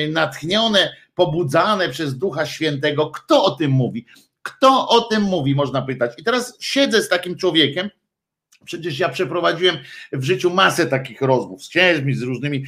natchnione, 0.08 0.96
pobudzane 1.14 1.88
przez 1.88 2.18
Ducha 2.18 2.46
Świętego. 2.46 3.10
Kto 3.10 3.44
o 3.44 3.50
tym 3.50 3.70
mówi? 3.70 4.06
Kto 4.42 4.88
o 4.88 5.00
tym 5.00 5.22
mówi, 5.22 5.54
można 5.54 5.82
pytać. 5.82 6.12
I 6.18 6.24
teraz 6.24 6.56
siedzę 6.60 7.02
z 7.02 7.08
takim 7.08 7.36
człowiekiem, 7.36 7.90
Przecież 8.64 8.98
ja 8.98 9.08
przeprowadziłem 9.08 9.76
w 10.12 10.24
życiu 10.24 10.50
masę 10.50 10.86
takich 10.86 11.20
rozmów 11.20 11.64
z 11.64 11.68
księżmi, 11.68 12.14
z 12.14 12.22
różnymi 12.22 12.64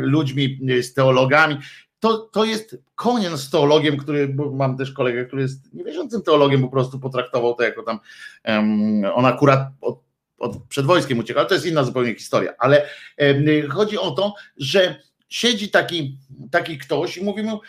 ludźmi, 0.00 0.60
z 0.82 0.94
teologami. 0.94 1.56
To, 2.00 2.18
to 2.18 2.44
jest 2.44 2.78
koniec 2.94 3.40
z 3.40 3.50
teologiem, 3.50 3.96
który, 3.96 4.28
bo 4.28 4.50
mam 4.50 4.76
też 4.76 4.92
kolegę, 4.92 5.24
który 5.24 5.42
jest 5.42 5.74
niewierzącym 5.74 6.22
teologiem, 6.22 6.62
po 6.62 6.68
prostu 6.68 6.98
potraktował 6.98 7.54
to 7.54 7.62
jako 7.62 7.82
tam, 7.82 7.98
um, 8.44 9.04
on 9.14 9.26
akurat 9.26 9.68
od, 9.80 10.00
od, 10.38 10.56
przed 10.68 10.86
wojskiem 10.86 11.18
uciekał, 11.18 11.40
ale 11.40 11.48
to 11.48 11.54
jest 11.54 11.66
inna 11.66 11.84
zupełnie 11.84 12.14
historia, 12.14 12.52
ale 12.58 12.88
um, 13.18 13.70
chodzi 13.70 13.98
o 13.98 14.10
to, 14.10 14.34
że 14.56 15.00
siedzi 15.28 15.70
taki, 15.70 16.18
taki 16.50 16.78
ktoś 16.78 17.16
i 17.16 17.24
mówi 17.24 17.42
mu, 17.42 17.60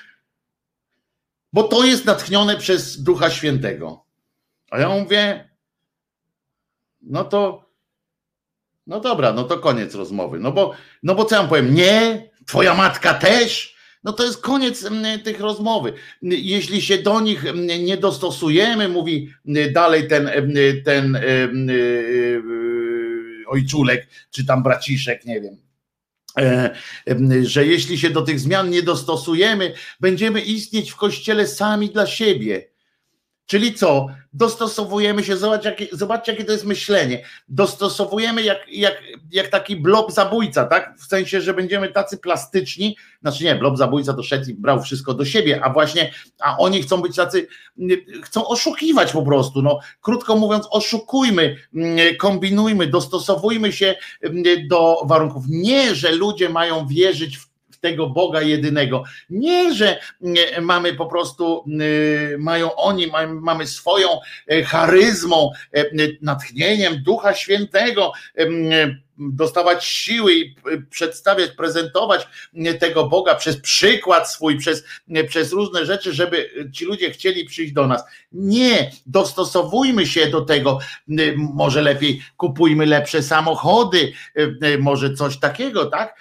bo 1.54 1.64
to 1.64 1.86
jest 1.86 2.06
natchnione 2.06 2.58
przez 2.58 3.04
Ducha 3.04 3.30
Świętego. 3.30 4.06
A 4.72 4.80
ja 4.80 4.90
mówię, 4.90 5.50
no 7.02 7.24
to, 7.24 7.70
no 8.88 9.00
dobra, 9.00 9.34
no 9.34 9.44
to 9.44 9.60
koniec 9.60 9.96
rozmowy. 9.96 10.40
No 10.40 10.52
bo, 10.52 10.74
no 11.04 11.16
bo 11.16 11.26
co 11.26 11.36
ja 11.36 11.44
powiem? 11.44 11.76
Nie, 11.76 12.30
twoja 12.46 12.74
matka 12.74 13.14
też. 13.14 13.78
No 14.04 14.14
to 14.14 14.24
jest 14.24 14.42
koniec 14.42 14.86
mm, 14.86 15.20
tych 15.22 15.40
rozmowy. 15.40 15.94
Jeśli 16.22 16.82
się 16.82 16.98
do 16.98 17.22
nich 17.22 17.46
mm, 17.46 17.68
nie 17.68 17.98
dostosujemy, 17.98 18.90
mówi 18.90 19.34
mm, 19.48 19.74
dalej 19.74 20.08
ten, 20.08 20.30
ten 20.86 21.18
ojczulek, 23.48 24.08
czy 24.32 24.46
tam 24.46 24.64
braciszek, 24.64 25.26
nie 25.26 25.42
wiem, 25.42 25.67
że 27.42 27.66
jeśli 27.66 28.00
się 28.00 28.10
do 28.10 28.22
tych 28.22 28.40
zmian 28.40 28.70
nie 28.70 28.84
dostosujemy, 28.84 29.74
będziemy 30.00 30.42
istnieć 30.42 30.92
w 30.92 30.96
kościele 30.96 31.48
sami 31.48 31.90
dla 31.90 32.08
siebie. 32.08 32.77
Czyli 33.48 33.74
co? 33.74 34.08
Dostosowujemy 34.34 35.24
się, 35.24 35.38
zobacz, 35.38 35.66
jakie, 35.66 35.88
zobaczcie, 35.92 36.32
jakie 36.32 36.46
to 36.46 36.52
jest 36.52 36.66
myślenie. 36.66 37.24
Dostosowujemy 37.50 38.44
jak, 38.44 38.58
jak, 38.72 39.04
jak 39.32 39.48
taki 39.48 39.76
blob 39.76 40.12
zabójca, 40.12 40.66
tak? 40.66 40.96
W 41.00 41.06
sensie, 41.06 41.42
że 41.42 41.54
będziemy 41.54 41.90
tacy 41.90 42.18
plastyczni. 42.18 42.98
Znaczy 43.22 43.44
nie, 43.44 43.56
blob 43.56 43.78
zabójca 43.78 44.14
to 44.14 44.24
szedł 44.24 44.50
i 44.50 44.54
brał 44.54 44.82
wszystko 44.82 45.14
do 45.14 45.26
siebie, 45.26 45.64
a 45.64 45.74
właśnie, 45.74 46.12
a 46.40 46.58
oni 46.58 46.82
chcą 46.82 47.02
być 47.02 47.16
tacy, 47.16 47.48
chcą 48.24 48.48
oszukiwać 48.48 49.12
po 49.12 49.22
prostu. 49.22 49.62
No, 49.62 49.80
krótko 50.02 50.36
mówiąc, 50.36 50.68
oszukujmy, 50.72 51.56
kombinujmy, 52.20 52.88
dostosowujmy 52.88 53.72
się 53.72 53.96
do 54.70 55.02
warunków. 55.06 55.44
Nie, 55.50 55.96
że 55.96 56.12
ludzie 56.12 56.50
mają 56.50 56.88
wierzyć 56.88 57.38
w 57.38 57.47
tego 57.80 58.10
Boga 58.10 58.42
jedynego. 58.42 59.04
Nie, 59.30 59.74
że 59.74 60.00
mamy 60.62 60.94
po 60.94 61.06
prostu, 61.06 61.66
mają 62.38 62.76
oni, 62.76 63.12
mamy 63.42 63.68
swoją 63.68 64.08
charyzmą, 64.66 65.52
natchnieniem 66.22 67.04
Ducha 67.04 67.34
Świętego, 67.34 68.12
dostawać 69.18 69.86
siły 69.86 70.34
i 70.34 70.56
przedstawiać, 70.90 71.52
prezentować 71.52 72.28
tego 72.80 73.08
Boga 73.08 73.36
przez 73.36 73.62
przykład 73.62 74.32
swój, 74.32 74.58
przez, 74.58 74.84
przez 75.28 75.52
różne 75.52 75.86
rzeczy, 75.86 76.14
żeby 76.14 76.50
ci 76.74 76.86
ludzie 76.86 77.12
chcieli 77.12 77.46
przyjść 77.46 77.74
do 77.74 77.88
nas. 77.88 78.04
Nie, 78.32 78.92
dostosowujmy 79.06 80.08
się 80.08 80.28
do 80.28 80.42
tego. 80.42 80.80
Może 81.38 81.82
lepiej 81.82 82.22
kupujmy 82.38 82.86
lepsze 82.86 83.24
samochody, 83.24 84.14
może 84.80 85.14
coś 85.14 85.40
takiego, 85.40 85.86
tak? 85.86 86.20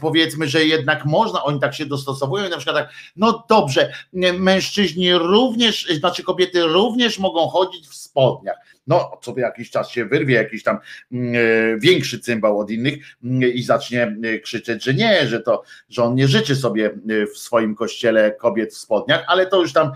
Powiedzmy, 0.00 0.48
że 0.48 0.64
jednak 0.64 1.04
można, 1.04 1.44
oni 1.44 1.60
tak 1.60 1.74
się 1.74 1.86
dostosowują, 1.86 2.48
na 2.48 2.56
przykład 2.56 2.76
tak, 2.76 2.94
no 3.16 3.44
dobrze, 3.48 3.92
mężczyźni 4.38 5.14
również, 5.14 5.86
znaczy 5.98 6.22
kobiety 6.22 6.62
również 6.62 7.18
mogą 7.18 7.48
chodzić 7.48 7.88
w 7.88 7.94
spodniach 7.94 8.56
no 8.88 9.18
co 9.22 9.38
jakiś 9.38 9.70
czas 9.70 9.90
się 9.90 10.04
wyrwie 10.04 10.34
jakiś 10.34 10.62
tam 10.62 10.78
mm, 11.12 11.34
e, 11.34 11.78
większy 11.78 12.18
cymbał 12.18 12.58
od 12.58 12.70
innych 12.70 13.16
mm, 13.24 13.52
i 13.52 13.62
zacznie 13.62 14.16
e, 14.24 14.38
krzyczeć, 14.38 14.84
że 14.84 14.94
nie, 14.94 15.26
że 15.26 15.40
to, 15.40 15.62
że 15.88 16.04
on 16.04 16.14
nie 16.14 16.28
życzy 16.28 16.56
sobie 16.56 16.86
e, 16.86 17.26
w 17.26 17.38
swoim 17.38 17.74
kościele 17.74 18.32
kobiet 18.32 18.74
w 18.74 18.78
spodniach, 18.78 19.24
ale 19.26 19.46
to 19.46 19.60
już 19.60 19.72
tam 19.72 19.92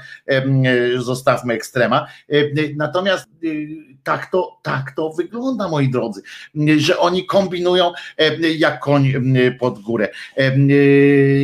zostawmy 0.96 1.54
ekstrema. 1.54 2.06
Natomiast 2.76 3.28
tak 4.04 4.30
to, 4.30 4.58
tak 4.62 4.92
to 4.96 5.10
wygląda, 5.10 5.68
moi 5.68 5.90
drodzy, 5.90 6.22
że 6.76 6.98
oni 6.98 7.26
kombinują 7.26 7.92
jak 8.56 8.80
koń 8.80 9.12
pod 9.58 9.78
górę. 9.78 10.08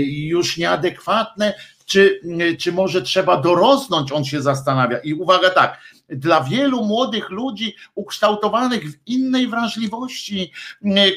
Już 0.06 0.56
nieadekwatne, 0.56 1.54
czy, 1.86 2.20
czy 2.58 2.72
może 2.72 3.02
trzeba 3.02 3.40
dorosnąć, 3.40 4.12
on 4.12 4.24
się 4.24 4.42
zastanawia. 4.42 4.98
I 4.98 5.14
uwaga 5.14 5.50
tak, 5.50 5.78
dla 6.08 6.44
wielu 6.44 6.84
młodych 6.84 7.30
ludzi 7.30 7.74
ukształtowanych 7.94 8.92
w 8.92 9.06
innej 9.06 9.48
wrażliwości, 9.48 10.52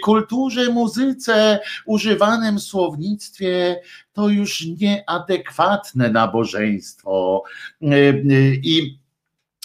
kulturze, 0.04 0.70
muzyce, 0.70 1.60
używanym 1.86 2.60
słownictwie, 2.60 3.82
to 4.14 4.30
już 4.30 4.66
nieadekwatne 4.82 6.10
nabożeństwo. 6.10 7.44
I 8.64 9.02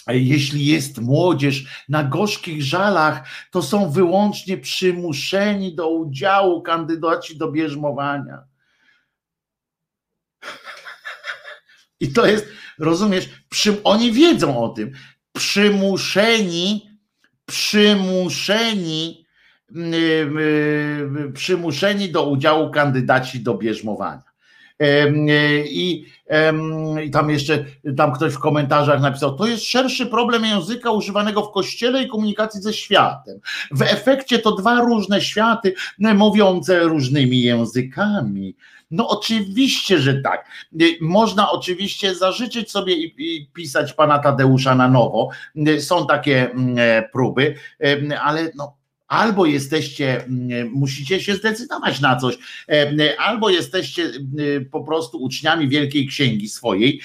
jeśli 0.07 0.65
jest 0.65 1.01
młodzież 1.01 1.83
na 1.89 2.03
gorzkich 2.03 2.63
żalach, 2.63 3.27
to 3.51 3.61
są 3.61 3.89
wyłącznie 3.91 4.57
przymuszeni 4.57 5.75
do 5.75 5.89
udziału 5.89 6.61
kandydaci 6.61 7.37
do 7.37 7.51
bierzmowania. 7.51 8.43
I 11.99 12.13
to 12.13 12.25
jest, 12.25 12.47
rozumiesz, 12.79 13.29
przy, 13.49 13.83
oni 13.83 14.11
wiedzą 14.11 14.63
o 14.63 14.69
tym 14.69 14.91
przymuszeni, 15.37 16.89
przymuszeni, 17.45 19.25
mm, 19.75 19.93
y, 19.93 19.97
y, 21.29 21.31
przymuszeni 21.33 22.11
do 22.11 22.29
udziału 22.29 22.71
kandydaci 22.71 23.39
do 23.39 23.53
bierzmowania. 23.53 24.26
Y, 24.83 25.65
I, 25.69 26.05
I 27.05 27.11
tam 27.11 27.29
jeszcze, 27.29 27.65
tam 27.97 28.13
ktoś 28.13 28.33
w 28.33 28.39
komentarzach 28.39 29.01
napisał, 29.01 29.35
to 29.35 29.47
jest 29.47 29.63
szerszy 29.63 30.05
problem 30.05 30.45
języka 30.45 30.91
używanego 30.91 31.43
w 31.43 31.51
kościele 31.51 32.03
i 32.03 32.07
komunikacji 32.07 32.61
ze 32.61 32.73
światem. 32.73 33.39
W 33.71 33.81
efekcie 33.81 34.39
to 34.39 34.51
dwa 34.51 34.81
różne 34.81 35.21
światy 35.21 35.73
mówiące 35.99 36.79
różnymi 36.79 37.41
językami. 37.41 38.55
No 38.91 39.09
oczywiście, 39.09 39.99
że 39.99 40.21
tak. 40.21 40.45
Y, 40.81 40.97
można 41.01 41.51
oczywiście 41.51 42.15
zażyczyć 42.15 42.71
sobie 42.71 42.95
i, 42.95 43.13
i 43.17 43.47
pisać 43.53 43.93
pana 43.93 44.19
Tadeusza 44.19 44.75
na 44.75 44.87
nowo. 44.87 45.29
Są 45.79 46.07
takie 46.07 46.51
mm, 46.51 46.75
e, 46.77 47.09
próby, 47.09 47.55
ale 48.21 48.51
no, 48.55 48.77
albo 49.07 49.45
jesteście, 49.45 50.23
mm, 50.23 50.71
musicie 50.71 51.19
się 51.19 51.35
zdecydować 51.35 51.99
na 51.99 52.15
coś, 52.15 52.37
albo 53.17 53.49
jesteście 53.49 54.11
po 54.71 54.83
prostu 54.83 55.17
uczniami 55.17 55.67
Wielkiej 55.67 56.07
Księgi 56.07 56.49
swojej, 56.49 57.01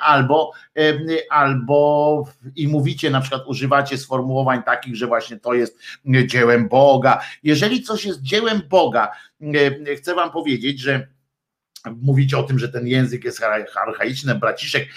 albo, 0.00 0.52
albo 1.30 2.24
i 2.56 2.68
mówicie, 2.68 3.10
na 3.10 3.20
przykład 3.20 3.42
używacie 3.46 3.98
sformułowań 3.98 4.62
takich, 4.62 4.96
że 4.96 5.06
właśnie 5.06 5.36
to 5.36 5.54
jest 5.54 5.78
dziełem 6.26 6.68
Boga. 6.68 7.20
Jeżeli 7.42 7.82
coś 7.82 8.04
jest 8.04 8.22
dziełem 8.22 8.62
Boga, 8.68 9.12
chcę 9.96 10.14
wam 10.14 10.30
powiedzieć, 10.30 10.80
że 10.80 11.06
mówicie 12.02 12.38
o 12.38 12.42
tym, 12.42 12.58
że 12.58 12.68
ten 12.68 12.86
język 12.86 13.24
jest 13.24 13.42
archaiczny, 13.86 14.34
braciszek, 14.34 14.88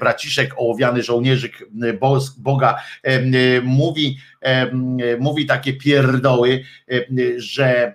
braciszek 0.00 0.54
ołowiany 0.56 1.02
żołnierzyk 1.02 1.68
Boga 2.38 2.82
mówi, 3.62 4.18
mówi 5.18 5.46
takie 5.46 5.72
pierdoły, 5.72 6.64
że 7.36 7.94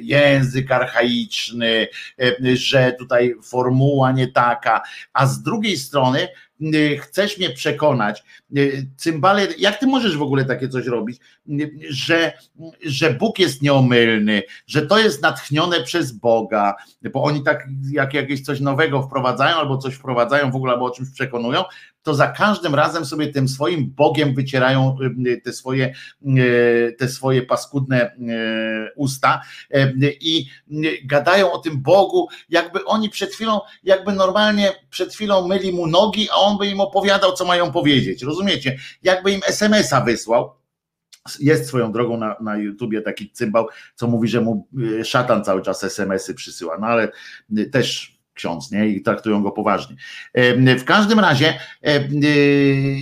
język 0.00 0.70
archaiczny, 0.70 1.88
że 2.54 2.92
tutaj 2.98 3.34
formuła 3.42 4.12
nie 4.12 4.28
taka, 4.28 4.82
a 5.12 5.26
z 5.26 5.42
drugiej 5.42 5.76
strony 5.76 6.28
chcesz 7.00 7.38
mnie 7.38 7.50
przekonać, 7.50 8.24
cymbale, 8.96 9.46
jak 9.58 9.78
ty 9.78 9.86
możesz 9.86 10.16
w 10.16 10.22
ogóle 10.22 10.44
takie 10.44 10.68
coś 10.68 10.86
robić, 10.86 11.20
że, 11.88 12.32
że 12.82 13.14
Bóg 13.14 13.38
jest 13.38 13.62
nieomylny, 13.62 14.42
że 14.66 14.86
to 14.86 14.98
jest 14.98 15.22
natchnione 15.22 15.82
przez 15.82 16.12
Boga, 16.12 16.74
bo 17.12 17.22
oni 17.22 17.42
tak 17.42 17.68
jak 17.92 18.14
jakieś 18.14 18.40
coś 18.40 18.60
nowego 18.60 19.02
wprowadzają 19.02 19.56
albo 19.56 19.78
coś 19.78 19.94
wprowadzają 19.94 20.50
w 20.50 20.56
ogóle, 20.56 20.72
albo 20.72 20.84
o 20.84 20.90
czymś 20.90 21.10
przekonują, 21.10 21.64
to 22.02 22.14
za 22.14 22.28
każdym 22.28 22.74
razem 22.74 23.04
sobie 23.04 23.28
tym 23.28 23.48
swoim 23.48 23.90
Bogiem 23.90 24.34
wycierają 24.34 24.96
te 25.44 25.52
swoje, 25.52 25.94
te 26.98 27.08
swoje 27.08 27.42
paskudne 27.42 28.16
usta 28.96 29.40
i 30.20 30.46
gadają 31.04 31.52
o 31.52 31.58
tym 31.58 31.82
Bogu, 31.82 32.28
jakby 32.48 32.84
oni 32.84 33.08
przed 33.08 33.34
chwilą, 33.34 33.60
jakby 33.82 34.12
normalnie 34.12 34.72
przed 34.90 35.12
chwilą 35.12 35.48
myli 35.48 35.72
mu 35.72 35.86
nogi, 35.86 36.28
a 36.30 36.34
on 36.34 36.58
by 36.58 36.66
im 36.66 36.80
opowiadał, 36.80 37.32
co 37.32 37.44
mają 37.44 37.72
powiedzieć. 37.72 38.22
Rozumiecie? 38.22 38.78
Jakby 39.02 39.32
im 39.32 39.40
SMS-a 39.46 40.00
wysłał. 40.00 40.60
Jest 41.40 41.66
swoją 41.66 41.92
drogą 41.92 42.16
na, 42.16 42.36
na 42.40 42.56
YouTubie 42.56 43.02
taki 43.02 43.30
cymbał, 43.30 43.68
co 43.94 44.06
mówi, 44.06 44.28
że 44.28 44.40
mu 44.40 44.68
y, 45.00 45.04
szatan 45.04 45.44
cały 45.44 45.62
czas 45.62 45.84
SMS-y 45.84 46.34
przysyła. 46.34 46.78
No 46.78 46.86
ale 46.86 47.08
y, 47.58 47.66
też 47.66 48.19
ksiądz, 48.40 48.70
nie? 48.70 48.88
I 48.88 49.02
traktują 49.02 49.42
go 49.42 49.50
poważnie. 49.50 49.96
W 50.78 50.84
każdym 50.84 51.20
razie 51.20 51.54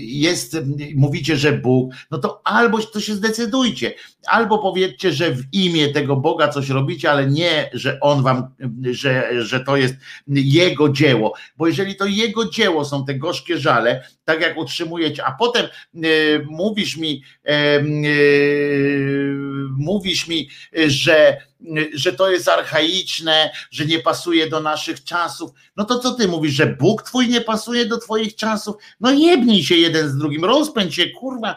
jest, 0.01 0.57
mówicie, 0.97 1.37
że 1.37 1.53
Bóg, 1.53 1.95
no 2.11 2.19
to 2.19 2.41
albo 2.45 2.79
to 2.79 3.01
się 3.01 3.15
zdecydujcie, 3.15 3.95
albo 4.27 4.59
powiedzcie, 4.59 5.13
że 5.13 5.31
w 5.31 5.43
imię 5.53 5.89
tego 5.89 6.17
Boga 6.17 6.49
coś 6.49 6.69
robicie, 6.69 7.11
ale 7.11 7.27
nie, 7.27 7.71
że 7.73 7.99
On 8.01 8.23
wam, 8.23 8.49
że, 8.91 9.45
że 9.45 9.61
to 9.61 9.77
jest 9.77 9.95
Jego 10.29 10.89
dzieło, 10.89 11.35
bo 11.57 11.67
jeżeli 11.67 11.97
to 11.97 12.07
Jego 12.07 12.51
dzieło 12.51 12.85
są 12.85 13.05
te 13.05 13.15
gorzkie 13.15 13.59
żale, 13.59 14.05
tak 14.25 14.41
jak 14.41 14.59
utrzymujecie, 14.59 15.25
a 15.25 15.33
potem 15.33 15.67
mówisz 16.51 16.97
mi, 16.97 17.23
mówisz 19.77 20.29
mi, 20.29 20.49
że 20.87 21.49
że 21.95 22.13
to 22.13 22.31
jest 22.31 22.49
archaiczne, 22.49 23.51
że 23.71 23.87
nie 23.87 23.99
pasuje 23.99 24.49
do 24.49 24.61
naszych 24.61 25.05
czasów. 25.05 25.28
No 25.77 25.85
to 25.85 25.99
co 25.99 26.15
ty 26.15 26.29
mówisz, 26.29 26.53
że 26.53 26.67
Bóg 26.67 27.03
twój 27.03 27.29
nie 27.29 27.41
pasuje 27.41 27.87
do 27.87 27.99
twoich 27.99 28.37
czasów? 28.37 28.77
No 29.01 29.11
jebnij 29.11 29.65
się 29.65 29.77
jeden 29.77 30.09
z 30.09 30.17
drugim, 30.17 30.45
rozpędź 30.45 30.95
się 30.95 31.11
kurwa 31.11 31.57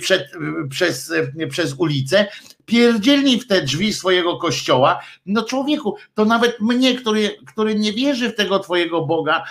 przed, 0.00 0.32
przez, 0.70 1.12
przez 1.50 1.74
ulicę, 1.78 2.26
pierdzielnij 2.66 3.40
w 3.40 3.46
te 3.46 3.62
drzwi 3.62 3.92
swojego 3.92 4.36
kościoła. 4.36 5.00
No 5.26 5.42
człowieku, 5.42 5.96
to 6.14 6.24
nawet 6.24 6.60
mnie, 6.60 6.94
który, 6.94 7.36
który 7.46 7.74
nie 7.74 7.92
wierzy 7.92 8.30
w 8.30 8.34
tego 8.34 8.58
twojego 8.58 9.06
Boga, 9.06 9.44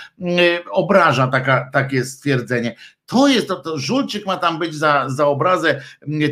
obraża 0.72 1.28
taka, 1.28 1.70
takie 1.74 2.06
stwierdzenie. 2.06 2.76
To 3.06 3.28
jest 3.28 3.48
to, 3.48 3.56
to 3.56 3.80
żulczyk 3.80 4.26
ma 4.26 4.38
tam 4.38 4.60
być 4.60 4.76
za, 4.76 5.10
za 5.10 5.28
obrazę 5.28 5.82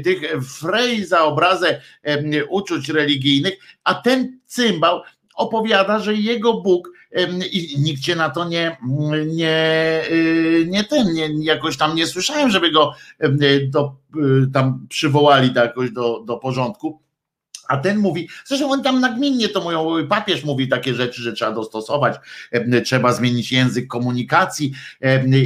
tych 0.03 0.21
frej, 0.59 1.05
za 1.05 1.23
obrazę 1.23 1.81
uczuć 2.49 2.89
religijnych, 2.89 3.53
a 3.83 3.93
ten 3.93 4.39
cymbał 4.45 5.01
opowiada, 5.35 5.99
że 5.99 6.15
jego 6.15 6.53
Bóg 6.53 6.89
i 7.51 7.79
nikt 7.79 8.01
cię 8.01 8.15
na 8.15 8.29
to 8.29 8.49
nie, 8.49 8.77
nie, 9.27 10.01
y, 10.11 10.65
nie 10.69 10.83
ten, 10.83 11.13
nie, 11.13 11.45
jakoś 11.45 11.77
tam 11.77 11.95
nie 11.95 12.07
słyszałem, 12.07 12.49
żeby 12.49 12.71
go 12.71 12.93
do, 13.69 13.95
y, 14.17 14.51
tam 14.53 14.87
przywołali 14.89 15.53
jakoś 15.55 15.91
do, 15.91 16.23
do 16.25 16.37
porządku 16.37 17.02
A 17.67 17.77
ten 17.77 17.97
mówi, 17.97 18.29
zresztą 18.45 18.71
on 18.71 18.83
tam 18.83 18.99
nagminnie 18.99 19.49
to 19.49 19.61
mówią, 19.61 20.07
papież 20.07 20.43
mówi 20.43 20.67
takie 20.67 20.93
rzeczy, 20.93 21.21
że 21.21 21.33
trzeba 21.33 21.51
dostosować, 21.51 22.15
trzeba 22.85 23.13
zmienić 23.13 23.51
język 23.51 23.87
komunikacji 23.87 24.73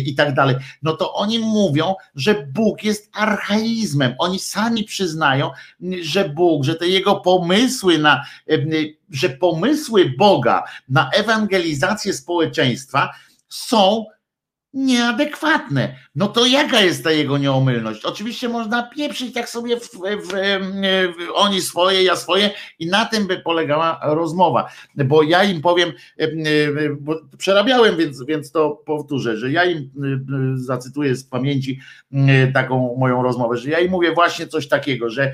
i 0.06 0.16
tak 0.16 0.34
dalej. 0.34 0.56
No 0.84 0.94
to 0.94 1.14
oni 1.14 1.40
mówią, 1.40 1.96
że 2.16 2.48
Bóg 2.54 2.84
jest 2.84 3.10
archaizmem. 3.14 4.16
Oni 4.20 4.40
sami 4.40 4.84
przyznają, 4.84 5.52
że 6.02 6.30
Bóg, 6.30 6.64
że 6.64 6.76
te 6.76 6.88
jego 6.88 7.16
pomysły 7.16 7.98
na, 7.98 8.26
że 9.10 9.30
pomysły 9.30 10.14
Boga 10.18 10.64
na 10.90 11.10
ewangelizację 11.10 12.14
społeczeństwa 12.14 13.10
są 13.50 14.06
nieadekwatne. 14.78 15.96
No 16.16 16.28
to 16.28 16.46
jaka 16.46 16.82
jest 16.82 17.04
ta 17.04 17.12
jego 17.12 17.38
nieomylność? 17.38 18.06
Oczywiście 18.06 18.50
można 18.50 18.84
pieprzyć 18.84 19.34
tak 19.34 19.50
sobie 19.50 19.80
w, 19.80 19.84
w, 19.84 20.28
w, 20.28 20.34
oni 21.34 21.62
swoje, 21.62 22.04
ja 22.04 22.16
swoje 22.16 22.50
i 22.80 22.88
na 22.88 23.06
tym 23.06 23.28
by 23.28 23.40
polegała 23.40 24.00
rozmowa, 24.04 24.70
bo 24.96 25.24
ja 25.24 25.44
im 25.44 25.62
powiem, 25.62 25.94
bo 27.00 27.16
przerabiałem, 27.38 27.98
więc, 27.98 28.24
więc 28.24 28.52
to 28.52 28.70
powtórzę, 28.86 29.38
że 29.38 29.52
ja 29.52 29.66
im 29.66 29.90
zacytuję 30.56 31.16
z 31.16 31.24
pamięci 31.24 31.80
taką 32.54 32.96
moją 32.98 33.24
rozmowę, 33.24 33.58
że 33.58 33.70
ja 33.70 33.80
im 33.80 33.92
mówię 33.92 34.12
właśnie 34.14 34.48
coś 34.48 34.68
takiego, 34.68 35.10
że, 35.10 35.34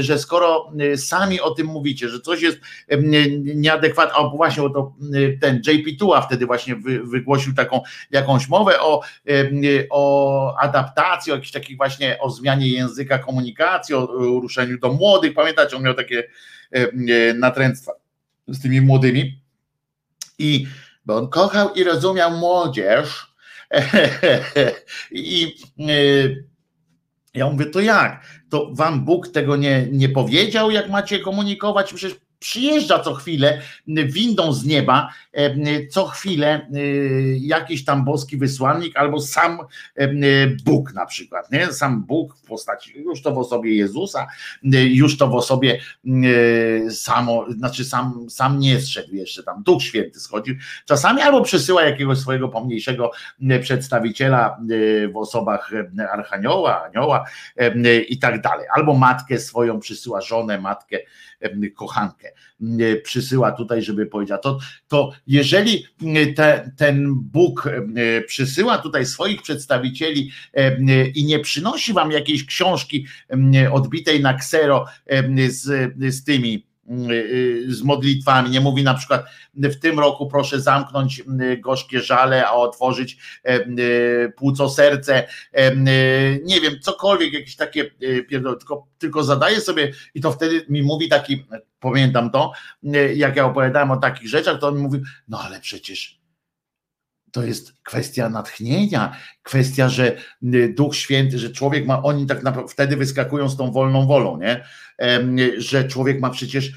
że 0.00 0.18
skoro 0.18 0.72
sami 0.96 1.40
o 1.40 1.50
tym 1.50 1.66
mówicie, 1.66 2.08
że 2.08 2.20
coś 2.20 2.42
jest 2.42 2.60
nieadekwatne, 3.54 4.14
a 4.14 4.28
właśnie 4.28 4.62
o 4.62 4.70
to 4.70 4.92
ten 5.40 5.62
JP 5.66 5.98
Tua 5.98 6.20
wtedy 6.20 6.46
właśnie 6.46 6.76
wygłosił 7.04 7.54
taką 7.54 7.80
jakąś 8.10 8.48
mowę 8.48 8.73
o, 8.80 9.00
o 9.90 10.56
adaptacji, 10.58 11.32
o 11.32 11.34
jakichś 11.34 11.52
takich 11.52 11.76
właśnie 11.76 12.18
o 12.20 12.30
zmianie 12.30 12.68
języka 12.68 13.18
komunikacji, 13.18 13.94
o 13.94 14.06
ruszeniu 14.40 14.78
do 14.78 14.92
młodych. 14.92 15.34
Pamiętacie, 15.34 15.76
on 15.76 15.82
miał 15.82 15.94
takie 15.94 16.24
natręctwa 17.34 17.92
z 18.48 18.62
tymi 18.62 18.80
młodymi. 18.80 19.40
I 20.38 20.66
bo 21.06 21.16
on 21.16 21.28
kochał 21.28 21.74
i 21.74 21.84
rozumiał 21.84 22.30
młodzież. 22.30 23.34
I 25.10 25.54
e, 25.78 25.92
ja 27.34 27.50
mówię, 27.50 27.66
to 27.66 27.80
jak? 27.80 28.26
To 28.50 28.70
wam 28.72 29.04
Bóg 29.04 29.28
tego 29.28 29.56
nie, 29.56 29.86
nie 29.92 30.08
powiedział, 30.08 30.70
jak 30.70 30.90
macie 30.90 31.18
komunikować? 31.18 31.92
Przecież 31.92 32.18
przyjeżdża 32.44 32.98
co 32.98 33.14
chwilę 33.14 33.60
windą 33.86 34.52
z 34.52 34.64
nieba, 34.64 35.08
co 35.90 36.06
chwilę 36.06 36.68
jakiś 37.40 37.84
tam 37.84 38.04
boski 38.04 38.36
wysłannik 38.36 38.96
albo 38.96 39.20
sam 39.20 39.58
Bóg 40.64 40.92
na 40.92 41.06
przykład, 41.06 41.52
nie? 41.52 41.72
Sam 41.72 42.02
Bóg 42.02 42.36
w 42.36 42.42
postaci, 42.42 42.92
już 42.98 43.22
to 43.22 43.32
w 43.32 43.38
osobie 43.38 43.76
Jezusa, 43.76 44.26
już 44.72 45.18
to 45.18 45.28
w 45.28 45.34
osobie 45.34 45.80
samo, 46.90 47.46
znaczy 47.52 47.84
sam, 47.84 48.26
sam 48.30 48.58
nie 48.58 48.80
zszedł 48.80 49.14
jeszcze 49.14 49.42
tam, 49.42 49.62
Duch 49.62 49.82
Święty 49.82 50.20
schodził, 50.20 50.54
czasami 50.84 51.22
albo 51.22 51.42
przysyła 51.42 51.82
jakiegoś 51.82 52.18
swojego 52.18 52.48
pomniejszego 52.48 53.10
przedstawiciela 53.62 54.58
w 55.12 55.16
osobach 55.16 55.70
Archanioła, 56.12 56.84
Anioła 56.84 57.24
i 58.08 58.18
tak 58.18 58.40
dalej, 58.40 58.66
albo 58.74 58.94
matkę 58.94 59.38
swoją 59.38 59.80
przysyła, 59.80 60.20
żonę, 60.20 60.60
matkę, 60.60 60.98
kochankę 61.74 62.33
przysyła 63.02 63.52
tutaj, 63.52 63.82
żeby 63.82 64.06
powiedziała, 64.06 64.38
to, 64.38 64.58
to 64.88 65.12
jeżeli 65.26 65.86
te, 66.36 66.72
ten 66.76 67.14
Bóg 67.14 67.68
przysyła 68.26 68.78
tutaj 68.78 69.06
swoich 69.06 69.42
przedstawicieli 69.42 70.30
i 71.14 71.24
nie 71.24 71.38
przynosi 71.38 71.92
wam 71.92 72.10
jakiejś 72.10 72.46
książki 72.46 73.06
odbitej 73.72 74.20
na 74.20 74.34
ksero 74.34 74.84
z, 75.48 75.92
z 76.14 76.24
tymi 76.24 76.66
z 77.68 77.82
modlitwami, 77.82 78.50
nie 78.50 78.60
mówi 78.60 78.82
na 78.82 78.94
przykład 78.94 79.26
w 79.54 79.76
tym 79.76 79.98
roku 79.98 80.26
proszę 80.26 80.60
zamknąć 80.60 81.22
gorzkie 81.58 82.00
żale, 82.00 82.46
a 82.46 82.52
otworzyć 82.52 83.18
płuco 84.36 84.70
serce, 84.70 85.28
nie 86.42 86.60
wiem, 86.60 86.80
cokolwiek, 86.80 87.32
jakieś 87.32 87.56
takie 87.56 87.90
pierdol, 88.28 88.58
tylko, 88.58 88.86
tylko 88.98 89.24
zadaje 89.24 89.60
sobie 89.60 89.92
i 90.14 90.20
to 90.20 90.32
wtedy 90.32 90.66
mi 90.68 90.82
mówi 90.82 91.08
taki, 91.08 91.46
pamiętam 91.80 92.30
to, 92.30 92.52
jak 93.14 93.36
ja 93.36 93.46
opowiadałem 93.46 93.90
o 93.90 93.96
takich 93.96 94.28
rzeczach, 94.28 94.60
to 94.60 94.68
on 94.68 94.82
mi 94.82 94.88
no 95.28 95.40
ale 95.40 95.60
przecież 95.60 96.23
to 97.34 97.42
jest 97.42 97.72
kwestia 97.82 98.28
natchnienia, 98.28 99.16
kwestia, 99.42 99.88
że 99.88 100.16
Duch 100.76 100.96
Święty, 100.96 101.38
że 101.38 101.50
człowiek 101.50 101.86
ma, 101.86 102.02
oni 102.02 102.26
tak 102.26 102.42
naprawdę 102.42 102.72
wtedy 102.72 102.96
wyskakują 102.96 103.48
z 103.48 103.56
tą 103.56 103.72
wolną 103.72 104.06
wolą, 104.06 104.38
nie? 104.38 104.64
Że 105.58 105.84
człowiek 105.84 106.20
ma 106.20 106.30
przecież 106.30 106.72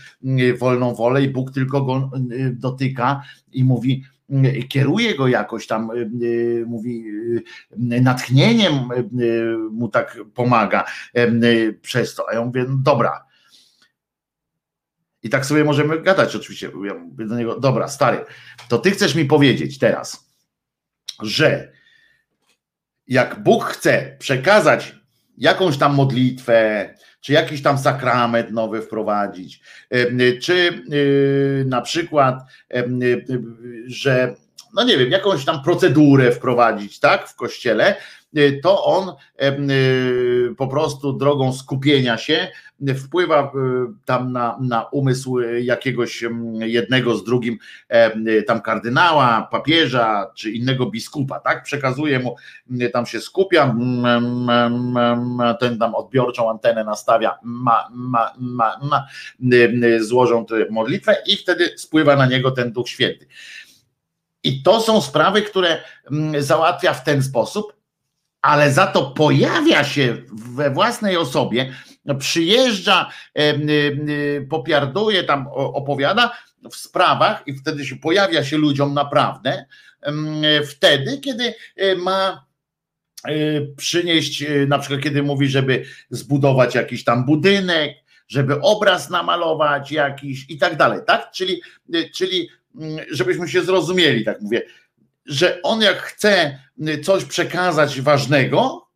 wolną 0.60 0.96
wolę 0.96 1.22
i 1.22 1.30
Bóg 1.30 1.52
tylko 1.52 1.82
go 1.82 2.12
dotyka 2.52 3.22
i 3.52 3.64
mówi, 3.64 4.04
kieruje 4.70 5.16
go 5.16 5.28
jakoś 5.28 5.68
tam, 5.68 5.92
mówi, 6.66 7.06
natchnieniem 7.78 8.74
mu 9.72 9.88
tak 9.88 10.18
pomaga 10.34 10.86
przez 11.82 12.16
to. 12.16 12.30
A 12.30 12.34
ja 12.34 12.46
mówię, 12.46 12.66
no 12.70 12.76
dobra. 12.78 13.26
I 15.24 15.30
tak 15.30 15.46
sobie 15.46 15.64
możemy 15.64 16.02
gadać 16.02 16.36
oczywiście. 16.36 16.72
Ja 16.86 17.26
do 17.26 17.38
niego, 17.38 17.60
dobra, 17.60 17.88
stary, 17.88 18.26
to 18.70 18.78
ty 18.78 18.92
chcesz 18.92 19.16
mi 19.16 19.26
powiedzieć 19.26 19.78
teraz, 19.78 20.27
że 21.22 21.72
jak 23.08 23.44
Bóg 23.44 23.64
chce 23.66 24.16
przekazać 24.20 24.96
jakąś 25.38 25.78
tam 25.78 25.96
modlitwę, 25.96 26.90
czy 27.22 27.34
jakiś 27.34 27.62
tam 27.62 27.78
sakrament 27.78 28.52
nowy 28.52 28.82
wprowadzić, 28.82 29.62
czy 30.42 30.84
y, 30.94 31.66
na 31.68 31.82
przykład, 31.82 32.40
y, 32.76 33.44
że 33.88 34.36
no 34.74 34.84
nie 34.84 34.98
wiem, 34.98 35.12
jakąś 35.12 35.46
tam 35.46 35.64
procedurę 35.64 36.32
wprowadzić, 36.32 37.00
tak, 37.00 37.30
w 37.30 37.36
kościele, 37.36 37.96
Y, 38.38 38.60
to 38.64 38.86
on 38.86 39.10
y, 39.72 40.56
po 40.58 40.68
prostu 40.68 41.14
drogą 41.14 41.54
skupienia 41.54 42.18
się 42.18 42.48
wpływa 42.96 43.44
y, 43.44 43.48
tam 44.06 44.32
na, 44.32 44.58
na 44.62 44.84
umysł 44.84 45.40
jakiegoś 45.62 46.24
jednego 46.60 47.16
z 47.16 47.24
drugim 47.24 47.58
tam 48.48 48.62
kardynała, 48.62 49.48
papieża 49.52 50.32
czy 50.36 50.52
innego 50.52 50.86
biskupa, 50.86 51.40
tak? 51.40 51.64
Przekazuje 51.64 52.20
mu, 52.20 52.36
tam 52.94 53.06
się 53.06 53.22
skupia, 53.22 53.76
ten 55.60 55.80
tam 55.80 55.96
odbiorczą 55.96 56.50
antenę 56.50 56.84
nastawia, 56.84 57.38
ma, 57.44 57.88
ma, 57.92 58.34
ma, 58.40 58.80
ma, 58.82 59.08
złożą 60.00 60.46
modlitwę 60.70 61.16
i 61.28 61.38
wtedy 61.38 61.74
spływa 61.78 62.16
na 62.16 62.26
niego 62.26 62.52
ten 62.52 62.72
Duch 62.72 62.90
Święty. 62.90 63.28
I 64.48 64.64
to 64.64 64.82
są 64.82 65.02
sprawy, 65.02 65.42
które 65.42 65.84
załatwia 66.40 66.94
w 66.94 67.04
ten 67.04 67.24
sposób, 67.24 67.74
ale 68.42 68.72
za 68.72 68.88
to 68.88 69.12
pojawia 69.12 69.84
się 69.84 70.18
we 70.32 70.70
własnej 70.72 71.18
osobie, 71.18 71.74
przyjeżdża, 72.20 73.10
popiarduje, 74.50 75.24
tam 75.24 75.48
opowiada 75.54 76.38
w 76.72 76.76
sprawach 76.76 77.44
i 77.46 77.54
wtedy 77.54 77.86
się 77.86 77.96
pojawia 77.96 78.44
się 78.44 78.58
ludziom 78.58 78.94
naprawdę, 78.94 79.66
wtedy, 80.68 81.18
kiedy 81.18 81.54
e, 81.76 81.96
ma 81.96 82.46
e, 83.24 83.32
przynieść, 83.78 84.42
e, 84.42 84.68
na 84.68 84.80
przykład 84.80 85.02
kiedy 85.02 85.24
mówi, 85.24 85.48
żeby 85.48 85.86
zbudować 86.10 86.76
jakiś 86.76 87.04
tam 87.04 87.26
budynek, 87.26 87.94
żeby 88.28 88.62
obraz 88.62 89.10
namalować 89.10 89.92
jakiś 89.92 90.46
i 90.50 90.58
tak 90.58 90.78
dalej, 90.78 91.00
tak? 91.08 91.32
Czyli, 91.32 91.62
czyli 92.16 92.40
mm, 92.40 92.50
żebyśmy 93.12 93.48
się 93.50 93.62
zrozumieli, 93.62 94.26
tak 94.26 94.42
mówię, 94.42 94.62
że 95.26 95.62
on 95.62 95.82
jak 95.82 96.02
chce 96.02 96.60
coś 97.04 97.26
przekazać 97.26 98.02
ważnego, 98.02 98.88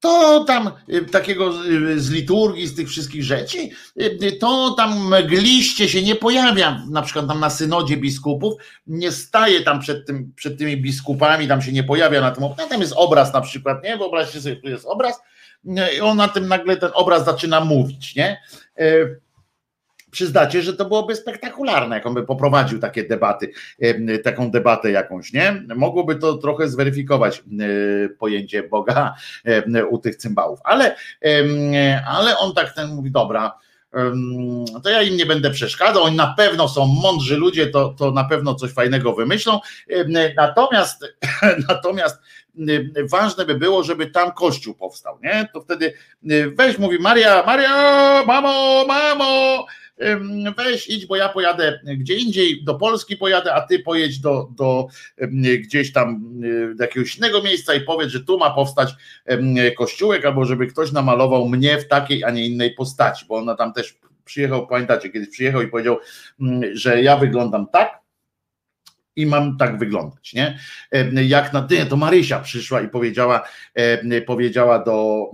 to 0.00 0.44
tam 0.44 0.70
y, 0.88 1.04
takiego 1.04 1.66
y, 1.66 2.00
z 2.00 2.10
liturgii, 2.10 2.66
z 2.66 2.76
tych 2.76 2.88
wszystkich 2.88 3.24
rzeczy, 3.24 3.58
y, 4.02 4.32
to 4.40 4.70
tam 4.70 5.14
mgliście 5.14 5.88
się 5.88 6.02
nie 6.02 6.14
pojawia, 6.14 6.82
na 6.90 7.02
przykład 7.02 7.26
tam 7.26 7.40
na 7.40 7.50
synodzie 7.50 7.96
biskupów, 7.96 8.54
nie 8.86 9.12
staje 9.12 9.60
tam 9.60 9.80
przed, 9.80 10.06
tym, 10.06 10.32
przed 10.36 10.58
tymi 10.58 10.76
biskupami, 10.76 11.48
tam 11.48 11.62
się 11.62 11.72
nie 11.72 11.84
pojawia 11.84 12.20
na 12.20 12.30
tym, 12.30 12.44
no 12.58 12.66
tam 12.68 12.80
jest 12.80 12.92
obraz 12.96 13.32
na 13.32 13.40
przykład, 13.40 13.84
nie, 13.84 13.96
wyobraźcie 13.96 14.40
sobie, 14.40 14.56
tu 14.56 14.68
jest 14.68 14.86
obraz, 14.86 15.20
i 15.96 16.00
on 16.00 16.16
na 16.16 16.28
tym 16.28 16.48
nagle 16.48 16.76
ten 16.76 16.90
obraz 16.94 17.24
zaczyna 17.24 17.60
mówić, 17.60 18.16
nie, 18.16 18.40
przyznacie, 20.10 20.62
że 20.62 20.76
to 20.76 20.84
byłoby 20.84 21.16
spektakularne, 21.16 21.96
jak 21.96 22.06
on 22.06 22.14
by 22.14 22.22
poprowadził 22.22 22.78
takie 22.78 23.04
debaty, 23.04 23.52
taką 24.24 24.50
debatę 24.50 24.90
jakąś, 24.90 25.32
nie? 25.32 25.62
Mogłoby 25.76 26.16
to 26.16 26.34
trochę 26.34 26.68
zweryfikować 26.68 27.44
pojęcie 28.18 28.62
Boga 28.62 29.14
u 29.90 29.98
tych 29.98 30.16
cymbałów, 30.16 30.60
ale, 30.64 30.96
ale 32.06 32.38
on 32.38 32.54
tak 32.54 32.74
ten 32.74 32.94
mówi, 32.94 33.10
dobra, 33.10 33.58
to 34.82 34.90
ja 34.90 35.02
im 35.02 35.16
nie 35.16 35.26
będę 35.26 35.50
przeszkadzał. 35.50 36.02
Oni 36.02 36.16
na 36.16 36.34
pewno 36.36 36.68
są 36.68 36.86
mądrzy 36.86 37.36
ludzie, 37.36 37.66
to, 37.66 37.88
to 37.88 38.10
na 38.10 38.24
pewno 38.24 38.54
coś 38.54 38.72
fajnego 38.72 39.12
wymyślą. 39.12 39.60
Natomiast, 40.36 41.04
natomiast 41.68 42.20
ważne 43.10 43.44
by 43.44 43.54
było, 43.54 43.84
żeby 43.84 44.06
tam 44.06 44.32
kościół 44.32 44.74
powstał, 44.74 45.18
nie? 45.22 45.48
To 45.52 45.60
wtedy 45.60 45.94
weź, 46.54 46.78
mówi 46.78 46.98
Maria, 46.98 47.42
Maria, 47.46 47.72
mamo, 48.26 48.84
mamo, 48.88 49.66
weź 50.56 50.88
idź, 50.88 51.06
bo 51.06 51.16
ja 51.16 51.28
pojadę 51.28 51.80
gdzie 51.84 52.14
indziej, 52.14 52.64
do 52.64 52.74
Polski 52.74 53.16
pojadę, 53.16 53.54
a 53.54 53.60
ty 53.60 53.78
pojedź 53.78 54.18
do, 54.18 54.48
do 54.56 54.86
gdzieś 55.58 55.92
tam 55.92 56.40
do 56.76 56.84
jakiegoś 56.84 57.16
innego 57.16 57.42
miejsca 57.42 57.74
i 57.74 57.80
powiedz, 57.80 58.10
że 58.10 58.20
tu 58.20 58.38
ma 58.38 58.50
powstać 58.50 58.94
kościółek, 59.76 60.24
albo 60.24 60.44
żeby 60.44 60.66
ktoś 60.66 60.92
namalował 60.92 61.48
mnie 61.48 61.78
w 61.78 61.88
takiej, 61.88 62.24
a 62.24 62.30
nie 62.30 62.46
innej 62.46 62.74
postaci, 62.74 63.24
bo 63.28 63.36
ona 63.36 63.54
tam 63.54 63.72
też 63.72 63.98
przyjechał, 64.24 64.66
pamiętacie, 64.66 65.10
kiedyś 65.10 65.28
przyjechał 65.28 65.62
i 65.62 65.68
powiedział, 65.68 65.98
że 66.72 67.02
ja 67.02 67.16
wyglądam 67.16 67.66
tak, 67.72 68.00
i 69.20 69.26
mam 69.26 69.56
tak 69.56 69.78
wyglądać, 69.78 70.32
nie? 70.32 70.58
Jak 71.26 71.52
na 71.52 71.62
ty, 71.62 71.86
to 71.86 71.96
Marysia 71.96 72.40
przyszła 72.40 72.80
i 72.80 72.88
powiedziała, 72.88 73.48
powiedziała 74.26 74.84
do, 74.84 75.30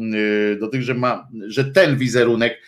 do 0.60 0.68
tych, 0.68 0.82
że 0.82 0.94
ma, 0.94 1.28
że 1.46 1.64
ten 1.64 1.96
wizerunek 1.96 2.62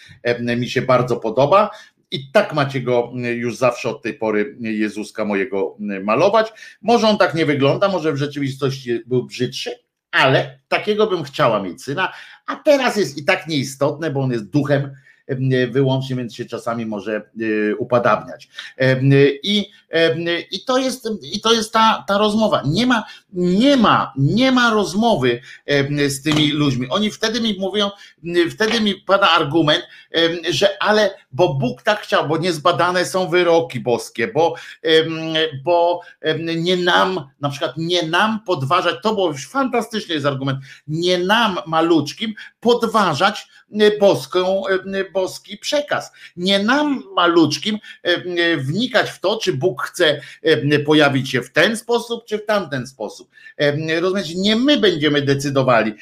mi 0.57 0.69
się 0.71 0.83
bardzo 0.83 1.17
podoba. 1.17 1.71
I 2.11 2.31
tak 2.33 2.55
macie 2.55 2.81
go 2.81 3.13
już 3.35 3.57
zawsze 3.57 3.89
od 3.89 4.03
tej 4.03 4.15
pory 4.15 4.57
Jezuska 4.61 5.25
mojego 5.25 5.77
malować. 6.05 6.53
Może 6.83 7.09
on 7.09 7.19
tak 7.19 7.35
nie 7.35 7.47
wygląda, 7.47 7.89
może 7.89 8.13
w 8.13 8.17
rzeczywistości 8.17 9.01
był 9.07 9.27
brzydszy, 9.27 9.71
ale 10.11 10.61
takiego 10.69 11.07
bym 11.07 11.23
chciała 11.23 11.63
mieć 11.63 11.83
syna, 11.83 12.13
a 12.47 12.57
teraz 12.57 12.97
jest 12.97 13.19
i 13.19 13.25
tak 13.25 13.47
nieistotne, 13.47 14.11
bo 14.11 14.21
on 14.21 14.33
jest 14.33 14.51
duchem 14.51 14.93
wyłącznie, 15.71 16.17
więc 16.17 16.35
się 16.35 16.45
czasami 16.45 16.87
może 16.87 17.23
y, 17.41 17.75
upadabniać. 17.79 18.49
I, 19.43 19.71
i 20.51 20.65
to 20.65 20.79
jest, 20.79 21.09
i 21.33 21.41
to 21.41 21.53
jest 21.53 21.73
ta, 21.73 22.05
ta 22.09 22.19
rozmowa. 22.19 22.63
Nie 22.67 22.87
ma, 22.87 23.05
nie 23.33 23.77
ma, 23.77 24.13
nie 24.17 24.53
ma 24.53 24.71
rozmowy 24.71 25.41
z 26.09 26.23
tymi 26.23 26.53
ludźmi. 26.53 26.87
Oni 26.91 27.11
wtedy 27.11 27.41
mi 27.41 27.57
mówią, 27.59 27.91
wtedy 28.51 28.81
mi 28.81 28.95
pada 28.95 29.29
argument, 29.31 29.85
że 30.51 30.83
ale, 30.83 31.11
bo 31.31 31.55
Bóg 31.55 31.83
tak 31.83 32.01
chciał, 32.01 32.29
bo 32.29 32.39
niezbadane 32.39 33.05
są 33.05 33.29
wyroki 33.29 33.81
boskie, 33.81 34.29
bo, 34.29 34.55
bo 35.65 36.01
nie 36.57 36.77
nam, 36.77 37.29
na 37.41 37.51
przykład 37.51 37.73
nie 37.77 38.03
nam 38.03 38.41
podważać, 38.47 38.97
to 39.03 39.15
było 39.15 39.35
fantastyczny 39.49 40.15
jest 40.15 40.27
argument, 40.27 40.59
nie 40.89 41.19
nam 41.19 41.59
maluczkim 41.67 42.35
podważać 42.61 43.49
boską, 44.01 44.63
boski 45.13 45.59
przekaz. 45.59 46.13
Nie 46.37 46.59
nam 46.59 47.03
maluczkim 47.17 47.79
wnikać 48.59 49.11
w 49.11 49.21
to, 49.21 49.37
czy 49.37 49.53
Bóg 49.53 49.83
chce 49.83 50.21
pojawić 50.87 51.31
się 51.31 51.43
w 51.43 51.53
ten 51.53 51.77
sposób, 51.77 52.25
czy 52.25 52.39
w 52.39 52.47
tamten 52.47 52.87
sposób. 52.87 53.31
Rozumiecie, 54.01 54.35
nie 54.37 54.57
my 54.57 54.77
będziemy 54.77 55.23
decydowali, 55.23 55.95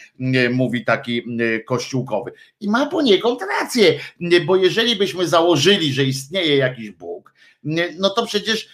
mówi 0.50 0.84
taki 0.84 1.22
kościółkowy. 1.66 2.32
I 2.60 2.68
ma 2.68 2.86
poniekąd 2.86 3.40
rację, 3.60 3.98
bo 4.46 4.56
jeżeli 4.56 4.96
byśmy 4.96 5.15
założyli, 5.24 5.92
że 5.92 6.04
istnieje 6.04 6.56
jakiś 6.56 6.90
Bóg, 6.90 7.34
no 7.98 8.10
to 8.10 8.26
przecież 8.26 8.68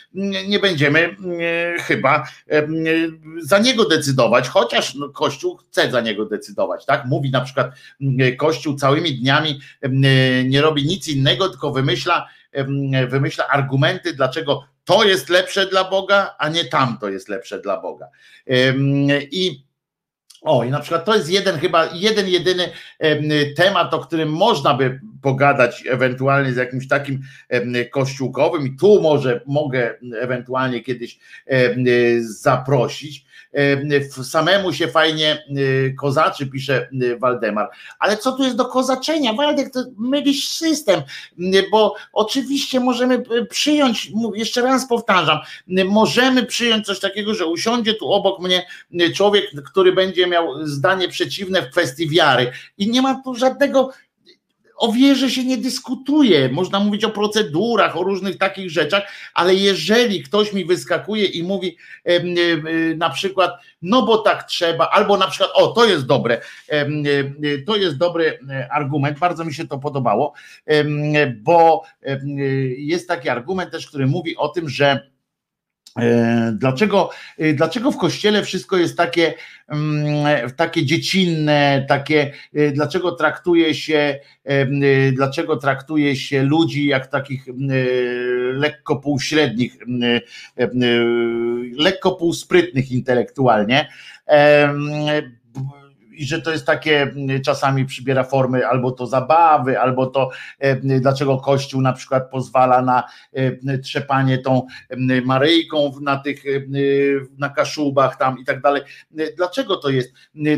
nie 0.48 0.58
będziemy 0.58 1.16
chyba 1.80 2.28
za 3.42 3.58
niego 3.58 3.88
decydować, 3.88 4.48
chociaż 4.48 4.94
no, 4.94 5.08
Kościół 5.08 5.56
chce 5.56 5.90
za 5.90 6.00
niego 6.00 6.24
decydować, 6.24 6.86
tak? 6.86 7.04
Mówi 7.06 7.30
na 7.30 7.40
przykład 7.40 7.72
Kościół 8.38 8.76
całymi 8.76 9.14
dniami 9.14 9.60
nie 10.44 10.60
robi 10.60 10.84
nic 10.84 11.08
innego, 11.08 11.48
tylko 11.48 11.72
wymyśla, 11.72 12.28
wymyśla 13.08 13.48
argumenty, 13.48 14.14
dlaczego 14.14 14.64
to 14.84 15.04
jest 15.04 15.28
lepsze 15.28 15.66
dla 15.66 15.84
Boga, 15.84 16.34
a 16.38 16.48
nie 16.48 16.64
tamto 16.64 17.08
jest 17.08 17.28
lepsze 17.28 17.60
dla 17.60 17.80
Boga. 17.80 18.06
I 19.30 19.64
o, 20.42 20.64
i 20.64 20.70
na 20.70 20.80
przykład 20.80 21.04
to 21.04 21.16
jest 21.16 21.30
jeden 21.30 21.58
chyba, 21.58 21.88
jeden 21.94 22.28
jedyny 22.28 22.68
temat, 23.56 23.94
o 23.94 23.98
którym 23.98 24.28
można 24.32 24.74
by 24.74 25.00
pogadać 25.22 25.84
ewentualnie 25.86 26.52
z 26.52 26.56
jakimś 26.56 26.88
takim 26.88 27.22
kościółkowym 27.90 28.66
i 28.66 28.76
tu 28.76 29.02
może 29.02 29.40
mogę 29.46 29.94
ewentualnie 30.20 30.80
kiedyś 30.80 31.18
zaprosić. 32.20 33.24
Samemu 34.22 34.72
się 34.72 34.88
fajnie 34.88 35.44
kozaczy, 35.98 36.46
pisze 36.46 36.88
Waldemar. 37.18 37.70
Ale 37.98 38.16
co 38.16 38.32
tu 38.32 38.42
jest 38.42 38.56
do 38.56 38.64
kozaczenia? 38.64 39.32
Waldek, 39.32 39.72
to 39.72 39.84
mylisz 39.98 40.48
system, 40.48 41.02
bo 41.70 41.94
oczywiście 42.12 42.80
możemy 42.80 43.22
przyjąć, 43.50 44.12
jeszcze 44.34 44.62
raz 44.62 44.88
powtarzam, 44.88 45.38
możemy 45.84 46.46
przyjąć 46.46 46.86
coś 46.86 47.00
takiego, 47.00 47.34
że 47.34 47.46
usiądzie 47.46 47.94
tu 47.94 48.12
obok 48.12 48.40
mnie 48.40 48.66
człowiek, 49.14 49.44
który 49.64 49.92
będzie 49.92 50.26
miał 50.32 50.66
zdanie 50.66 51.08
przeciwne 51.08 51.62
w 51.62 51.70
kwestii 51.70 52.08
wiary 52.08 52.52
i 52.78 52.90
nie 52.90 53.02
ma 53.02 53.22
tu 53.24 53.34
żadnego 53.34 53.90
o 54.76 54.92
wierze 54.92 55.30
się 55.30 55.44
nie 55.44 55.58
dyskutuje. 55.58 56.48
Można 56.48 56.80
mówić 56.80 57.04
o 57.04 57.10
procedurach, 57.10 57.96
o 57.96 58.02
różnych 58.02 58.38
takich 58.38 58.70
rzeczach, 58.70 59.02
ale 59.34 59.54
jeżeli 59.54 60.22
ktoś 60.22 60.52
mi 60.52 60.64
wyskakuje 60.64 61.24
i 61.24 61.42
mówi 61.42 61.76
na 62.96 63.10
przykład, 63.10 63.50
no 63.82 64.02
bo 64.02 64.18
tak 64.18 64.44
trzeba, 64.44 64.88
albo 64.88 65.16
na 65.16 65.28
przykład, 65.28 65.50
o 65.54 65.66
to 65.66 65.84
jest 65.84 66.06
dobre, 66.06 66.40
to 67.66 67.76
jest 67.76 67.96
dobry 67.96 68.38
argument, 68.70 69.18
bardzo 69.18 69.44
mi 69.44 69.54
się 69.54 69.68
to 69.68 69.78
podobało, 69.78 70.32
bo 71.42 71.82
jest 72.76 73.08
taki 73.08 73.28
argument 73.28 73.70
też, 73.70 73.86
który 73.86 74.06
mówi 74.06 74.36
o 74.36 74.48
tym, 74.48 74.68
że 74.68 75.12
E, 75.21 75.21
dlaczego, 76.52 77.10
e, 77.38 77.52
dlaczego 77.52 77.92
w 77.92 77.96
kościele 77.96 78.42
wszystko 78.42 78.76
jest 78.76 78.96
takie, 78.96 79.34
mm, 79.68 80.50
takie 80.50 80.84
dziecinne, 80.86 81.86
takie, 81.88 82.32
e, 82.54 82.70
dlaczego 82.70 83.12
traktuje 83.12 83.74
się, 83.74 84.18
dlaczego 85.12 85.56
traktuje 85.56 86.16
się 86.16 86.42
ludzi 86.42 86.86
jak 86.86 87.06
takich 87.06 87.44
lekko 88.52 88.96
półśrednich, 88.96 89.76
lekko 91.76 92.12
półsprytnych 92.12 92.90
intelektualnie? 92.90 93.88
I 96.12 96.26
że 96.26 96.42
to 96.42 96.50
jest 96.50 96.66
takie 96.66 97.02
mm, 97.02 97.42
czasami 97.42 97.86
przybiera 97.86 98.24
formy 98.24 98.66
albo 98.66 98.90
to 98.90 99.06
zabawy, 99.06 99.80
albo 99.80 100.06
to 100.06 100.30
e, 100.58 101.00
dlaczego 101.00 101.38
Kościół 101.38 101.80
na 101.80 101.92
przykład 101.92 102.30
pozwala 102.30 102.82
na 102.82 103.02
e, 103.32 103.78
trzepanie 103.78 104.38
tą 104.38 104.66
Maryjką 105.24 105.92
na 106.02 106.16
tych 106.16 106.46
e, 106.46 106.50
na 107.38 107.48
kaszubach 107.48 108.16
tam 108.16 108.38
i 108.38 108.44
tak 108.44 108.60
dalej. 108.60 108.82
Dlaczego 109.36 109.76
to 109.76 109.90
jest? 109.90 110.12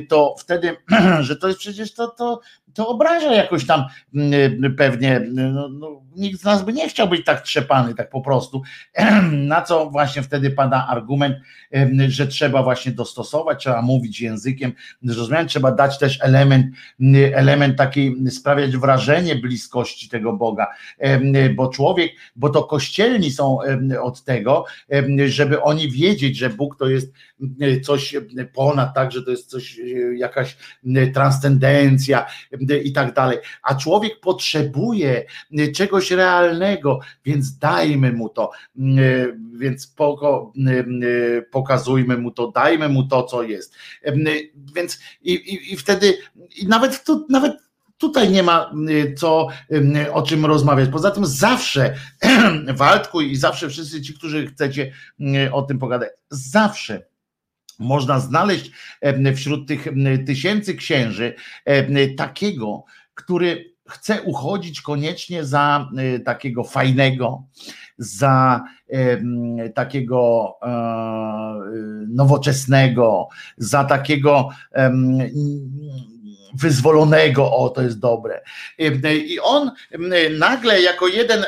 To 0.09 0.35
wtedy, 0.39 0.77
że 1.21 1.37
to 1.37 1.49
jest 1.49 1.61
przecież 1.61 1.95
to, 1.95 2.09
to, 2.09 2.41
to 2.75 2.89
obraża 2.89 3.35
jakoś 3.35 3.67
tam 3.67 3.85
pewnie, 4.77 5.21
no, 5.33 5.69
no, 5.69 6.03
nikt 6.17 6.41
z 6.41 6.45
nas 6.45 6.65
by 6.65 6.73
nie 6.73 6.89
chciał 6.89 7.09
być 7.09 7.25
tak 7.25 7.43
trzepany, 7.43 7.95
tak 7.95 8.11
po 8.11 8.21
prostu. 8.21 8.63
Na 9.33 9.63
co 9.63 9.91
właśnie 9.91 10.23
wtedy 10.23 10.51
pada 10.51 10.87
argument, 10.87 11.37
że 12.09 12.27
trzeba 12.27 12.63
właśnie 12.63 12.93
dostosować, 12.93 13.61
trzeba 13.61 13.83
mówić 13.83 14.21
językiem 14.21 14.73
zrozumiałym, 15.03 15.49
trzeba 15.49 15.73
dać 15.73 15.99
też 15.99 16.19
element, 16.23 16.67
element 17.35 17.79
taki, 17.79 18.31
sprawiać 18.31 18.77
wrażenie 18.77 19.37
bliskości 19.37 20.09
tego 20.09 20.33
Boga, 20.33 20.67
bo 21.55 21.69
człowiek, 21.69 22.13
bo 22.37 22.49
to 22.49 22.65
kościelni 22.65 23.31
są 23.31 23.59
od 24.03 24.25
tego, 24.25 24.65
żeby 25.27 25.63
oni 25.63 25.91
wiedzieć, 25.91 26.37
że 26.37 26.51
Bóg 26.51 26.79
to 26.79 26.89
jest 26.89 27.13
coś 27.83 28.17
ponad, 28.55 28.95
tak, 28.95 29.13
że 29.13 29.23
to 29.23 29.31
jest 29.31 29.51
coś, 29.51 29.81
jakaś 30.17 30.57
transcendencja 31.15 32.27
i 32.85 32.93
tak 32.93 33.15
dalej, 33.15 33.39
a 33.63 33.75
człowiek 33.75 34.21
potrzebuje 34.21 35.25
czegoś 35.75 36.11
realnego, 36.11 37.01
więc 37.25 37.59
dajmy 37.59 38.13
mu 38.13 38.29
to, 38.29 38.51
więc 39.55 39.95
pokazujmy 41.51 42.19
mu 42.19 42.31
to, 42.31 42.51
dajmy 42.51 42.89
mu 42.89 43.03
to, 43.03 43.23
co 43.23 43.43
jest. 43.43 43.75
Więc 44.75 44.99
i, 45.23 45.33
i, 45.33 45.73
i 45.73 45.77
wtedy, 45.77 46.19
i 46.57 46.67
nawet, 46.67 47.05
tu, 47.05 47.27
nawet 47.31 47.53
tutaj 47.99 48.31
nie 48.31 48.43
ma 48.43 48.73
co 49.17 49.49
o 50.13 50.23
czym 50.23 50.47
rozmawiać. 50.47 50.89
Poza 50.89 51.11
tym 51.11 51.27
zawsze 51.27 51.95
Waldku 52.77 53.21
i 53.21 53.37
zawsze 53.37 53.69
wszyscy 53.69 54.03
ci, 54.03 54.15
którzy 54.15 54.47
chcecie 54.47 54.93
o 55.53 55.63
tym 55.63 55.79
pogadać, 55.79 56.11
zawsze 56.31 57.14
można 57.79 58.21
znaleźć 58.21 58.71
wśród 59.35 59.69
tych 59.69 59.87
tysięcy 60.27 60.75
księży 60.75 61.35
takiego, 62.17 62.85
który 63.15 63.75
chce 63.89 64.23
uchodzić 64.23 64.81
koniecznie 64.81 65.45
za 65.45 65.89
takiego 66.25 66.65
fajnego, 66.65 67.45
za 67.99 68.65
takiego 69.75 70.53
e, 70.63 70.69
nowoczesnego, 72.09 73.29
za 73.57 73.85
takiego 73.85 74.49
wyzwolonego, 76.55 77.53
o 77.53 77.69
to 77.69 77.83
jest 77.83 77.99
dobre. 77.99 78.41
I 79.27 79.41
on 79.41 79.71
nagle 80.39 80.83
jako 80.83 81.09
jeden 81.09 81.45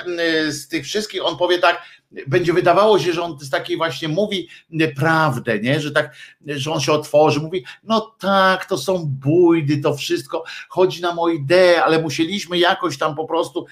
z 0.49 0.69
tych 0.69 0.85
wszystkich, 0.85 1.24
on 1.24 1.37
powie 1.37 1.59
tak, 1.59 1.83
będzie 2.27 2.53
wydawało 2.53 2.99
się, 2.99 3.12
że 3.12 3.23
on 3.23 3.39
z 3.41 3.51
takiej 3.51 3.77
właśnie 3.77 4.09
mówi 4.09 4.49
prawdę, 4.97 5.59
nie? 5.59 5.81
Że 5.81 5.91
tak, 5.91 6.15
że 6.47 6.73
on 6.73 6.81
się 6.81 6.93
otworzy, 6.93 7.41
mówi, 7.41 7.65
no 7.83 8.15
tak, 8.20 8.65
to 8.66 8.78
są 8.78 9.07
bójdy, 9.07 9.78
to 9.78 9.95
wszystko, 9.95 10.45
chodzi 10.69 11.03
nam 11.03 11.19
o 11.19 11.28
ideę, 11.28 11.85
ale 11.85 12.03
musieliśmy 12.03 12.59
jakoś 12.59 12.99
tam 12.99 13.15
po 13.15 13.24
prostu 13.24 13.66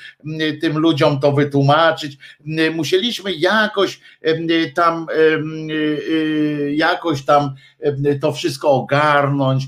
tym 0.61 0.79
ludziom 0.79 1.21
to 1.21 1.33
wytłumaczyć, 1.33 2.19
musieliśmy 2.75 3.33
jakoś 3.33 4.01
tam 4.75 5.07
jakoś 6.71 7.25
tam 7.25 7.55
to 8.21 8.33
wszystko 8.33 8.71
ogarnąć, 8.71 9.65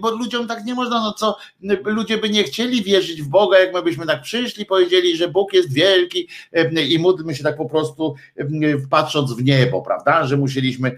bo 0.00 0.10
ludziom 0.10 0.46
tak 0.46 0.64
nie 0.64 0.74
można, 0.74 1.01
no 1.02 1.12
co, 1.12 1.36
ludzie 1.84 2.18
by 2.18 2.30
nie 2.30 2.44
chcieli 2.44 2.82
wierzyć 2.82 3.22
w 3.22 3.28
Boga, 3.28 3.58
jak 3.58 3.74
my 3.74 3.82
byśmy 3.82 4.06
tak 4.06 4.22
przyszli, 4.22 4.66
powiedzieli, 4.66 5.16
że 5.16 5.28
Bóg 5.28 5.52
jest 5.52 5.72
wielki 5.72 6.28
i 6.88 6.98
módlmy 6.98 7.34
się 7.34 7.42
tak 7.42 7.56
po 7.56 7.68
prostu 7.68 8.14
patrząc 8.90 9.32
w 9.32 9.44
niebo, 9.44 9.82
prawda, 9.82 10.26
że 10.26 10.36
musieliśmy 10.36 10.96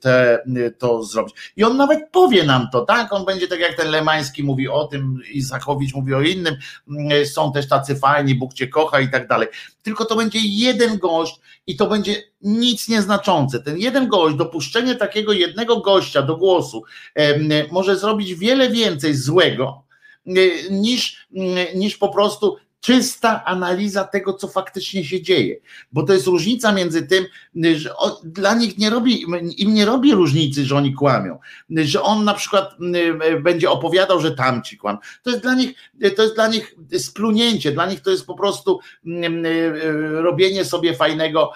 te, 0.00 0.44
to 0.78 1.02
zrobić. 1.02 1.34
I 1.56 1.64
on 1.64 1.76
nawet 1.76 2.10
powie 2.12 2.44
nam 2.44 2.68
to, 2.72 2.80
tak, 2.80 3.12
on 3.12 3.24
będzie 3.24 3.48
tak 3.48 3.60
jak 3.60 3.76
ten 3.76 3.90
Lemański 3.90 4.44
mówi 4.44 4.68
o 4.68 4.86
tym, 4.86 5.20
Izachowicz 5.32 5.94
mówi 5.94 6.14
o 6.14 6.22
innym, 6.22 6.56
są 7.24 7.52
też 7.52 7.68
tacy 7.68 7.96
fajni, 7.96 8.34
Bóg 8.34 8.54
cię 8.54 8.68
kocha 8.68 9.00
i 9.00 9.10
tak 9.10 9.28
dalej. 9.28 9.48
Tylko 9.82 10.04
to 10.04 10.16
będzie 10.16 10.38
jeden 10.42 10.98
gość 10.98 11.40
i 11.68 11.76
to 11.76 11.86
będzie 11.86 12.22
nic 12.42 12.88
nieznaczące. 12.88 13.60
Ten 13.60 13.78
jeden 13.78 14.08
gość, 14.08 14.36
dopuszczenie 14.36 14.94
takiego 14.94 15.32
jednego 15.32 15.76
gościa 15.76 16.22
do 16.22 16.36
głosu 16.36 16.82
może 17.70 17.96
zrobić 17.98 18.34
wiele 18.34 18.70
więcej 18.70 19.14
złego 19.14 19.82
niż, 20.70 21.26
niż 21.74 21.96
po 21.96 22.08
prostu 22.08 22.56
czysta 22.80 23.44
analiza 23.44 24.04
tego, 24.04 24.32
co 24.32 24.48
faktycznie 24.48 25.04
się 25.04 25.22
dzieje. 25.22 25.56
Bo 25.92 26.02
to 26.02 26.12
jest 26.12 26.26
różnica 26.26 26.72
między 26.72 27.06
tym, 27.06 27.24
że 27.76 27.90
dla 28.24 28.54
nich 28.54 28.78
nie 28.78 28.90
robi, 28.90 29.24
im 29.56 29.74
nie 29.74 29.84
robi 29.84 30.14
różnicy, 30.14 30.64
że 30.64 30.76
oni 30.76 30.94
kłamią. 30.94 31.38
Że 31.70 32.02
on 32.02 32.24
na 32.24 32.34
przykład 32.34 32.76
będzie 33.42 33.70
opowiadał, 33.70 34.20
że 34.20 34.30
tamci 34.30 34.78
kłam. 34.78 34.98
To 35.22 35.30
jest 35.30 35.42
dla 35.42 35.54
nich, 35.54 35.74
to 36.16 36.22
jest 36.22 36.34
dla 36.34 36.48
nich 36.48 36.74
splunięcie, 36.98 37.72
dla 37.72 37.86
nich 37.90 38.00
to 38.00 38.10
jest 38.10 38.26
po 38.26 38.34
prostu 38.34 38.80
robienie 40.10 40.64
sobie 40.64 40.94
fajnego 40.94 41.52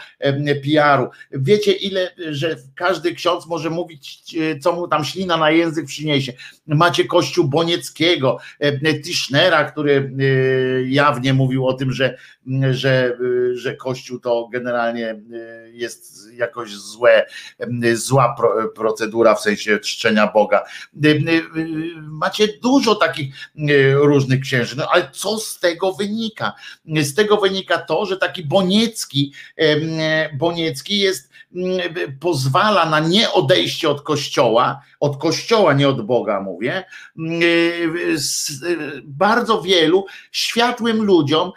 PR-u. 0.65 1.09
Wiecie, 1.33 1.73
ile, 1.73 2.11
że 2.31 2.57
każdy 2.75 3.15
ksiądz 3.15 3.47
może 3.47 3.71
mówić, 3.71 4.35
co 4.61 4.73
mu 4.73 4.89
tam 4.89 5.05
ślina 5.05 5.37
na 5.37 5.51
język 5.51 5.87
przyniesie. 5.87 6.33
Macie 6.67 7.05
kościół 7.05 7.49
Bonieckiego, 7.49 8.39
Tischnera, 9.05 9.65
który 9.65 10.13
ja 10.87 11.12
jawnie 11.13 11.35
mówił 11.35 11.67
o 11.67 11.73
tym, 11.73 11.93
że, 11.93 12.17
że, 12.71 13.19
że 13.55 13.77
Kościół 13.77 14.21
to 14.21 14.49
generalnie 14.53 15.11
e, 15.11 15.19
jest 15.71 16.33
jakoś 16.35 16.75
złe, 16.75 17.27
zła 17.95 18.37
procedura 18.75 19.35
w 19.35 19.41
sensie 19.41 19.79
czczenia 19.79 20.27
Boga. 20.27 20.65
E, 21.05 21.15
macie 21.97 22.49
dużo 22.63 22.95
takich 22.95 23.35
różnych 23.95 24.41
księży, 24.41 24.77
no 24.77 24.89
ale 24.93 25.11
co 25.13 25.39
z 25.39 25.59
tego 25.61 25.93
wynika? 25.93 26.53
Z 26.87 27.15
tego 27.15 27.37
wynika 27.37 27.79
to, 27.79 28.07
że 28.07 28.17
taki 28.17 28.45
Boniecki, 28.45 29.33
Boniecki 30.39 30.99
jest 30.99 31.33
pozwala 32.21 32.87
na 32.87 33.01
nieodejście 33.01 33.89
od 33.89 34.03
kościoła, 34.03 34.83
od 35.01 35.17
kościoła, 35.17 35.73
nie 35.75 35.89
od 35.89 36.07
Boga 36.07 36.41
mówię, 36.41 36.85
bardzo 39.05 39.63
wielu 39.63 40.07
światłym 40.33 41.02
ludziom, 41.05 41.53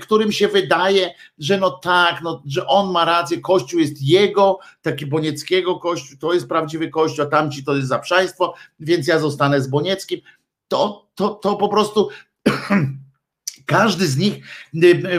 którym 0.00 0.32
się 0.32 0.48
wydaje, 0.48 1.14
że 1.38 1.58
no 1.58 1.70
tak, 1.70 2.22
no, 2.22 2.42
że 2.46 2.66
on 2.66 2.92
ma 2.92 3.04
rację, 3.04 3.40
kościół 3.40 3.80
jest 3.80 4.02
jego, 4.02 4.58
taki 4.82 5.06
Bonieckiego 5.06 5.78
kościół, 5.78 6.18
to 6.18 6.32
jest 6.32 6.48
prawdziwy 6.48 6.88
kościół, 6.88 7.24
a 7.24 7.28
tamci 7.28 7.64
to 7.64 7.76
jest 7.76 7.88
zaprzaństwo, 7.88 8.54
więc 8.80 9.06
ja 9.06 9.18
zostanę 9.18 9.62
z 9.62 9.68
Bonieckim. 9.68 10.20
To, 10.68 11.08
to, 11.14 11.28
to 11.28 11.56
po 11.56 11.68
prostu 11.68 12.08
każdy 13.66 14.06
z 14.06 14.16
nich 14.16 14.44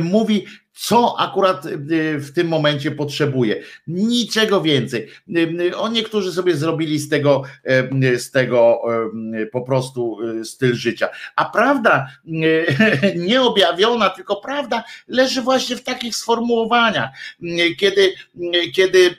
mówi 0.02 0.46
co 0.74 1.20
akurat 1.20 1.66
y, 1.66 2.20
w 2.20 2.34
tym 2.34 2.48
momencie 2.48 2.92
potrzebuje. 2.92 3.64
Niczego 3.88 4.62
więcej. 4.62 5.08
Y, 5.30 5.40
y, 5.40 5.78
o 5.78 5.90
niektórzy 5.90 6.32
sobie 6.32 6.56
zrobili 6.56 7.00
z 7.00 7.10
tego, 7.10 7.44
z 8.18 8.32
tego 8.32 8.82
po 9.52 9.62
prostu 9.62 10.18
styl 10.44 10.76
życia. 10.76 11.10
A 11.36 11.46
prawda 11.46 12.08
nieobjawiona, 13.28 14.10
tylko 14.10 14.36
prawda 14.36 14.84
leży 15.08 15.42
właśnie 15.42 15.76
w 15.76 15.84
takich 15.84 16.16
sformułowaniach. 16.16 17.10
Kiedy, 17.80 18.14
kiedy 18.74 19.16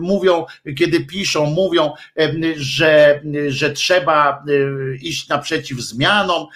mówią, 0.00 0.44
kiedy 0.78 1.00
piszą, 1.00 1.46
mówią, 1.46 1.92
że, 2.56 3.20
że 3.48 3.72
trzeba 3.72 4.44
iść 5.00 5.28
naprzeciw 5.28 5.78
zmianom, 5.78 6.46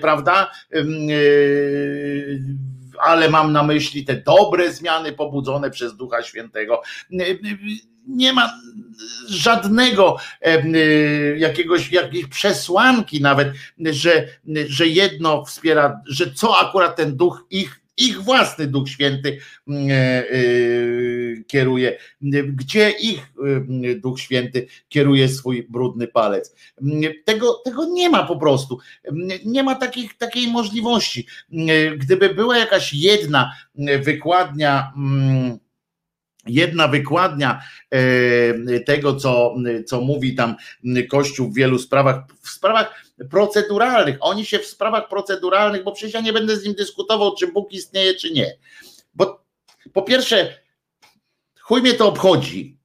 prawda? 0.00 0.50
Ale 3.00 3.30
mam 3.30 3.52
na 3.52 3.62
myśli 3.62 4.04
te 4.04 4.16
dobre 4.16 4.72
zmiany 4.72 5.12
pobudzone 5.12 5.70
przez 5.70 5.96
Ducha 5.96 6.22
Świętego. 6.22 6.82
Nie 8.06 8.32
ma 8.32 8.52
żadnego 9.28 10.16
jakiegoś 11.36 11.92
jakiejś 11.92 12.26
przesłanki 12.26 13.20
nawet, 13.20 13.48
że, 13.78 14.28
że 14.66 14.86
jedno 14.86 15.44
wspiera, 15.44 16.00
że 16.06 16.32
co 16.32 16.58
akurat 16.58 16.96
ten 16.96 17.16
duch 17.16 17.46
ich 17.50 17.80
ich 17.98 18.22
własny 18.22 18.66
Duch 18.66 18.88
Święty 18.88 19.38
e, 19.68 19.72
e, 19.72 20.24
kieruje, 21.46 21.98
gdzie 22.48 22.90
ich 22.90 23.20
e, 23.20 23.94
Duch 23.94 24.20
Święty 24.20 24.66
kieruje 24.88 25.28
swój 25.28 25.66
brudny 25.70 26.08
palec. 26.08 26.54
Tego, 27.24 27.54
tego 27.64 27.84
nie 27.84 28.10
ma 28.10 28.24
po 28.24 28.36
prostu. 28.36 28.78
Nie 29.44 29.62
ma 29.62 29.74
takich, 29.74 30.16
takiej 30.16 30.48
możliwości. 30.48 31.26
Gdyby 31.96 32.34
była 32.34 32.58
jakaś 32.58 32.94
jedna 32.94 33.52
wykładnia, 34.02 34.92
mm, 34.96 35.58
jedna 36.46 36.88
wykładnia 36.88 37.62
tego, 38.86 39.16
co, 39.16 39.54
co 39.86 40.00
mówi 40.00 40.34
tam 40.34 40.54
Kościół 41.08 41.50
w 41.50 41.54
wielu 41.54 41.78
sprawach, 41.78 42.24
w 42.42 42.48
sprawach 42.48 43.04
proceduralnych. 43.30 44.16
Oni 44.20 44.44
się 44.44 44.58
w 44.58 44.66
sprawach 44.66 45.08
proceduralnych, 45.08 45.84
bo 45.84 45.92
przecież 45.92 46.14
ja 46.14 46.20
nie 46.20 46.32
będę 46.32 46.56
z 46.56 46.64
nim 46.64 46.74
dyskutował, 46.74 47.34
czy 47.34 47.52
Bóg 47.52 47.72
istnieje, 47.72 48.14
czy 48.14 48.30
nie. 48.30 48.56
Bo 49.14 49.44
po 49.92 50.02
pierwsze, 50.02 50.58
chuj 51.68 51.82
mnie 51.82 51.94
to 51.94 52.08
obchodzi. 52.08 52.78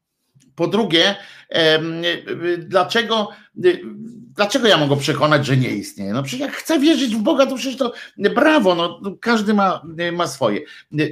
Po 0.56 0.68
drugie, 0.68 1.16
dlaczego, 2.58 3.30
dlaczego 4.36 4.68
ja 4.68 4.78
mogę 4.78 4.98
przekonać, 4.98 5.46
że 5.46 5.58
nie 5.58 5.70
istnieje? 5.70 6.14
No 6.14 6.24
przecież 6.24 6.48
jak 6.48 6.56
chcę 6.56 6.80
wierzyć 6.80 7.16
w 7.16 7.22
Boga, 7.22 7.46
to 7.46 7.56
przecież 7.56 7.78
to 7.78 7.94
brawo, 8.18 8.76
no, 8.76 9.16
każdy 9.22 9.54
ma, 9.54 9.82
ma 10.14 10.28
swoje. 10.28 10.62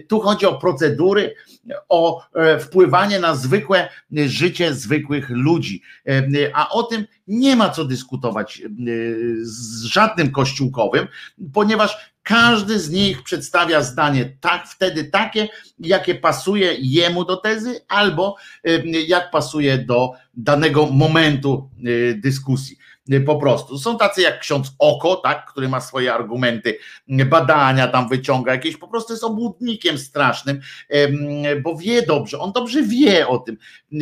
Tu 0.07 0.19
chodzi 0.19 0.45
o 0.45 0.57
procedury, 0.59 1.35
o 1.89 2.23
e, 2.33 2.59
wpływanie 2.59 3.19
na 3.19 3.35
zwykłe 3.35 3.89
życie 4.11 4.73
zwykłych 4.73 5.29
ludzi. 5.29 5.81
A 6.53 6.69
o 6.69 6.83
tym 6.83 7.05
nie 7.27 7.55
ma 7.55 7.69
co 7.69 7.85
dyskutować 7.85 8.61
z 9.41 9.83
żadnym 9.83 10.31
kościółkowym, 10.31 11.07
ponieważ 11.53 12.10
każdy 12.23 12.79
z 12.79 12.89
nich 12.89 13.23
przedstawia 13.23 13.81
zdanie 13.81 14.37
tak, 14.41 14.67
wtedy 14.67 15.03
takie, 15.03 15.47
jakie 15.79 16.15
pasuje 16.15 16.75
jemu 16.79 17.25
do 17.25 17.37
tezy, 17.37 17.81
albo 17.87 18.35
jak 19.07 19.31
pasuje 19.31 19.77
do 19.77 20.11
danego 20.33 20.85
momentu 20.85 21.69
y, 21.87 22.19
dyskusji. 22.23 22.77
Y, 23.13 23.21
po 23.21 23.35
prostu. 23.35 23.77
Są 23.77 23.97
tacy 23.97 24.21
jak 24.21 24.39
ksiądz 24.39 24.71
Oko, 24.79 25.15
tak, 25.15 25.45
który 25.51 25.69
ma 25.69 25.81
swoje 25.81 26.13
argumenty, 26.13 26.77
badania 27.07 27.87
tam 27.87 28.09
wyciąga 28.09 28.51
jakieś, 28.51 28.77
po 28.77 28.87
prostu 28.87 29.13
jest 29.13 29.23
obłudnikiem 29.23 29.97
strasznym, 29.97 30.59
bo 31.63 31.77
wie 31.77 32.01
dobrze, 32.01 32.39
on 32.39 32.51
dobrze 32.51 32.83
wie 32.83 33.27
o 33.27 33.37
tym, 33.37 33.57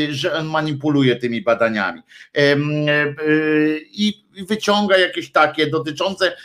że 0.09 0.33
on 0.33 0.45
manipuluje 0.45 1.15
tymi 1.15 1.41
badaniami. 1.41 2.01
Y, 2.37 3.85
I 3.91 4.25
wyciąga 4.47 4.97
jakieś 4.97 5.31
takie 5.31 5.67
dotyczące 5.67 6.35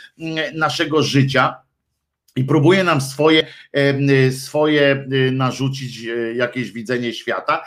naszego 0.53 1.03
życia, 1.03 1.64
i 2.35 2.43
próbuje 2.43 2.83
nam 2.83 3.01
swoje, 3.01 3.47
swoje 4.31 5.07
narzucić 5.31 6.01
jakieś 6.35 6.71
widzenie 6.71 7.13
świata 7.13 7.63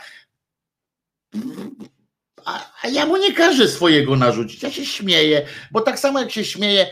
a, 2.49 2.71
a, 2.83 2.87
ja 2.87 3.05
mu 3.05 3.17
nie 3.17 3.33
każę 3.33 3.67
swojego 3.67 4.15
narzucić. 4.15 4.63
Ja 4.63 4.71
się 4.71 4.85
śmieję, 4.85 5.45
bo 5.71 5.81
tak 5.81 5.99
samo 5.99 6.19
jak 6.19 6.31
się 6.31 6.45
śmieję 6.45 6.87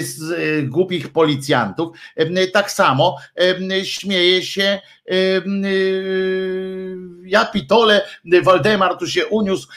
z 0.00 0.30
y, 0.30 0.62
głupich 0.62 1.12
policjantów, 1.12 1.96
y, 2.20 2.50
tak 2.52 2.70
samo 2.70 3.16
y, 3.72 3.86
śmieję 3.86 4.42
się 4.42 4.78
ja 7.24 7.44
pitole, 7.44 8.06
Waldemar 8.42 8.98
tu 8.98 9.06
się 9.06 9.26
uniósł, 9.26 9.68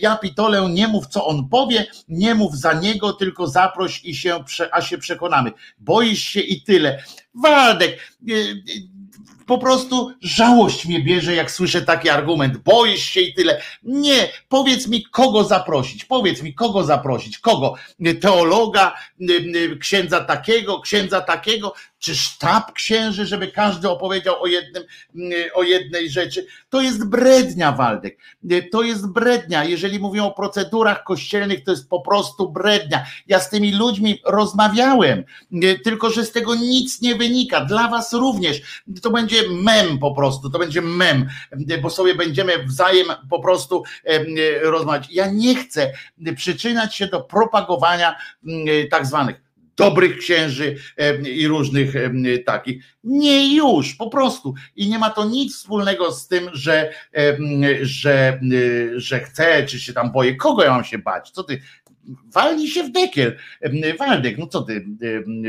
ja 0.00 0.16
pitolę 0.16 0.68
nie 0.70 0.88
mów 0.88 1.06
co 1.06 1.26
on 1.26 1.48
powie, 1.48 1.86
nie 2.08 2.34
mów 2.34 2.58
za 2.58 2.72
niego, 2.72 3.12
tylko 3.12 3.46
zaproś 3.46 4.04
i 4.04 4.14
się, 4.14 4.44
a 4.72 4.82
się 4.82 4.98
przekonamy. 4.98 5.52
Boisz 5.78 6.22
się 6.22 6.40
i 6.40 6.62
tyle. 6.62 7.02
Waldek, 7.34 7.98
po 9.46 9.58
prostu 9.58 10.12
żałość 10.20 10.86
mnie 10.86 11.02
bierze, 11.02 11.34
jak 11.34 11.50
słyszę 11.50 11.82
taki 11.82 12.08
argument. 12.08 12.56
Boisz 12.56 13.04
się 13.04 13.20
i 13.20 13.34
tyle. 13.34 13.62
Nie, 13.82 14.28
powiedz 14.48 14.88
mi, 14.88 15.04
kogo 15.04 15.44
zaprosić. 15.44 16.04
Powiedz 16.04 16.42
mi, 16.42 16.54
kogo 16.54 16.84
zaprosić. 16.84 17.38
Kogo? 17.38 17.74
Teologa, 18.20 18.94
księdza 19.80 20.24
takiego, 20.24 20.80
księdza 20.80 21.20
takiego 21.20 21.72
czy 22.06 22.16
sztab 22.16 22.72
księży, 22.72 23.26
żeby 23.26 23.48
każdy 23.48 23.90
opowiedział 23.90 24.42
o 24.42 24.46
jednym, 24.46 24.82
mm, 25.14 25.32
o 25.54 25.62
jednej 25.62 26.10
rzeczy. 26.10 26.46
To 26.70 26.80
jest 26.80 27.08
brednia, 27.08 27.72
Waldek. 27.72 28.18
To 28.72 28.82
jest 28.82 29.12
brednia. 29.12 29.64
Jeżeli 29.64 29.98
mówią 29.98 30.24
o 30.24 30.34
procedurach 30.34 31.04
kościelnych, 31.04 31.64
to 31.64 31.70
jest 31.70 31.88
po 31.88 32.00
prostu 32.00 32.52
brednia. 32.52 33.06
Ja 33.26 33.40
z 33.40 33.50
tymi 33.50 33.72
ludźmi 33.72 34.20
rozmawiałem, 34.24 35.24
tylko 35.84 36.10
że 36.10 36.24
z 36.24 36.32
tego 36.32 36.54
nic 36.54 37.02
nie 37.02 37.14
wynika. 37.14 37.64
Dla 37.64 37.88
was 37.88 38.12
również. 38.12 38.84
To 39.02 39.10
będzie 39.10 39.42
mem 39.50 39.98
po 39.98 40.14
prostu, 40.14 40.50
to 40.50 40.58
będzie 40.58 40.82
mem, 40.82 41.28
bo 41.82 41.90
sobie 41.90 42.14
będziemy 42.14 42.64
wzajem 42.64 43.06
po 43.30 43.40
prostu 43.40 43.82
rozmawiać. 44.62 45.08
Ja 45.10 45.26
nie 45.30 45.54
chcę 45.54 45.92
przyczyniać 46.36 46.94
się 46.94 47.06
do 47.06 47.20
propagowania 47.20 48.16
mm, 48.46 48.88
tak 48.90 49.06
zwanych 49.06 49.45
dobrych 49.76 50.18
księży 50.18 50.76
i 51.34 51.46
różnych 51.46 51.94
takich. 52.46 52.84
Nie 53.04 53.56
już, 53.56 53.94
po 53.94 54.10
prostu. 54.10 54.54
I 54.76 54.88
nie 54.88 54.98
ma 54.98 55.10
to 55.10 55.24
nic 55.24 55.56
wspólnego 55.56 56.12
z 56.12 56.28
tym, 56.28 56.50
że, 56.52 56.92
że, 57.82 58.40
że 58.96 59.20
chcę, 59.20 59.66
czy 59.66 59.80
się 59.80 59.92
tam 59.92 60.12
boję. 60.12 60.36
Kogo 60.36 60.64
ja 60.64 60.70
mam 60.70 60.84
się 60.84 60.98
bać? 60.98 61.30
Co 61.30 61.42
ty? 61.42 61.60
Walnij 62.34 62.68
się 62.68 62.84
w 62.84 62.92
dekiel. 62.92 63.36
Waldek, 63.98 64.38
no 64.38 64.46
co 64.46 64.62
ty, 64.62 64.86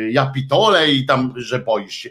ja 0.09 0.25
pitole 0.25 0.91
i 0.91 1.05
tam, 1.05 1.33
że 1.35 1.59
boisz 1.59 1.95
się. 1.95 2.09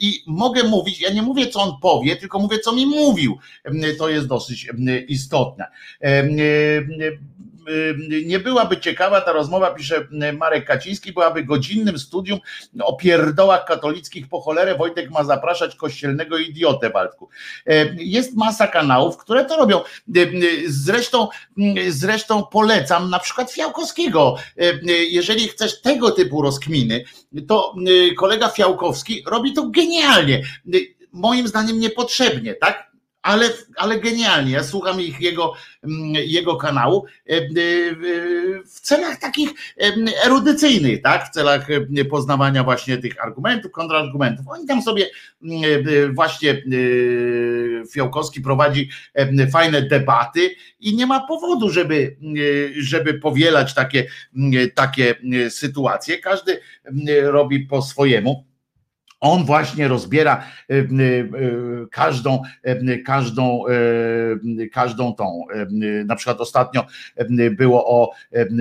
I 0.00 0.22
mogę 0.26 0.62
mówić, 0.62 1.00
ja 1.00 1.12
nie 1.12 1.22
mówię, 1.22 1.46
co 1.46 1.60
on 1.62 1.72
powie, 1.82 2.16
tylko 2.16 2.38
mówię, 2.38 2.58
co 2.58 2.72
mi 2.72 2.86
mówił. 2.86 3.38
To 3.98 4.08
jest 4.08 4.26
dosyć 4.26 4.68
istotne 5.08 5.66
nie 8.26 8.38
byłaby 8.38 8.76
ciekawa 8.76 9.20
ta 9.20 9.32
rozmowa, 9.32 9.70
pisze 9.70 10.06
y, 10.30 10.32
Marek 10.32 10.64
Kaciński, 10.64 11.12
byłaby 11.12 11.44
godzinnym 11.44 11.98
studium 11.98 12.38
o 12.80 12.96
pierdołach 12.96 13.64
katolickich 13.64 14.28
po 14.28 14.40
cholerę. 14.40 14.74
Wojtek 14.74 15.10
ma 15.10 15.24
zapraszać 15.24 15.76
kościelnego 15.76 16.38
idiotę, 16.38 16.90
Waldku. 16.90 17.28
Y, 17.70 17.96
jest 17.98 18.36
masa 18.36 18.66
kanałów, 18.66 19.16
które 19.16 19.44
to 19.44 19.56
robią. 19.56 19.80
Zresztą, 20.66 21.28
zresztą 21.88 22.42
polecam 22.42 23.10
na 23.10 23.18
przykład 23.18 23.52
Fiałkowskiego. 23.52 24.36
Jeżeli 25.10 25.48
chcesz 25.48 25.80
tego 25.80 26.10
typu 26.10 26.42
rozkminy, 26.42 27.04
to 27.48 27.74
kolega 28.18 28.48
Fiałkowski 28.48 29.22
robi 29.26 29.52
to 29.52 29.70
genialnie. 29.70 30.42
Moim 31.12 31.48
zdaniem 31.48 31.80
niepotrzebnie, 31.80 32.54
tak? 32.54 32.93
Ale, 33.24 33.50
ale 33.76 34.00
genialnie. 34.00 34.52
Ja 34.52 34.64
słucham 34.64 35.00
ich, 35.00 35.20
jego, 35.20 35.54
mm, 35.84 36.14
jego 36.14 36.56
kanału 36.56 37.06
e, 37.30 37.36
e, 37.36 37.42
w 38.64 38.80
celach 38.80 39.18
takich 39.20 39.50
erudycyjnych, 40.26 41.02
tak? 41.02 41.28
W 41.28 41.30
celach 41.30 41.66
poznawania 42.10 42.64
właśnie 42.64 42.98
tych 42.98 43.24
argumentów, 43.24 43.72
kontrargumentów. 43.72 44.48
Oni 44.48 44.66
tam 44.66 44.82
sobie 44.82 45.06
mm, 45.42 45.62
e, 45.64 46.12
właśnie 46.12 46.62
Fiałkowski 47.92 48.40
prowadzi 48.40 48.90
fajne 49.52 49.82
debaty 49.82 50.50
i 50.80 50.96
nie 50.96 51.06
ma 51.06 51.26
powodu, 51.26 51.70
żeby, 51.70 52.16
żeby 52.78 53.14
powielać 53.14 53.74
takie, 53.74 54.06
takie 54.74 55.14
sytuacje. 55.48 56.18
Każdy 56.18 56.60
robi 57.22 57.60
po 57.60 57.82
swojemu. 57.82 58.53
On 59.20 59.44
właśnie 59.44 59.88
rozbiera 59.88 60.44
e, 60.70 60.74
e, 60.74 60.86
każdą, 61.90 62.42
e, 62.62 62.98
każdą, 62.98 63.62
każdą 64.72 65.14
tą. 65.14 65.44
Na 66.06 66.16
przykład 66.16 66.40
ostatnio 66.40 66.86
było 67.50 67.86
o, 67.86 68.10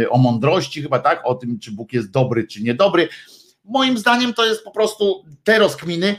o 0.09 0.17
mądrości, 0.17 0.81
chyba 0.81 0.99
tak, 0.99 1.21
o 1.25 1.35
tym, 1.35 1.59
czy 1.59 1.71
Bóg 1.71 1.93
jest 1.93 2.11
dobry, 2.11 2.47
czy 2.47 2.63
niedobry. 2.63 3.09
Moim 3.63 3.97
zdaniem 3.97 4.33
to 4.33 4.45
jest 4.45 4.63
po 4.63 4.71
prostu 4.71 5.25
te 5.43 5.59
rozkminy, 5.59 6.15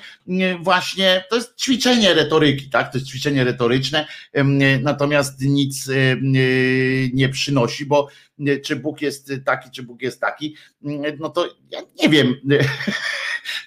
właśnie 0.60 1.24
to 1.30 1.36
jest 1.36 1.56
ćwiczenie 1.56 2.14
retoryki, 2.14 2.70
tak? 2.70 2.92
To 2.92 2.98
jest 2.98 3.10
ćwiczenie 3.10 3.44
retoryczne, 3.44 4.06
natomiast 4.80 5.40
nic 5.40 5.90
nie 7.12 7.28
przynosi, 7.28 7.86
bo 7.86 8.08
czy 8.64 8.76
Bóg 8.76 9.02
jest 9.02 9.32
taki, 9.44 9.70
czy 9.70 9.82
Bóg 9.82 10.02
jest 10.02 10.20
taki, 10.20 10.56
no 11.18 11.28
to 11.28 11.46
ja 11.70 11.80
nie 12.02 12.08
wiem. 12.08 12.34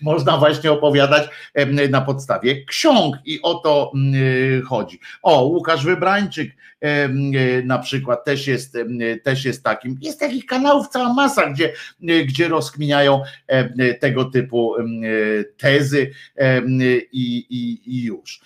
można 0.02 0.38
właśnie 0.38 0.72
opowiadać 0.72 1.30
na 1.90 2.02
podstawie 2.02 2.66
ksiąg 2.66 3.16
i 3.26 3.42
o 3.42 3.54
to 3.54 3.92
chodzi. 4.68 5.00
O, 5.22 5.44
Łukasz 5.44 5.86
Wybrańczyk 5.86 6.52
na 7.64 7.80
przykład 7.80 8.26
też 8.26 8.48
jest, 8.48 8.78
też 9.24 9.46
jest 9.46 9.64
takim. 9.64 9.98
Jest 10.02 10.20
takich 10.20 10.46
kanałów 10.46 10.88
cała 10.88 11.14
masa, 11.14 11.50
gdzie, 11.50 11.74
gdzie 12.26 12.48
rozkminiają 12.48 13.22
tego 14.00 14.26
typu 14.26 14.76
tezy 15.58 16.12
i, 17.12 17.46
i, 17.50 17.82
i 17.96 18.04
już. 18.04 18.42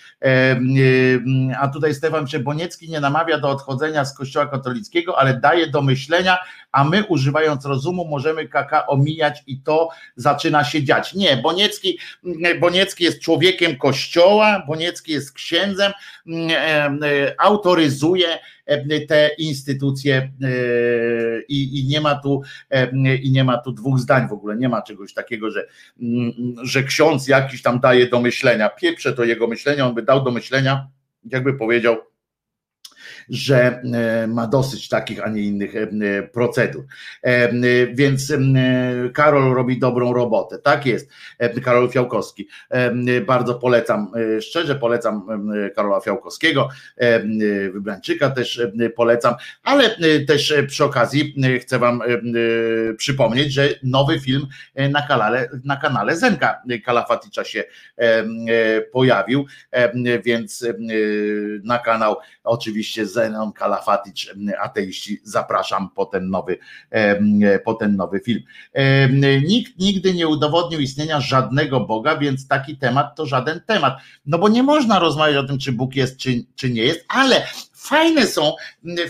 A 1.60 1.68
tutaj 1.68 1.94
Stefan 1.94 2.28
Czeboniecki 2.28 2.90
nie 2.90 3.00
namawia 3.00 3.38
do 3.38 3.50
odchodzenia 3.50 4.06
z 4.06 4.18
kościoła 4.18 4.48
katolickiego, 4.48 5.20
ale 5.20 5.40
daje 5.40 5.68
do 5.68 5.82
myślenia, 5.82 6.38
a 6.72 6.84
my 6.84 7.06
używając 7.06 7.66
rozumu 7.66 8.08
możemy 8.08 8.48
kaka 8.48 8.88
omijać 8.88 9.44
i 9.48 9.60
to 9.60 9.90
zaczyna 10.16 10.64
się 10.64 10.84
dziać. 10.84 11.14
Nie, 11.14 11.38
Boniecki, 11.38 12.00
Boniecki 12.60 13.04
jest 13.04 13.20
człowiekiem 13.20 13.78
kościoła, 13.78 14.64
Boniecki 14.68 15.12
jest 15.12 15.34
księdzem, 15.34 15.92
e, 15.92 16.56
e, 16.56 17.36
autoryzuje 17.38 18.21
e, 18.66 19.02
te 19.06 19.30
instytucje 19.38 20.32
i, 21.48 21.80
i, 21.80 21.88
nie 21.88 22.02
ma 22.02 22.16
tu 22.16 22.42
i 23.22 23.32
nie 23.32 23.44
ma 23.44 23.58
tu 23.58 23.72
dwóch 23.72 24.00
zdań 24.00 24.28
w 24.28 24.34
ogóle, 24.34 24.56
nie 24.56 24.70
ma 24.70 24.82
czegoś 24.82 25.14
takiego, 25.14 25.52
że, 25.52 25.68
mm, 26.02 26.56
że 26.64 26.84
ksiądz 26.84 27.28
jakiś 27.28 27.62
tam 27.62 27.80
daje 27.80 28.08
do 28.08 28.22
myślenia, 28.22 28.70
pieprze 28.70 29.14
to 29.14 29.24
jego 29.24 29.48
myślenie, 29.48 29.86
on 29.86 29.96
by 29.96 30.02
dał 30.02 30.24
do 30.24 30.32
myślenia, 30.32 30.88
jakby 31.24 31.54
powiedział 31.54 32.11
że 33.30 33.82
e, 33.94 34.28
ma 34.28 34.48
dosyć 34.48 34.90
takich, 34.90 35.26
a 35.26 35.30
nie 35.30 35.42
innych 35.42 35.76
e, 35.76 35.88
procedur. 36.24 36.86
E, 37.22 37.54
więc 37.94 38.34
Karol 39.14 39.54
robi 39.54 39.80
dobrą 39.80 40.14
robotę. 40.14 40.58
Tak 40.58 40.86
jest. 40.86 41.10
Karol 41.64 41.90
Fiałkowski. 41.90 42.48
Bardzo 43.26 43.56
polecam, 43.56 44.12
szczerze 44.42 44.76
polecam 44.76 45.28
Karola 45.76 46.00
Fiałkowskiego, 46.00 46.70
Wybrańczyka 47.74 48.30
też 48.30 48.62
polecam, 48.96 49.36
ale 49.64 49.96
też 50.28 50.54
przy 50.68 50.84
okazji 50.84 51.36
chcę 51.62 51.80
Wam 51.80 52.02
przypomnieć, 52.98 53.54
że 53.54 53.70
nowy 53.84 54.20
film 54.20 54.48
na 54.90 55.08
kanale, 55.08 55.50
na 55.64 55.78
kanale 55.78 56.18
Zenka 56.18 56.62
Kalafaticza 56.86 57.44
się 57.44 57.64
pojawił, 58.92 59.46
więc 60.24 60.66
na 61.64 61.80
kanał 61.80 62.16
oczywiście 62.44 63.06
Zenon 63.14 63.54
Kalafatic, 63.54 64.28
ateiści, 64.62 65.22
zapraszam 65.24 65.90
po 65.96 66.06
ten 66.06 66.30
nowy, 66.30 66.58
po 67.64 67.74
ten 67.74 67.96
nowy 67.96 68.20
film. 68.20 68.44
Nikt 69.48 69.80
nigdy 69.80 70.14
nie 70.14 70.28
udowodnił 70.28 70.80
istnienia 70.80 71.22
żadnego 71.22 71.80
Boga, 71.80 72.18
więc 72.18 72.48
taki 72.48 72.78
temat 72.78 73.16
to 73.16 73.26
żaden 73.26 73.62
temat. 73.68 73.98
No 74.26 74.38
bo 74.38 74.50
nie 74.50 74.64
można 74.64 75.00
rozmawiać 75.00 75.38
o 75.38 75.48
tym, 75.48 75.60
czy 75.60 75.72
Bóg 75.72 75.96
jest, 75.96 76.18
czy, 76.18 76.46
czy 76.56 76.70
nie 76.70 76.84
jest, 76.84 77.06
ale 77.08 77.48
fajne 77.74 78.28
są, 78.28 78.54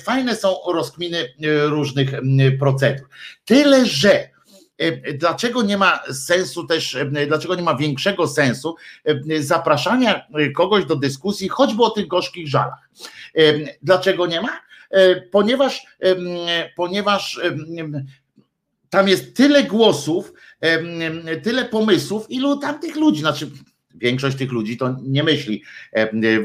fajne 0.04 0.36
są 0.36 0.56
rozkminy 0.74 1.18
e, 1.18 1.28
różnych 1.66 2.12
procedur. 2.60 3.08
Tyle, 3.46 3.86
że 3.86 4.30
dlaczego 5.14 5.62
nie 5.62 5.78
ma 5.78 6.00
sensu 6.14 6.68
też, 6.68 6.96
e, 6.96 7.06
dlaczego 7.28 7.56
nie 7.56 7.64
ma 7.64 7.76
większego 7.76 8.28
sensu 8.28 8.76
e, 9.06 9.44
zapraszania 9.44 10.28
kogoś 10.56 10.86
do 10.86 10.96
dyskusji, 10.96 11.50
choćby 11.50 11.84
o 11.84 11.90
tych 11.90 12.08
gorzkich 12.08 12.48
żalach? 12.48 12.90
Dlaczego 13.82 14.28
nie 14.28 14.42
ma? 14.42 14.62
Ponieważ, 15.32 15.86
ponieważ 16.76 17.40
tam 18.90 19.08
jest 19.08 19.36
tyle 19.36 19.64
głosów, 19.64 20.34
tyle 21.44 21.66
pomysłów, 21.66 22.32
ilu 22.32 22.58
tam 22.58 22.80
tych 22.80 22.96
ludzi, 22.96 23.20
znaczy 23.20 23.52
Większość 24.02 24.38
tych 24.38 24.52
ludzi 24.52 24.78
to 24.78 24.96
nie 25.04 25.24
myśli 25.24 25.64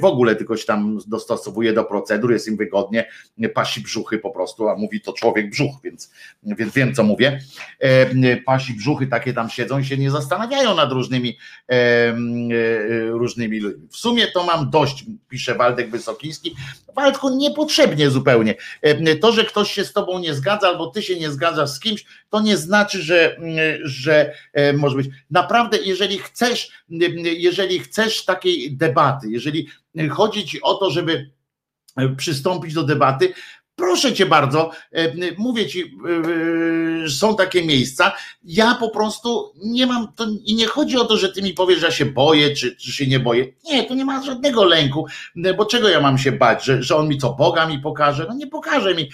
w 0.00 0.04
ogóle, 0.04 0.36
tylko 0.36 0.56
się 0.56 0.64
tam 0.64 0.98
dostosowuje 1.06 1.72
do 1.72 1.84
procedur, 1.84 2.32
jest 2.32 2.48
im 2.48 2.56
wygodnie, 2.56 3.08
pasi 3.54 3.80
brzuchy 3.80 4.18
po 4.18 4.30
prostu, 4.30 4.68
a 4.68 4.76
mówi 4.76 5.00
to 5.00 5.12
człowiek 5.12 5.50
brzuch, 5.50 5.72
więc, 5.84 6.10
więc 6.42 6.74
wiem 6.74 6.94
co 6.94 7.02
mówię. 7.02 7.40
Pasi 8.46 8.74
brzuchy 8.74 9.06
takie 9.06 9.32
tam 9.32 9.50
siedzą 9.50 9.78
i 9.78 9.84
się 9.84 9.96
nie 9.96 10.10
zastanawiają 10.10 10.74
nad 10.74 10.92
różnymi 10.92 11.38
różnymi 13.08 13.60
ludźmi. 13.60 13.88
W 13.90 13.96
sumie 13.96 14.26
to 14.26 14.44
mam 14.44 14.70
dość, 14.70 15.04
pisze 15.28 15.54
Waldek 15.54 15.90
Wysokiński. 15.90 16.54
Waldku, 16.96 17.36
niepotrzebnie 17.36 18.10
zupełnie. 18.10 18.54
To, 19.20 19.32
że 19.32 19.44
ktoś 19.44 19.72
się 19.72 19.84
z 19.84 19.92
tobą 19.92 20.18
nie 20.18 20.34
zgadza, 20.34 20.68
albo 20.68 20.86
ty 20.86 21.02
się 21.02 21.16
nie 21.16 21.30
zgadzasz 21.30 21.70
z 21.70 21.80
kimś, 21.80 22.04
to 22.30 22.40
nie 22.40 22.56
znaczy, 22.56 23.02
że, 23.02 23.36
że 23.82 24.32
może 24.76 24.96
być. 24.96 25.06
Naprawdę, 25.30 25.78
jeżeli 25.84 26.18
chcesz, 26.18 26.70
jeżeli 27.46 27.78
chcesz 27.78 28.24
takiej 28.24 28.76
debaty, 28.76 29.30
jeżeli 29.30 29.68
chodzi 30.10 30.46
ci 30.46 30.62
o 30.62 30.74
to, 30.74 30.90
żeby 30.90 31.30
przystąpić 32.16 32.74
do 32.74 32.82
debaty, 32.82 33.34
Proszę 33.76 34.12
cię 34.12 34.26
bardzo, 34.26 34.70
e, 34.92 35.12
mówię 35.38 35.66
ci, 35.66 35.82
e, 35.82 37.04
e, 37.04 37.08
są 37.08 37.36
takie 37.36 37.66
miejsca. 37.66 38.12
Ja 38.44 38.74
po 38.74 38.90
prostu 38.90 39.52
nie 39.64 39.86
mam, 39.86 40.12
to, 40.16 40.26
i 40.44 40.54
nie 40.54 40.66
chodzi 40.66 40.96
o 40.96 41.04
to, 41.04 41.16
że 41.16 41.32
ty 41.32 41.42
mi 41.42 41.52
powiesz, 41.52 41.80
że 41.80 41.86
ja 41.86 41.92
się 41.92 42.06
boję, 42.06 42.54
czy, 42.54 42.76
czy 42.76 42.92
się 42.92 43.06
nie 43.06 43.20
boję. 43.20 43.46
Nie, 43.64 43.84
to 43.84 43.94
nie 43.94 44.04
ma 44.04 44.22
żadnego 44.22 44.64
lęku, 44.64 45.06
bo 45.56 45.66
czego 45.66 45.88
ja 45.88 46.00
mam 46.00 46.18
się 46.18 46.32
bać, 46.32 46.64
że, 46.64 46.82
że 46.82 46.96
on 46.96 47.08
mi 47.08 47.18
co, 47.18 47.32
Boga 47.32 47.66
mi 47.66 47.78
pokaże? 47.78 48.26
No 48.28 48.34
nie 48.34 48.46
pokaże 48.46 48.94
mi 48.94 49.10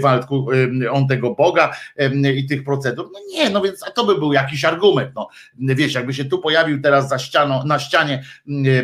Waldku, 0.00 0.46
on 0.90 1.08
tego 1.08 1.34
Boga 1.34 1.76
i 2.36 2.46
tych 2.46 2.64
procedur. 2.64 3.10
No 3.12 3.18
nie, 3.32 3.50
no 3.50 3.60
więc 3.60 3.88
a 3.88 3.90
to 3.90 4.04
by 4.04 4.14
był 4.14 4.32
jakiś 4.32 4.64
argument. 4.64 5.10
No 5.14 5.28
wiesz, 5.58 5.94
jakby 5.94 6.14
się 6.14 6.24
tu 6.24 6.38
pojawił 6.38 6.82
teraz 6.82 7.08
za 7.08 7.18
ścianą, 7.18 7.64
na 7.64 7.78
ścianie 7.78 8.24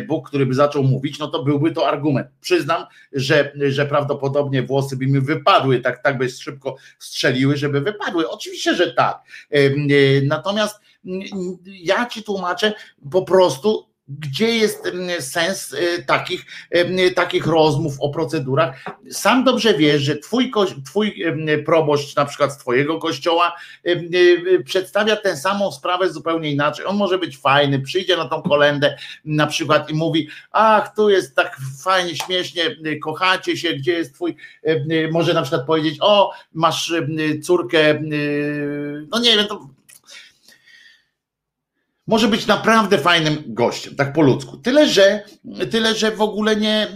Bóg, 0.07 0.27
który 0.27 0.45
by 0.45 0.53
zaczął 0.53 0.83
mówić, 0.83 1.19
no 1.19 1.27
to 1.27 1.43
byłby 1.43 1.71
to 1.71 1.87
argument. 1.87 2.27
Przyznam, 2.41 2.85
że, 3.13 3.51
że 3.69 3.85
prawdopodobnie 3.85 4.63
włosy 4.63 4.97
by 4.97 5.08
wypadły, 5.21 5.79
tak, 5.79 6.03
tak 6.03 6.17
by 6.17 6.29
szybko 6.29 6.75
strzeliły, 6.99 7.57
żeby 7.57 7.81
wypadły. 7.81 8.29
Oczywiście, 8.29 8.75
że 8.75 8.93
tak. 8.93 9.21
E, 9.49 9.59
natomiast 10.23 10.79
ja 11.65 12.05
ci 12.05 12.23
tłumaczę 12.23 12.73
po 13.11 13.21
prostu 13.21 13.88
gdzie 14.09 14.57
jest 14.57 14.85
mm, 14.85 15.21
sens 15.21 15.73
y, 15.73 16.03
takich, 16.07 16.45
y, 16.75 17.11
takich 17.11 17.47
rozmów 17.47 17.95
o 17.99 18.09
procedurach. 18.09 18.85
Sam 19.11 19.43
dobrze 19.43 19.73
wiesz, 19.73 20.01
że 20.01 20.17
twój, 20.17 20.51
twój 20.85 21.23
y, 21.49 21.63
proboszcz, 21.63 22.15
na 22.15 22.25
przykład 22.25 22.53
z 22.53 22.57
twojego 22.57 22.99
kościoła, 22.99 23.55
przedstawia 24.65 25.15
tę 25.15 25.37
samą 25.37 25.71
sprawę 25.71 26.09
zupełnie 26.09 26.51
inaczej. 26.51 26.85
On 26.85 26.97
może 26.97 27.17
być 27.17 27.37
fajny, 27.37 27.79
przyjdzie 27.79 28.17
na 28.17 28.25
tą 28.25 28.41
kolendę 28.41 28.97
na 29.25 29.47
przykład 29.47 29.89
i 29.89 29.93
mówi, 29.93 30.29
ach, 30.51 30.95
tu 30.95 31.09
jest 31.09 31.35
tak 31.35 31.57
fajnie, 31.83 32.15
śmiesznie, 32.15 32.75
kochacie 33.03 33.57
się, 33.57 33.73
gdzie 33.73 33.93
jest 33.93 34.13
twój, 34.13 34.35
może 35.11 35.33
na 35.33 35.41
przykład 35.41 35.65
powiedzieć, 35.65 35.97
o, 36.01 36.33
masz 36.53 36.93
córkę, 37.43 38.01
no 39.11 39.19
nie 39.19 39.37
wiem, 39.37 39.47
to 39.47 39.69
może 42.09 42.27
być 42.27 42.47
naprawdę 42.47 42.97
fajnym 42.97 43.43
gościem, 43.47 43.95
tak 43.95 44.13
po 44.13 44.21
ludzku. 44.21 44.57
Tyle, 44.57 44.87
że, 44.87 45.23
tyle, 45.71 45.95
że 45.95 46.11
w 46.11 46.21
ogóle 46.21 46.55
nie 46.55 46.87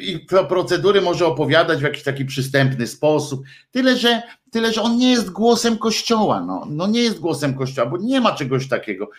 i 0.00 0.26
yy, 0.32 0.44
procedury 0.48 1.00
może 1.00 1.26
opowiadać 1.26 1.78
w 1.78 1.82
jakiś 1.82 2.02
taki 2.02 2.24
przystępny 2.24 2.86
sposób. 2.86 3.44
Tyle, 3.70 3.96
że, 3.96 4.22
tyle, 4.50 4.72
że 4.72 4.82
on 4.82 4.96
nie 4.96 5.10
jest 5.10 5.30
głosem 5.30 5.78
kościoła. 5.78 6.40
No, 6.40 6.66
no 6.70 6.86
nie 6.86 7.00
jest 7.00 7.20
głosem 7.20 7.54
kościoła, 7.54 7.90
bo 7.90 7.96
nie 7.96 8.20
ma 8.20 8.32
czegoś 8.32 8.68
takiego. 8.68 9.10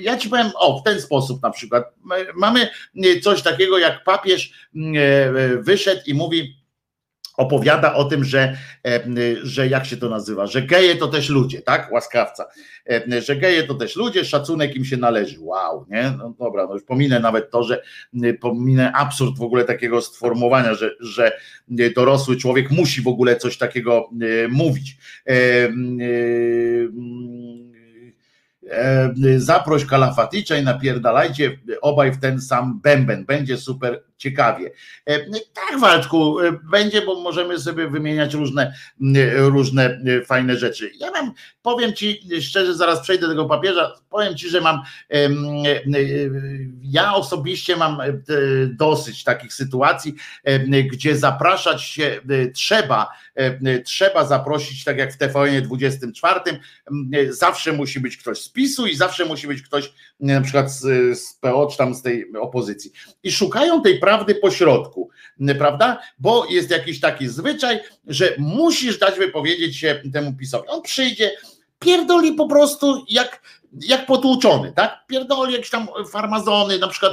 Ja 0.00 0.16
ci 0.16 0.28
powiem, 0.28 0.50
o, 0.54 0.80
w 0.80 0.82
ten 0.84 1.00
sposób 1.00 1.42
na 1.42 1.50
przykład. 1.50 1.84
Mamy 2.36 2.68
coś 3.22 3.42
takiego, 3.42 3.78
jak 3.78 4.04
papież 4.04 4.68
wyszedł 5.60 6.00
i 6.06 6.14
mówi, 6.14 6.61
opowiada 7.42 7.94
o 7.94 8.04
tym, 8.04 8.24
że, 8.24 8.56
e, 8.86 9.00
że 9.42 9.68
jak 9.68 9.86
się 9.86 9.96
to 9.96 10.08
nazywa, 10.08 10.46
że 10.46 10.62
geje 10.62 10.96
to 10.96 11.08
też 11.08 11.28
ludzie, 11.28 11.62
tak? 11.62 11.92
Łaskawca. 11.92 12.46
E, 12.90 13.20
że 13.20 13.36
geje 13.36 13.62
to 13.62 13.74
też 13.74 13.96
ludzie, 13.96 14.24
szacunek 14.24 14.76
im 14.76 14.84
się 14.84 14.96
należy. 14.96 15.36
Wow, 15.40 15.86
nie? 15.90 16.14
No 16.18 16.34
dobra, 16.38 16.66
no 16.66 16.74
już 16.74 16.82
pominę 16.82 17.20
nawet 17.20 17.50
to, 17.50 17.62
że 17.62 17.82
pominę 18.40 18.92
absurd 18.92 19.38
w 19.38 19.42
ogóle 19.42 19.64
takiego 19.64 20.02
sformułowania, 20.02 20.74
że, 20.74 20.90
że 21.00 21.32
dorosły 21.96 22.36
człowiek 22.36 22.70
musi 22.70 23.02
w 23.02 23.08
ogóle 23.08 23.36
coś 23.36 23.58
takiego 23.58 24.10
e, 24.44 24.48
mówić. 24.48 24.96
Zaproś 29.36 29.86
Kalafaticza 29.86 30.56
i 30.56 30.64
napierdalajcie 30.64 31.58
obaj 31.80 32.12
w 32.12 32.20
ten 32.20 32.40
sam 32.40 32.80
bęben. 32.82 33.24
Będzie 33.24 33.56
super 33.56 34.02
ciekawie. 34.22 34.70
E, 35.06 35.18
tak, 35.30 35.80
Waldku, 35.80 36.40
e, 36.40 36.52
będzie, 36.70 37.02
bo 37.02 37.20
możemy 37.20 37.58
sobie 37.58 37.88
wymieniać 37.88 38.34
różne, 38.34 38.74
różne 39.34 39.84
e, 39.84 40.24
fajne 40.24 40.56
rzeczy. 40.56 40.90
Ja 40.98 41.10
mam, 41.10 41.32
powiem 41.62 41.92
Ci 41.92 42.20
szczerze, 42.42 42.74
zaraz 42.74 43.00
przejdę 43.00 43.22
do 43.22 43.32
tego 43.32 43.44
papieża, 43.44 43.92
powiem 44.10 44.36
Ci, 44.36 44.48
że 44.48 44.60
mam, 44.60 44.80
ja 46.82 47.14
osobiście 47.14 47.76
mam 47.76 47.98
dosyć 48.66 49.24
takich 49.24 49.54
sytuacji, 49.54 50.14
gdzie 50.92 51.16
zapraszać 51.16 51.82
się 51.82 52.20
trzeba, 52.54 53.08
trzeba 53.84 54.26
zaprosić, 54.26 54.84
tak 54.84 54.98
jak 54.98 55.12
w 55.12 55.18
TVN 55.18 55.62
24, 55.62 56.40
zawsze 57.28 57.72
musi 57.72 58.00
być 58.00 58.16
ktoś 58.16 58.38
z 58.38 58.48
PiSu 58.48 58.86
i 58.86 58.96
zawsze 58.96 59.24
musi 59.24 59.46
być 59.46 59.62
ktoś 59.62 59.92
na 60.20 60.40
przykład 60.40 60.72
z, 60.72 60.80
z 61.18 61.34
PO, 61.34 61.66
czy 61.66 61.78
tam 61.78 61.94
z 61.94 62.02
tej 62.02 62.32
opozycji. 62.40 62.92
I 63.22 63.32
szukają 63.32 63.82
tej 63.82 63.98
prawdy 64.12 64.34
po 64.34 64.50
środku, 64.50 65.10
prawda? 65.58 66.00
Bo 66.18 66.46
jest 66.50 66.70
jakiś 66.70 67.00
taki 67.00 67.28
zwyczaj, 67.28 67.80
że 68.06 68.34
musisz 68.38 68.98
dać 68.98 69.18
wypowiedzieć 69.18 69.76
się 69.76 70.02
temu 70.12 70.32
PiSowi. 70.32 70.68
On 70.68 70.82
przyjdzie, 70.82 71.30
pierdoli 71.78 72.32
po 72.32 72.48
prostu 72.48 73.04
jak, 73.08 73.42
jak 73.80 74.06
potłuczony, 74.06 74.72
tak? 74.72 75.06
Pierdoli 75.06 75.52
jakieś 75.52 75.70
tam 75.70 75.88
farmazony, 76.10 76.78
na 76.78 76.88
przykład, 76.88 77.12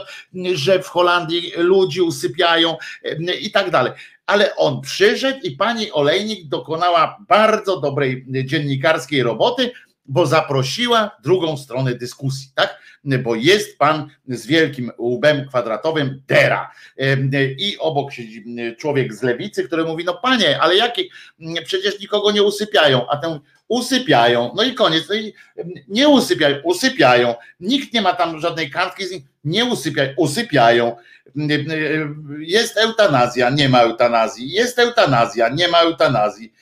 że 0.53 0.79
w 0.79 0.87
Holandii 0.87 1.51
ludzi 1.57 2.01
usypiają 2.01 2.77
i 3.41 3.51
tak 3.51 3.71
dalej. 3.71 3.91
Ale 4.25 4.55
on 4.55 4.81
przyszedł 4.81 5.39
i 5.43 5.51
pani 5.51 5.91
Olejnik 5.91 6.47
dokonała 6.47 7.17
bardzo 7.27 7.79
dobrej 7.79 8.25
dziennikarskiej 8.45 9.23
roboty, 9.23 9.71
bo 10.09 10.25
zaprosiła 10.25 11.17
drugą 11.23 11.57
stronę 11.57 11.95
dyskusji, 11.95 12.51
tak? 12.55 12.79
Bo 13.23 13.35
jest 13.35 13.77
pan 13.77 14.09
z 14.27 14.45
wielkim 14.45 14.91
łbem 14.99 15.47
kwadratowym 15.47 16.21
Dera. 16.27 16.71
I 17.57 17.77
obok 17.79 18.13
siedzi 18.13 18.45
człowiek 18.77 19.13
z 19.13 19.23
lewicy, 19.23 19.63
który 19.63 19.83
mówi, 19.83 20.03
no 20.05 20.13
panie, 20.13 20.61
ale 20.61 20.75
jakie, 20.75 21.03
przecież 21.65 21.99
nikogo 21.99 22.31
nie 22.31 22.43
usypiają, 22.43 23.09
a 23.09 23.17
ten 23.17 23.39
usypiają, 23.67 24.51
no 24.55 24.63
i 24.63 24.73
koniec, 24.73 25.09
no 25.09 25.15
i 25.15 25.33
nie 25.87 26.09
usypiają, 26.09 26.55
usypiają, 26.63 27.35
nikt 27.59 27.93
nie 27.93 28.01
ma 28.01 28.13
tam 28.13 28.39
żadnej 28.39 28.71
kartki, 28.71 29.03
nie 29.43 29.65
usypiają, 29.65 30.13
usypiają, 30.17 30.95
jest 32.39 32.77
eutanazja, 32.77 33.49
nie 33.49 33.69
ma 33.69 33.81
eutanazji, 33.81 34.51
jest 34.51 34.79
eutanazja, 34.79 35.49
nie 35.49 35.67
ma 35.67 35.77
eutanazji. 35.77 36.53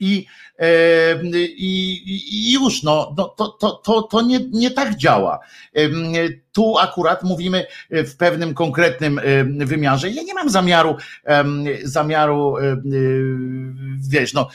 I 0.00 0.26
i, 1.58 2.52
już, 2.52 2.82
no, 2.82 3.14
no 3.16 3.28
to, 3.28 3.48
to, 3.48 3.70
to, 3.70 4.02
to 4.02 4.22
nie, 4.22 4.40
nie 4.50 4.70
tak 4.70 4.96
działa. 4.96 5.38
Tu 6.52 6.78
akurat 6.78 7.22
mówimy 7.22 7.66
w 7.90 8.16
pewnym 8.16 8.54
konkretnym 8.54 9.20
wymiarze. 9.58 10.10
Ja 10.10 10.22
nie 10.22 10.34
mam 10.34 10.50
zamiaru, 10.50 10.96
zamiaru, 11.82 12.54
wiesz, 14.08 14.32
no, 14.32 14.48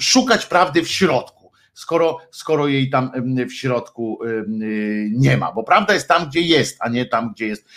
szukać 0.00 0.46
prawdy 0.46 0.82
w 0.82 0.88
środku 0.88 1.42
skoro, 1.74 2.18
skoro 2.30 2.68
jej 2.68 2.90
tam 2.90 3.10
w 3.48 3.52
środku 3.52 4.18
nie 5.10 5.36
ma. 5.36 5.52
Bo 5.52 5.64
prawda 5.64 5.94
jest 5.94 6.08
tam, 6.08 6.28
gdzie 6.28 6.40
jest, 6.40 6.76
a 6.80 6.88
nie 6.88 7.06
tam, 7.06 7.32
gdzie 7.32 7.46
jest 7.46 7.68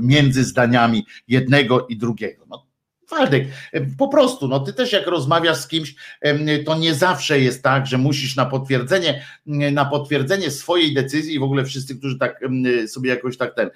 między 0.00 0.44
zdaniami 0.44 1.06
jednego 1.28 1.86
i 1.86 1.96
drugiego. 1.96 2.46
No, 2.48 2.66
Waldek, 3.10 3.48
po 3.98 4.08
prostu, 4.08 4.48
no 4.48 4.60
ty 4.60 4.72
też 4.72 4.92
jak 4.92 5.06
rozmawiasz 5.06 5.56
z 5.56 5.68
kimś, 5.68 5.94
to 6.66 6.78
nie 6.78 6.94
zawsze 6.94 7.40
jest 7.40 7.62
tak, 7.62 7.86
że 7.86 7.98
musisz 7.98 8.36
na 8.36 8.46
potwierdzenie, 8.46 9.24
na 9.46 9.84
potwierdzenie 9.84 10.50
swojej 10.50 10.94
decyzji 10.94 11.34
i 11.34 11.38
w 11.38 11.42
ogóle 11.42 11.64
wszyscy, 11.64 11.98
którzy 11.98 12.18
tak 12.18 12.40
sobie 12.86 13.10
jakoś 13.10 13.36
tak 13.36 13.54
ten, 13.54 13.70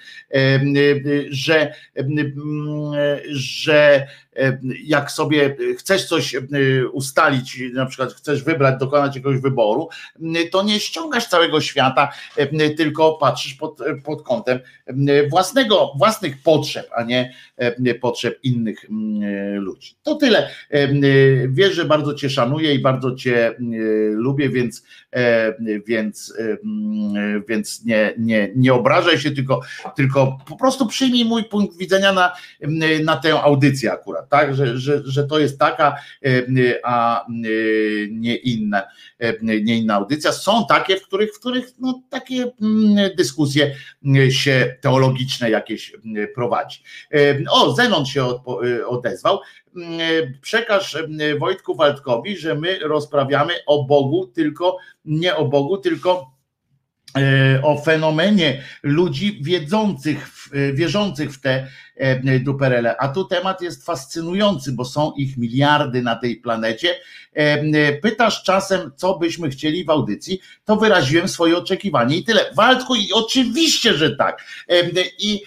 że, 1.30 1.74
że 3.30 4.06
jak 4.84 5.10
sobie 5.10 5.56
chcesz 5.78 6.04
coś 6.04 6.36
ustalić, 6.92 7.62
na 7.72 7.86
przykład 7.86 8.12
chcesz 8.12 8.42
wybrać, 8.42 8.80
dokonać 8.80 9.16
jakiegoś 9.16 9.40
wyboru, 9.40 9.88
to 10.50 10.62
nie 10.62 10.80
ściągasz 10.80 11.26
całego 11.26 11.60
świata, 11.60 12.12
tylko 12.76 13.12
patrzysz 13.12 13.54
pod, 13.54 13.78
pod 14.04 14.22
kątem 14.22 14.58
własnego, 15.30 15.92
własnych 15.98 16.42
potrzeb, 16.42 16.90
a 16.96 17.02
nie 17.78 17.94
potrzeb 18.00 18.38
innych 18.42 18.86
ludzi. 19.54 19.94
To 20.02 20.14
tyle. 20.14 20.50
Wiesz, 21.48 21.74
że 21.74 21.84
bardzo 21.84 22.14
Cię 22.14 22.30
szanuję 22.30 22.74
i 22.74 22.78
bardzo 22.78 23.14
Cię 23.14 23.54
lubię, 24.12 24.48
więc, 24.48 24.84
więc, 25.86 26.34
więc 27.48 27.84
nie, 27.84 28.14
nie, 28.18 28.50
nie 28.56 28.74
obrażaj 28.74 29.18
się, 29.18 29.30
tylko, 29.30 29.60
tylko 29.96 30.38
po 30.48 30.56
prostu 30.56 30.86
przyjmij 30.86 31.24
mój 31.24 31.44
punkt 31.44 31.76
widzenia 31.76 32.12
na, 32.12 32.32
na 33.04 33.16
tę 33.16 33.40
audycję 33.40 33.92
akurat, 33.92 34.21
tak? 34.30 34.54
Że, 34.54 34.78
że, 34.78 35.02
że 35.04 35.24
to 35.24 35.38
jest 35.38 35.58
taka, 35.58 35.96
a 36.84 37.26
nie 38.10 38.36
inna, 38.36 38.82
nie 39.42 39.76
inna 39.76 39.94
audycja. 39.94 40.32
Są 40.32 40.66
takie, 40.66 40.96
w 40.96 41.02
których, 41.02 41.34
w 41.34 41.40
których 41.40 41.72
no, 41.78 42.02
takie 42.10 42.52
dyskusje 43.16 43.74
się 44.30 44.76
teologiczne 44.80 45.50
jakieś 45.50 45.92
prowadzi. 46.34 46.82
O, 47.50 47.72
Zenon 47.72 48.06
się 48.06 48.24
odezwał. 48.86 49.40
Przekaż 50.40 50.98
Wojtku 51.38 51.74
Waldkowi, 51.74 52.36
że 52.36 52.54
my 52.54 52.78
rozprawiamy 52.78 53.52
o 53.66 53.84
Bogu, 53.84 54.26
tylko 54.26 54.76
nie 55.04 55.36
o 55.36 55.44
Bogu, 55.44 55.78
tylko 55.78 56.32
E, 56.41 56.41
o 57.62 57.78
fenomenie 57.78 58.62
ludzi 58.82 59.38
wiedzących, 59.42 60.28
e, 60.52 60.72
wierzących 60.72 61.32
w 61.32 61.40
te 61.40 61.66
e, 61.96 62.40
duperele. 62.40 62.96
A 62.96 63.08
tu 63.08 63.24
temat 63.24 63.62
jest 63.62 63.86
fascynujący, 63.86 64.72
bo 64.72 64.84
są 64.84 65.12
ich 65.16 65.36
miliardy 65.36 66.02
na 66.02 66.16
tej 66.16 66.36
planecie. 66.36 66.94
Pytasz 68.02 68.42
czasem, 68.42 68.90
co 68.96 69.18
byśmy 69.18 69.50
chcieli 69.50 69.84
w 69.84 69.90
audycji, 69.90 70.40
to 70.64 70.76
wyraziłem 70.76 71.28
swoje 71.28 71.56
oczekiwanie 71.56 72.16
i 72.16 72.24
tyle. 72.24 72.40
Waldku, 72.54 72.94
i 72.94 73.12
oczywiście, 73.12 73.94
że 73.94 74.16
tak. 74.16 74.44
I 75.18 75.42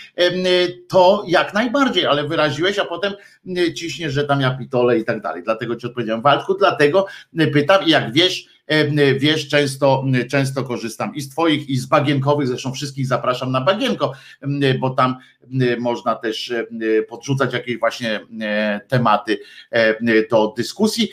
to 0.89 1.23
jak 1.27 1.53
najbardziej, 1.53 2.05
ale 2.05 2.27
wyraziłeś, 2.27 2.79
a 2.79 2.85
potem 2.85 3.13
ciśniesz, 3.75 4.13
że 4.13 4.23
tam 4.23 4.41
ja 4.41 4.51
pitole 4.51 4.99
i 4.99 5.05
tak 5.05 5.21
dalej. 5.21 5.43
Dlatego 5.43 5.75
ci 5.75 5.87
odpowiedziałem, 5.87 6.21
Waldku, 6.21 6.53
dlatego 6.53 7.05
pytam 7.53 7.85
i 7.85 7.89
jak 7.89 8.13
wiesz, 8.13 8.54
wiesz, 9.17 9.47
często, 9.47 10.05
często 10.29 10.63
korzystam 10.63 11.15
i 11.15 11.21
z 11.21 11.29
Twoich, 11.29 11.69
i 11.69 11.77
z 11.77 11.85
bagienkowych, 11.85 12.47
zresztą 12.47 12.73
wszystkich 12.73 13.07
zapraszam 13.07 13.51
na 13.51 13.61
bagienko, 13.61 14.13
bo 14.79 14.89
tam 14.89 15.15
można 15.79 16.15
też 16.15 16.53
podrzucać 17.09 17.53
jakieś 17.53 17.79
właśnie 17.79 18.19
tematy 18.87 19.39
do 20.31 20.53
dyskusji. 20.57 21.09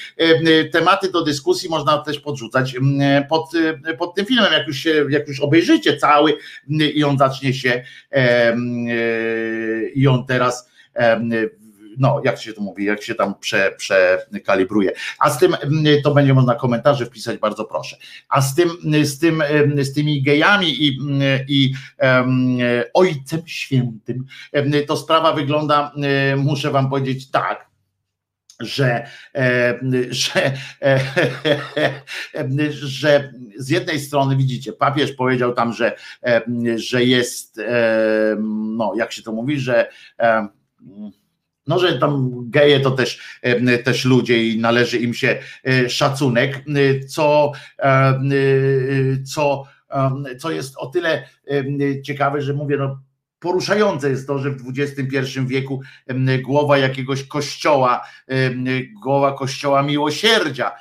Tematy 0.72 1.10
do 1.10 1.22
dyskusji 1.22 1.68
można 1.68 1.98
też 1.98 2.20
podrzucać 2.20 2.76
pod, 3.28 3.50
pod 3.98 4.14
tym 4.14 4.26
filmem, 4.26 4.52
jak 4.52 4.66
już, 4.66 4.78
się, 4.78 5.06
jak 5.10 5.28
już 5.28 5.40
obejrzycie 5.40 5.96
cały 5.96 6.36
i 6.94 7.04
on 7.04 7.18
zacznie 7.18 7.54
się 7.54 7.82
i 9.94 10.08
on 10.08 10.26
teraz 10.26 10.70
no 12.02 12.20
jak 12.24 12.40
się 12.40 12.52
to 12.52 12.60
mówi, 12.60 12.84
jak 12.84 13.02
się 13.02 13.14
tam 13.14 13.34
prze, 13.34 13.74
przekalibruje. 13.76 14.92
A 15.18 15.30
z 15.30 15.38
tym 15.38 15.54
mm, 15.54 16.02
to 16.02 16.14
będzie 16.14 16.34
można 16.34 16.54
komentarze 16.54 17.06
wpisać, 17.06 17.38
bardzo 17.38 17.64
proszę. 17.64 17.96
A 18.28 18.42
z 18.42 18.54
tym, 18.54 18.70
z 19.02 19.18
tym, 19.18 19.42
z 19.78 19.94
tymi 19.94 20.22
gejami 20.22 20.86
i, 20.86 20.98
i 21.48 21.74
um, 21.98 22.58
Ojcem 22.94 23.42
Świętym, 23.46 24.24
to 24.86 24.96
sprawa 24.96 25.32
wygląda, 25.32 25.92
muszę 26.36 26.70
wam 26.70 26.90
powiedzieć 26.90 27.30
tak, 27.30 27.72
że, 28.60 29.06
że, 30.10 30.58
że 32.72 33.32
z 33.56 33.68
jednej 33.68 34.00
strony 34.00 34.36
widzicie, 34.36 34.72
papież 34.72 35.12
powiedział 35.12 35.52
tam, 35.52 35.72
że, 35.72 35.96
że 36.76 37.04
jest, 37.04 37.60
no 38.76 38.92
jak 38.96 39.12
się 39.12 39.22
to 39.22 39.32
mówi, 39.32 39.60
że 39.60 39.88
no, 41.66 41.78
że 41.78 41.98
tam 41.98 42.30
geje 42.50 42.80
to 42.80 42.90
też, 42.90 43.40
też 43.84 44.04
ludzie 44.04 44.44
i 44.44 44.58
należy 44.58 44.98
im 44.98 45.14
się 45.14 45.38
e, 45.66 45.90
szacunek, 45.90 46.56
e, 46.56 47.04
co, 47.04 47.52
e, 47.78 48.20
co, 49.24 49.64
co 50.38 50.50
jest 50.50 50.74
o 50.76 50.86
tyle 50.86 51.28
ciekawe, 52.04 52.42
że 52.42 52.54
mówię, 52.54 52.76
no 52.76 53.00
poruszające 53.38 54.10
jest 54.10 54.26
to, 54.26 54.38
że 54.38 54.50
w 54.50 54.72
XXI 54.78 55.40
wieku 55.46 55.80
głowa 56.42 56.78
jakiegoś 56.78 57.24
kościoła, 57.24 58.06
głowa 59.02 59.32
kościoła 59.32 59.82
miłosierdzia 59.82 60.72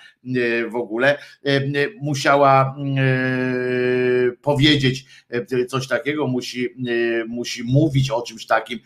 w 0.70 0.76
ogóle 0.76 1.18
musiała 2.02 2.76
powiedzieć 4.42 5.06
coś 5.70 5.88
takiego, 5.88 6.28
musi, 6.28 6.76
musi 7.28 7.64
mówić 7.64 8.12
o 8.12 8.22
czymś 8.22 8.46
takim 8.46 8.80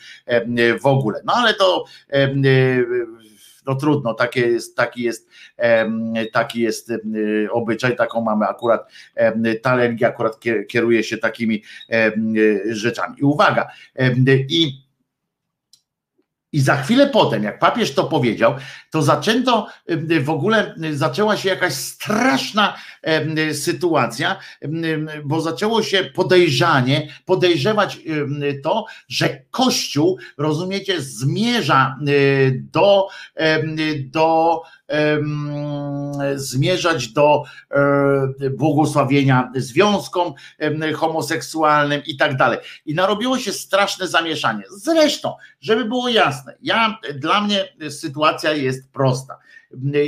w 0.81 0.85
ogóle. 0.85 1.21
No 1.25 1.33
ale 1.33 1.53
to 1.53 1.85
no 3.67 3.75
trudno, 3.75 4.13
takie 4.13 4.41
jest, 4.41 4.75
taki 4.75 5.03
jest, 5.03 5.29
taki 6.31 6.59
jest 6.59 6.91
obyczaj, 7.51 7.95
taką 7.95 8.21
mamy 8.21 8.45
akurat, 8.45 8.91
ta 9.61 9.75
religia 9.75 10.07
akurat 10.07 10.39
kieruje 10.67 11.03
się 11.03 11.17
takimi 11.17 11.63
rzeczami. 12.69 13.15
I 13.19 13.23
uwaga, 13.23 13.67
i 14.49 14.84
i 16.55 16.61
za 16.61 16.75
chwilę 16.75 17.09
potem, 17.09 17.43
jak 17.43 17.59
papież 17.59 17.93
to 17.93 18.03
powiedział, 18.03 18.55
to 18.91 19.01
zaczęto 19.01 19.67
w 20.21 20.29
ogóle, 20.29 20.75
zaczęła 20.93 21.37
się 21.37 21.49
jakaś 21.49 21.73
straszna 21.73 22.75
sytuacja, 23.53 24.39
bo 25.25 25.41
zaczęło 25.41 25.83
się 25.83 26.03
podejrzanie, 26.03 27.07
podejrzewać 27.25 27.99
to, 28.63 28.85
że 29.07 29.41
Kościół, 29.51 30.17
rozumiecie, 30.37 31.01
zmierza 31.01 31.95
do, 32.73 33.07
do 34.05 34.61
zmierzać 36.35 37.07
do 37.07 37.43
e, 37.71 38.49
błogosławienia 38.49 39.51
związkom 39.55 40.33
homoseksualnym 40.95 42.01
i 42.07 42.17
tak 42.17 42.37
dalej. 42.37 42.59
I 42.85 42.93
narobiło 42.93 43.39
się 43.39 43.53
straszne 43.53 44.07
zamieszanie. 44.07 44.63
Zresztą, 44.69 45.35
żeby 45.59 45.85
było 45.85 46.09
jasne, 46.09 46.57
ja, 46.61 46.99
dla 47.15 47.41
mnie 47.41 47.73
sytuacja 47.89 48.51
jest 48.51 48.91
prosta. 48.91 49.39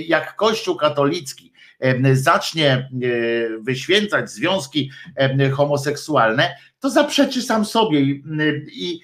Jak 0.07 0.35
Kościół 0.35 0.75
katolicki 0.75 1.53
zacznie 2.13 2.69
e, 2.69 2.89
wyświęcać 3.59 4.29
związki 4.31 4.91
homoseksualne, 5.53 6.55
to 6.79 6.89
zaprzeczy 6.89 7.41
sam 7.41 7.65
sobie 7.65 8.01
i, 8.01 8.23
i, 8.67 9.01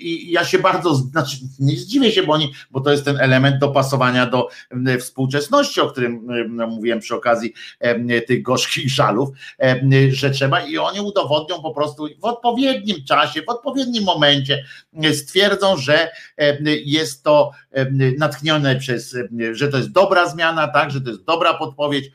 i, 0.00 0.32
ja 0.32 0.44
się 0.44 0.58
bardzo, 0.58 0.94
znaczy 0.94 1.36
nie 1.60 1.76
zdziwię 1.76 2.12
się, 2.12 2.22
bo, 2.22 2.32
oni, 2.32 2.52
bo 2.70 2.80
to 2.80 2.90
jest 2.90 3.04
ten 3.04 3.16
element 3.20 3.58
dopasowania 3.58 4.26
do 4.26 4.48
współczesności, 5.00 5.80
o 5.80 5.90
którym 5.90 6.26
mówiłem 6.68 7.00
przy 7.00 7.14
okazji 7.14 7.52
tych 8.26 8.42
gorzkich 8.42 8.90
żalów, 8.90 9.28
że 10.08 10.30
trzeba 10.30 10.60
i 10.60 10.78
oni 10.78 11.00
udowodnią 11.00 11.62
po 11.62 11.74
prostu 11.74 12.08
w 12.20 12.24
odpowiednim 12.24 13.04
czasie, 13.04 13.42
w 13.42 13.48
odpowiednim 13.48 14.04
momencie 14.04 14.64
stwierdzą, 15.12 15.76
że 15.76 16.10
jest 16.84 17.22
to 17.22 17.50
natchnione 18.18 18.76
przez, 18.76 19.16
że 19.52 19.68
to 19.68 19.76
jest 19.76 19.92
dobra 19.92 20.28
zmiana, 20.28 20.68
tak, 20.68 20.90
że 20.90 21.00
to 21.00 21.10
jest 21.10 21.24
dobra 21.24 21.54
podpowiedź 21.54 22.10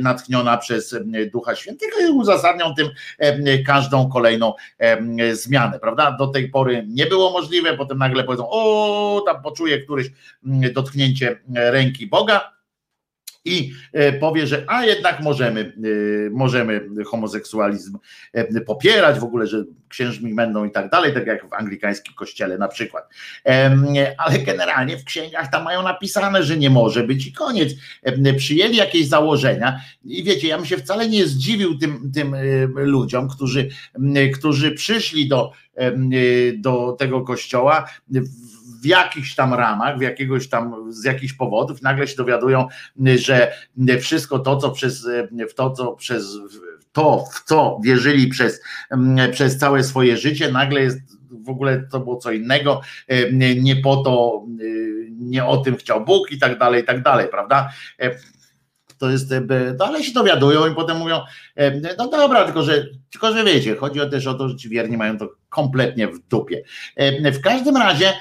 natchniona 0.00 0.56
przez 0.56 0.96
Ducha 1.32 1.54
Świętego 1.54 2.00
i 2.00 2.10
uzasadnią 2.10 2.74
tym 2.74 2.88
każdą 3.66 4.08
kolejną 4.08 4.54
zmianę, 5.32 5.78
prawda? 5.78 6.12
Do 6.12 6.26
tej 6.26 6.48
pory 6.48 6.84
nie 6.88 7.06
było 7.06 7.30
możliwe, 7.30 7.76
potem 7.76 7.98
nagle 7.98 8.24
powiedzą, 8.24 8.48
o, 8.50 9.22
tam 9.26 9.42
poczuje 9.42 9.82
któryś 9.82 10.10
mm, 10.46 10.72
dotknięcie 10.72 11.40
ręki 11.54 12.06
Boga, 12.06 12.53
i 13.44 13.72
e, 13.92 14.12
powie, 14.12 14.46
że 14.46 14.64
a 14.66 14.84
jednak 14.84 15.20
możemy, 15.20 15.60
e, 16.26 16.30
możemy 16.30 16.80
homoseksualizm 17.06 17.98
e, 18.32 18.60
popierać, 18.60 19.18
w 19.18 19.24
ogóle, 19.24 19.46
że 19.46 19.64
księżmi 19.88 20.34
będą 20.34 20.64
i 20.64 20.70
tak 20.70 20.90
dalej, 20.90 21.14
tak 21.14 21.26
jak 21.26 21.50
w 21.50 21.52
anglikańskim 21.52 22.14
kościele 22.14 22.58
na 22.58 22.68
przykład. 22.68 23.08
Ale 24.18 24.38
generalnie 24.38 24.96
w 24.96 25.04
księgach 25.04 25.50
tam 25.50 25.64
mają 25.64 25.82
napisane, 25.82 26.42
że 26.42 26.56
nie 26.56 26.70
może 26.70 27.02
być 27.02 27.26
i 27.26 27.32
koniec. 27.32 27.72
Przyjęli 28.36 28.76
jakieś 28.76 29.08
założenia 29.08 29.80
i 30.04 30.24
wiecie, 30.24 30.48
ja 30.48 30.56
bym 30.56 30.66
się 30.66 30.76
wcale 30.76 31.08
nie 31.08 31.26
zdziwił 31.26 31.78
tym, 31.78 32.12
tym 32.14 32.36
ludziom, 32.74 33.28
którzy, 33.28 33.68
którzy 34.34 34.72
przyszli 34.72 35.28
do, 35.28 35.52
do 36.56 36.96
tego 36.98 37.22
kościoła 37.22 37.88
w 38.84 38.86
jakichś 38.86 39.34
tam 39.34 39.54
ramach, 39.54 39.98
w 39.98 40.00
jakiegoś 40.00 40.48
tam, 40.48 40.92
z 40.92 41.04
jakichś 41.04 41.32
powodów, 41.32 41.82
nagle 41.82 42.06
się 42.06 42.16
dowiadują, 42.16 42.66
że 43.16 43.52
wszystko 44.00 44.38
to, 44.38 44.56
co 44.56 44.70
przez, 44.70 45.08
w 45.50 45.54
to, 45.54 45.70
co 45.70 45.92
przez 45.92 46.36
to, 46.92 47.24
w 47.34 47.42
co 47.44 47.80
wierzyli 47.84 48.28
przez, 48.28 48.62
przez 49.32 49.58
całe 49.58 49.84
swoje 49.84 50.16
życie, 50.16 50.52
nagle 50.52 50.80
jest 50.80 50.98
w 51.30 51.48
ogóle 51.48 51.82
to 51.90 52.00
było 52.00 52.16
co 52.16 52.32
innego, 52.32 52.80
nie 53.56 53.76
po 53.76 53.96
to, 53.96 54.44
nie 55.10 55.44
o 55.44 55.56
tym 55.56 55.76
chciał 55.76 56.04
Bóg 56.04 56.32
i 56.32 56.38
tak 56.38 56.58
dalej, 56.58 56.82
i 56.82 56.86
tak 56.86 57.02
dalej, 57.02 57.28
prawda? 57.28 57.70
to 58.98 59.10
jest, 59.10 59.34
no 59.78 59.86
ale 59.86 60.02
się 60.02 60.12
dowiadują 60.12 60.72
i 60.72 60.74
potem 60.74 60.96
mówią, 60.96 61.20
no 61.98 62.08
dobra, 62.08 62.44
tylko 62.44 62.62
że, 62.62 62.86
tylko 63.10 63.32
że 63.32 63.44
wiecie, 63.44 63.76
chodzi 63.76 64.00
też 64.10 64.26
o 64.26 64.34
to, 64.34 64.48
że 64.48 64.56
ci 64.56 64.68
wierni 64.68 64.96
mają 64.96 65.18
to 65.18 65.28
kompletnie 65.54 66.08
w 66.08 66.18
dupie. 66.18 66.62
W 67.32 67.40
każdym 67.40 67.76
razie 67.76 68.12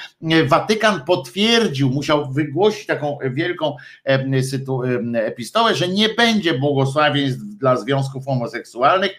Watykan 0.46 1.02
potwierdził, 1.06 1.90
musiał 1.90 2.32
wygłosić 2.32 2.86
taką 2.86 3.18
wielką 3.32 3.76
epistołę, 5.14 5.76
że 5.76 5.88
nie 5.88 6.10
będzie 6.10 6.60
błogosławieństw 6.60 7.42
dla 7.42 7.76
związków 7.78 8.26
homoseksualnych. 8.26 9.12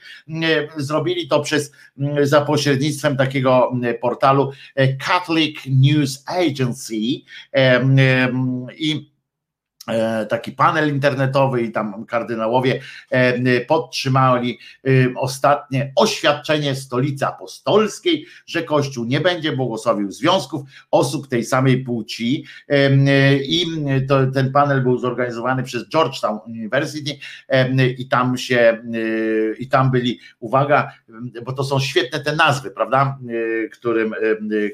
Zrobili 0.76 1.28
to 1.28 1.40
przez 1.40 1.72
za 2.22 2.40
pośrednictwem 2.40 3.16
takiego 3.16 3.72
portalu 4.00 4.52
Catholic 5.06 5.60
News 5.66 6.24
Agency 6.26 6.96
i 6.96 7.24
E, 7.52 7.80
taki 10.28 10.52
panel 10.52 10.88
internetowy 10.88 11.62
i 11.62 11.72
tam 11.72 12.04
kardynałowie 12.06 12.80
e, 13.10 13.60
podtrzymali 13.60 14.58
e, 14.86 14.90
ostatnie 15.16 15.92
oświadczenie 15.96 16.74
stolicy 16.74 17.26
apostolskiej, 17.26 18.26
że 18.46 18.62
Kościół 18.62 19.04
nie 19.04 19.20
będzie 19.20 19.52
błogosławił 19.52 20.12
związków 20.12 20.62
osób 20.90 21.28
tej 21.28 21.44
samej 21.44 21.84
płci. 21.84 22.44
I 23.48 23.66
to, 24.08 24.26
ten 24.26 24.52
panel 24.52 24.82
był 24.82 24.98
zorganizowany 24.98 25.62
przez 25.62 25.88
Georgetown 25.88 26.38
University 26.46 27.18
i 27.98 28.08
tam 28.08 28.38
się 28.38 28.82
i 29.58 29.68
tam 29.68 29.90
byli, 29.90 30.20
uwaga, 30.40 30.92
bo 31.44 31.52
to 31.52 31.64
są 31.64 31.80
świetne 31.80 32.20
te 32.20 32.36
nazwy, 32.36 32.70
prawda, 32.70 33.18
którym, 33.72 34.14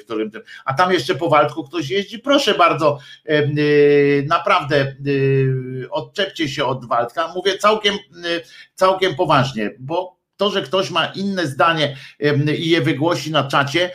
którym 0.05 0.31
a 0.65 0.75
tam 0.75 0.93
jeszcze 0.93 1.15
po 1.15 1.29
Waldku 1.29 1.65
ktoś 1.65 1.91
jeździ, 1.91 2.19
proszę 2.19 2.55
bardzo, 2.55 2.99
naprawdę 4.29 4.97
odczepcie 5.91 6.49
się 6.49 6.65
od 6.65 6.85
Waldka. 6.85 7.33
Mówię 7.35 7.59
całkiem, 7.59 7.95
y, 7.95 7.99
całkiem 8.75 9.15
poważnie, 9.15 9.71
bo 9.79 10.21
to, 10.37 10.51
że 10.51 10.63
ktoś 10.63 10.91
ma 10.91 11.07
inne 11.07 11.47
zdanie 11.47 11.97
i 12.59 12.71
je 12.71 12.81
wygłosi 12.81 13.31
na 13.31 13.45
czacie, 13.45 13.91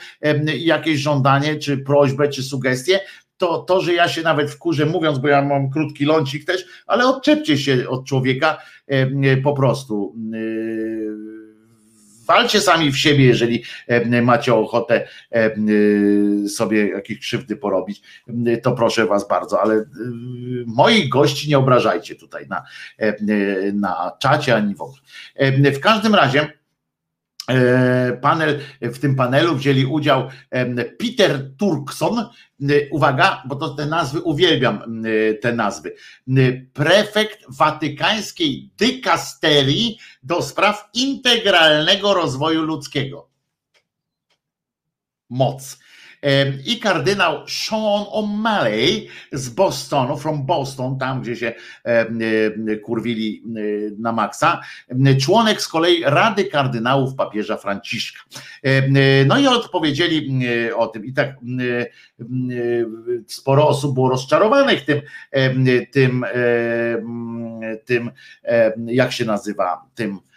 jakieś 0.58 1.00
żądanie, 1.00 1.56
czy 1.56 1.78
prośbę, 1.78 2.30
czy 2.30 2.44
sugestię, 2.44 3.00
to, 3.38 3.58
to, 3.58 3.82
że 3.82 3.94
ja 3.94 4.08
się 4.08 4.22
nawet 4.22 4.52
wkurzę 4.52 4.86
mówiąc, 4.86 5.20
bo 5.20 5.28
ja 5.28 5.42
mam 5.42 5.70
krótki 5.70 6.06
lącik 6.06 6.46
też, 6.46 6.66
ale 6.88 7.06
odczepcie 7.08 7.58
się 7.58 7.90
od 7.90 8.06
człowieka 8.06 8.58
po 9.44 9.54
prostu 9.54 10.16
y, 10.34 11.35
walcie 12.26 12.62
sami 12.62 12.92
w 12.92 12.98
siebie, 12.98 13.26
jeżeli 13.26 13.64
e, 13.88 14.22
macie 14.22 14.54
ochotę 14.54 15.08
e, 15.32 15.56
sobie 16.50 16.90
jakieś 16.90 17.20
krzywdy 17.20 17.56
porobić, 17.56 18.02
to 18.64 18.72
proszę 18.72 19.06
was 19.06 19.28
bardzo, 19.28 19.62
ale 19.62 19.76
e, 19.76 19.86
moich 20.66 21.10
gości 21.10 21.50
nie 21.50 21.58
obrażajcie 21.58 22.16
tutaj 22.16 22.48
na, 22.48 22.64
na 23.74 24.12
czacie 24.20 24.56
ani 24.56 24.76
w 24.76 24.82
ogóle. 24.82 25.02
W 25.74 25.80
każdym 25.80 26.16
razie 26.16 26.40
E, 26.40 26.65
panel, 28.22 28.60
w 28.82 29.00
tym 29.00 29.16
panelu 29.16 29.56
wzięli 29.56 29.86
udział 29.86 30.30
Peter 31.00 31.56
Turkson, 31.58 32.30
uwaga, 32.92 33.44
bo 33.48 33.56
to 33.56 33.70
te 33.70 33.86
nazwy 33.86 34.22
uwielbiam, 34.22 35.04
te 35.42 35.54
nazwy, 35.54 35.96
prefekt 36.74 37.40
watykańskiej 37.50 38.70
dykasterii 38.78 39.98
do 40.24 40.42
spraw 40.42 40.90
integralnego 40.94 42.14
rozwoju 42.14 42.64
ludzkiego. 42.64 43.30
Moc 45.30 45.80
i 46.66 46.80
kardynał 46.80 47.48
Sean 47.48 48.06
O'Malley 48.14 49.08
z 49.32 49.50
Bostonu, 49.50 50.18
from 50.18 50.46
Boston, 50.46 50.98
tam 50.98 51.22
gdzie 51.22 51.36
się 51.36 51.54
kurwili 52.84 53.44
na 54.00 54.12
maksa, 54.12 54.62
członek 55.22 55.62
z 55.62 55.68
kolei 55.68 56.04
Rady 56.04 56.46
Kardynałów 56.46 57.16
papieża 57.16 57.58
Franciszka. 57.58 58.22
No 59.26 59.40
i 59.40 59.48
odpowiedzieli 59.48 60.40
o 60.76 60.88
tym 60.88 61.06
i 61.06 61.14
tak 61.14 61.36
sporo 63.28 63.68
osób 63.68 63.94
było 63.94 64.10
rozczarowanych 64.10 64.86
tym, 64.86 65.02
tym, 65.92 66.26
tym 67.86 68.12
jak 68.88 69.12
się 69.12 69.26
nazywa, 69.26 69.86
tym 69.96 70.20
E, 70.20 70.35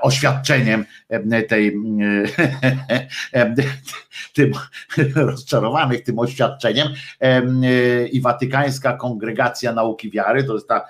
oświadczeniem 0.00 0.84
e, 1.08 1.42
tej 1.42 1.76
e, 3.32 3.54
tym 4.34 4.52
rozczarowanych 5.14 6.04
tym 6.04 6.18
oświadczeniem. 6.18 6.88
I 8.12 8.20
Watykańska 8.20 8.96
Kongregacja 8.96 9.72
Nauki 9.72 10.10
Wiary, 10.10 10.44
to 10.44 10.54
jest 10.54 10.68
ta, 10.68 10.86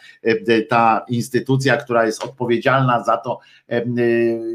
ta 0.68 1.04
instytucja, 1.08 1.76
która 1.76 2.06
jest 2.06 2.24
odpowiedzialna 2.24 3.04
za 3.04 3.16
to, 3.16 3.38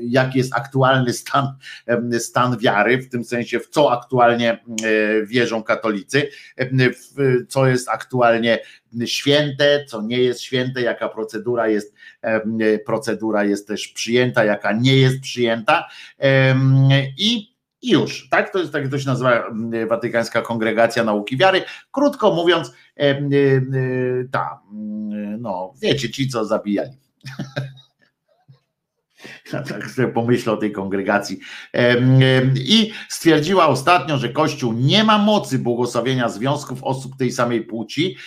jaki 0.02 0.38
jest 0.38 0.56
aktualny 0.56 1.14
stan, 1.14 1.54
stan 2.20 2.58
wiary, 2.58 2.98
w 2.98 3.10
tym 3.10 3.24
sensie 3.24 3.60
w 3.60 3.68
co 3.68 3.92
aktualnie 3.92 4.64
wierzą 5.26 5.64
katolicy, 5.64 6.30
co 7.50 7.68
jest 7.68 7.90
aktualnie 7.90 8.60
święte, 9.06 9.86
co 9.86 10.02
nie 10.02 10.20
jest 10.20 10.42
święte, 10.42 10.82
jaka 10.82 11.10
procedura 11.10 11.68
jest, 11.68 11.96
procedura 12.86 13.44
jest 13.44 13.68
też 13.68 13.88
przyjęta, 13.88 14.46
jaka 14.46 14.72
nie 14.72 14.98
jest 14.98 15.20
przyjęta 15.22 15.88
i 17.18 17.56
już, 17.82 18.30
tak? 18.30 18.54
To 18.54 18.60
jest 18.60 18.72
tak, 18.72 18.88
to 18.88 19.00
się 19.00 19.08
nazywa 19.08 19.44
Watykańska 19.88 20.42
Kongregacja 20.42 21.04
Nauki 21.04 21.38
Wiary. 21.38 21.62
Krótko 21.92 22.34
mówiąc, 22.34 22.72
ta, 24.32 24.62
no, 25.40 25.74
wiecie, 25.82 26.10
ci, 26.10 26.28
co 26.28 26.46
zabijali. 26.46 26.92
tak 29.70 29.92
sobie 29.92 30.08
pomyślę 30.08 30.54
o 30.54 30.58
tej 30.58 30.72
kongregacji. 30.72 31.40
I 32.56 32.92
stwierdziła 33.10 33.68
ostatnio, 33.68 34.18
że 34.18 34.30
Kościół 34.30 34.74
nie 34.74 35.04
ma 35.04 35.18
mocy 35.18 35.60
błogosławienia 35.60 36.30
związków 36.30 36.84
osób 36.84 37.18
tej 37.18 37.32
samej 37.32 37.62
płci, 37.62 38.18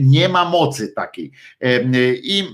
nie 0.00 0.28
ma 0.28 0.44
mocy 0.44 0.92
takiej. 0.92 1.32
I, 2.22 2.48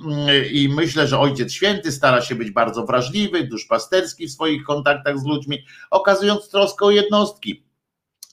I 0.53 0.69
myślę, 0.69 1.07
że 1.07 1.19
Ojciec 1.19 1.53
Święty 1.53 1.93
stara 1.93 2.23
się 2.23 2.35
być 2.35 2.51
bardzo 2.51 2.87
wrażliwy, 2.87 3.45
duszpasterski 3.45 4.27
w 4.27 4.33
swoich 4.33 4.65
kontaktach 4.65 5.19
z 5.19 5.25
ludźmi, 5.25 5.65
okazując 5.91 6.49
troskę 6.49 6.85
o 6.85 6.91
jednostki 6.91 7.68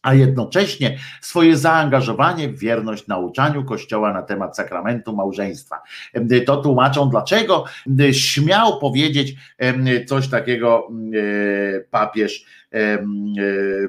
a 0.05 0.13
jednocześnie 0.13 0.97
swoje 1.21 1.57
zaangażowanie 1.57 2.49
w 2.49 2.59
wierność 2.59 3.07
nauczaniu 3.07 3.65
Kościoła 3.65 4.13
na 4.13 4.21
temat 4.21 4.57
sakramentu 4.57 5.15
małżeństwa. 5.15 5.81
To 6.45 6.57
tłumaczą, 6.57 7.09
dlaczego 7.09 7.65
śmiał 8.11 8.79
powiedzieć 8.79 9.35
coś 10.07 10.27
takiego 10.27 10.87
papież 11.91 12.45
E, 12.64 12.64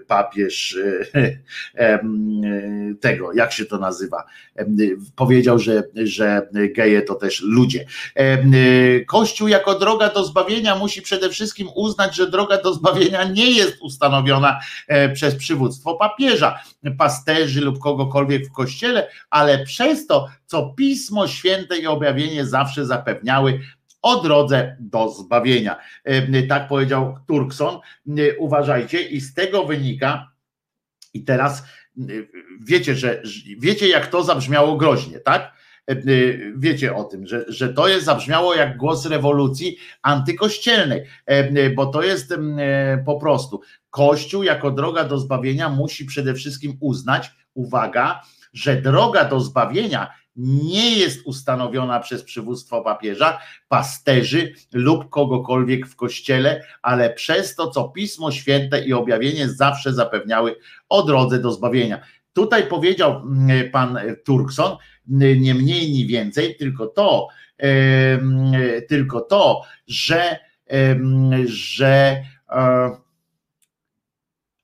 papież 0.07 0.79
e, 1.75 1.99
tego, 3.01 3.33
jak 3.33 3.53
się 3.53 3.65
to 3.65 3.79
nazywa, 3.79 4.25
powiedział, 5.17 5.59
że, 5.59 5.83
że 5.95 6.49
geje 6.53 7.03
to 7.03 7.15
też 7.15 7.43
ludzie. 7.43 7.87
Kościół 9.07 9.49
jako 9.49 9.79
droga 9.79 10.09
do 10.09 10.25
zbawienia 10.25 10.77
musi 10.77 11.03
przede 11.03 11.31
wszystkim 11.31 11.69
uznać, 11.75 12.17
że 12.17 12.31
droga 12.31 12.63
do 12.63 12.75
zbawienia 12.75 13.25
nie 13.25 13.51
jest 13.51 13.77
ustanowiona 13.81 14.61
e, 14.89 15.09
przez 15.09 15.35
przywództwo 15.35 15.95
papieża, 15.95 16.59
pasterzy 16.99 17.61
lub 17.61 17.79
kogokolwiek 17.79 18.47
w 18.47 18.53
kościele, 18.53 19.09
ale 19.31 19.65
przez 19.65 20.07
to, 20.07 20.29
co 20.47 20.75
Pismo 20.77 21.29
Święte 21.29 21.79
i 21.79 21.87
objawienie 21.87 22.47
zawsze 22.47 22.87
zapewniały, 22.87 23.61
o 24.07 24.23
drodze 24.23 24.77
do 24.81 25.09
zbawienia. 25.09 25.77
E, 26.05 26.43
tak 26.43 26.69
powiedział 26.69 27.19
Turkson. 27.28 27.74
E, 27.74 28.39
uważajcie, 28.39 29.03
i 29.03 29.20
z 29.20 29.35
tego 29.35 29.65
wynika, 29.65 30.33
i 31.15 31.24
teraz 31.24 31.62
e, 31.99 32.03
wiecie, 32.61 32.95
że 32.95 33.23
wiecie, 33.59 33.89
jak 33.89 34.07
to 34.07 34.24
zabrzmiało 34.24 34.77
groźnie, 34.77 35.20
tak? 35.20 35.57
Wiecie 36.57 36.95
o 36.95 37.05
tym, 37.05 37.27
że, 37.27 37.45
że 37.49 37.74
to 37.74 37.89
jest 37.89 38.05
zabrzmiało 38.05 38.55
jak 38.55 38.77
głos 38.77 39.07
rewolucji 39.07 39.77
antykościelnej, 40.03 41.03
bo 41.77 41.87
to 41.87 42.03
jest 42.03 42.35
po 43.05 43.20
prostu 43.20 43.61
Kościół 43.91 44.43
jako 44.43 44.70
droga 44.70 45.05
do 45.05 45.19
zbawienia 45.19 45.69
musi 45.69 46.05
przede 46.05 46.35
wszystkim 46.35 46.77
uznać, 46.81 47.31
uwaga, 47.55 48.23
że 48.53 48.83
droga 48.83 49.24
do 49.24 49.41
zbawienia 49.41 50.11
nie 50.37 50.97
jest 50.97 51.27
ustanowiona 51.27 52.01
przez 52.01 52.23
przywództwo 52.23 52.83
papieża, 52.83 53.39
pasterzy 53.69 54.55
lub 54.73 55.11
kogokolwiek 55.11 55.87
w 55.87 55.97
kościele, 55.97 56.63
ale 56.83 57.15
przez 57.15 57.55
to, 57.55 57.71
co 57.71 57.89
Pismo 57.89 58.33
Święte 58.33 58.85
i 58.85 58.93
objawienie 58.93 59.49
zawsze 59.49 59.95
zapewniały 59.95 60.57
o 60.89 61.03
drodze 61.03 61.39
do 61.39 61.53
zbawienia. 61.53 62.01
Tutaj 62.33 62.67
powiedział 62.67 63.17
mm, 63.17 63.71
pan 63.71 63.99
Turkson, 64.25 64.77
mm, 65.11 65.41
nie 65.41 65.55
mniej, 65.55 65.93
ni 65.93 66.07
więcej, 66.07 66.57
tylko 66.57 66.87
to, 66.87 67.29
tylko 68.89 69.21
to, 69.21 69.63
że, 69.87 70.39
że 71.47 72.23
e, 72.51 72.91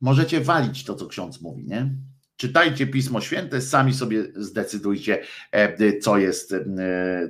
możecie 0.01 0.41
walić 0.41 0.85
to, 0.85 0.95
co 0.95 1.07
ksiądz 1.07 1.41
mówi, 1.41 1.65
nie? 1.65 2.12
Czytajcie 2.43 2.87
Pismo 2.87 3.21
Święte, 3.21 3.61
sami 3.61 3.95
sobie 3.95 4.25
zdecydujcie, 4.37 5.23
co 6.03 6.19
jest, 6.19 6.55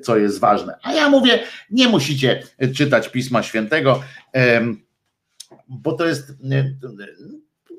co 0.02 0.16
jest 0.16 0.38
ważne. 0.38 0.74
A 0.82 0.92
ja 0.92 1.08
mówię, 1.08 1.38
nie 1.70 1.88
musicie 1.88 2.42
czytać 2.76 3.08
Pisma 3.08 3.42
Świętego, 3.42 4.02
bo 5.68 5.92
to 5.92 6.06
jest 6.06 6.32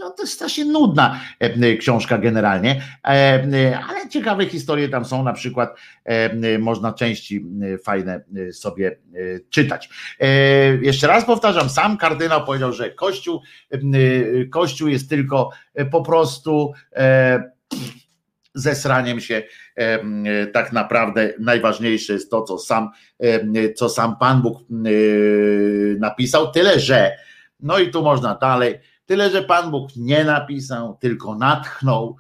no 0.04 0.12
to 0.12 0.24
jest 0.24 0.34
strasznie 0.34 0.66
nudna 0.66 1.20
e, 1.40 1.78
książka 1.78 2.18
generalnie, 2.18 2.82
e, 3.04 3.08
e, 3.08 3.80
ale 3.90 4.10
ciekawe 4.10 4.46
historie 4.46 4.90
tam 4.90 5.06
są, 5.06 5.24
na 5.24 5.34
przykład 5.34 5.78
można 6.60 6.94
części 6.94 7.46
fajne 7.84 8.24
sobie 8.52 9.00
czytać. 9.50 9.90
Jeszcze 10.82 11.08
raz 11.08 11.26
powtarzam, 11.26 11.70
sam 11.70 11.98
kardynał 11.98 12.46
powiedział, 12.46 12.74
że 12.74 12.90
Kościół, 12.90 13.42
Kościół 14.52 14.88
jest 14.88 15.10
tylko 15.10 15.50
po 15.92 16.02
prostu 16.02 16.74
zesraniem 18.54 19.20
się 19.20 19.44
tak 20.54 20.74
naprawdę 20.74 21.34
najważniejsze 21.40 22.14
jest 22.14 22.32
to, 22.32 22.42
co 22.42 22.58
sam, 22.58 22.90
co 23.76 23.90
sam 23.90 24.18
Pan 24.18 24.42
Bóg 24.42 24.62
napisał, 26.00 26.52
tyle 26.52 26.80
że, 26.80 27.12
no 27.60 27.80
i 27.80 27.92
tu 27.92 28.04
można 28.04 28.36
dalej, 28.36 28.80
Tyle, 29.06 29.30
że 29.30 29.44
Pan 29.44 29.72
Bóg 29.72 29.90
nie 29.96 30.24
napisał, 30.24 30.98
tylko 31.00 31.36
natchnął 31.36 32.18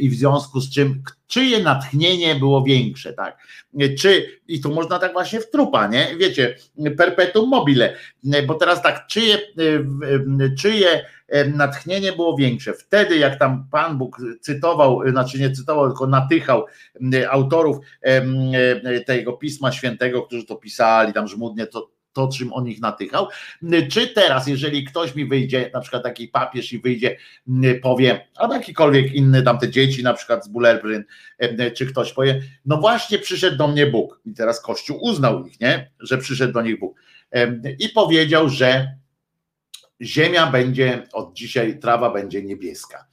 i 0.00 0.10
w 0.10 0.14
związku 0.14 0.60
z 0.60 0.70
czym 0.70 1.02
czyje 1.26 1.62
natchnienie 1.62 2.34
było 2.34 2.62
większe, 2.62 3.12
tak? 3.12 3.38
Czy, 3.98 4.40
i 4.48 4.60
tu 4.60 4.74
można 4.74 4.98
tak 4.98 5.12
właśnie 5.12 5.40
w 5.40 5.50
trupa, 5.50 5.86
nie? 5.86 6.16
Wiecie, 6.18 6.56
perpetuum 6.96 7.48
mobile, 7.50 7.96
bo 8.46 8.54
teraz 8.54 8.82
tak, 8.82 9.06
czyje, 9.06 9.38
czyje 10.58 11.04
natchnienie 11.54 12.12
było 12.12 12.36
większe? 12.36 12.72
Wtedy, 12.72 13.16
jak 13.16 13.38
tam 13.38 13.66
Pan 13.70 13.98
Bóg 13.98 14.18
cytował, 14.40 15.10
znaczy 15.10 15.40
nie 15.40 15.50
cytował, 15.50 15.88
tylko 15.88 16.06
natychał 16.06 16.66
autorów 17.30 17.76
tego 19.06 19.32
Pisma 19.32 19.72
Świętego, 19.72 20.22
którzy 20.22 20.46
to 20.46 20.56
pisali, 20.56 21.12
tam 21.12 21.28
żmudnie 21.28 21.66
to 21.66 21.90
to, 22.12 22.28
czym 22.28 22.52
on 22.52 22.68
ich 22.68 22.80
natychał. 22.80 23.28
Czy 23.90 24.08
teraz, 24.08 24.46
jeżeli 24.46 24.84
ktoś 24.84 25.14
mi 25.14 25.26
wyjdzie, 25.26 25.70
na 25.74 25.80
przykład 25.80 26.02
taki 26.02 26.28
papież 26.28 26.72
i 26.72 26.78
wyjdzie, 26.78 27.16
powie, 27.82 28.28
albo 28.36 28.54
jakikolwiek 28.54 29.14
inny, 29.14 29.42
tam 29.42 29.58
te 29.58 29.70
dzieci, 29.70 30.02
na 30.02 30.14
przykład 30.14 30.44
z 30.44 30.48
Bullerbryn, 30.48 31.04
czy 31.76 31.86
ktoś 31.86 32.12
powie, 32.12 32.42
no 32.66 32.76
właśnie 32.76 33.18
przyszedł 33.18 33.56
do 33.56 33.68
mnie 33.68 33.86
Bóg. 33.86 34.20
I 34.26 34.34
teraz 34.34 34.60
Kościół 34.60 34.98
uznał 35.02 35.46
ich, 35.46 35.60
nie? 35.60 35.90
Że 36.00 36.18
przyszedł 36.18 36.52
do 36.52 36.62
nich 36.62 36.78
Bóg. 36.78 37.00
I 37.78 37.88
powiedział, 37.88 38.48
że 38.48 38.96
ziemia 40.00 40.46
będzie 40.46 41.06
od 41.12 41.36
dzisiaj, 41.36 41.78
trawa 41.78 42.10
będzie 42.10 42.42
niebieska. 42.42 43.06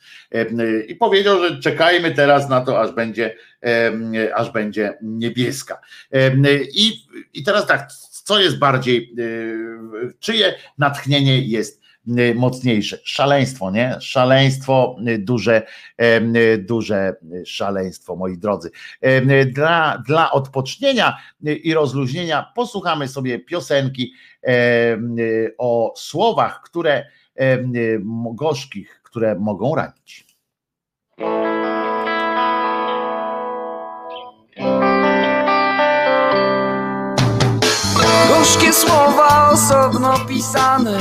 I 0.88 0.96
powiedział, 0.96 1.44
że 1.44 1.60
czekajmy 1.60 2.12
teraz 2.12 2.50
na 2.50 2.62
to, 2.62 2.82
aż 2.82 2.92
będzie, 2.92 3.36
aż 4.36 4.52
będzie 4.52 4.98
niebieska. 5.02 5.82
I, 6.74 6.94
i 7.34 7.44
teraz 7.44 7.68
tak, 7.68 7.90
co 8.30 8.40
jest 8.40 8.58
bardziej, 8.58 9.14
y, 9.20 10.14
czyje 10.20 10.56
natchnienie 10.78 11.42
jest 11.42 11.82
y, 12.08 12.36
mocniejsze. 12.36 12.98
Szaleństwo, 13.04 13.72
nie? 13.72 13.98
Szaleństwo, 14.02 14.96
y, 15.08 15.18
duże, 15.18 15.66
duże 16.60 17.16
szaleństwo, 17.46 18.16
moi 18.16 18.38
drodzy. 18.38 18.72
Dla, 19.46 20.04
dla 20.08 20.32
odpocznienia 20.32 21.18
i 21.42 21.74
rozluźnienia 21.74 22.52
posłuchamy 22.56 23.08
sobie 23.08 23.40
piosenki 23.40 24.14
o 25.58 25.94
słowach, 25.98 26.62
które 26.66 27.06
gorzkich, 28.34 29.02
które 29.04 29.36
mogą 29.36 29.76
ranić. 29.76 30.28
Gorzkie 38.28 38.74
słowa 38.74 39.50
osobno 39.52 40.20
pisane. 40.28 41.00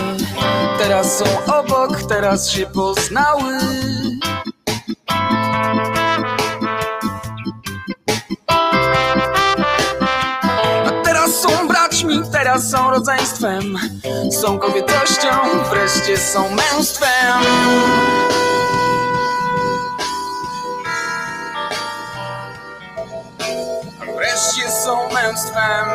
Teraz 0.78 1.18
są 1.18 1.24
obok, 1.55 2.02
teraz 2.08 2.50
się 2.50 2.66
poznały. 2.66 3.58
A 10.86 10.90
teraz 11.05 11.34
są 11.34 11.68
braćmi, 11.68 12.22
teraz 12.32 12.70
są 12.70 12.90
rodzeństwem. 12.90 13.78
Są 14.42 14.58
kobietością, 14.58 15.28
wreszcie 15.70 16.16
są 16.16 16.44
męstwem 16.50 17.44
męstwem. 25.28 25.89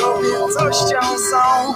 Kobiecością 0.00 1.00
są. 1.30 1.74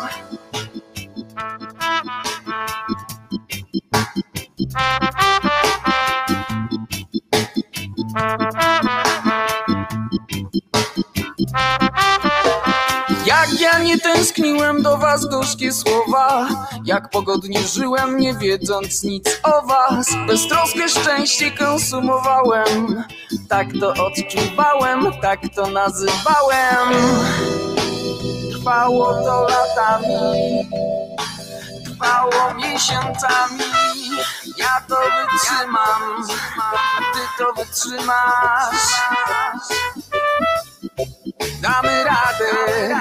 Tęskniłem 14.03 14.83
do 14.83 14.97
was 14.97 15.27
gorzkie 15.27 15.73
słowa. 15.73 16.49
Jak 16.85 17.11
pogodnie 17.11 17.61
żyłem 17.61 18.17
nie 18.17 18.35
wiedząc 18.35 19.03
nic 19.03 19.41
o 19.43 19.67
was. 19.67 20.07
Beztroskie 20.27 20.89
szczęście 20.89 21.51
konsumowałem. 21.51 23.05
Tak 23.49 23.67
to 23.81 23.89
odczuwałem, 23.89 25.13
tak 25.23 25.41
to 25.55 25.71
nazywałem. 25.71 26.89
Trwało 28.53 29.15
to 29.15 29.47
latami. 29.49 30.69
Trwało 31.85 32.55
miesiącami. 32.55 33.65
Ja 34.57 34.81
to 34.89 34.97
wytrzymam. 34.97 36.27
Ty 37.15 37.21
to 37.39 37.53
wytrzymasz. 37.53 39.01
Damy 41.63 42.05
radę, 42.05 43.01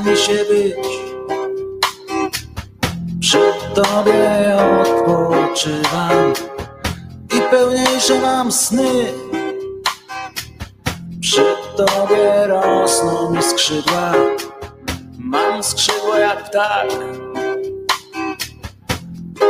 mi 0.00 0.16
się 0.16 0.44
być. 0.50 0.86
Przy 3.20 3.38
Tobie 3.74 4.56
odpoczywam 4.82 6.32
i 7.36 7.40
pełniejsze 7.50 8.20
mam 8.20 8.52
sny. 8.52 9.12
Przy 11.20 11.44
Tobie 11.76 12.46
rosną 12.46 13.30
mi 13.30 13.42
skrzydła, 13.42 14.12
mam 15.18 15.62
skrzydła 15.62 16.18
jak 16.18 16.44
ptak. 16.44 16.88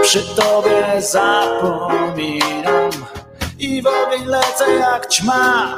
Przy 0.02 0.22
Tobie 0.36 1.02
zapominam 1.02 2.90
i 3.58 3.82
w 3.82 3.86
ogień 3.86 4.26
lecę 4.26 4.72
jak 4.72 5.08
ćma. 5.08 5.74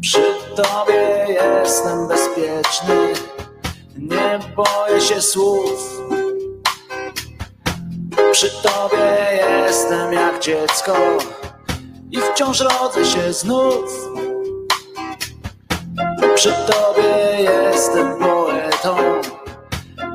Przy 0.00 0.43
Tobie 0.56 1.26
jestem 1.28 2.08
bezpieczny, 2.08 3.12
nie 3.98 4.38
boję 4.56 5.00
się 5.00 5.22
słów. 5.22 6.00
Przy 8.32 8.50
Tobie 8.50 9.42
jestem 9.66 10.12
jak 10.12 10.40
dziecko 10.40 10.96
i 12.10 12.18
wciąż 12.20 12.60
rodzę 12.60 13.04
się 13.04 13.32
znów. 13.32 13.90
Przy 16.34 16.52
Tobie 16.52 17.42
jestem 17.42 18.18
poetą 18.18 18.96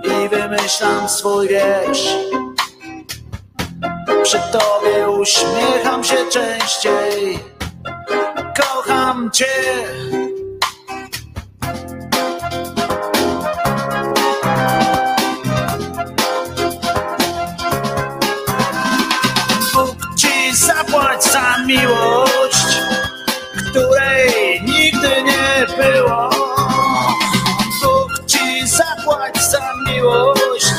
i 0.04 0.30
wymyślam 0.30 1.10
swój 1.10 1.48
wiersz. 1.48 2.16
Przy 4.24 4.40
Tobie 4.52 5.10
uśmiecham 5.10 6.04
się 6.04 6.18
częściej 6.32 7.40
kocham 8.58 9.32
cię. 9.32 9.46
Bóg 19.74 20.16
ci 20.16 20.56
zapłać 20.56 21.24
za 21.24 21.58
miłość, 21.66 22.68
której 23.70 24.62
nigdy 24.62 25.24
nie 25.24 25.68
było. 25.78 26.30
Bóg 27.82 28.26
ci 28.28 28.68
zapłać 28.68 29.44
za 29.44 29.74
miłość, 29.88 30.74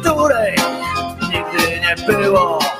której 0.00 0.56
nigdy 1.22 1.80
nie 1.80 1.96
było. 2.06 2.77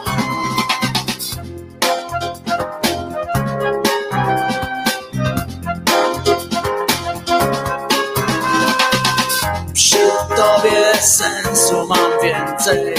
Tobie 10.38 11.02
sensu 11.02 11.86
mam 11.86 12.20
więcej 12.22 12.94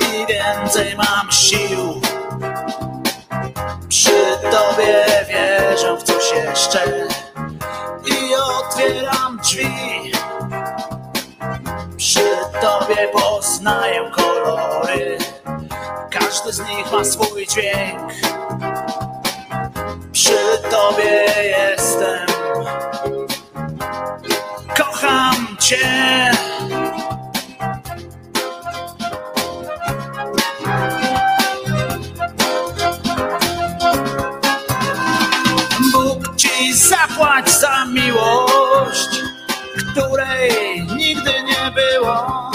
i 0.00 0.26
więcej 0.26 0.96
mam 0.96 1.30
sił. 1.30 2.00
Przy 3.88 4.38
tobie 4.50 5.04
wierzę 5.28 5.96
w 5.96 6.02
coś 6.02 6.32
jeszcze 6.32 7.08
i 8.06 8.34
otwieram 8.34 9.38
drzwi. 9.42 10.12
Przy 11.96 12.36
tobie 12.60 13.08
poznaję 13.12 14.10
kolory, 14.10 15.18
każdy 16.10 16.52
z 16.52 16.60
nich 16.60 16.92
ma 16.92 17.04
swój 17.04 17.46
dźwięk. 17.46 18.12
Przy 20.12 20.38
tobie 20.70 21.24
jestem 21.48 22.26
kocham 24.76 25.31
cię. 25.62 26.30
Bóg 35.92 36.36
ci 36.36 36.74
zapłać 36.74 37.50
za 37.50 37.84
miłość, 37.84 39.08
której 39.76 40.82
nigdy 40.96 41.32
nie 41.42 41.72
było. 41.74 42.50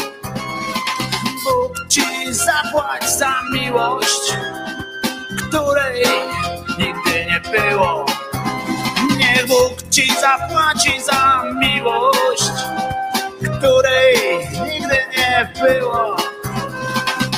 Bóg 1.43 1.87
ci 1.89 2.33
zapłać 2.33 3.09
za 3.09 3.33
miłość, 3.53 4.33
której 5.47 6.03
nigdy 6.77 7.25
nie 7.25 7.41
było. 7.51 8.16
Niech 9.37 9.47
Bóg 9.47 9.89
ci 9.91 10.07
zapłaci 10.21 11.01
za 11.01 11.43
miłość, 11.59 12.51
której 13.39 14.37
nigdy 14.65 14.97
nie 15.17 15.53
było. 15.61 16.15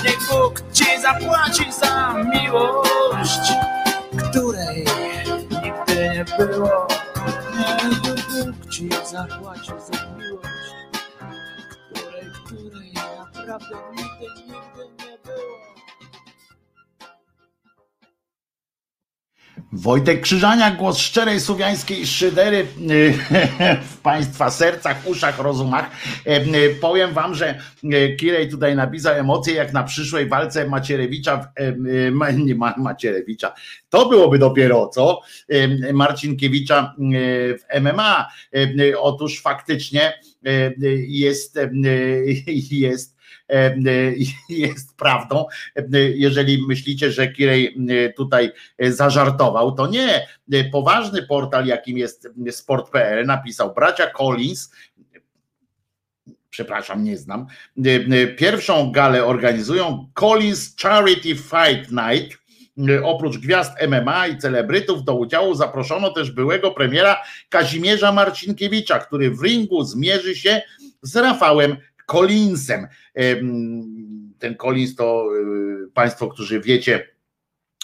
Niech 0.03 0.29
Bóg 0.29 0.61
ci 0.73 0.85
zapłaci 1.01 1.71
za 1.71 2.13
miłość, 2.13 3.53
której 4.29 4.85
nigdy 5.49 6.09
nie 6.09 6.25
było. 6.37 6.87
Niech 7.57 8.01
Bóg 8.01 8.71
ci 8.71 8.89
zapłaci 9.11 9.71
za 9.91 10.05
miłość, 10.17 10.73
której, 11.91 12.31
której 12.45 12.93
naprawdę 13.35 13.75
nigdy, 13.91 14.25
nie 14.37 14.38
Wojtek 19.73 20.21
Krzyżania, 20.21 20.71
głos 20.71 20.97
szczerej 20.97 21.39
słowiańskiej 21.39 22.07
szydery 22.07 22.67
w 23.91 23.97
Państwa 23.97 24.51
sercach, 24.51 25.07
uszach, 25.07 25.39
rozumach. 25.39 25.89
Powiem 26.81 27.13
Wam, 27.13 27.35
że 27.35 27.59
Kirej 28.19 28.49
tutaj 28.49 28.75
napisał 28.75 29.15
emocje 29.15 29.53
jak 29.53 29.73
na 29.73 29.83
przyszłej 29.83 30.29
walce 30.29 30.67
Macierewicza, 30.67 31.37
w, 31.37 32.37
nie 32.37 32.55
Macierewicza, 32.77 33.53
to 33.89 34.09
byłoby 34.09 34.39
dopiero 34.39 34.87
co, 34.87 35.21
Marcinkiewicza 35.93 36.95
w 37.59 37.81
MMA. 37.81 38.27
Otóż 38.97 39.41
faktycznie 39.41 40.13
jest, 41.07 41.59
jest 42.71 43.18
jest 44.49 44.97
prawdą. 44.97 45.45
Jeżeli 46.15 46.67
myślicie, 46.67 47.11
że 47.11 47.27
Kirej 47.27 47.77
tutaj 48.17 48.51
zażartował, 48.79 49.71
to 49.71 49.87
nie. 49.87 50.27
Poważny 50.71 51.23
portal, 51.23 51.65
jakim 51.65 51.97
jest 51.97 52.29
sport.pl, 52.51 53.25
napisał 53.25 53.73
bracia 53.73 54.07
Collins, 54.07 54.71
przepraszam, 56.49 57.03
nie 57.03 57.17
znam. 57.17 57.45
Pierwszą 58.37 58.91
galę 58.91 59.25
organizują 59.25 60.09
Collins 60.13 60.75
Charity 60.81 61.35
Fight 61.35 61.91
Night. 61.91 62.39
Oprócz 63.03 63.37
gwiazd 63.37 63.71
MMA 63.87 64.27
i 64.27 64.37
celebrytów 64.37 65.03
do 65.03 65.15
udziału 65.15 65.55
zaproszono 65.55 66.13
też 66.13 66.31
byłego 66.31 66.71
premiera 66.71 67.21
Kazimierza 67.49 68.11
Marcinkiewicza, 68.11 68.99
który 68.99 69.31
w 69.31 69.43
ringu 69.43 69.83
zmierzy 69.83 70.35
się 70.35 70.61
z 71.01 71.15
Rafałem 71.15 71.77
Collinsem. 72.09 72.87
Ten 74.39 74.55
Collins 74.55 74.95
to 74.95 75.29
y, 75.85 75.91
Państwo, 75.93 76.27
którzy 76.27 76.61
wiecie, 76.61 77.07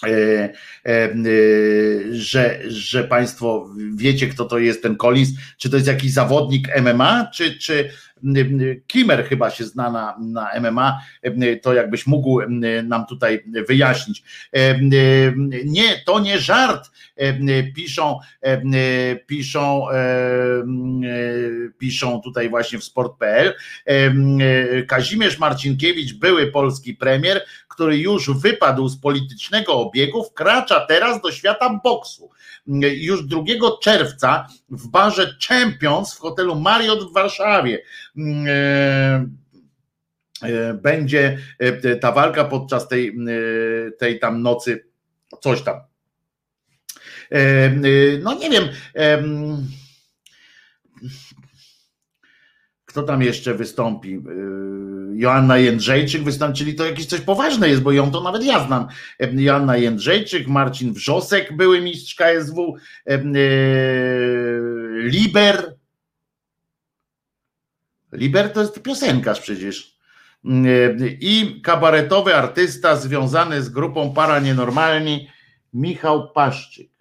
e, 0.04 0.54
e, 0.86 1.14
y, 1.14 2.08
że, 2.12 2.60
że 2.68 3.04
Państwo 3.04 3.70
wiecie, 3.96 4.28
kto 4.28 4.46
to 4.46 4.60
jest 4.60 4.82
ten 4.82 4.96
Collins, 4.96 5.30
czy 5.58 5.70
to 5.70 5.76
jest 5.76 5.88
jakiś 5.88 6.12
zawodnik 6.12 6.68
MMA, 6.82 7.32
czy, 7.34 7.60
czy, 7.60 7.90
Kimer 8.88 9.26
chyba 9.26 9.50
się 9.50 9.64
zna 9.64 9.92
na, 9.92 10.18
na 10.20 10.60
MMA, 10.60 11.00
to 11.62 11.74
jakbyś 11.74 12.08
mógł 12.08 12.42
nam 12.84 13.06
tutaj 13.06 13.44
wyjaśnić. 13.68 14.24
Nie, 15.66 16.02
to 16.06 16.20
nie 16.20 16.40
żart, 16.40 16.92
piszą, 17.76 18.20
piszą, 19.28 19.86
piszą 21.78 22.22
tutaj 22.22 22.50
właśnie 22.50 22.80
w 22.80 22.84
sport.pl. 22.84 23.54
Kazimierz 24.88 25.40
Marcinkiewicz, 25.40 26.14
były 26.14 26.52
polski 26.52 26.94
premier, 26.94 27.42
który 27.68 27.98
już 27.98 28.30
wypadł 28.30 28.90
z 28.90 28.98
politycznego 28.98 29.74
obiegu, 29.74 30.24
wkracza 30.24 30.86
teraz 30.86 31.22
do 31.22 31.32
świata 31.32 31.80
boksu. 31.84 32.30
Już 32.96 33.24
2 33.26 33.44
czerwca 33.82 34.48
w 34.70 34.88
barze 34.88 35.38
Champions 35.48 36.16
w 36.16 36.20
hotelu 36.20 36.56
Marriott 36.60 37.10
w 37.10 37.14
Warszawie 37.14 37.84
e, 38.18 39.26
e, 40.42 40.74
będzie 40.74 41.38
e, 41.60 41.96
ta 41.96 42.12
walka 42.12 42.46
podczas 42.46 42.88
tej, 42.88 43.18
tej 44.00 44.20
tam 44.20 44.42
nocy, 44.42 44.86
coś 45.42 45.62
tam. 45.62 45.76
No 48.22 48.34
nie 48.34 48.50
wiem 48.50 48.70
kto 52.96 53.04
tam 53.04 53.22
jeszcze 53.22 53.54
wystąpi? 53.54 54.12
Yy, 54.12 55.18
Joanna 55.18 55.58
Jędrzejczyk 55.58 56.24
wystąpi, 56.24 56.58
czyli 56.58 56.76
to 56.76 56.86
jakieś 56.86 57.06
coś 57.06 57.22
poważne 57.22 57.70
jest, 57.70 57.82
bo 57.82 57.92
ją 57.92 58.12
to 58.12 58.22
nawet 58.22 58.44
ja 58.44 58.68
znam. 58.68 58.88
Joanna 59.34 59.78
Jędrzejczyk, 59.78 60.48
Marcin 60.48 60.94
Wrzosek, 60.94 61.58
były 61.58 61.82
mistrz 61.82 62.16
KSW, 62.16 62.76
yy, 63.06 63.18
Liber. 65.04 65.76
Liber 68.12 68.54
to 68.54 68.62
jest 68.62 68.82
piosenkarz 68.82 69.42
przecież. 69.42 69.98
I 71.20 71.62
kabaretowy 71.64 72.36
artysta 72.36 72.96
związany 72.96 73.62
z 73.62 73.70
grupą 73.70 74.14
Para 74.14 74.40
Nienormalni, 74.40 75.30
Michał 75.74 76.32
Paszczyk. 76.32 76.92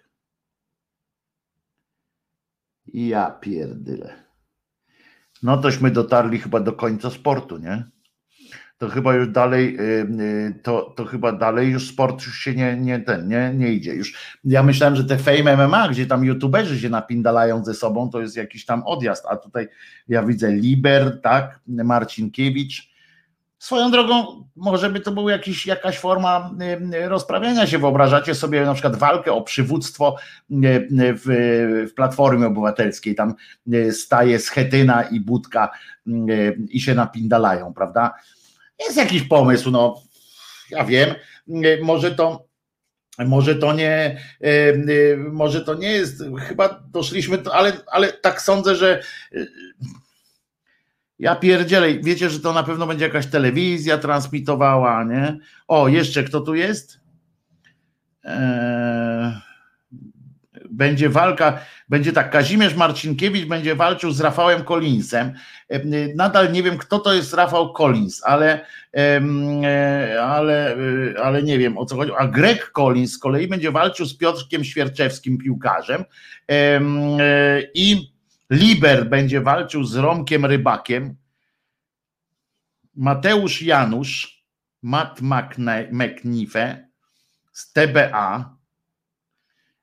Ja 2.93 3.31
pierdyle 3.31 4.24
no 5.43 5.57
tośmy 5.57 5.91
dotarli 5.91 6.39
chyba 6.39 6.59
do 6.59 6.73
końca 6.73 7.09
sportu, 7.09 7.57
nie? 7.57 7.83
To 8.77 8.89
chyba 8.89 9.15
już 9.15 9.27
dalej, 9.27 9.77
y, 9.79 9.83
y, 10.21 10.59
to, 10.63 10.93
to 10.95 11.05
chyba 11.05 11.31
dalej 11.31 11.69
już 11.69 11.89
sport 11.89 12.25
już 12.25 12.39
się 12.39 12.53
nie, 12.53 12.77
nie, 12.77 12.99
ten, 12.99 13.27
nie, 13.27 13.53
nie 13.55 13.73
idzie. 13.73 13.93
Już 13.93 14.37
ja 14.43 14.63
myślałem, 14.63 14.95
że 14.95 15.03
te 15.03 15.17
Fame 15.17 15.67
MMA, 15.67 15.89
gdzie 15.89 16.05
tam 16.05 16.25
youtuberzy 16.25 16.79
się 16.79 16.89
napindalają 16.89 17.65
ze 17.65 17.73
sobą, 17.73 18.09
to 18.09 18.21
jest 18.21 18.37
jakiś 18.37 18.65
tam 18.65 18.83
odjazd, 18.83 19.25
a 19.29 19.37
tutaj 19.37 19.67
ja 20.07 20.23
widzę 20.23 20.51
Liber, 20.51 21.21
tak, 21.21 21.59
Marcinkiewicz, 21.67 22.94
Swoją 23.65 23.91
drogą, 23.91 24.43
może 24.55 24.89
by 24.89 24.99
to 24.99 25.11
była 25.11 25.31
jakiś, 25.31 25.65
jakaś 25.65 25.99
forma 25.99 26.51
y, 26.93 27.09
rozprawiania 27.09 27.67
się. 27.67 27.79
Wyobrażacie 27.79 28.35
sobie 28.35 28.65
na 28.65 28.73
przykład 28.73 28.95
walkę 28.95 29.33
o 29.33 29.41
przywództwo 29.41 30.15
y, 30.51 30.87
w, 30.91 31.23
w 31.91 31.93
Platformie 31.93 32.47
Obywatelskiej. 32.47 33.15
Tam 33.15 33.35
y, 33.73 33.93
staje 33.93 34.39
Schetyna 34.39 35.03
i 35.03 35.19
Budka 35.19 35.71
i 36.69 36.81
się 36.81 36.95
napindalają, 36.95 37.73
prawda? 37.73 38.13
Jest 38.79 38.97
jakiś 38.97 39.23
pomysł, 39.23 39.71
no 39.71 40.01
ja 40.69 40.85
wiem, 40.85 41.15
może 41.81 42.15
to 42.15 42.45
może 43.19 43.55
to 43.55 43.73
nie, 43.73 44.21
może 45.31 45.61
to 45.61 45.73
nie 45.73 45.91
jest, 45.91 46.23
chyba 46.39 46.83
doszliśmy, 46.91 47.37
ale, 47.53 47.73
ale 47.87 48.13
tak 48.13 48.41
sądzę, 48.41 48.75
że 48.75 49.03
ja 51.19 51.35
pierdzielę, 51.35 51.93
wiecie, 52.03 52.29
że 52.29 52.39
to 52.39 52.53
na 52.53 52.63
pewno 52.63 52.87
będzie 52.87 53.05
jakaś 53.05 53.27
telewizja 53.27 53.97
transmitowała, 53.97 55.03
nie? 55.03 55.37
O, 55.67 55.87
jeszcze 55.87 56.23
kto 56.23 56.41
tu 56.41 56.55
jest? 56.55 56.99
Eee, 58.23 59.31
będzie 60.69 61.09
walka, 61.09 61.59
będzie 61.89 62.13
tak, 62.13 62.29
Kazimierz 62.29 62.75
Marcinkiewicz 62.75 63.45
będzie 63.45 63.75
walczył 63.75 64.11
z 64.11 64.21
Rafałem 64.21 64.63
Collinsem. 64.63 65.33
Eee, 65.69 66.15
nadal 66.15 66.51
nie 66.51 66.63
wiem, 66.63 66.77
kto 66.77 66.99
to 66.99 67.13
jest 67.13 67.33
Rafał 67.33 67.73
Collins, 67.73 68.23
ale, 68.23 68.65
eee, 68.93 70.17
ale, 70.17 70.75
e, 70.75 70.77
ale 71.23 71.43
nie 71.43 71.59
wiem 71.59 71.77
o 71.77 71.85
co 71.85 71.95
chodzi. 71.95 72.11
A 72.17 72.27
Greg 72.27 72.71
Collins 72.71 73.11
z 73.11 73.19
kolei 73.19 73.47
będzie 73.47 73.71
walczył 73.71 74.05
z 74.05 74.17
Piotrkiem 74.17 74.63
Świerczewskim, 74.63 75.37
piłkarzem. 75.37 76.03
E, 76.51 76.81
I 77.73 78.14
Liber 78.49 79.09
będzie 79.09 79.41
walczył 79.41 79.83
z 79.83 79.95
Romkiem 79.95 80.45
Rybakiem. 80.45 81.15
Mateusz 82.95 83.61
Janusz, 83.61 84.45
Matt 84.81 85.21
McNife 85.91 86.89
z 87.53 87.73
TBA. 87.73 88.55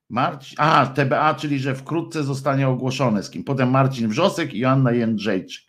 Marcin, 0.08 0.56
a, 0.58 0.86
TBA, 0.86 1.34
czyli 1.34 1.58
że 1.58 1.74
wkrótce 1.74 2.24
zostanie 2.24 2.68
ogłoszone 2.68 3.22
z 3.22 3.30
kim. 3.30 3.44
Potem 3.44 3.70
Marcin 3.70 4.08
Wrzosek 4.08 4.54
i 4.54 4.58
Joanna 4.58 4.92
Jędrzejczyk. 4.92 5.64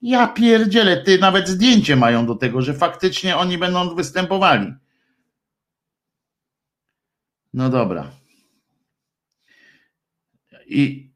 Ja 0.00 0.28
pierdzielę, 0.28 1.02
ty 1.02 1.18
nawet 1.18 1.48
zdjęcie 1.48 1.96
mają 1.96 2.26
do 2.26 2.34
tego, 2.34 2.62
że 2.62 2.74
faktycznie 2.74 3.36
oni 3.36 3.58
będą 3.58 3.94
występowali. 3.94 4.74
No 7.54 7.70
dobra. 7.70 8.10
I 10.66 11.11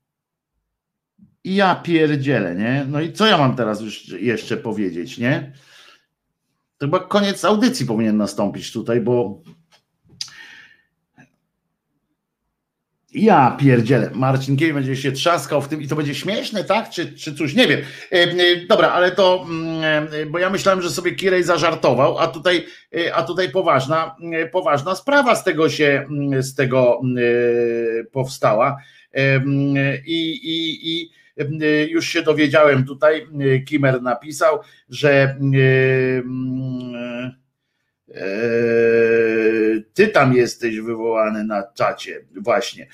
i 1.46 1.54
ja 1.54 1.74
pierdzielę, 1.74 2.54
nie? 2.54 2.86
No 2.88 3.00
i 3.00 3.12
co 3.12 3.26
ja 3.26 3.38
mam 3.38 3.56
teraz 3.56 3.80
już 3.80 4.08
jeszcze 4.08 4.56
powiedzieć, 4.56 5.18
nie? 5.18 5.52
To 6.78 6.86
chyba 6.86 7.00
koniec 7.00 7.44
audycji 7.44 7.86
powinien 7.86 8.16
nastąpić 8.16 8.72
tutaj, 8.72 9.00
bo 9.00 9.42
Ja 13.12 13.56
pierdzielę. 13.60 14.10
Marcin 14.14 14.56
Kiej 14.56 14.74
będzie 14.74 14.96
się 14.96 15.12
trzaskał 15.12 15.62
w 15.62 15.68
tym 15.68 15.82
i 15.82 15.88
to 15.88 15.96
będzie 15.96 16.14
śmieszne, 16.14 16.64
tak? 16.64 16.90
Czy, 16.90 17.12
czy 17.12 17.34
coś, 17.34 17.54
nie 17.54 17.68
wiem. 17.68 17.80
E, 18.12 18.14
e, 18.14 18.66
dobra, 18.68 18.90
ale 18.90 19.12
to, 19.12 19.46
mm, 19.48 20.08
e, 20.12 20.26
bo 20.26 20.38
ja 20.38 20.50
myślałem, 20.50 20.82
że 20.82 20.90
sobie 20.90 21.14
Kirej 21.14 21.42
zażartował, 21.42 22.18
a 22.18 22.26
tutaj, 22.26 22.66
a 23.14 23.22
tutaj 23.22 23.50
poważna, 23.50 24.16
poważna 24.52 24.94
sprawa 24.94 25.34
z 25.34 25.44
tego 25.44 25.68
się, 25.68 26.06
mm, 26.10 26.42
z 26.42 26.54
tego 26.54 27.00
mm, 27.04 27.16
powstała. 28.12 28.76
I, 30.06 30.40
i, 30.42 30.92
i 30.92 31.10
Y, 31.10 31.25
już 31.88 32.08
się 32.08 32.22
dowiedziałem 32.22 32.84
tutaj, 32.84 33.26
y, 33.42 33.60
Kimer 33.60 34.02
napisał, 34.02 34.58
że 34.88 35.36
y, 35.54 36.22
ty 39.94 40.08
tam 40.08 40.34
jesteś 40.34 40.80
wywołany 40.80 41.44
na 41.44 41.62
czacie, 41.74 42.24
właśnie. 42.36 42.86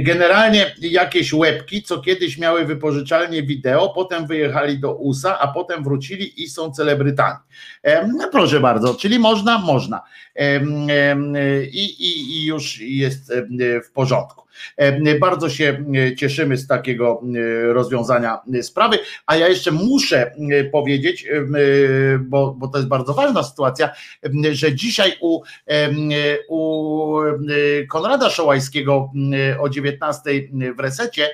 Generalnie 0.00 0.74
jakieś 0.80 1.32
łebki, 1.32 1.82
co 1.82 2.00
kiedyś 2.00 2.38
miały 2.38 2.64
wypożyczalnie 2.64 3.42
wideo, 3.42 3.88
potem 3.94 4.26
wyjechali 4.26 4.78
do 4.78 4.94
USA, 4.94 5.38
a 5.38 5.48
potem 5.48 5.84
wrócili 5.84 6.42
i 6.42 6.48
są 6.48 6.72
celebrytami. 6.72 7.38
No 8.18 8.28
proszę 8.32 8.60
bardzo, 8.60 8.94
czyli 8.94 9.18
można, 9.18 9.58
można. 9.58 10.02
I, 11.72 11.84
i, 11.84 12.38
i 12.38 12.46
już 12.46 12.80
jest 12.80 13.32
w 13.88 13.92
porządku. 13.92 14.39
E, 14.76 15.18
bardzo 15.18 15.50
się 15.50 15.84
e, 15.94 16.16
cieszymy 16.16 16.56
z 16.56 16.66
takiego 16.66 17.22
e, 17.22 17.72
rozwiązania 17.72 18.38
sprawy, 18.62 18.98
a 19.26 19.36
ja 19.36 19.48
jeszcze 19.48 19.70
muszę 19.70 20.32
powiedzieć, 20.72 21.26
bo, 22.20 22.54
bo 22.58 22.68
to 22.68 22.78
jest 22.78 22.88
bardzo 22.88 23.14
ważna 23.14 23.42
sytuacja, 23.42 23.90
że 24.52 24.74
dzisiaj 24.74 25.16
u, 25.20 25.42
u 26.48 27.20
Konrada 27.88 28.30
Szołajskiego 28.30 29.12
o 29.60 29.68
19 29.68 30.30
w 30.76 30.80
resecie 30.80 31.30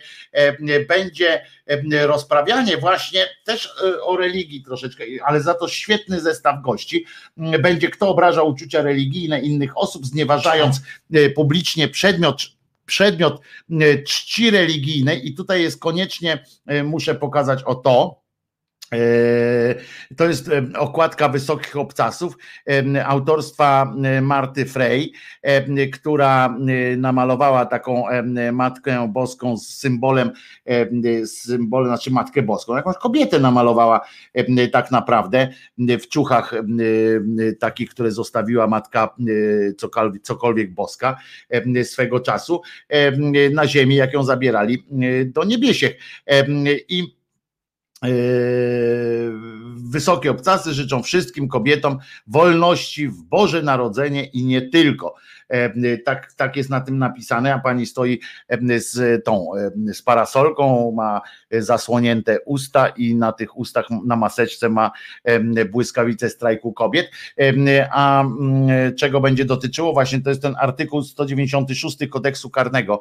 będzie 0.88 1.42
rozprawianie 2.06 2.76
właśnie 2.76 3.26
też 3.44 3.74
o 4.02 4.16
religii 4.16 4.62
troszeczkę, 4.62 5.04
ale 5.24 5.40
za 5.40 5.54
to 5.54 5.68
świetny 5.68 6.20
zestaw 6.20 6.62
gości. 6.62 7.04
Będzie 7.36 7.88
kto 7.88 8.08
obraża 8.08 8.42
uczucia 8.42 8.82
religijne 8.82 9.40
innych 9.40 9.78
osób, 9.78 10.06
znieważając 10.06 10.80
publicznie 11.34 11.88
przedmiot 11.88 12.55
przedmiot 12.86 13.40
e, 13.70 14.02
czci 14.02 14.50
religijnej 14.50 15.28
i 15.28 15.34
tutaj 15.34 15.62
jest 15.62 15.80
koniecznie, 15.80 16.44
e, 16.66 16.82
muszę 16.82 17.14
pokazać 17.14 17.62
o 17.62 17.74
to, 17.74 18.25
to 20.16 20.28
jest 20.28 20.50
okładka 20.78 21.28
Wysokich 21.28 21.76
Obcasów 21.76 22.36
autorstwa 23.04 23.94
Marty 24.22 24.66
Frey, 24.66 25.12
która 25.92 26.56
namalowała 26.96 27.66
taką 27.66 28.04
Matkę 28.52 29.08
Boską 29.12 29.56
z 29.56 29.68
symbolem, 29.68 30.30
symbolem, 31.26 31.88
znaczy 31.88 32.10
Matkę 32.10 32.42
Boską, 32.42 32.76
jakąś 32.76 32.96
kobietę 32.96 33.40
namalowała 33.40 34.00
tak 34.72 34.90
naprawdę 34.90 35.48
w 35.78 36.06
ciuchach 36.06 36.54
takich, 37.60 37.90
które 37.90 38.10
zostawiła 38.10 38.66
Matka 38.66 39.14
cokolwiek, 39.78 40.22
cokolwiek 40.22 40.74
Boska 40.74 41.16
swego 41.84 42.20
czasu 42.20 42.62
na 43.52 43.66
ziemi, 43.66 43.96
jak 43.96 44.12
ją 44.12 44.22
zabierali 44.22 44.86
do 45.26 45.44
niebiesiech. 45.44 45.96
I 46.88 47.15
Wysokie 49.76 50.30
obcasy 50.30 50.74
życzą 50.74 51.02
wszystkim 51.02 51.48
kobietom 51.48 51.98
wolności 52.26 53.08
w 53.08 53.22
Boże 53.22 53.62
Narodzenie 53.62 54.24
i 54.24 54.44
nie 54.44 54.62
tylko. 54.62 55.14
Tak, 56.04 56.32
tak 56.32 56.56
jest 56.56 56.70
na 56.70 56.80
tym 56.80 56.98
napisane, 56.98 57.54
a 57.54 57.58
pani 57.58 57.86
stoi 57.86 58.20
z 58.76 59.24
tą, 59.24 59.50
z 59.92 60.02
parasolką, 60.02 60.92
ma 60.92 61.20
zasłonięte 61.50 62.40
usta 62.40 62.88
i 62.88 63.14
na 63.14 63.32
tych 63.32 63.56
ustach, 63.56 63.86
na 64.06 64.16
maseczce 64.16 64.68
ma 64.68 64.90
błyskawice 65.70 66.30
strajku 66.30 66.72
kobiet. 66.72 67.10
A 67.90 68.24
czego 68.98 69.20
będzie 69.20 69.44
dotyczyło? 69.44 69.92
Właśnie 69.92 70.20
to 70.20 70.30
jest 70.30 70.42
ten 70.42 70.54
artykuł 70.60 71.02
196 71.02 71.98
kodeksu 72.10 72.50
karnego. 72.50 73.00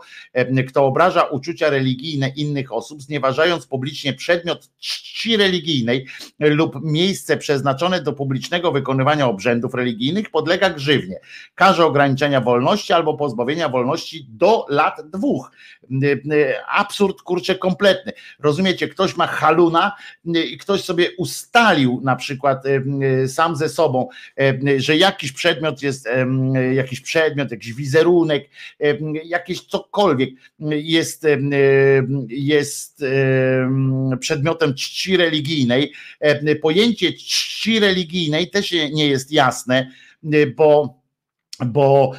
Kto 0.68 0.86
obraża 0.86 1.24
uczucia 1.24 1.70
religijne 1.70 2.30
innych 2.30 2.74
osób, 2.74 3.02
znieważając 3.02 3.68
publicznie 3.68 4.14
przedmiot 4.14 4.70
czci 4.80 5.38
religijnej 5.38 6.06
lub 6.40 6.80
miejsce 6.84 7.38
przeznaczone 7.38 8.02
do 8.02 8.14
publicznego 8.14 8.72
wykonywania 8.72 9.28
obrzędów 9.28 9.74
religijnych, 9.74 10.30
podlega 10.30 10.70
grzywnie. 10.70 11.20
Karze 11.56 11.86
ograniczenia 11.86 12.35
wolności 12.42 12.94
albo 12.94 13.14
pozbawienia 13.14 13.70
wolności 13.70 14.28
do 14.30 14.66
lat 14.70 15.10
dwóch. 15.10 15.52
Absurd 16.68 17.22
kurczę 17.22 17.56
kompletny. 17.56 18.14
Rozumiecie, 18.40 18.88
ktoś 18.88 19.18
ma 19.18 19.28
haluna 19.28 19.96
i 20.26 20.58
ktoś 20.58 20.84
sobie 20.84 21.10
ustalił 21.18 22.02
na 22.04 22.16
przykład 22.16 22.64
sam 23.28 23.56
ze 23.56 23.70
sobą, 23.70 24.08
że 24.78 24.98
jakiś 24.98 25.32
przedmiot 25.32 25.82
jest, 25.82 26.10
jakiś 26.74 27.02
przedmiot, 27.02 27.52
jakiś 27.52 27.74
wizerunek, 27.74 28.50
jakieś 29.24 29.62
cokolwiek 29.62 30.30
jest, 30.70 31.28
jest 32.28 33.04
przedmiotem 34.20 34.74
czci 34.74 35.18
religijnej. 35.18 35.94
Pojęcie 36.62 37.14
czci 37.14 37.80
religijnej 37.80 38.50
też 38.50 38.72
nie 38.72 39.08
jest 39.08 39.32
jasne, 39.32 39.92
bo 40.56 41.00
bo 41.66 42.12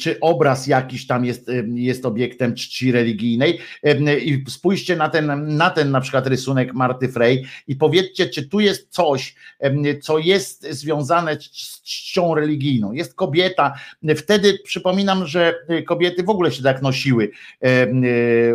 czy 0.00 0.20
obraz 0.20 0.66
jakiś 0.66 1.06
tam 1.06 1.24
jest, 1.24 1.50
jest 1.74 2.06
obiektem 2.06 2.54
czci 2.54 2.92
religijnej 2.92 3.58
i 4.24 4.44
spójrzcie 4.48 4.96
na 4.96 5.08
ten, 5.08 5.56
na 5.56 5.70
ten 5.70 5.90
na 5.90 6.00
przykład 6.00 6.26
rysunek 6.26 6.74
Marty 6.74 7.08
Frey 7.08 7.44
i 7.68 7.76
powiedzcie, 7.76 8.26
czy 8.28 8.48
tu 8.48 8.60
jest 8.60 8.88
coś, 8.90 9.34
co 10.02 10.18
jest 10.18 10.66
związane 10.70 11.36
z 11.40 11.82
czcią 11.82 12.34
religijną. 12.34 12.92
Jest 12.92 13.14
kobieta, 13.14 13.74
wtedy 14.16 14.58
przypominam, 14.64 15.26
że 15.26 15.54
kobiety 15.86 16.22
w 16.22 16.30
ogóle 16.30 16.52
się 16.52 16.62
tak 16.62 16.82
nosiły 16.82 17.30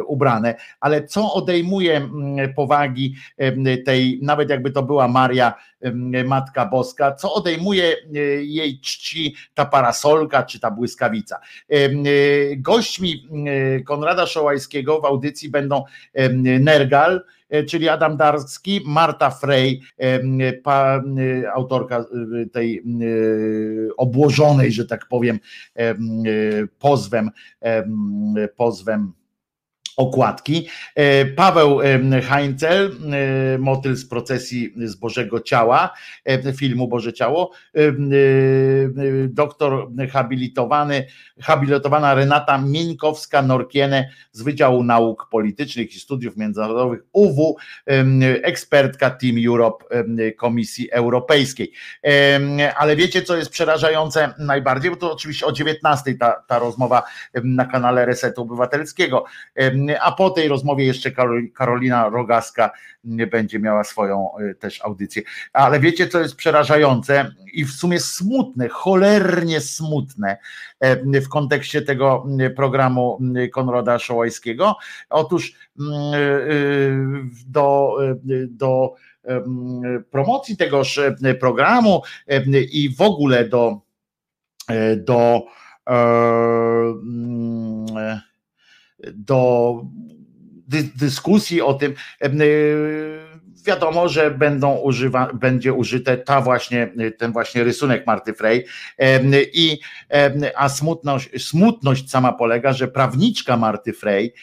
ubrane, 0.08 0.56
ale 0.80 1.08
co 1.08 1.34
odejmuje 1.34 2.10
powagi 2.56 3.16
tej, 3.86 4.20
nawet 4.22 4.50
jakby 4.50 4.72
to 4.72 4.84
była 4.84 5.08
Maria, 5.08 5.54
Matka 6.26 6.66
Boska, 6.66 7.12
co 7.12 7.34
odejmuje 7.34 7.96
jej 8.40 8.80
czci 8.80 9.36
ta 9.54 9.66
parasolka 9.66 10.44
czy 10.44 10.60
ta 10.60 10.72
błyskawica. 10.72 11.40
Gośćmi 12.58 13.28
Konrada 13.86 14.26
Szołajskiego 14.26 15.02
w 15.02 15.06
audycji 15.06 15.50
będą 15.50 15.84
Nergal, 16.60 17.22
czyli 17.70 17.90
Adam 17.90 18.18
Darski, 18.18 18.82
Marta 18.86 19.30
Frey, 19.30 19.82
autorka 21.56 22.06
tej 22.52 22.84
obłożonej, 23.98 24.72
że 24.72 24.86
tak 24.86 25.08
powiem, 25.08 25.40
pozwem, 26.80 27.32
pozwem 28.56 29.14
okładki. 29.98 30.68
E, 30.96 31.26
Paweł 31.26 31.80
Heinzel, 32.24 32.92
e, 32.92 33.58
motyl 33.58 33.96
z 33.96 34.06
procesji 34.06 34.74
z 34.78 34.96
Bożego 34.96 35.40
Ciała, 35.40 35.94
e, 36.26 36.54
filmu 36.54 36.88
Boże 36.88 37.14
Ciało, 37.14 37.52
doktor 39.30 39.88
habilitowany, 40.12 41.08
habilitowana 41.42 42.14
Renata 42.14 42.58
Mieńkowska-Norkiene 42.58 44.04
z 44.32 44.42
Wydziału 44.42 44.84
Nauk 44.84 45.28
Politycznych 45.32 45.96
i 45.96 46.00
Studiów 46.00 46.38
Międzynarodowych 46.38 47.02
UW, 47.14 47.58
ekspertka 48.44 49.10
Team 49.10 49.36
Europe 49.48 49.86
Komisji 50.38 50.92
Europejskiej. 50.92 51.72
Ale 52.78 52.96
wiecie, 52.96 53.22
co 53.22 53.38
jest 53.38 53.50
przerażające 53.50 54.34
najbardziej, 54.40 54.92
bo 54.92 54.98
to 54.98 55.14
oczywiście 55.14 55.46
o 55.46 55.52
19 55.52 56.16
ta, 56.16 56.44
ta 56.48 56.60
rozmowa 56.60 57.04
na 57.44 57.66
kanale 57.66 58.06
Resetu 58.06 58.42
Obywatelskiego 58.42 59.26
a 60.02 60.12
po 60.12 60.30
tej 60.30 60.48
rozmowie 60.48 60.86
jeszcze 60.86 61.12
Karolina 61.54 62.10
Rogaska 62.10 62.72
będzie 63.32 63.60
miała 63.60 63.84
swoją 63.84 64.38
e, 64.38 64.56
też 64.56 64.82
audycję. 64.82 65.22
Ale 65.54 65.80
wiecie, 65.80 66.08
co 66.08 66.20
jest 66.20 66.36
przerażające 66.36 67.32
i 67.54 67.66
w 67.66 67.72
sumie 67.72 68.00
smutne, 68.00 68.70
cholernie 68.70 69.62
smutne 69.62 70.38
e, 70.80 71.22
w 71.22 71.30
kontekście 71.30 71.82
tego 71.82 72.26
programu 72.56 73.20
Konrada 73.54 74.00
Szołajskiego? 74.00 74.76
Otóż 75.10 75.54
e, 75.54 75.84
do, 77.48 77.98
do 78.50 78.94
promocji 80.12 80.58
tegoż 80.58 81.00
programu 81.40 82.02
i 82.72 82.96
w 82.96 83.02
ogóle 83.02 83.46
do 83.50 83.86
do 84.98 85.42
do 89.14 89.82
dyskusji 90.96 91.62
o 91.62 91.74
tym. 91.74 91.94
Wiadomo, 93.66 94.10
że 94.10 94.32
będą 94.32 94.76
używa, 94.76 95.34
będzie 95.34 95.74
użyte 95.74 96.18
ta 96.18 96.42
właśnie, 96.42 96.94
ten 97.18 97.32
właśnie 97.32 97.64
rysunek 97.64 98.08
Marty 98.08 98.34
Frey. 98.34 98.66
I 99.54 99.80
a 100.56 100.70
smutność, 100.70 101.48
smutność 101.48 102.10
sama 102.10 102.34
polega, 102.34 102.74
że 102.74 102.88
prawniczka 102.88 103.58
Marty 103.58 103.94
Frey 103.94 104.34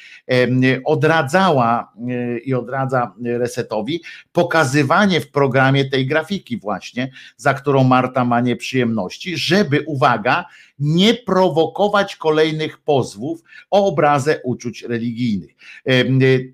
odradzała 0.84 1.92
e, 2.08 2.38
i 2.38 2.54
odradza 2.54 3.14
resetowi 3.24 4.02
pokazywanie 4.32 5.20
w 5.20 5.30
programie 5.30 5.84
tej 5.84 6.06
grafiki 6.06 6.56
właśnie, 6.56 7.10
za 7.36 7.54
którą 7.54 7.84
Marta 7.84 8.24
ma 8.24 8.40
nieprzyjemności, 8.40 9.36
żeby 9.36 9.80
uwaga, 9.86 10.44
nie 10.82 11.14
prowokować 11.14 12.16
kolejnych 12.16 12.78
pozwów 12.78 13.42
o 13.70 13.86
obrazę 13.86 14.40
uczuć 14.44 14.82
religijnych. 14.82 15.50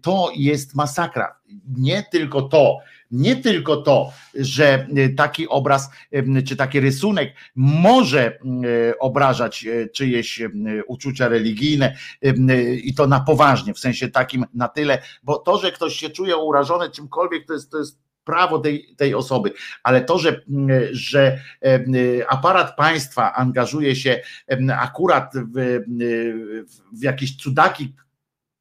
To 0.02 0.30
jest 0.36 0.74
masakra. 0.74 1.36
Nie 1.76 2.02
tylko 2.02 2.42
to, 2.42 2.78
nie 3.10 3.36
tylko 3.36 3.76
to, 3.76 4.12
że 4.34 4.86
taki 5.16 5.48
obraz 5.48 5.90
czy 6.46 6.56
taki 6.56 6.80
rysunek 6.80 7.34
może 7.54 8.38
obrażać 9.00 9.66
e, 9.66 9.88
czyjeś 9.88 10.42
uczucia 10.86 11.28
religijne 11.28 11.96
i 12.82 12.94
to 12.94 13.06
na 13.06 13.20
poważnie, 13.20 13.74
w 13.74 13.78
sensie 13.78 14.08
takim 14.08 14.44
na 14.54 14.68
tyle, 14.68 15.02
bo 15.22 15.38
to, 15.38 15.58
że 15.58 15.72
ktoś 15.72 15.96
się 15.96 16.10
czuje 16.10 16.36
urażony 16.36 16.90
czymkolwiek, 16.90 17.46
to 17.46 17.52
jest, 17.52 17.70
to 17.70 17.78
jest 17.78 18.07
prawo 18.28 18.58
tej, 18.58 18.94
tej 18.96 19.14
osoby, 19.14 19.52
ale 19.82 20.00
to, 20.04 20.18
że, 20.18 20.40
że 20.92 21.40
aparat 22.28 22.76
państwa 22.76 23.34
angażuje 23.34 23.96
się 23.96 24.20
akurat 24.78 25.32
w, 25.54 25.80
w 26.92 27.02
jakieś 27.02 27.36
cudaki 27.36 27.94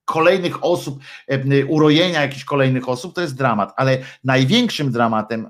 kolejnych 0.06 0.64
osób, 0.64 1.00
urojenia 1.68 2.22
jakichś 2.22 2.44
kolejnych 2.44 2.90
osób, 2.90 3.16
to 3.16 3.22
jest 3.22 3.36
dramat, 3.36 3.74
ale 3.76 3.98
największym 4.24 4.92
dramatem 4.92 5.48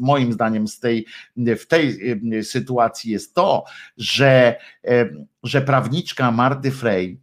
moim 0.00 0.32
zdaniem 0.32 0.68
z 0.68 0.80
tej, 0.80 1.06
w 1.36 1.66
tej 1.66 1.98
sytuacji 2.42 3.12
jest 3.12 3.34
to, 3.34 3.64
że, 3.96 4.56
że 5.42 5.60
prawniczka 5.60 6.30
Marty 6.32 6.70
Frey 6.70 7.20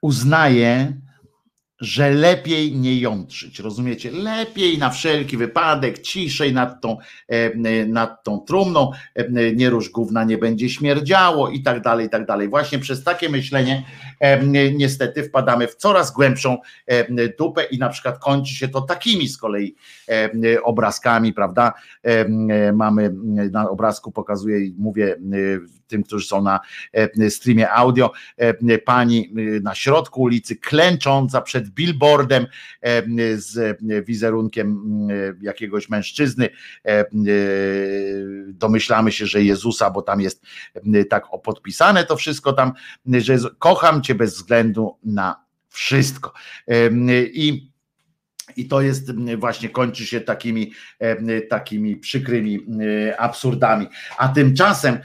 uznaje, 0.00 0.92
że 1.80 2.10
lepiej 2.10 2.76
nie 2.76 3.00
jątrzyć, 3.00 3.58
rozumiecie? 3.58 4.10
Lepiej 4.10 4.78
na 4.78 4.90
wszelki 4.90 5.36
wypadek, 5.36 5.98
ciszej 5.98 6.52
nad 6.52 6.80
tą, 6.80 6.96
e, 7.28 7.86
nad 7.86 8.24
tą 8.24 8.40
trumną, 8.40 8.90
e, 9.14 9.52
nie 9.52 9.70
róż 9.70 9.90
gówna 9.90 10.24
nie 10.24 10.38
będzie 10.38 10.70
śmierdziało 10.70 11.48
i 11.48 11.62
tak 11.62 11.80
dalej, 11.80 12.06
i 12.06 12.10
tak 12.10 12.26
dalej. 12.26 12.48
Właśnie 12.48 12.78
przez 12.78 13.04
takie 13.04 13.28
myślenie 13.28 13.84
e, 14.20 14.44
niestety 14.72 15.22
wpadamy 15.22 15.68
w 15.68 15.74
coraz 15.74 16.12
głębszą 16.12 16.58
dupę 17.38 17.64
i 17.64 17.78
na 17.78 17.88
przykład 17.88 18.18
kończy 18.18 18.54
się 18.54 18.68
to 18.68 18.80
takimi 18.80 19.28
z 19.28 19.38
kolei 19.38 19.74
obrazkami, 20.62 21.32
prawda? 21.32 21.72
Mamy 22.74 23.14
na 23.50 23.70
obrazku 23.70 24.12
pokazuję 24.12 24.70
mówię 24.78 25.16
tym, 25.86 26.02
którzy 26.02 26.26
są 26.26 26.42
na 26.42 26.60
streamie 27.28 27.70
audio, 27.70 28.12
pani 28.84 29.32
na 29.62 29.74
środku 29.74 30.22
ulicy 30.22 30.56
klęcząca 30.56 31.40
przed 31.40 31.67
billboardem 31.70 32.46
z 33.36 33.78
wizerunkiem 34.06 34.88
jakiegoś 35.40 35.88
mężczyzny. 35.88 36.48
Domyślamy 38.48 39.12
się, 39.12 39.26
że 39.26 39.42
Jezusa, 39.42 39.90
bo 39.90 40.02
tam 40.02 40.20
jest 40.20 40.42
tak 41.10 41.24
podpisane 41.44 42.04
to 42.04 42.16
wszystko 42.16 42.52
tam, 42.52 42.72
że 43.06 43.38
kocham 43.58 44.02
cię 44.02 44.14
bez 44.14 44.34
względu 44.34 44.98
na 45.04 45.44
wszystko. 45.68 46.32
I 47.32 47.72
i 48.56 48.68
to 48.68 48.80
jest 48.80 49.12
właśnie, 49.36 49.68
kończy 49.68 50.06
się 50.06 50.20
takimi, 50.20 50.72
takimi 51.48 51.96
przykrymi 51.96 52.66
absurdami. 53.18 53.86
A 54.18 54.28
tymczasem, 54.28 54.98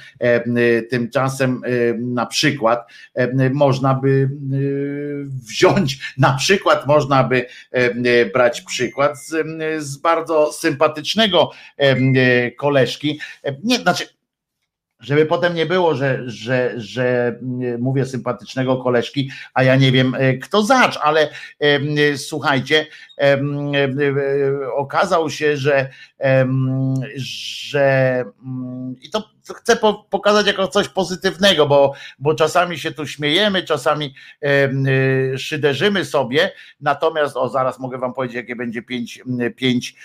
tymczasem 0.90 1.62
na 2.00 2.26
przykład 2.26 2.88
można 3.54 3.94
by 3.94 4.30
wziąć, 5.50 6.14
na 6.18 6.34
przykład 6.34 6.88
można 6.88 7.24
by 7.24 7.46
brać 8.34 8.62
przykład 8.62 9.20
z, 9.20 9.48
z 9.84 9.98
bardzo 9.98 10.54
sympatycznego 10.54 11.52
koleżki. 12.58 13.20
Nie, 13.64 13.78
znaczy 13.78 14.06
żeby 15.04 15.26
potem 15.26 15.54
nie 15.54 15.66
było, 15.66 15.96
że, 15.96 16.22
że, 16.26 16.74
że 16.78 17.40
mówię 17.80 18.06
sympatycznego 18.06 18.78
koleżki, 18.78 19.32
a 19.54 19.64
ja 19.64 19.76
nie 19.76 19.92
wiem 19.92 20.16
e, 20.18 20.34
kto 20.34 20.64
zacz, 20.64 21.00
ale 21.02 21.30
e, 21.60 22.18
słuchajcie, 22.18 22.86
e, 23.22 23.42
okazał 24.76 25.30
się, 25.30 25.58
że, 25.58 25.90
że 27.16 28.26
mm, 28.46 28.96
i 29.02 29.10
to 29.10 29.33
chcę 29.56 29.78
pokazać 30.10 30.48
jako 30.48 30.68
coś 30.68 30.90
pozytywnego, 30.90 31.68
bo, 31.68 31.94
bo 32.20 32.36
czasami 32.36 32.80
się 32.80 32.92
tu 32.92 33.08
śmiejemy, 33.08 33.64
czasami 33.64 34.14
szyderzymy 35.38 36.06
sobie, 36.06 36.52
natomiast 36.82 37.38
o 37.38 37.50
zaraz 37.50 37.80
mogę 37.80 37.98
wam 37.98 38.14
powiedzieć, 38.14 38.36
jakie 38.36 38.56
będzie 38.56 38.82
pięć, 38.82 39.24
pięć 39.56 39.96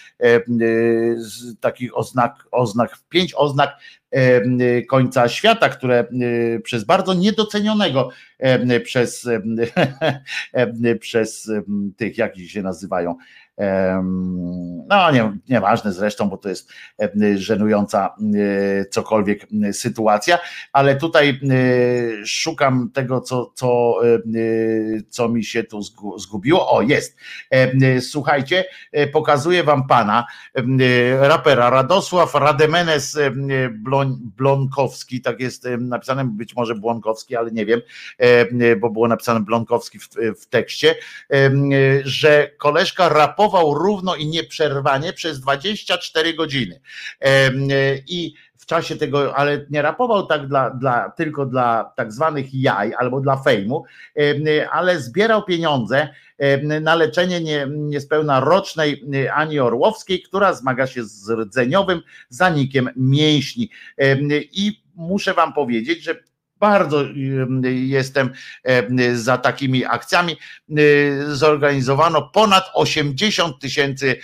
takich 1.60 1.98
oznak, 1.98 2.48
oznak, 2.50 2.98
pięć 3.08 3.34
oznak 3.36 3.78
końca 4.88 5.28
świata, 5.28 5.68
które 5.68 6.06
przez 6.62 6.84
bardzo 6.84 7.14
niedocenionego 7.14 8.10
przez, 8.84 9.28
przez 11.00 11.50
tych, 11.96 12.18
jak 12.18 12.38
się 12.38 12.62
nazywają, 12.62 13.16
no 14.88 15.10
nie, 15.12 15.32
nieważne 15.48 15.92
zresztą, 15.92 16.28
bo 16.28 16.36
to 16.36 16.48
jest 16.48 16.72
żenująca 17.34 18.14
cokolwiek 18.90 19.46
sytuacja, 19.72 20.38
ale 20.72 20.96
tutaj 20.96 21.40
szukam 22.24 22.90
tego, 22.94 23.20
co, 23.20 23.52
co, 23.54 24.00
co 25.08 25.28
mi 25.28 25.44
się 25.44 25.64
tu 25.64 25.82
zgubiło. 26.18 26.70
O, 26.70 26.82
jest. 26.82 27.16
Słuchajcie, 28.00 28.64
pokazuję 29.12 29.64
wam 29.64 29.86
pana, 29.86 30.26
rapera 31.20 31.70
Radosław 31.70 32.34
Rademenes 32.34 33.18
Blonkowski, 34.36 35.20
tak 35.20 35.40
jest 35.40 35.68
napisane, 35.78 36.24
być 36.24 36.56
może 36.56 36.74
Błonkowski, 36.74 37.36
ale 37.36 37.50
nie 37.50 37.66
wiem, 37.66 37.80
bo 38.80 38.90
było 38.90 39.08
napisane 39.08 39.40
Blonkowski 39.40 39.98
w, 39.98 40.08
w 40.40 40.46
tekście, 40.46 40.94
że 42.04 42.50
koleżka 42.58 43.08
rapowa 43.08 43.47
rapował 43.48 43.74
równo 43.74 44.16
i 44.16 44.26
nieprzerwanie 44.26 45.12
przez 45.12 45.40
24 45.40 46.34
godziny. 46.34 46.80
I 48.08 48.34
w 48.56 48.66
czasie 48.66 48.96
tego, 48.96 49.36
ale 49.36 49.66
nie 49.70 49.82
rapował 49.82 50.26
tak 50.26 50.48
dla, 50.48 50.70
dla, 50.70 51.10
tylko 51.10 51.46
dla 51.46 51.92
tak 51.96 52.12
zwanych 52.12 52.54
jaj 52.54 52.94
albo 52.98 53.20
dla 53.20 53.36
fejmu, 53.36 53.84
ale 54.70 55.00
zbierał 55.00 55.44
pieniądze 55.44 56.08
na 56.80 56.94
leczenie 56.94 57.40
nie, 57.40 57.66
niespełna 57.70 58.40
rocznej 58.40 59.04
Ani 59.34 59.60
Orłowskiej, 59.60 60.22
która 60.22 60.52
zmaga 60.52 60.86
się 60.86 61.04
z 61.04 61.30
rdzeniowym 61.30 62.02
zanikiem 62.28 62.88
mięśni. 62.96 63.70
I 64.52 64.82
muszę 64.94 65.34
wam 65.34 65.52
powiedzieć, 65.52 66.02
że 66.02 66.14
bardzo 66.60 67.04
jestem 67.64 68.30
za 69.14 69.38
takimi 69.38 69.84
akcjami. 69.84 70.36
Zorganizowano 71.28 72.22
ponad 72.22 72.64
80 72.74 73.58
tysięcy 73.60 74.16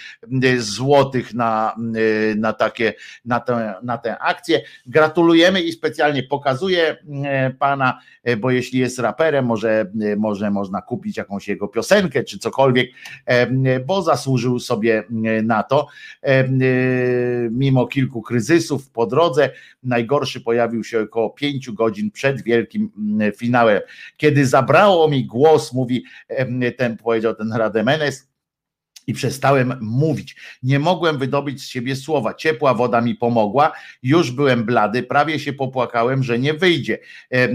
złotych 0.59 1.35
na, 1.35 1.77
na, 2.37 2.53
takie, 2.53 2.95
na, 3.25 3.41
tę, 3.41 3.75
na 3.83 3.99
tę 3.99 4.19
akcję. 4.19 4.63
Gratulujemy 4.87 5.63
i 5.63 5.73
specjalnie 5.73 6.23
pokazuję 6.23 6.97
pana, 7.59 8.01
bo 8.39 8.51
jeśli 8.51 8.79
jest 8.79 8.99
raperem, 8.99 9.47
może, 9.47 9.91
może 10.17 10.51
można 10.51 10.83
kupić 10.83 11.17
jakąś 11.17 11.49
jego 11.49 11.69
piosenkę 11.69 12.25
czy 12.25 12.39
cokolwiek, 12.39 12.91
bo 13.87 14.03
zasłużył 14.03 14.61
sobie 14.61 15.03
na 15.43 15.63
to. 15.63 15.87
Mimo 17.51 17.87
kilku 17.87 18.23
kryzysów 18.23 18.91
po 18.91 19.07
drodze, 19.07 19.51
najgorszy 19.83 20.41
pojawił 20.41 20.85
się 20.85 21.01
około 21.01 21.31
5 21.31 21.71
godzin 21.71 22.11
przed 22.11 22.24
przed 22.25 22.43
wielkim 22.43 22.91
mm, 22.99 23.33
finałem. 23.33 23.81
Kiedy 24.17 24.47
zabrało 24.47 25.09
mi 25.09 25.27
głos, 25.27 25.73
mówi 25.73 26.05
ten, 26.77 26.97
powiedział 26.97 27.35
ten 27.35 27.53
Rademenes, 27.53 28.29
i 29.07 29.15
przestałem 29.15 29.75
mówić. 29.81 30.37
Nie 30.63 30.79
mogłem 30.79 31.19
wydobyć 31.19 31.63
z 31.63 31.67
siebie 31.67 31.97
słowa. 31.97 32.35
Ciepła 32.35 32.75
woda 32.75 33.01
mi 33.01 33.15
pomogła, 33.15 33.73
już 34.03 34.31
byłem 34.31 34.65
blady, 34.65 35.03
prawie 35.03 35.39
się 35.39 35.53
popłakałem, 35.53 36.23
że 36.23 36.39
nie 36.39 36.55
wyjdzie. 36.55 36.99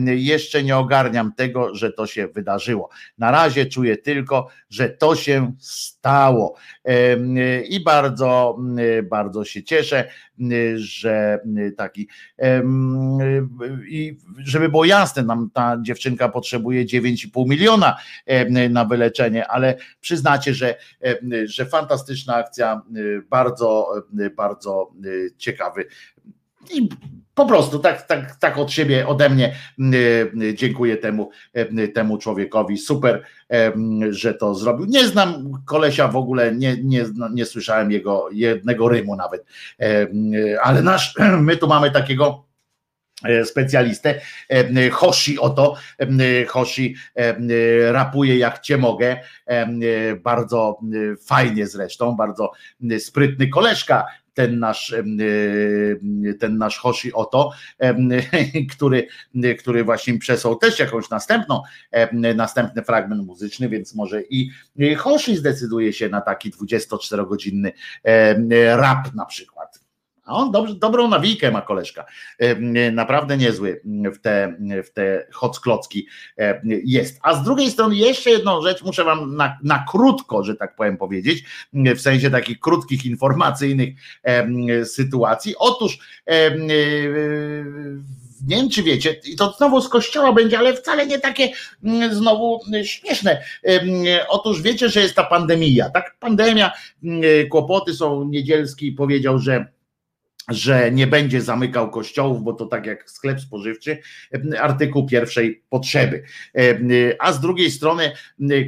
Jeszcze 0.06 0.64
nie 0.64 0.78
ogarniam 0.78 1.34
tego, 1.34 1.76
że 1.76 1.92
to 1.92 2.08
się 2.08 2.28
wydarzyło. 2.28 2.90
Na 3.18 3.32
razie 3.32 3.66
czuję 3.66 3.98
tylko, 3.98 4.48
że 4.70 4.90
to 4.90 5.16
się 5.16 5.54
stało. 5.60 6.56
I 7.70 7.84
bardzo, 7.84 8.58
bardzo 9.04 9.46
się 9.46 9.64
cieszę, 9.64 10.10
że 10.76 11.40
taki 11.78 12.08
i 13.88 14.18
żeby 14.38 14.70
było 14.70 14.86
jasne, 14.86 15.24
nam 15.24 15.50
ta 15.54 15.78
dziewczynka 15.82 16.30
potrzebuje 16.30 16.86
9,5 16.86 17.48
miliona 17.48 17.98
na 18.70 18.86
wyleczenie, 18.86 19.48
ale 19.48 19.78
przyznacie, 20.02 20.54
że 20.54 20.76
że 21.46 21.66
fantastyczna 21.66 22.36
akcja, 22.36 22.82
y, 22.98 23.22
bardzo, 23.30 23.88
y, 24.20 24.30
bardzo 24.30 24.92
y, 25.06 25.32
ciekawy. 25.38 25.86
I 26.74 26.90
po 27.40 27.46
prostu 27.46 27.80
tak, 27.80 28.08
tak, 28.08 28.36
tak 28.36 28.58
od 28.58 28.72
siebie, 28.72 29.08
ode 29.08 29.30
mnie 29.30 29.56
dziękuję 30.54 30.98
temu, 30.98 31.30
temu 31.94 32.18
człowiekowi. 32.18 32.78
Super, 32.78 33.24
że 34.10 34.34
to 34.34 34.56
zrobił. 34.56 34.86
Nie 34.86 35.08
znam 35.08 35.52
kolesia 35.66 36.08
w 36.08 36.16
ogóle, 36.16 36.56
nie, 36.56 36.78
nie, 36.84 37.06
nie 37.34 37.46
słyszałem 37.46 37.92
jego 37.92 38.30
jednego 38.32 38.90
rymu 38.90 39.16
nawet, 39.16 39.46
ale 40.62 40.82
nasz, 40.82 41.16
my 41.48 41.58
tu 41.58 41.68
mamy 41.68 41.92
takiego 41.92 42.50
E, 43.24 43.46
specjalistę. 43.46 44.22
Hoshi 44.92 45.40
oto, 45.40 45.76
Hoshi 46.48 46.96
rapuje 47.92 48.38
jak 48.38 48.60
cię 48.60 48.78
mogę, 48.78 49.18
bardzo 50.24 50.80
fajnie 51.26 51.68
zresztą, 51.68 52.16
bardzo 52.16 52.52
sprytny 53.00 53.48
koleżka, 53.48 54.06
ten 54.34 54.60
nasz, 54.60 54.96
ten 56.40 56.58
nasz 56.58 56.78
Hoshi 56.78 57.14
Oto, 57.14 57.52
który, 58.76 59.08
który 59.60 59.84
właśnie 59.84 60.20
przesłał 60.20 60.56
też 60.56 60.80
jakąś 60.80 61.10
następną, 61.10 61.62
następny 62.36 62.84
fragment 62.84 63.26
muzyczny, 63.26 63.70
więc 63.70 63.96
może 63.96 64.22
i 64.22 64.50
Hoshi 64.98 65.36
zdecyduje 65.36 65.94
się 65.94 66.10
na 66.10 66.22
taki 66.22 66.52
24-godzinny 66.52 67.72
rap 68.76 69.16
na 69.16 69.26
przykład. 69.26 69.69
A 70.30 70.34
on 70.34 70.52
dobrze, 70.52 70.76
dobrą 70.76 71.08
nawijkę 71.08 71.52
ma 71.52 71.62
koleżka. 71.62 72.06
Naprawdę 72.92 73.38
niezły 73.38 73.82
w 74.16 74.20
te, 74.22 74.58
w 74.84 74.90
te 74.90 75.28
hocklocki 75.34 76.08
jest. 76.68 77.20
A 77.22 77.34
z 77.34 77.44
drugiej 77.44 77.72
strony 77.72 77.96
jeszcze 77.96 78.30
jedną 78.30 78.62
rzecz 78.62 78.84
muszę 78.84 79.04
wam 79.04 79.36
na, 79.36 79.58
na 79.64 79.86
krótko, 79.92 80.44
że 80.44 80.56
tak 80.56 80.76
powiem 80.76 80.98
powiedzieć, 80.98 81.44
w 81.74 82.02
sensie 82.02 82.30
takich 82.30 82.60
krótkich 82.60 83.06
informacyjnych 83.06 83.90
sytuacji. 84.84 85.56
Otóż 85.58 86.00
nie 88.48 88.56
wiem, 88.56 88.70
czy 88.70 88.84
wiecie, 88.84 89.16
i 89.26 89.36
to 89.36 89.54
znowu 89.58 89.82
z 89.82 89.90
kościoła 89.90 90.34
będzie, 90.34 90.60
ale 90.60 90.74
wcale 90.74 91.08
nie 91.08 91.20
takie 91.20 91.50
znowu 92.12 92.62
śmieszne. 92.84 93.44
Otóż 94.30 94.62
wiecie, 94.62 94.90
że 94.90 95.02
jest 95.02 95.16
ta 95.16 95.24
pandemia, 95.24 95.90
tak? 95.90 96.16
Pandemia, 96.20 96.72
kłopoty 97.50 97.94
są. 97.94 98.24
Niedzielski 98.24 98.92
powiedział, 98.92 99.40
że 99.40 99.66
że 100.50 100.92
nie 100.92 101.08
będzie 101.08 101.42
zamykał 101.42 101.92
kościołów, 101.92 102.44
bo 102.44 102.54
to 102.54 102.66
tak 102.66 102.86
jak 102.86 103.10
sklep 103.10 103.42
spożywczy, 103.42 103.98
artykuł 104.60 105.08
pierwszej 105.08 105.64
potrzeby. 105.70 106.24
A 107.20 107.34
z 107.34 107.40
drugiej 107.40 107.72
strony 107.72 108.12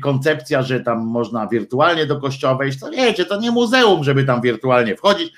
koncepcja, 0.03 0.61
że 0.61 0.79
tam 0.79 0.99
można 0.99 1.47
wirtualnie 1.47 2.05
do 2.05 2.19
kościoła 2.19 2.55
wejść, 2.55 2.79
to 2.79 2.91
wiecie, 2.91 3.25
to 3.25 3.39
nie 3.39 3.51
muzeum, 3.51 4.03
żeby 4.03 4.23
tam 4.23 4.41
wirtualnie 4.41 4.95
wchodzić, 4.95 5.33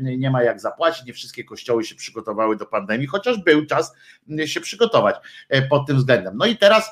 nie 0.00 0.30
ma 0.30 0.42
jak 0.42 0.60
zapłacić, 0.60 1.04
nie 1.06 1.12
wszystkie 1.12 1.44
kościoły 1.44 1.84
się 1.84 1.94
przygotowały 1.94 2.56
do 2.56 2.66
pandemii, 2.66 3.06
chociaż 3.06 3.38
był 3.38 3.66
czas 3.66 3.92
się 4.46 4.60
przygotować 4.60 5.16
e, 5.48 5.62
pod 5.62 5.86
tym 5.86 5.96
względem. 5.96 6.36
No 6.36 6.46
i 6.46 6.56
teraz 6.56 6.90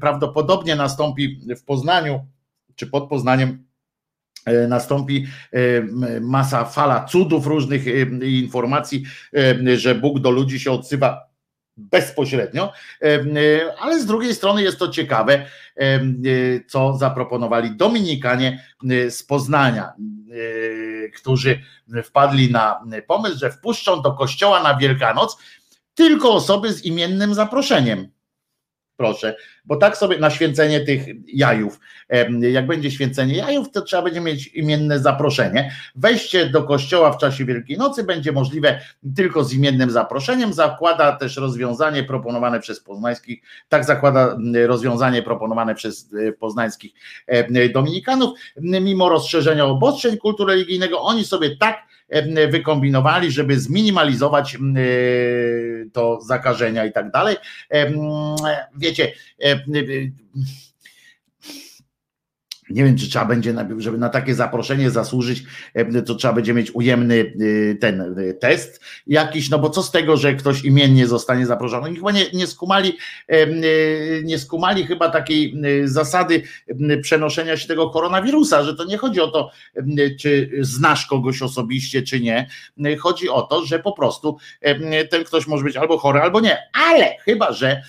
prawdopodobnie 0.00 0.76
nastąpi 0.76 1.40
w 1.56 1.64
Poznaniu, 1.64 2.26
czy 2.74 2.86
pod 2.86 3.08
Poznaniem 3.08 3.67
E, 3.67 3.67
nastąpi 4.68 5.26
e, 5.52 5.60
masa 6.20 6.64
fala 6.64 7.04
cudów 7.04 7.46
różnych 7.46 7.88
e, 7.88 7.90
informacji, 8.26 9.04
że 9.74 9.94
Bóg 9.94 10.20
do 10.20 10.30
ludzi 10.30 10.60
się 10.60 10.72
odsyła 10.72 11.28
bezpośrednio, 11.76 12.72
ale 13.80 14.00
z 14.00 14.06
drugiej 14.06 14.34
strony 14.34 14.62
jest 14.62 14.78
to 14.78 14.88
ciekawe, 14.88 15.46
co 16.66 16.96
zaproponowali 16.96 17.76
Dominikanie 17.76 18.64
z 19.10 19.22
Poznania, 19.22 19.92
którzy 21.16 21.60
wpadli 22.04 22.52
na 22.52 22.80
pomysł, 23.06 23.38
że 23.38 23.50
wpuszczą 23.50 24.02
do 24.02 24.12
kościoła 24.12 24.62
na 24.62 24.76
Wielkanoc 24.76 25.38
tylko 25.94 26.32
osoby 26.32 26.72
z 26.72 26.84
imiennym 26.84 27.34
zaproszeniem. 27.34 28.08
Proszę, 28.98 29.36
bo 29.64 29.76
tak 29.76 29.96
sobie 29.96 30.18
na 30.18 30.30
święcenie 30.30 30.80
tych 30.80 31.06
jajów, 31.26 31.80
jak 32.40 32.66
będzie 32.66 32.90
święcenie 32.90 33.36
jajów, 33.36 33.70
to 33.70 33.82
trzeba 33.82 34.02
będzie 34.02 34.20
mieć 34.20 34.46
imienne 34.46 34.98
zaproszenie. 34.98 35.72
Wejście 35.96 36.46
do 36.46 36.62
kościoła 36.62 37.12
w 37.12 37.18
czasie 37.18 37.44
Wielkiej 37.44 37.78
Nocy 37.78 38.04
będzie 38.04 38.32
możliwe 38.32 38.80
tylko 39.16 39.44
z 39.44 39.54
imiennym 39.54 39.90
zaproszeniem. 39.90 40.52
Zakłada 40.52 41.12
też 41.12 41.36
rozwiązanie 41.36 42.04
proponowane 42.04 42.60
przez 42.60 42.80
poznańskich, 42.80 43.42
tak 43.68 43.84
zakłada 43.84 44.36
rozwiązanie 44.66 45.22
proponowane 45.22 45.74
przez 45.74 46.14
e, 46.28 46.32
poznańskich 46.32 46.92
dominikanów. 47.74 48.38
Mimo 48.60 49.08
rozszerzenia 49.08 49.64
obostrzeń 49.64 50.16
kultu 50.16 50.44
religijnego, 50.44 51.02
oni 51.02 51.24
sobie 51.24 51.56
tak 51.56 51.87
wykombinowali, 52.48 53.30
żeby 53.30 53.60
zminimalizować 53.60 54.54
e, 54.54 54.58
to 55.92 56.20
zakażenia 56.20 56.86
i 56.86 56.92
tak 56.92 57.10
dalej. 57.10 57.36
Wiecie, 58.76 59.12
nie 62.70 62.84
wiem, 62.84 62.96
czy 62.96 63.08
trzeba 63.08 63.24
będzie, 63.24 63.54
żeby 63.78 63.98
na 63.98 64.08
takie 64.08 64.34
zaproszenie 64.34 64.90
zasłużyć, 64.90 65.42
to 66.06 66.14
trzeba 66.14 66.34
będzie 66.34 66.54
mieć 66.54 66.70
ujemny 66.74 67.32
e, 67.70 67.74
ten 67.74 68.00
e, 68.00 68.34
test 68.34 68.80
jakiś, 69.06 69.50
no 69.50 69.58
bo 69.58 69.70
co 69.70 69.82
z 69.82 69.90
tego, 69.90 70.16
że 70.16 70.34
ktoś 70.34 70.64
imiennie 70.64 71.06
zostanie 71.06 71.46
zaproszony? 71.46 71.94
Chyba 71.94 72.12
nie, 72.12 72.26
nie 72.32 72.46
skumali, 72.46 72.98
nie 74.24 74.38
skumali 74.38 74.86
chyba 74.86 75.10
takiej 75.10 75.54
zasady 75.84 76.42
przenoszenia 77.02 77.56
się 77.56 77.68
tego 77.68 77.90
koronawirusa, 77.90 78.64
że 78.64 78.74
to 78.74 78.84
nie 78.84 78.98
chodzi 78.98 79.20
o 79.20 79.28
to, 79.28 79.50
czy 80.20 80.50
znasz 80.60 81.06
kogoś 81.06 81.42
osobiście, 81.42 82.02
czy 82.02 82.20
nie. 82.20 82.48
Chodzi 82.98 83.28
o 83.28 83.42
to, 83.42 83.64
że 83.64 83.78
po 83.78 83.92
prostu 83.92 84.36
ten 85.10 85.24
ktoś 85.24 85.46
może 85.46 85.64
być 85.64 85.76
albo 85.76 85.98
chory, 85.98 86.20
albo 86.20 86.40
nie. 86.40 86.58
Ale 86.88 87.16
chyba, 87.24 87.52
że 87.52 87.82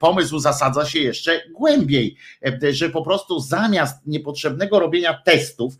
pomysł 0.00 0.38
zasadza 0.38 0.84
się 0.84 0.98
jeszcze 0.98 1.42
głębiej, 1.54 2.16
że 2.70 2.90
po 2.90 3.02
prostu 3.02 3.37
zamiast 3.40 4.06
niepotrzebnego 4.06 4.80
robienia 4.80 5.22
testów, 5.24 5.74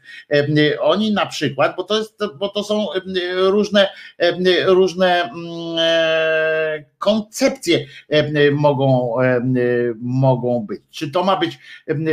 oni 0.81 1.12
na 1.12 1.27
przykład, 1.27 1.77
bo 1.77 1.85
to, 1.85 1.99
jest, 1.99 2.19
bo 2.39 2.49
to 2.49 2.65
są 2.65 2.87
różne, 3.37 3.89
różne 4.67 5.23
mm, 5.23 5.77
e, 5.78 6.85
koncepcje 6.99 7.87
mogą, 8.53 9.15
mogą 10.01 10.67
być. 10.69 10.83
Czy 10.91 11.11
to 11.11 11.25
ma 11.25 11.37
być 11.37 11.59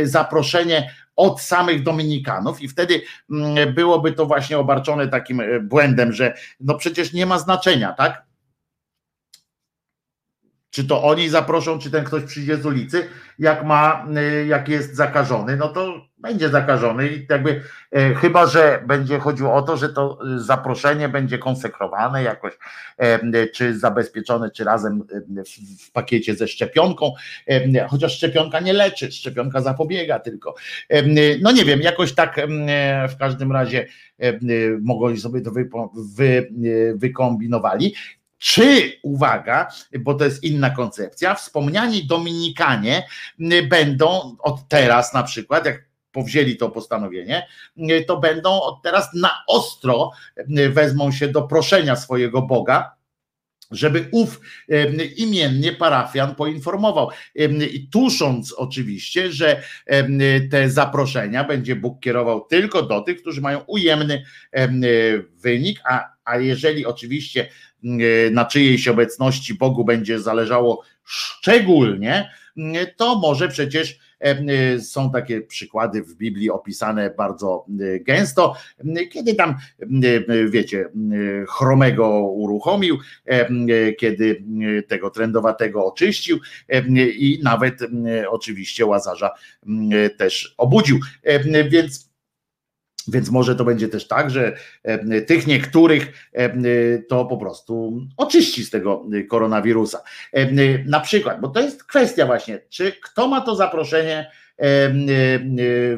zaproszenie 0.02 0.90
od 1.16 1.40
samych 1.40 1.82
Dominikanów 1.82 2.62
i 2.62 2.68
wtedy 2.68 3.02
mm, 3.30 3.74
byłoby 3.74 4.12
to 4.12 4.26
właśnie 4.26 4.58
obarczone 4.58 5.08
takim 5.08 5.40
e, 5.40 5.60
błędem, 5.60 6.12
że 6.12 6.34
no 6.60 6.74
przecież 6.74 7.12
nie 7.12 7.26
ma 7.26 7.38
znaczenia, 7.38 7.92
tak? 7.92 8.26
Czy 10.76 10.84
to 10.84 11.02
oni 11.02 11.28
zaproszą, 11.28 11.78
czy 11.78 11.90
ten 11.90 12.04
ktoś 12.04 12.22
przyjdzie 12.22 12.56
z 12.56 12.66
ulicy, 12.66 13.08
jak 13.38 13.64
ma, 13.64 14.06
y, 14.42 14.46
jak 14.46 14.68
jest 14.68 14.96
zakażony, 14.96 15.56
no 15.56 15.68
to 15.68 16.06
będzie 16.18 16.48
zakażony 16.48 17.08
i 17.08 17.26
jakby 17.30 17.62
e, 17.92 18.14
chyba, 18.14 18.46
że 18.46 18.82
będzie 18.86 19.18
chodziło 19.18 19.54
o 19.54 19.62
to, 19.62 19.76
że 19.76 19.88
to 19.88 20.18
y, 20.36 20.40
zaproszenie 20.40 21.08
będzie 21.08 21.38
konsekrowane 21.38 22.22
jakoś, 22.22 22.52
e, 22.98 23.46
czy 23.46 23.78
zabezpieczone, 23.78 24.50
czy 24.50 24.64
razem 24.64 25.02
w, 25.46 25.84
w 25.86 25.92
pakiecie 25.92 26.34
ze 26.34 26.48
szczepionką, 26.48 27.12
e, 27.46 27.88
chociaż 27.88 28.16
szczepionka 28.16 28.60
nie 28.60 28.72
leczy, 28.72 29.12
szczepionka 29.12 29.60
zapobiega 29.60 30.18
tylko. 30.18 30.54
No 31.40 31.52
nie 31.52 31.64
wiem, 31.64 31.80
jakoś 31.80 32.12
tak 32.12 32.36
w 33.08 33.16
każdym 33.18 33.52
razie 33.52 33.86
mogli 34.80 35.20
sobie 35.20 35.40
to 35.40 35.50
wy, 35.50 35.68
wy, 36.16 36.48
wykombinowali. 36.94 37.94
Czy, 38.38 38.92
uwaga, 39.02 39.68
bo 40.00 40.14
to 40.14 40.24
jest 40.24 40.44
inna 40.44 40.70
koncepcja, 40.70 41.34
wspomniani 41.34 42.06
Dominikanie 42.06 43.06
będą 43.68 44.36
od 44.38 44.68
teraz 44.68 45.14
na 45.14 45.22
przykład, 45.22 45.66
jak 45.66 45.86
powzięli 46.12 46.56
to 46.56 46.70
postanowienie, 46.70 47.46
to 48.06 48.16
będą 48.16 48.60
od 48.60 48.82
teraz 48.82 49.14
na 49.14 49.30
ostro 49.48 50.10
wezmą 50.70 51.12
się 51.12 51.28
do 51.28 51.42
proszenia 51.42 51.96
swojego 51.96 52.42
Boga, 52.42 52.96
żeby 53.70 54.08
ów 54.12 54.40
imiennie 55.16 55.72
parafian 55.72 56.34
poinformował. 56.34 57.10
I 57.72 57.88
tusząc 57.92 58.52
oczywiście, 58.52 59.32
że 59.32 59.62
te 60.50 60.70
zaproszenia 60.70 61.44
będzie 61.44 61.76
Bóg 61.76 62.00
kierował 62.00 62.40
tylko 62.44 62.82
do 62.82 63.00
tych, 63.00 63.20
którzy 63.20 63.40
mają 63.40 63.60
ujemny 63.60 64.24
wynik, 65.34 65.80
a, 65.84 66.15
a 66.26 66.36
jeżeli 66.38 66.86
oczywiście 66.86 67.48
E, 67.84 68.30
na 68.30 68.44
czyjejś 68.44 68.88
obecności 68.88 69.54
Bogu 69.54 69.84
będzie 69.84 70.20
zależało 70.20 70.82
szczególnie, 71.04 72.30
e, 72.56 72.86
to 72.86 73.18
może 73.18 73.48
przecież 73.48 73.98
e, 74.20 74.80
są 74.80 75.10
takie 75.10 75.40
przykłady 75.40 76.02
w 76.02 76.14
Biblii 76.14 76.50
opisane 76.50 77.10
bardzo 77.10 77.66
gęsto, 78.00 78.54
kiedy 79.12 79.34
tam, 79.34 79.54
wiecie, 80.48 80.88
chromego 81.48 82.20
uruchomił, 82.20 82.98
kiedy 83.98 84.44
tego 84.88 85.10
trendowatego 85.10 85.86
oczyścił 85.86 86.38
i 86.94 87.40
nawet 87.42 87.78
oczywiście 88.28 88.86
Łazarza 88.86 89.30
też 90.18 90.54
obudził. 90.58 90.98
Więc 91.70 92.10
więc 93.08 93.30
może 93.30 93.56
to 93.56 93.64
będzie 93.64 93.88
też 93.88 94.08
tak, 94.08 94.30
że 94.30 94.56
e, 94.82 95.20
tych 95.20 95.46
niektórych 95.46 96.28
e, 96.32 96.98
to 96.98 97.24
po 97.24 97.36
prostu 97.36 98.00
oczyści 98.16 98.64
z 98.64 98.70
tego 98.70 99.04
koronawirusa. 99.28 100.00
E, 100.32 100.48
na 100.84 101.00
przykład, 101.00 101.40
bo 101.40 101.48
to 101.48 101.60
jest 101.60 101.84
kwestia 101.84 102.26
właśnie, 102.26 102.60
czy 102.68 102.92
kto 102.92 103.28
ma 103.28 103.40
to 103.40 103.56
zaproszenie 103.56 104.30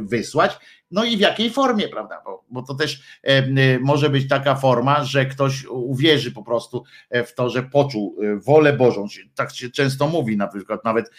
wysłać 0.01 0.59
no 0.91 1.05
i 1.05 1.17
w 1.17 1.21
jakiej 1.21 1.51
formie, 1.51 1.89
prawda? 1.89 2.23
Bo, 2.25 2.45
bo 2.51 2.63
to 2.63 2.75
też 2.75 3.03
e, 3.23 3.79
może 3.79 4.11
być 4.11 4.29
taka 4.29 4.55
forma, 4.55 5.05
że 5.05 5.27
ktoś 5.27 5.65
uwierzy 5.67 6.33
po 6.33 6.43
prostu 6.43 6.85
e, 7.11 7.25
w 7.25 7.35
to, 7.35 7.51
że 7.51 7.63
poczuł 7.63 8.17
e, 8.23 8.37
wolę 8.37 8.73
Bożą. 8.73 9.07
Tak 9.35 9.55
się 9.55 9.71
często 9.71 10.09
mówi, 10.09 10.37
na 10.37 10.49
przykład 10.49 10.85
nawet, 10.85 11.11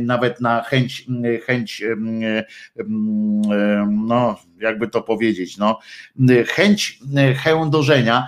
nawet 0.00 0.40
na 0.40 0.62
chęć, 0.62 1.06
chęć 1.46 1.84
no 3.88 4.38
jakby 4.60 4.88
to 4.88 5.02
powiedzieć, 5.02 5.56
no, 5.56 5.78
chęć 6.46 6.98
chędożenia, 7.36 8.26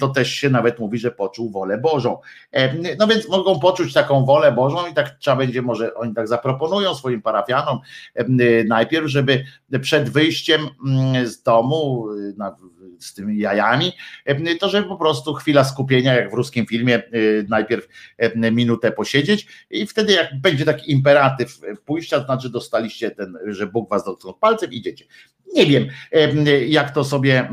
to 0.00 0.08
też 0.08 0.30
się 0.30 0.50
nawet 0.50 0.78
mówi, 0.78 0.98
że 0.98 1.10
poczuł 1.10 1.50
wolę 1.50 1.78
Bożą. 1.78 2.18
No 2.98 3.06
więc 3.06 3.28
mogą 3.28 3.60
poczuć 3.60 3.92
taką 3.92 4.24
wolę 4.24 4.52
Bożą 4.52 4.86
i 4.90 4.94
tak 4.94 5.10
trzeba 5.18 5.36
będzie, 5.36 5.62
może 5.62 5.94
oni 5.94 6.14
tak 6.14 6.28
zaproponują 6.28 6.94
swoim 6.94 7.22
parafianom 7.22 7.78
najpierw, 8.68 9.06
żeby 9.06 9.44
przed 9.80 10.10
wyjściem 10.10 10.68
z 11.24 11.42
domu 11.42 12.06
na, 12.36 12.56
z 12.98 13.14
tymi 13.14 13.38
jajami, 13.38 13.92
to 14.60 14.68
żeby 14.68 14.88
po 14.88 14.96
prostu 14.96 15.34
chwila 15.34 15.64
skupienia, 15.64 16.14
jak 16.14 16.30
w 16.30 16.34
ruskim 16.34 16.66
filmie, 16.66 17.02
najpierw 17.48 17.88
minutę 18.52 18.92
posiedzieć 18.92 19.46
i 19.70 19.86
wtedy 19.86 20.12
jak 20.12 20.40
będzie 20.40 20.64
taki 20.64 20.92
imperatyw 20.92 21.60
pójścia, 21.84 22.18
to 22.18 22.24
znaczy 22.24 22.50
dostaliście 22.50 23.10
ten, 23.10 23.38
że 23.46 23.66
Bóg 23.66 23.90
was 23.90 24.04
dotknął 24.04 24.34
palcem, 24.34 24.72
idziecie. 24.72 25.04
Nie 25.54 25.66
wiem, 25.66 25.86
jak 26.66 26.90
to 26.90 27.04
sobie 27.04 27.50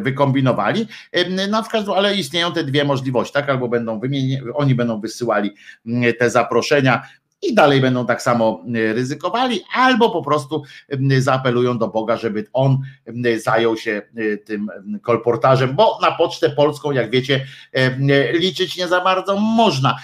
wykombinowali, 0.00 0.86
no 1.50 1.62
w 1.62 1.68
każdym 1.68 1.94
ale 1.94 2.14
istnieją 2.14 2.52
te 2.52 2.64
dwie 2.64 2.84
możliwości, 2.84 3.32
tak, 3.34 3.48
albo 3.48 3.68
będą 3.68 4.00
wymienieni, 4.00 4.40
oni 4.54 4.74
będą 4.74 5.00
wysyłali 5.00 5.54
te 6.18 6.30
zaproszenia 6.30 7.02
i 7.46 7.54
dalej 7.54 7.80
będą 7.80 8.06
tak 8.06 8.22
samo 8.22 8.64
e, 8.74 8.92
ryzykowali, 8.92 9.60
albo 9.74 10.10
po 10.10 10.22
prostu 10.22 10.62
zaapelują 11.18 11.78
do 11.78 11.88
Boga, 11.88 12.16
żeby 12.16 12.44
on 12.52 12.78
zajął 13.36 13.76
się 13.76 14.02
tym 14.44 14.68
kolportażem, 15.02 15.74
bo 15.74 15.98
na 16.02 16.12
pocztę 16.12 16.50
polską, 16.50 16.92
jak 16.92 17.10
wiecie, 17.10 17.46
liczyć 18.32 18.76
nie 18.76 18.88
za 18.88 19.00
bardzo 19.00 19.36
można, 19.36 19.96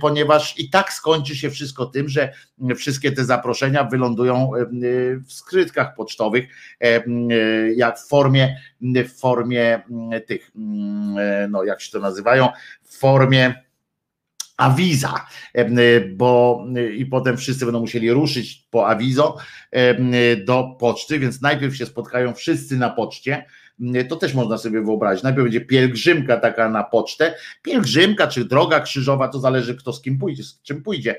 ponieważ 0.00 0.58
i 0.58 0.70
tak 0.70 0.92
skończy 0.92 1.36
się 1.36 1.50
wszystko 1.50 1.86
tym, 1.86 2.08
że 2.08 2.32
wszystkie 2.76 3.12
te 3.12 3.24
zaproszenia 3.24 3.84
wylądują 3.84 4.50
w 5.26 5.32
skrytkach 5.32 5.94
pocztowych, 5.94 6.48
jak 7.76 7.98
w 7.98 8.08
formie, 8.08 8.56
w 8.80 9.20
formie 9.20 9.82
tych, 10.26 10.50
no 11.48 11.64
jak 11.64 11.80
się 11.80 11.92
to 11.92 11.98
nazywają, 11.98 12.48
w 12.82 12.98
formie 12.98 13.65
awiza, 14.56 15.26
bo 16.16 16.64
i 16.96 17.06
potem 17.06 17.36
wszyscy 17.36 17.64
będą 17.64 17.80
musieli 17.80 18.12
ruszyć 18.12 18.66
po 18.70 18.88
awizo 18.88 19.36
do 20.46 20.76
poczty, 20.80 21.18
więc 21.18 21.40
najpierw 21.40 21.76
się 21.76 21.86
spotkają 21.86 22.34
wszyscy 22.34 22.76
na 22.76 22.90
poczcie, 22.90 23.44
to 24.08 24.16
też 24.16 24.34
można 24.34 24.58
sobie 24.58 24.82
wyobrazić. 24.82 25.22
Najpierw 25.22 25.44
będzie 25.44 25.60
pielgrzymka 25.60 26.36
taka 26.36 26.70
na 26.70 26.84
pocztę, 26.84 27.34
pielgrzymka 27.62 28.26
czy 28.26 28.44
droga 28.44 28.80
krzyżowa, 28.80 29.28
to 29.28 29.38
zależy 29.38 29.74
kto 29.74 29.92
z 29.92 30.02
kim 30.02 30.18
pójdzie, 30.18 30.42
z 30.42 30.62
czym 30.62 30.82
pójdzie. 30.82 31.18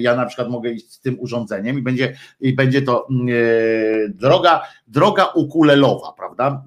Ja 0.00 0.16
na 0.16 0.26
przykład 0.26 0.48
mogę 0.48 0.70
iść 0.70 0.92
z 0.92 1.00
tym 1.00 1.20
urządzeniem 1.20 1.78
i 1.78 1.82
będzie, 1.82 2.16
i 2.40 2.52
będzie 2.52 2.82
to 2.82 3.08
droga, 4.08 4.62
droga 4.86 5.24
ukulelowa, 5.24 6.12
prawda, 6.16 6.64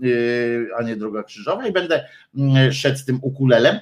a 0.78 0.84
nie 0.84 0.96
droga 0.96 1.24
krzyżowa. 1.24 1.68
I 1.68 1.72
będę 1.72 2.08
szedł 2.72 2.98
z 2.98 3.06
tym 3.06 3.20
ukulelem. 3.22 3.80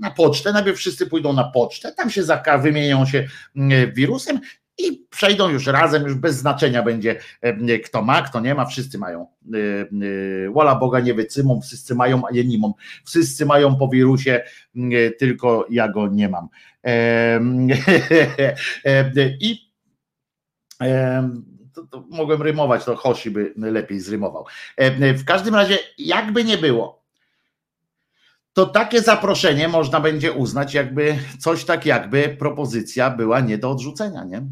Na 0.00 0.10
pocztę, 0.10 0.52
najpierw 0.52 0.78
wszyscy 0.78 1.06
pójdą 1.06 1.32
na 1.32 1.44
pocztę, 1.44 1.92
tam 1.92 2.10
się 2.10 2.22
wymienią 2.62 3.06
się 3.06 3.28
wirusem 3.92 4.40
i 4.78 5.06
przejdą 5.10 5.48
już 5.48 5.66
razem, 5.66 6.02
już 6.02 6.14
bez 6.14 6.36
znaczenia 6.36 6.82
będzie 6.82 7.20
e, 7.40 7.78
kto 7.78 8.02
ma, 8.02 8.22
kto 8.22 8.40
nie 8.40 8.54
ma, 8.54 8.66
wszyscy 8.66 8.98
mają. 8.98 9.26
Wola 10.54 10.72
e, 10.72 10.78
Boga 10.78 11.00
nie 11.00 11.14
wycymą, 11.14 11.60
wszyscy 11.60 11.94
mają, 11.94 12.22
a 12.26 12.28
ja 12.32 12.42
nie 12.42 12.58
mam. 12.58 12.72
Wszyscy 13.04 13.46
mają 13.46 13.76
po 13.76 13.88
wirusie, 13.88 14.44
tylko 15.18 15.66
ja 15.70 15.88
go 15.88 16.08
nie 16.08 16.28
mam. 16.28 16.48
I 19.40 19.74
to, 21.74 21.86
to 21.86 22.04
mogłem 22.10 22.42
rymować, 22.42 22.84
to 22.84 22.96
Hoshi 22.96 23.30
by 23.30 23.54
lepiej 23.56 24.00
zrymował. 24.00 24.44
W 24.98 25.24
każdym 25.24 25.54
razie, 25.54 25.78
jakby 25.98 26.44
nie 26.44 26.58
było, 26.58 27.04
to 28.54 28.66
takie 28.66 29.02
zaproszenie 29.02 29.68
można 29.68 30.00
będzie 30.00 30.32
uznać, 30.32 30.74
jakby 30.74 31.18
coś 31.38 31.64
tak, 31.64 31.86
jakby 31.86 32.36
propozycja 32.38 33.10
była 33.10 33.40
nie 33.40 33.58
do 33.58 33.70
odrzucenia, 33.70 34.24
nie? 34.24 34.42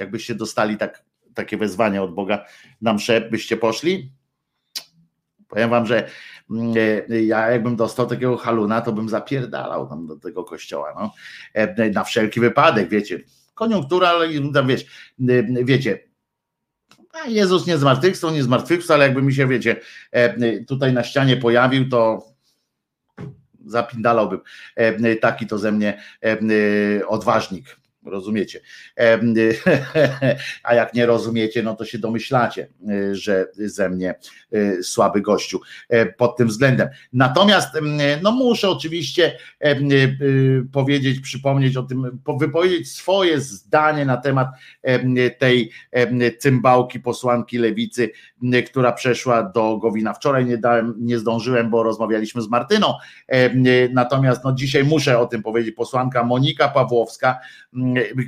Jakbyście 0.00 0.34
dostali 0.34 0.76
tak, 0.76 1.04
takie 1.34 1.56
wezwanie 1.56 2.02
od 2.02 2.14
Boga 2.14 2.44
na 2.80 2.92
mszę, 2.92 3.20
byście 3.20 3.56
poszli? 3.56 4.12
Powiem 5.50 5.70
wam, 5.70 5.86
że 5.86 6.08
mm, 6.50 6.74
e, 7.10 7.22
ja 7.22 7.50
jakbym 7.50 7.76
dostał 7.76 8.06
takiego 8.06 8.36
haluna, 8.36 8.80
to 8.80 8.92
bym 8.92 9.08
zapierdalał 9.08 9.88
tam 9.88 10.06
do 10.06 10.16
tego 10.16 10.44
kościoła, 10.44 10.94
no. 11.00 11.12
E, 11.54 11.90
na 11.90 12.04
wszelki 12.04 12.40
wypadek, 12.40 12.88
wiecie, 12.88 13.20
koniunktura, 13.54 14.08
ale 14.08 14.28
tam 14.54 14.68
wiesz, 14.68 14.84
e, 15.28 15.64
wiecie, 15.64 15.98
a 17.12 17.28
Jezus 17.28 17.66
nie 17.66 17.78
zmartwychwstał, 17.78 18.30
nie 18.30 18.42
zmartwychwstał, 18.42 18.94
ale 18.94 19.04
jakby 19.04 19.22
mi 19.22 19.34
się, 19.34 19.46
wiecie, 19.48 19.76
tutaj 20.68 20.92
na 20.92 21.04
ścianie 21.04 21.36
pojawił, 21.36 21.88
to 21.88 22.22
zapindalałbym. 23.66 24.40
Taki 25.20 25.46
to 25.46 25.58
ze 25.58 25.72
mnie 25.72 26.02
odważnik. 27.08 27.79
Rozumiecie? 28.04 28.60
A 30.62 30.74
jak 30.74 30.94
nie 30.94 31.06
rozumiecie, 31.06 31.62
no 31.62 31.76
to 31.76 31.84
się 31.84 31.98
domyślacie, 31.98 32.68
e, 32.88 33.14
że 33.14 33.46
ze 33.54 33.90
mnie 33.90 34.14
e, 34.52 34.82
słaby 34.82 35.20
gościu 35.20 35.60
e, 35.88 36.06
pod 36.06 36.36
tym 36.36 36.48
względem. 36.48 36.88
Natomiast 37.12 37.68
no 38.22 38.32
muszę 38.32 38.70
oczywiście 38.70 39.38
powiedzieć, 40.72 41.20
przypomnieć 41.20 41.76
o 41.76 41.82
tym, 41.82 42.20
wypowiedzieć 42.38 42.92
swoje 42.92 43.40
zdanie 43.40 44.04
na 44.04 44.16
temat 44.16 44.48
tej 45.38 45.70
cymbałki 46.38 47.00
posłanki 47.00 47.58
lewicy, 47.58 48.10
która 48.66 48.92
przeszła 48.92 49.42
do 49.42 49.76
Gowina. 49.76 50.14
Wczoraj 50.14 50.46
nie 50.46 50.58
dałem, 50.58 50.94
nie 50.98 51.18
zdążyłem, 51.18 51.70
bo 51.70 51.82
rozmawialiśmy 51.82 52.42
z 52.42 52.48
Martyną. 52.48 52.94
Natomiast 53.92 54.44
no 54.44 54.52
dzisiaj 54.52 54.84
muszę 54.84 55.18
o 55.18 55.26
tym 55.26 55.42
powiedzieć. 55.42 55.74
Posłanka 55.74 56.24
Monika 56.24 56.68
Pawłowska 56.68 57.38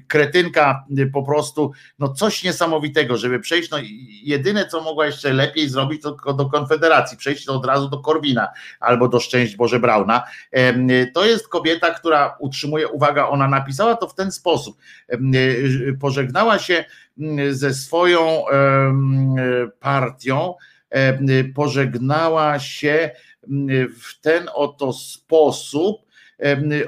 kretynka 0.09 0.85
po 1.13 1.23
prostu, 1.23 1.73
no 1.99 2.09
coś 2.09 2.45
niesamowitego, 2.45 3.17
żeby 3.17 3.41
przejść, 3.41 3.71
no 3.71 3.79
jedyne 4.23 4.67
co 4.67 4.81
mogła 4.81 5.07
jeszcze 5.07 5.33
lepiej 5.33 5.69
zrobić 5.69 6.03
to 6.03 6.33
do 6.33 6.51
Konfederacji, 6.51 7.19
przejść 7.19 7.49
od 7.49 7.67
razu 7.67 7.89
do 7.89 7.99
Korwina 7.99 8.49
albo 8.81 9.09
do 9.09 9.21
Szczęść 9.21 9.57
Boże 9.57 9.81
Brauna. 9.81 10.23
To 11.15 11.25
jest 11.25 11.49
kobieta, 11.49 11.95
która 11.95 12.37
utrzymuje, 12.39 12.89
uwaga, 12.89 13.29
ona 13.29 13.49
napisała 13.49 13.97
to 13.97 14.09
w 14.09 14.15
ten 14.15 14.33
sposób, 14.33 14.79
pożegnała 16.01 16.59
się 16.59 16.85
ze 17.51 17.75
swoją 17.75 18.45
partią, 19.81 20.55
pożegnała 21.55 22.59
się 22.59 23.11
w 24.01 24.21
ten 24.21 24.49
oto 24.55 24.93
sposób, 24.93 26.12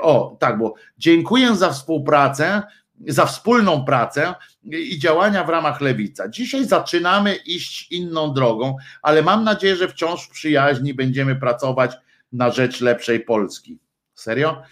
o, 0.01 0.37
tak, 0.41 0.59
bo 0.59 0.75
dziękuję 0.99 1.57
za 1.57 1.71
współpracę, 1.71 2.63
za 3.09 3.27
wspólną 3.27 3.85
pracę 3.85 4.35
i 4.65 4.99
działania 4.99 5.45
w 5.45 5.49
ramach 5.49 5.81
lewica. 5.81 6.29
Dzisiaj 6.29 6.65
zaczynamy 6.65 7.35
iść 7.35 7.93
inną 7.93 8.35
drogą, 8.35 8.77
ale 9.03 9.23
mam 9.23 9.45
nadzieję, 9.45 9.77
że 9.77 9.89
wciąż 9.89 10.25
w 10.25 10.31
przyjaźni 10.31 10.95
będziemy 10.95 11.37
pracować 11.37 11.93
na 12.33 12.51
rzecz 12.51 12.81
lepszej 12.81 13.21
Polski. 13.21 13.79
Serio? 14.15 14.63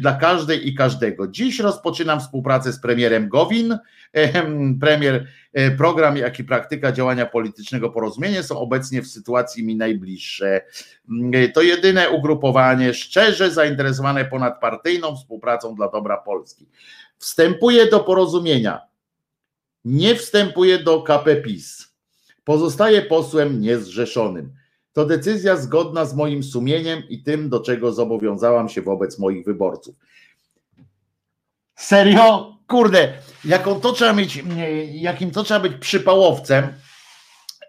Dla 0.00 0.12
każdej 0.12 0.68
i 0.68 0.74
każdego. 0.74 1.28
Dziś 1.28 1.60
rozpoczynam 1.60 2.20
współpracę 2.20 2.72
z 2.72 2.80
premierem 2.80 3.28
Gowin. 3.28 3.78
Premier, 4.80 5.26
e, 5.52 5.70
program, 5.70 6.16
jak 6.16 6.38
i 6.38 6.44
praktyka 6.44 6.92
działania 6.92 7.26
politycznego 7.26 7.90
porozumienie 7.90 8.42
są 8.42 8.58
obecnie 8.58 9.02
w 9.02 9.06
sytuacji 9.06 9.64
mi 9.64 9.76
najbliższe. 9.76 10.60
To 11.54 11.62
jedyne 11.62 12.10
ugrupowanie 12.10 12.94
szczerze 12.94 13.50
zainteresowane 13.50 14.24
ponadpartyjną 14.24 15.16
współpracą 15.16 15.74
dla 15.74 15.90
dobra 15.90 16.16
Polski 16.16 16.68
wstępuje 17.18 17.86
do 17.86 18.00
porozumienia, 18.00 18.80
nie 19.84 20.14
wstępuje 20.14 20.78
do 20.78 21.02
KP 21.02 21.36
PiS, 21.36 21.94
pozostaje 22.44 23.02
posłem 23.02 23.60
niezrzeszonym. 23.60 24.52
To 24.94 25.04
decyzja 25.04 25.56
zgodna 25.56 26.04
z 26.04 26.14
moim 26.14 26.42
sumieniem 26.42 27.02
i 27.08 27.22
tym, 27.22 27.48
do 27.48 27.60
czego 27.60 27.92
zobowiązałam 27.92 28.68
się 28.68 28.82
wobec 28.82 29.18
moich 29.18 29.44
wyborców. 29.44 29.94
Serio? 31.76 32.54
Kurde, 32.68 33.12
jaką 33.44 33.80
to 33.80 33.92
trzeba 33.92 34.12
mieć, 34.12 34.42
jakim 34.92 35.30
to 35.30 35.42
trzeba 35.42 35.60
być 35.60 35.72
przypałowcem, 35.80 36.72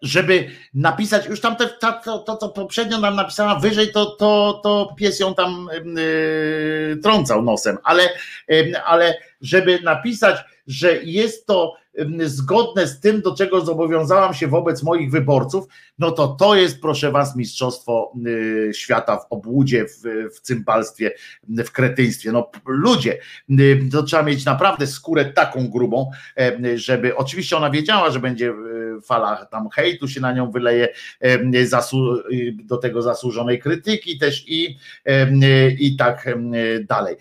żeby 0.01 0.49
napisać, 0.73 1.25
już 1.25 1.41
tam 1.41 1.55
te, 1.55 1.67
to, 2.03 2.19
to, 2.19 2.37
co 2.37 2.49
poprzednio 2.49 2.99
nam 2.99 3.15
napisała 3.15 3.59
wyżej, 3.59 3.91
to, 3.91 4.05
to, 4.05 4.59
to 4.63 4.93
pies 4.97 5.19
ją 5.19 5.35
tam 5.35 5.69
yy, 5.95 6.97
trącał 7.03 7.41
nosem, 7.41 7.77
ale, 7.83 8.09
yy, 8.47 8.83
ale 8.85 9.17
żeby 9.41 9.79
napisać, 9.83 10.37
że 10.67 11.03
jest 11.03 11.47
to 11.47 11.73
zgodne 12.25 12.87
z 12.87 12.99
tym, 12.99 13.21
do 13.21 13.35
czego 13.35 13.61
zobowiązałam 13.61 14.33
się 14.33 14.47
wobec 14.47 14.83
moich 14.83 15.11
wyborców, 15.11 15.65
no 15.99 16.11
to 16.11 16.27
to 16.27 16.55
jest, 16.55 16.81
proszę 16.81 17.11
Was, 17.11 17.35
mistrzostwo 17.35 18.13
y, 18.27 18.71
świata 18.73 19.17
w 19.17 19.25
obłudzie, 19.29 19.85
w, 19.85 20.01
w 20.35 20.41
cympalstwie, 20.41 21.11
w 21.49 21.71
kretyństwie. 21.71 22.31
No 22.31 22.51
ludzie, 22.65 23.17
y, 23.59 23.89
to 23.91 24.03
trzeba 24.03 24.23
mieć 24.23 24.45
naprawdę 24.45 24.87
skórę 24.87 25.25
taką 25.25 25.67
grubą, 25.67 26.11
e, 26.37 26.77
żeby, 26.77 27.15
oczywiście 27.15 27.57
ona 27.57 27.69
wiedziała, 27.69 28.11
że 28.11 28.19
będzie 28.19 28.49
y, 28.49 29.01
fala 29.01 29.45
tam 29.45 29.69
hejtu 29.69 30.07
się 30.07 30.21
na 30.21 30.31
nią 30.31 30.51
wyleje, 30.51 30.87
e, 31.19 31.39
do 32.63 32.77
tego 32.77 33.01
zasłużonej 33.01 33.59
krytyki 33.59 34.17
też 34.17 34.43
i, 34.47 34.77
e, 35.05 35.71
i 35.71 35.95
tak 35.95 36.29
dalej. 36.81 37.15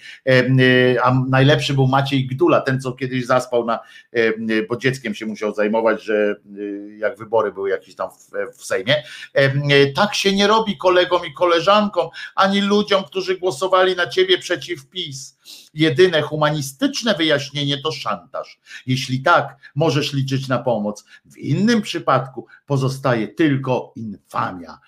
A 1.03 1.15
najlepszy 1.29 1.75
był 1.75 1.87
Maciej 1.87 2.27
Gdula, 2.27 2.61
ten 2.61 2.81
co 2.81 2.93
kiedyś 2.93 3.27
zaspał 3.27 3.65
na, 3.65 3.79
bo 4.69 4.77
dzieckiem 4.77 5.15
się 5.15 5.27
musiał 5.27 5.55
zajmować, 5.55 6.03
że 6.03 6.37
jak 6.99 7.19
wybory 7.19 7.53
były 7.53 7.71
jakieś 7.71 7.95
tam 7.95 8.11
w, 8.11 8.59
w 8.59 8.65
Sejmie. 8.65 9.03
E, 9.35 9.87
tak 9.93 10.15
się 10.15 10.33
nie 10.33 10.47
robi 10.47 10.77
kolegom 10.77 11.27
i 11.27 11.33
koleżankom, 11.33 12.09
ani 12.35 12.61
ludziom, 12.61 13.05
którzy 13.05 13.39
głosowali 13.39 13.97
na 13.97 14.07
ciebie 14.07 14.39
przeciw 14.39 14.87
PiS. 14.87 15.39
Jedyne 15.75 16.23
humanistyczne 16.23 17.15
wyjaśnienie 17.15 17.79
to 17.83 17.93
szantaż. 17.93 18.61
Jeśli 18.87 19.23
tak, 19.23 19.57
możesz 19.75 20.13
liczyć 20.13 20.49
na 20.49 20.59
pomoc. 20.59 21.05
W 21.25 21.37
innym 21.37 21.83
przypadku 21.83 22.47
pozostaje 22.67 23.29
tylko 23.29 23.93
infamia. 23.97 24.79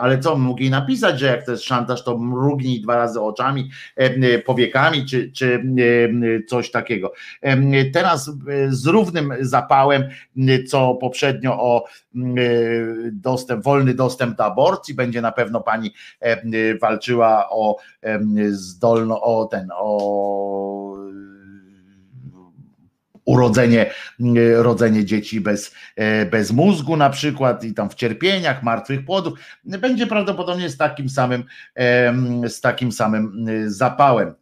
Ale 0.00 0.18
co 0.18 0.36
mogli 0.36 0.70
napisać, 0.70 1.20
że 1.20 1.26
jak 1.26 1.44
to 1.46 1.50
jest 1.50 1.64
szantaż, 1.64 2.04
to 2.04 2.18
mrugnij 2.18 2.80
dwa 2.80 2.96
razy 2.96 3.20
oczami, 3.20 3.70
powiekami, 4.46 5.06
czy, 5.06 5.32
czy 5.32 5.62
coś 6.48 6.70
takiego. 6.70 7.12
Teraz 7.92 8.30
z 8.68 8.86
równym 8.86 9.32
zapałem, 9.40 10.04
co 10.68 10.94
poprzednio 10.94 11.60
o 11.60 11.84
dostęp, 13.12 13.64
wolny 13.64 13.94
dostęp 13.94 14.36
do 14.36 14.44
aborcji, 14.44 14.94
będzie 14.94 15.20
na 15.20 15.32
pewno 15.32 15.60
pani 15.60 15.94
walczyła 16.80 17.50
o 17.50 17.76
zdolno, 18.50 19.22
o 19.22 19.44
ten, 19.44 19.68
o 19.78 20.96
urodzenie 23.24 23.90
rodzenie 24.56 25.04
dzieci 25.04 25.40
bez, 25.40 25.74
e, 25.96 26.26
bez 26.26 26.52
mózgu 26.52 26.96
na 26.96 27.10
przykład 27.10 27.64
i 27.64 27.74
tam 27.74 27.90
w 27.90 27.94
cierpieniach, 27.94 28.62
martwych 28.62 29.04
płodów, 29.04 29.38
będzie 29.64 30.06
prawdopodobnie 30.06 30.68
z 30.68 30.76
takim 30.76 31.08
samym, 31.08 31.44
z 32.48 32.60
takim 32.60 32.92
samym 32.92 33.46
zapałem. 33.66 34.34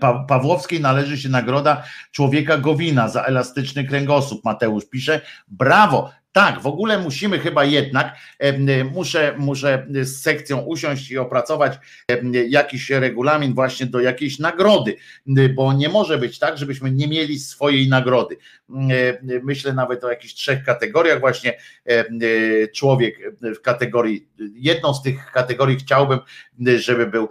Pa 0.00 0.24
Pawłowskiej 0.24 0.80
należy 0.80 1.18
się 1.18 1.28
nagroda 1.28 1.82
człowieka 2.12 2.58
Gowina 2.58 3.08
za 3.08 3.22
elastyczny 3.22 3.84
kręgosłup. 3.84 4.44
Mateusz 4.44 4.84
pisze, 4.90 5.20
brawo, 5.48 6.10
Tak, 6.32 6.60
w 6.60 6.66
ogóle 6.66 6.98
musimy 6.98 7.38
chyba 7.38 7.64
jednak, 7.64 8.16
muszę, 8.92 9.34
muszę 9.38 9.86
z 10.00 10.22
sekcją 10.22 10.58
usiąść 10.58 11.10
i 11.10 11.18
opracować 11.18 11.78
jakiś 12.48 12.90
regulamin 12.90 13.54
właśnie 13.54 13.86
do 13.86 14.00
jakiejś 14.00 14.38
nagrody, 14.38 14.96
bo 15.54 15.72
nie 15.72 15.88
może 15.88 16.18
być 16.18 16.38
tak, 16.38 16.58
żebyśmy 16.58 16.90
nie 16.90 17.08
mieli 17.08 17.38
swojej 17.38 17.88
nagrody. 17.88 18.36
Myślę 19.42 19.72
nawet 19.72 20.04
o 20.04 20.10
jakichś 20.10 20.34
trzech 20.34 20.64
kategoriach, 20.64 21.20
właśnie 21.20 21.58
człowiek 22.74 23.18
w 23.42 23.60
kategorii, 23.60 24.28
jedną 24.54 24.94
z 24.94 25.02
tych 25.02 25.32
kategorii 25.32 25.76
chciałbym, 25.76 26.18
żeby 26.76 27.06
był 27.06 27.28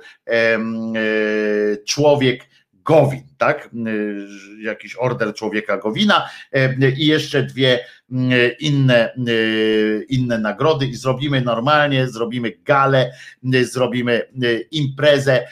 człowiek 1.87 2.49
Gowin, 2.73 3.23
tak? 3.37 3.69
Jakiś 4.61 4.95
order 4.99 5.33
człowieka 5.33 5.77
Gowina 5.77 6.29
i 6.97 7.05
jeszcze 7.05 7.43
dwie 7.43 7.85
inne, 8.59 9.13
inne 10.09 10.37
nagrody 10.37 10.85
i 10.85 10.95
zrobimy 10.95 11.41
normalnie, 11.41 12.07
zrobimy 12.07 12.51
galę, 12.65 13.11
zrobimy 13.63 14.21
imprezę, 14.71 15.47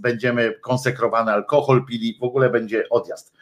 będziemy 0.00 0.54
konsekrowany 0.62 1.32
alkohol 1.32 1.84
pili, 1.86 2.18
w 2.20 2.22
ogóle 2.22 2.50
będzie 2.50 2.88
odjazd. 2.90 3.35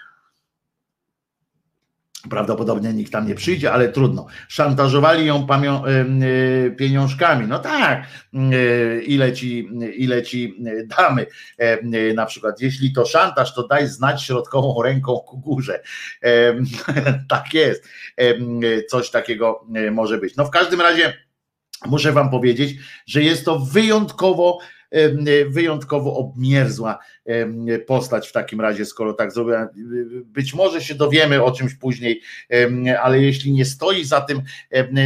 Prawdopodobnie 2.31 2.93
nikt 2.93 3.13
tam 3.13 3.29
nie 3.29 3.35
przyjdzie, 3.35 3.73
ale 3.73 3.89
trudno. 3.89 4.27
Szantażowali 4.49 5.27
ją 5.27 5.47
e, 5.47 6.71
pieniążkami. 6.71 7.47
No 7.49 7.59
tak, 7.59 8.07
e, 8.35 9.01
ile 9.03 9.33
ci, 9.33 9.69
ile 9.97 10.23
ci 10.23 10.55
damy. 10.99 11.27
E, 11.59 12.15
na 12.15 12.27
przykład, 12.27 12.61
jeśli 12.61 12.93
to 12.93 13.07
szantaż, 13.07 13.55
to 13.55 13.67
daj 13.69 13.89
znać 13.89 14.23
środkową 14.23 14.83
ręką 14.83 15.19
ku 15.19 15.39
górze. 15.39 15.81
Tak 17.29 17.55
jest. 17.55 17.89
Coś 18.89 19.11
takiego 19.11 19.67
może 19.93 20.19
być. 20.19 20.37
No 20.37 20.45
w 20.45 20.51
każdym 20.51 20.81
razie 20.81 21.15
muszę 21.87 22.13
wam 22.13 22.31
powiedzieć, 22.31 22.75
że 23.07 23.23
jest 23.23 23.45
to 23.45 23.59
wyjątkowo 23.59 24.59
wyjątkowo 25.49 26.17
obmierzła 26.17 26.99
postać 27.87 28.29
w 28.29 28.33
takim 28.33 28.61
razie, 28.61 28.85
skoro 28.85 29.13
tak 29.13 29.33
zrobiła. 29.33 29.69
Być 30.25 30.55
może 30.55 30.81
się 30.81 30.95
dowiemy 30.95 31.43
o 31.43 31.53
czymś 31.53 31.75
później, 31.75 32.21
ale 33.03 33.21
jeśli 33.21 33.53
nie 33.53 33.65
stoi 33.65 34.05
za 34.05 34.21
tym 34.21 34.43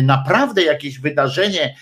naprawdę 0.02 0.62
jakieś 0.62 0.99
wydarzenie, 0.99 1.75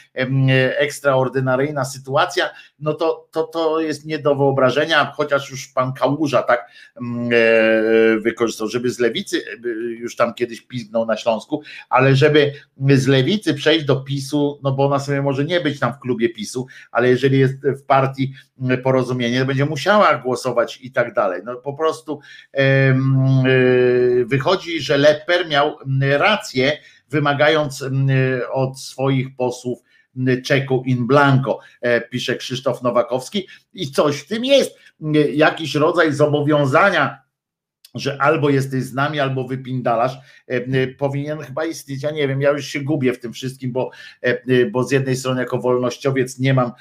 ekstraordynaryjna 0.79 1.85
sytuacja, 1.85 2.51
no 2.79 2.95
to, 2.95 3.29
to, 3.31 3.43
to 3.43 3.81
jest 3.81 4.07
nie 4.07 4.19
do 4.19 4.35
wyobrażenia, 4.35 5.13
chociaż 5.17 5.51
już 5.51 5.69
pan 5.69 5.93
Kałuża 5.93 6.43
tak 6.43 6.71
e, 6.97 8.19
wykorzystał, 8.19 8.69
żeby 8.69 8.91
z 8.91 8.99
lewicy, 8.99 9.43
e, 9.65 9.69
już 9.79 10.17
tam 10.17 10.35
kiedyś 10.35 10.61
pisnął 10.61 11.07
na 11.07 11.17
Śląsku, 11.17 11.63
ale 11.89 12.17
żeby 12.17 12.53
z 12.89 13.07
lewicy 13.07 13.55
przejść 13.55 13.85
do 13.85 13.97
PiSu, 13.97 14.61
no 14.63 14.73
bo 14.73 14.87
ona 14.87 14.99
sobie 14.99 15.23
może 15.23 15.45
nie 15.45 15.61
być 15.61 15.81
tam 15.81 15.93
w 15.93 15.99
klubie 15.99 16.29
PiSu, 16.29 16.67
ale 16.91 17.09
jeżeli 17.09 17.39
jest 17.39 17.55
w 17.63 17.83
partii 17.83 17.96
porozumienie, 18.83 19.45
będzie 19.45 19.65
musiała 19.65 20.19
głosować 20.19 20.79
i 20.83 20.93
tak 20.93 21.15
dalej. 21.15 21.43
No 21.45 21.57
po 21.57 21.75
prostu 21.75 22.21
e, 22.53 22.95
wychodzi, 24.25 24.81
że 24.81 24.97
Lepper 24.97 25.49
miał 25.49 25.79
rację, 26.19 26.79
wymagając 27.11 27.85
od 28.53 28.81
swoich 28.81 29.37
posłów 29.37 29.79
czeku 30.45 30.83
in 30.87 31.07
blanco, 31.07 31.59
e, 31.81 32.01
pisze 32.01 32.37
Krzysztof 32.37 32.83
Nowakowski 32.83 33.47
i 33.75 33.91
coś 33.91 34.17
w 34.17 34.29
tym 34.29 34.45
jest, 34.45 34.79
jakiś 35.33 35.75
rodzaj 35.75 36.13
zobowiązania 36.13 37.26
że 37.99 38.23
albo 38.23 38.51
jesteś 38.51 38.83
z 38.83 38.95
nami, 38.95 39.21
albo 39.21 39.45
wypindalasz, 39.45 40.13
e, 40.15 40.55
e, 40.55 40.87
powinien 40.87 41.39
chyba 41.39 41.65
istnieć. 41.65 42.03
Ja 42.03 42.11
nie 42.11 42.29
wiem, 42.29 42.41
ja 42.41 42.51
już 42.51 42.67
się 42.67 42.81
gubię 42.81 43.13
w 43.13 43.21
tym 43.21 43.33
wszystkim, 43.33 43.73
bo, 43.73 43.91
e, 44.21 44.67
bo 44.67 44.85
z 44.85 44.91
jednej 44.91 45.17
strony 45.17 45.41
jako 45.41 45.59
wolnościowiec 45.59 46.39
nie 46.39 46.55
mam, 46.55 46.73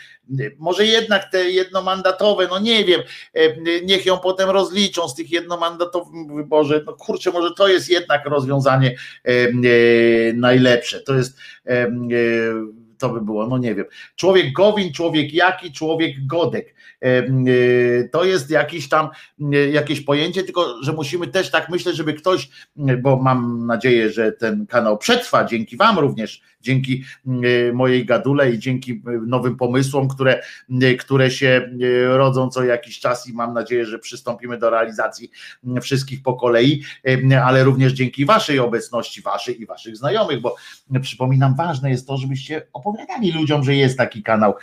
może 0.58 0.85
jednak 0.85 1.32
te 1.32 1.50
jednomandatowe, 1.50 2.48
no 2.50 2.60
nie 2.60 2.85
wiem, 2.85 3.02
niech 3.84 4.06
ją 4.06 4.18
potem 4.18 4.50
rozliczą 4.50 5.08
z 5.08 5.16
tych 5.16 5.32
jednomandatowych 5.32 6.35
wyborze. 6.35 6.82
No 6.85 6.94
kurczę, 6.94 7.32
może 7.32 7.53
to 7.58 7.68
jest 7.68 7.90
jednak 7.90 8.26
rozwiązanie 8.26 8.95
najlepsze. 10.34 11.02
To 11.02 11.16
jest 11.16 11.38
to 12.98 13.10
by 13.10 13.22
było, 13.22 13.48
no 13.48 13.58
nie 13.58 13.76
wiem. 13.76 13.86
Człowiek 14.16 14.54
Gowin, 14.54 14.94
człowiek 14.94 15.34
jaki, 15.34 15.72
człowiek 15.72 16.26
Godek. 16.28 16.76
E, 17.02 17.24
to 18.12 18.24
jest 18.24 18.50
jakiś 18.50 18.90
tam, 18.90 19.10
jakieś 19.72 20.02
pojęcie, 20.02 20.44
tylko 20.44 20.84
że 20.84 20.94
musimy 20.94 21.28
też 21.28 21.52
tak 21.52 21.70
myśleć, 21.70 21.96
żeby 21.96 22.14
ktoś, 22.14 22.50
bo 23.02 23.18
mam 23.18 23.68
nadzieję, 23.68 24.10
że 24.10 24.32
ten 24.32 24.68
kanał 24.68 24.98
przetrwa, 24.98 25.46
dzięki 25.46 25.78
Wam 25.78 26.00
również, 26.00 26.42
dzięki 26.66 27.03
mojej 27.74 28.06
gadule 28.06 28.52
i 28.52 28.60
dzięki 28.60 29.02
nowym 29.27 29.58
pomysłom, 29.58 30.08
które, 30.08 30.42
które 31.00 31.32
się 31.32 31.69
rodzą 32.08 32.50
co 32.50 32.64
jakiś 32.64 33.00
czas 33.00 33.27
i 33.30 33.34
mam 33.34 33.53
nadzieję, 33.53 33.85
że 33.85 34.00
przystąpimy 34.00 34.58
do 34.58 34.69
realizacji 34.69 35.32
wszystkich 35.82 36.24
po 36.24 36.34
kolei, 36.34 36.84
ale 37.44 37.64
również 37.64 37.94
dzięki 37.94 38.26
Waszej 38.26 38.60
obecności, 38.60 39.22
Waszej 39.22 39.61
i 39.61 39.66
Waszych 39.66 39.98
znajomych, 39.98 40.42
bo 40.42 40.56
przypominam, 41.02 41.56
ważne 41.56 41.90
jest 41.90 42.08
to, 42.08 42.18
żebyście 42.18 42.68
opowiadali 42.74 43.32
ludziom, 43.32 43.64
że 43.64 43.76
jest 43.76 43.98
taki 43.98 44.24
kanał 44.24 44.53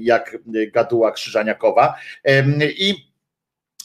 jak 0.00 0.38
Gaduła 0.72 1.12
Krzyżaniakowa 1.12 1.94
i 2.78 2.94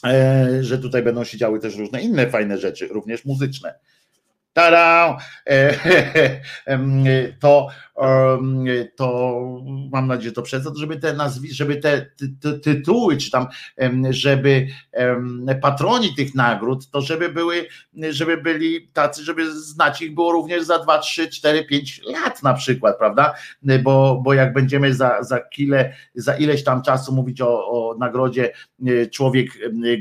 e, 0.04 0.64
że 0.64 0.78
tutaj 0.78 1.02
będą 1.02 1.24
się 1.24 1.38
działy 1.38 1.60
też 1.60 1.76
różne 1.76 2.02
inne 2.02 2.30
fajne 2.30 2.58
rzeczy, 2.58 2.88
również 2.88 3.24
muzyczne. 3.24 3.74
Tada! 4.56 5.18
E, 5.46 5.74
to, 7.40 7.68
to 8.96 9.40
mam 9.92 10.06
nadzieję, 10.06 10.28
że 10.28 10.34
to 10.34 10.42
przez 10.42 10.64
to, 10.64 10.76
żeby 10.76 10.96
te 10.96 11.12
nazwy, 11.14 11.48
żeby 11.50 11.76
te 11.76 12.10
tytuły, 12.62 13.16
czy 13.16 13.30
tam, 13.30 13.46
żeby 14.10 14.66
patroni 15.60 16.14
tych 16.14 16.34
nagród, 16.34 16.90
to 16.90 17.00
żeby 17.00 17.28
były, 17.28 17.66
żeby 18.10 18.36
byli 18.36 18.88
tacy, 18.88 19.24
żeby 19.24 19.60
znać 19.60 20.02
ich 20.02 20.14
było 20.14 20.32
również 20.32 20.64
za 20.64 20.78
2, 20.78 20.98
3, 20.98 21.28
4, 21.28 21.64
5 21.64 22.02
lat 22.06 22.42
na 22.42 22.54
przykład, 22.54 22.98
prawda? 22.98 23.34
Bo, 23.82 24.20
bo 24.24 24.34
jak 24.34 24.52
będziemy 24.52 24.94
za, 24.94 25.22
za, 25.22 25.40
kile, 25.40 25.94
za 26.14 26.36
ileś 26.36 26.64
tam 26.64 26.82
czasu 26.82 27.12
mówić 27.12 27.40
o, 27.40 27.48
o 27.48 27.96
nagrodzie 27.98 28.52
e, 28.86 29.06
Człowiek 29.06 29.46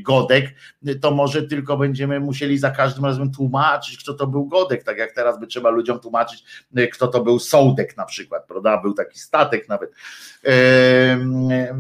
Godek, 0.02 0.56
to 1.02 1.12
może 1.12 1.44
tylko 1.44 1.78
będziemy 1.78 2.20
musieli 2.20 2.58
za 2.58 2.72
każdym 2.72 3.06
razem 3.06 3.32
tłumaczyć, 3.32 3.98
kto 3.98 4.14
to 4.14 4.28
był 4.28 4.45
Godek, 4.48 4.84
tak 4.84 4.98
jak 4.98 5.12
teraz 5.12 5.40
by 5.40 5.48
trzeba 5.48 5.70
ludziom 5.70 6.00
tłumaczyć, 6.00 6.44
e, 6.76 6.88
kto 6.88 7.08
to 7.08 7.24
był 7.24 7.40
Sołdek 7.40 7.98
na 7.98 8.06
przykład, 8.06 8.48
prawda? 8.48 8.82
Był 8.82 8.94
taki 8.94 9.20
statek 9.20 9.70
nawet. 9.70 9.92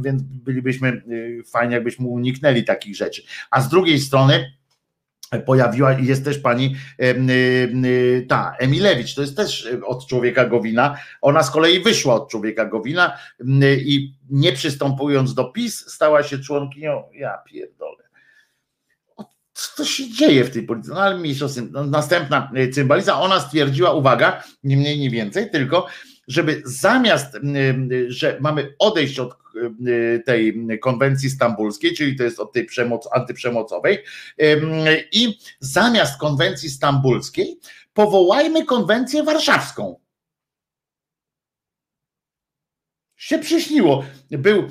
Więc 0.01 0.21
bylibyśmy 0.21 0.87
e, 0.87 1.01
fajnie, 1.43 1.73
jakbyśmy 1.73 2.07
uniknęli 2.07 2.63
takich 2.63 2.95
rzeczy. 2.95 3.23
A 3.51 3.61
z 3.61 3.69
drugiej 3.69 3.99
strony, 3.99 4.55
pojawiła 5.45 5.93
i 5.93 6.05
jest 6.05 6.25
też 6.25 6.37
pani 6.37 6.75
ta 8.29 8.55
Emilewicz, 8.59 9.15
to 9.15 9.21
jest 9.21 9.37
też 9.37 9.67
od 9.85 10.07
człowieka 10.07 10.45
Gowina. 10.45 10.97
Ona 11.21 11.43
z 11.43 11.51
kolei 11.51 11.79
wyszła 11.79 12.15
od 12.15 12.29
człowieka 12.29 12.65
Gowina 12.65 13.17
i 13.77 14.13
nie 14.29 14.51
przystępując 14.51 15.33
do 15.33 15.45
PiS, 15.45 15.91
stała 15.91 16.23
się 16.23 16.39
członkinią. 16.39 17.03
Ja 17.13 17.37
pierdolę 17.37 18.04
co 19.55 19.85
się 19.85 20.09
dzieje 20.09 20.43
w 20.43 20.51
tej 20.51 20.63
polityce? 20.63 20.93
No 20.93 21.01
ale 21.01 21.17
mniejsza 21.17 21.45
no, 21.71 21.83
następna 21.83 22.51
e, 22.55 22.69
cymbaliza, 22.69 23.19
ona 23.19 23.39
stwierdziła, 23.39 23.93
uwaga, 23.93 24.43
nie 24.63 24.77
mniej, 24.77 24.99
nie 24.99 25.09
więcej, 25.09 25.49
tylko 25.51 25.87
żeby 26.27 26.61
zamiast, 26.65 27.37
że 28.07 28.37
mamy 28.41 28.73
odejść 28.79 29.19
od 29.19 29.37
tej 30.25 30.67
konwencji 30.81 31.29
stambulskiej, 31.29 31.93
czyli 31.93 32.15
to 32.15 32.23
jest 32.23 32.39
od 32.39 32.53
tej 32.53 32.65
przemoc, 32.65 33.09
antyprzemocowej 33.11 33.97
i 35.11 35.39
zamiast 35.59 36.19
konwencji 36.19 36.69
stambulskiej 36.69 37.59
powołajmy 37.93 38.65
konwencję 38.65 39.23
warszawską. 39.23 39.99
Się 43.17 43.39
przyśniło. 43.39 44.05
Był, 44.31 44.63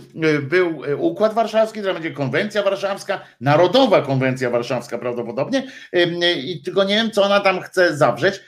był 0.42 0.82
Układ 0.98 1.34
Warszawski, 1.34 1.80
teraz 1.80 1.94
będzie 1.94 2.10
Konwencja 2.10 2.62
Warszawska, 2.62 3.20
Narodowa 3.40 4.02
Konwencja 4.02 4.50
Warszawska 4.50 4.98
prawdopodobnie 4.98 5.66
i 6.36 6.62
tylko 6.62 6.84
nie 6.84 6.94
wiem, 6.94 7.10
co 7.10 7.24
ona 7.24 7.40
tam 7.40 7.60
chce 7.60 7.96
zawrzeć, 7.96 8.40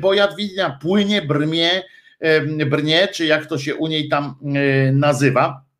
bo 0.00 0.14
Jadwiga 0.14 0.78
płynie, 0.82 1.22
brnie, 1.22 1.82
brnie, 2.66 3.08
czy 3.08 3.26
jak 3.26 3.46
to 3.46 3.58
się 3.58 3.74
u 3.74 3.86
niej 3.86 4.08
tam 4.08 4.34
nazywa 4.92 5.62
E, 5.62 5.71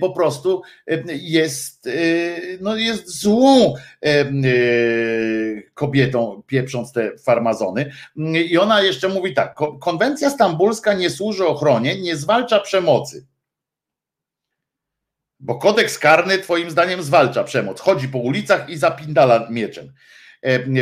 po 0.00 0.10
prostu 0.10 0.62
jest, 1.08 1.86
e, 1.86 1.90
no 2.60 2.76
jest 2.76 3.20
złą 3.20 3.74
kobietą, 5.74 6.42
pieprząc 6.46 6.92
te 6.92 7.18
farmazony. 7.18 7.92
I 8.50 8.58
ona 8.58 8.82
jeszcze 8.82 9.08
mówi 9.08 9.34
tak: 9.34 9.54
konwencja 9.80 10.30
stambulska 10.30 10.92
nie 10.92 11.10
służy 11.10 11.46
ochronie, 11.46 12.00
nie 12.00 12.16
zwalcza 12.16 12.60
przemocy. 12.60 13.26
Bo 15.40 15.54
kodeks 15.54 15.98
karny, 15.98 16.38
Twoim 16.38 16.70
zdaniem, 16.70 17.02
zwalcza 17.02 17.44
przemoc. 17.44 17.80
Chodzi 17.80 18.08
po 18.08 18.18
ulicach 18.18 18.68
i 18.68 18.76
zapindala 18.76 19.48
mieczem. 19.50 19.92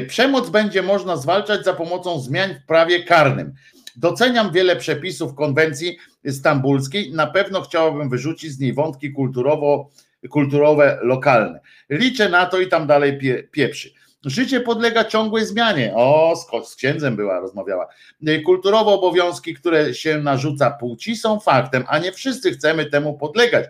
Przemoc 0.09 0.51
będzie 0.51 0.83
można 0.83 1.17
zwalczać 1.17 1.65
za 1.65 1.73
pomocą 1.73 2.20
zmian 2.20 2.55
w 2.55 2.67
prawie 2.67 3.05
karnym. 3.05 3.55
Doceniam 3.97 4.52
wiele 4.52 4.76
przepisów 4.76 5.35
konwencji 5.35 5.99
stambulskiej. 6.29 7.13
Na 7.13 7.27
pewno 7.27 7.63
chciałabym 7.63 8.09
wyrzucić 8.09 8.53
z 8.53 8.61
niej 8.61 8.73
wątki 8.73 9.13
kulturowo, 9.13 9.91
kulturowe, 10.31 10.99
lokalne. 11.03 11.61
Liczę 11.91 12.29
na 12.29 12.47
to 12.47 12.61
i 12.61 12.69
tam 12.69 12.87
dalej 12.87 13.19
pie, 13.19 13.43
pieprzy. 13.51 13.91
Życie 14.25 14.61
podlega 14.61 15.05
ciągłej 15.05 15.47
zmianie. 15.47 15.93
O, 15.95 16.37
z, 16.37 16.69
z 16.71 16.77
księdzem 16.77 17.17
była, 17.17 17.41
rozmawiała. 17.41 17.87
Kulturowe 18.45 18.91
obowiązki, 18.91 19.55
które 19.55 19.95
się 19.95 20.19
narzuca 20.19 20.71
płci, 20.71 21.17
są 21.17 21.41
faktem, 21.41 21.85
a 21.89 21.99
nie 21.99 22.13
wszyscy 22.13 22.53
chcemy 22.53 22.87
temu 22.87 23.19
podlegać. 23.19 23.65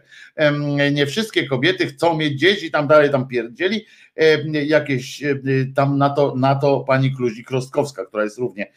Nie 0.93 1.07
wszystkie 1.07 1.47
kobiety 1.47 1.87
chcą 1.87 2.17
mieć 2.17 2.41
dzieci, 2.41 2.71
tam 2.71 2.89
dalej 2.89 3.11
tam 3.11 3.29
pierdzieli. 3.29 3.87
Jakieś 4.67 5.23
tam 5.75 5.99
na 5.99 6.11
to, 6.11 6.35
na 6.37 6.55
to 6.55 6.81
pani 6.81 7.15
Kluzik-Rostkowska, 7.17 8.07
która 8.07 8.25
jest 8.25 8.39
równie 8.39 8.73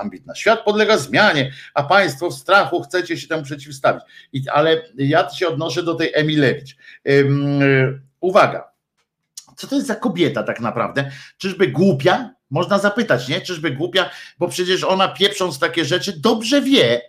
ambitna. 0.00 0.34
Świat 0.34 0.64
podlega 0.64 0.98
zmianie, 0.98 1.52
a 1.74 1.82
państwo 1.82 2.30
w 2.30 2.34
strachu 2.34 2.82
chcecie 2.82 3.16
się 3.16 3.28
temu 3.28 3.42
przeciwstawić. 3.42 4.02
I, 4.32 4.48
ale 4.48 4.82
ja 4.96 5.30
się 5.30 5.48
odnoszę 5.48 5.82
do 5.82 5.94
tej 5.94 6.10
Emilewicz. 6.14 6.76
Uwaga, 8.20 8.70
co 9.56 9.66
to 9.66 9.74
jest 9.74 9.86
za 9.86 9.94
kobieta 9.94 10.42
tak 10.42 10.60
naprawdę? 10.60 11.10
Czyżby 11.38 11.68
głupia? 11.68 12.30
Można 12.50 12.78
zapytać, 12.78 13.28
nie? 13.28 13.40
Czyżby 13.40 13.70
głupia? 13.70 14.10
Bo 14.38 14.48
przecież 14.48 14.84
ona 14.84 15.08
pieprząc 15.08 15.58
takie 15.58 15.84
rzeczy 15.84 16.20
dobrze 16.20 16.62
wie, 16.62 17.00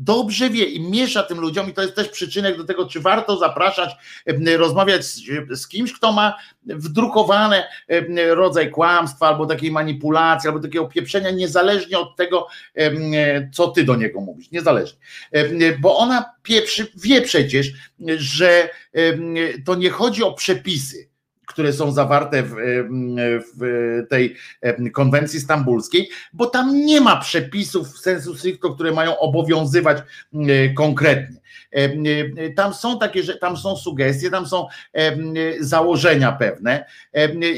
dobrze 0.00 0.50
wie 0.50 0.64
i 0.64 0.90
miesza 0.90 1.22
tym 1.22 1.40
ludziom 1.40 1.70
i 1.70 1.72
to 1.72 1.82
jest 1.82 1.94
też 1.94 2.08
przyczynek 2.08 2.56
do 2.56 2.64
tego, 2.64 2.86
czy 2.86 3.00
warto 3.00 3.36
zapraszać, 3.38 3.90
rozmawiać 4.56 5.04
z, 5.04 5.22
z, 5.50 5.68
kimś, 5.68 5.92
kto 5.92 6.12
ma 6.12 6.36
wdrukowany 6.66 7.62
rodzaj 8.30 8.70
kłamstwa 8.70 9.28
albo 9.28 9.46
takiej 9.46 9.70
manipulacji, 9.70 10.48
albo 10.48 10.60
takiego 10.60 10.86
pieprzenia, 10.86 11.30
niezależnie 11.30 11.98
od 11.98 12.16
tego, 12.16 12.46
co 13.52 13.68
ty 13.68 13.84
do 13.84 13.96
niego 13.96 14.20
mówisz, 14.20 14.50
niezależnie. 14.50 14.98
Bo 15.80 15.98
ona 15.98 16.24
pieprzy, 16.42 16.86
wie 16.96 17.22
przecież, 17.22 17.72
że 18.16 18.68
to 19.64 19.74
nie 19.74 19.90
chodzi 19.90 20.22
o 20.22 20.32
przepisy, 20.32 21.09
które 21.60 21.72
są 21.72 21.92
zawarte 21.92 22.42
w, 22.42 22.54
w, 23.56 24.02
tej 24.10 24.36
konwencji 24.92 25.40
stambulskiej, 25.40 26.08
bo 26.32 26.46
tam 26.46 26.76
nie 26.86 27.00
ma 27.00 27.16
przepisów 27.16 27.88
w 27.88 27.98
sensu 27.98 28.34
stricto, 28.34 28.74
które 28.74 28.92
mają 28.92 29.18
obowiązywać 29.18 29.98
konkretnie. 30.76 31.40
Tam 32.56 32.74
są 32.74 32.98
takie, 32.98 33.22
że 33.22 33.36
tam 33.36 33.56
są 33.56 33.76
sugestie, 33.76 34.30
tam 34.30 34.46
są 34.46 34.66
założenia 35.60 36.32
pewne 36.32 36.84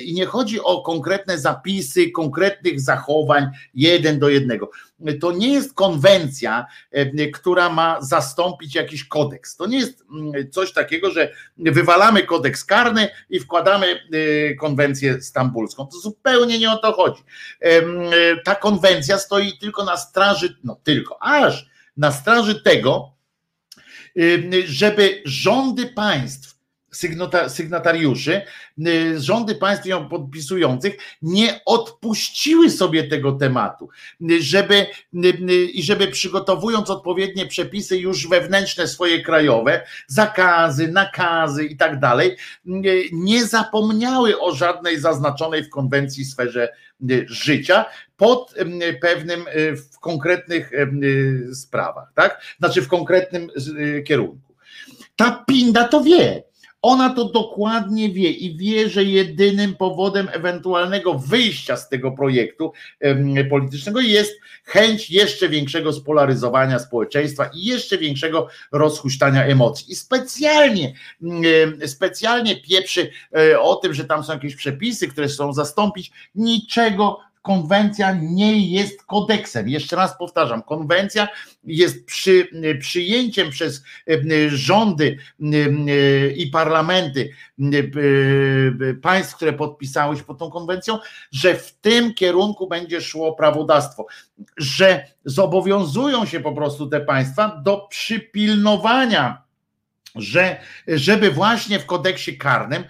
i 0.04 0.14
nie 0.14 0.26
chodzi 0.26 0.60
o 0.60 0.82
konkretne 0.82 1.38
zapisy, 1.38 2.10
konkretnych 2.10 2.80
zachowań 2.80 3.46
jeden 3.74 4.18
do 4.18 4.28
jednego. 4.28 4.70
To 5.20 5.32
nie 5.32 5.52
jest 5.52 5.74
konwencja, 5.74 6.66
która 7.32 7.70
ma 7.70 8.02
zastąpić 8.02 8.74
jakiś 8.74 9.04
kodeks. 9.04 9.56
To 9.56 9.66
nie 9.66 9.78
jest 9.78 10.04
coś 10.50 10.72
takiego, 10.72 11.10
że 11.10 11.32
wywalamy 11.58 12.22
kodeks 12.22 12.64
karny 12.64 13.08
i 13.30 13.40
wkładamy 13.40 14.00
konwencję 14.60 15.22
stambulską. 15.22 15.86
To 15.86 15.98
zupełnie 15.98 16.58
nie 16.58 16.72
o 16.72 16.76
to 16.76 16.92
chodzi. 16.92 17.22
Ta 18.44 18.54
konwencja 18.54 19.18
stoi 19.18 19.58
tylko 19.58 19.84
na 19.84 19.96
straży, 19.96 20.56
no 20.64 20.76
tylko, 20.84 21.22
aż 21.22 21.70
na 21.96 22.12
straży 22.12 22.62
tego, 22.62 23.12
żeby 24.64 25.22
rządy 25.24 25.86
państw, 25.86 26.51
sygnatariuszy, 27.48 28.42
rządy 29.16 29.54
państw 29.54 29.86
ją 29.86 30.08
podpisujących 30.08 30.96
nie 31.22 31.60
odpuściły 31.66 32.70
sobie 32.70 33.08
tego 33.08 33.32
tematu, 33.32 33.88
żeby 34.40 34.86
i 35.72 35.82
żeby 35.82 36.06
przygotowując 36.06 36.90
odpowiednie 36.90 37.46
przepisy 37.46 37.98
już 37.98 38.28
wewnętrzne 38.28 38.88
swoje 38.88 39.22
krajowe, 39.22 39.84
zakazy, 40.06 40.88
nakazy 40.88 41.64
i 41.64 41.76
tak 41.76 42.00
dalej, 42.00 42.36
nie 43.12 43.46
zapomniały 43.46 44.40
o 44.40 44.54
żadnej 44.54 45.00
zaznaczonej 45.00 45.64
w 45.64 45.70
konwencji 45.70 46.24
sferze 46.24 46.68
życia 47.26 47.84
pod 48.16 48.54
pewnym 49.00 49.44
w 49.92 49.98
konkretnych 49.98 50.70
sprawach, 51.54 52.12
tak? 52.14 52.42
Znaczy 52.58 52.82
w 52.82 52.88
konkretnym 52.88 53.50
kierunku. 54.06 54.54
Ta 55.16 55.44
pinda 55.46 55.88
to 55.88 56.00
wie. 56.00 56.42
Ona 56.82 57.10
to 57.10 57.24
dokładnie 57.24 58.08
wie 58.08 58.30
i 58.30 58.56
wie, 58.56 58.88
że 58.88 59.04
jedynym 59.04 59.74
powodem 59.74 60.28
ewentualnego 60.32 61.14
wyjścia 61.14 61.76
z 61.76 61.88
tego 61.88 62.12
projektu 62.12 62.72
politycznego 63.50 64.00
jest 64.00 64.32
chęć 64.64 65.10
jeszcze 65.10 65.48
większego 65.48 65.92
spolaryzowania 65.92 66.78
społeczeństwa 66.78 67.50
i 67.54 67.64
jeszcze 67.64 67.98
większego 67.98 68.48
rozhuśtania 68.72 69.44
emocji. 69.44 69.92
I 69.92 69.96
specjalnie, 69.96 70.94
specjalnie 71.86 72.56
pieprzy 72.56 73.10
e, 73.36 73.60
o 73.60 73.76
tym, 73.76 73.94
że 73.94 74.04
tam 74.04 74.24
są 74.24 74.32
jakieś 74.32 74.56
przepisy, 74.56 75.08
które 75.08 75.28
chcą 75.28 75.52
zastąpić, 75.52 76.12
niczego 76.34 77.20
konwencja 77.42 78.18
nie 78.22 78.66
jest 78.66 79.02
kodeksem. 79.02 79.68
Jeszcze 79.68 79.96
raz 79.96 80.18
powtarzam, 80.18 80.62
konwencja 80.62 81.28
jest 81.64 82.06
przy, 82.06 82.48
przyjęciem 82.80 83.50
przez 83.50 83.82
e, 84.08 84.50
rządy 84.50 85.16
e, 85.42 86.28
i 86.30 86.46
parlamenty 86.46 87.30
e, 87.60 88.94
państw, 88.94 89.36
które 89.36 89.52
podpisały 89.52 90.16
pod 90.16 90.38
tą 90.38 90.50
konwencją, 90.50 90.98
że 91.30 91.54
w 91.54 91.72
tym 91.72 92.14
kierunku 92.14 92.68
będzie 92.68 93.00
szło 93.00 93.32
prawodawstwo, 93.32 94.06
że 94.56 95.06
zobowiązują 95.24 96.26
się 96.26 96.40
po 96.40 96.52
prostu 96.52 96.86
te 96.86 97.00
państwa 97.00 97.60
do 97.64 97.86
przypilnowania 97.90 99.42
że 100.14 100.60
żeby 100.86 101.30
właśnie 101.30 101.78
w 101.78 101.86
kodeksie 101.86 102.38
karnym 102.38 102.84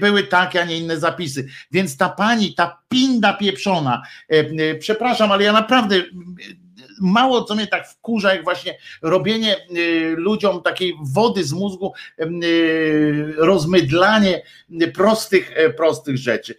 były 0.00 0.22
takie, 0.22 0.62
a 0.62 0.64
nie 0.64 0.78
inne 0.78 0.98
zapisy. 0.98 1.48
Więc 1.70 1.96
ta 1.96 2.08
pani, 2.08 2.54
ta 2.54 2.78
pinda 2.88 3.32
pieprzona, 3.32 4.02
przepraszam, 4.80 5.32
ale 5.32 5.44
ja 5.44 5.52
naprawdę 5.52 6.02
mało 7.00 7.44
co 7.44 7.54
mnie 7.54 7.66
tak 7.66 7.88
wkurza, 7.88 8.34
jak 8.34 8.44
właśnie 8.44 8.78
robienie 9.02 9.56
ludziom 10.16 10.62
takiej 10.62 10.94
wody 11.02 11.44
z 11.44 11.52
mózgu, 11.52 11.92
rozmydlanie 13.36 14.42
prostych, 14.94 15.52
e, 15.56 15.70
prostych 15.70 16.16
rzeczy. 16.16 16.54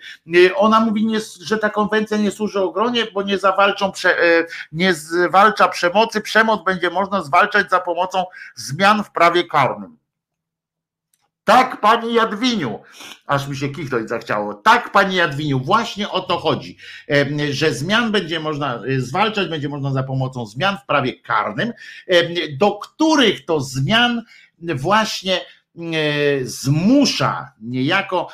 Ona 0.56 0.80
mówi, 0.80 1.08
że 1.42 1.58
ta 1.58 1.70
konwencja 1.70 2.18
nie 2.18 2.32
służy 2.32 2.62
obronie, 2.62 3.08
bo 3.14 3.22
nie 3.22 3.38
zawalczą, 3.38 3.92
nie 4.72 4.94
zwalcza 4.94 5.68
przemocy. 5.68 6.22
Przemoc 6.22 6.64
będzie 6.66 6.90
można 6.90 7.24
zwalczać 7.24 7.70
za 7.70 7.80
pomocą 7.80 8.26
zmian 8.56 9.04
w 9.04 9.12
prawie 9.12 9.44
karnym. 9.44 9.99
Tak, 11.50 11.82
pani 11.82 12.14
Jadwiniu, 12.14 12.80
aż 13.26 13.48
mi 13.48 13.58
się 13.58 13.70
kichnąć 13.70 14.10
zachciało. 14.10 14.54
Tak, 14.54 14.92
pani 14.92 15.16
Jadwiniu, 15.16 15.60
właśnie 15.60 16.10
o 16.10 16.22
to 16.22 16.38
chodzi, 16.38 16.78
że 17.52 17.74
zmian 17.74 18.12
będzie 18.12 18.40
można 18.40 18.76
e, 18.76 19.02
zwalczać, 19.02 19.50
będzie 19.50 19.70
można 19.70 19.92
za 19.92 20.04
pomocą 20.04 20.46
zmian 20.46 20.78
w 20.78 20.86
prawie 20.86 21.14
karnym, 21.14 21.74
do 22.58 22.72
których 22.72 23.46
to 23.46 23.62
zmian 23.62 24.24
właśnie 24.60 25.42
zmusza 26.44 27.52
niejako 27.62 28.28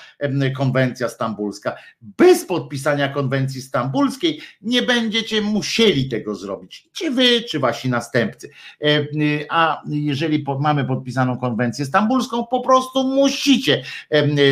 konwencja 0.57 1.09
stambulska. 1.09 1.75
Bez 2.01 2.45
podpisania 2.45 3.09
konwencji 3.09 3.61
stambulskiej 3.61 4.41
nie 4.61 4.81
będziecie 4.81 5.41
musieli 5.41 6.09
tego 6.09 6.35
zrobić, 6.35 6.89
czy 6.93 7.11
wy, 7.11 7.41
czy 7.41 7.59
wasi 7.59 7.89
następcy. 7.89 8.49
E, 8.81 9.05
a 9.49 9.81
jeżeli 9.89 10.45
mamy 10.59 10.85
podpisaną 10.85 11.37
konwencję 11.37 11.85
stambulską, 11.85 12.45
po 12.45 12.61
prostu 12.61 13.03
musicie 13.03 13.83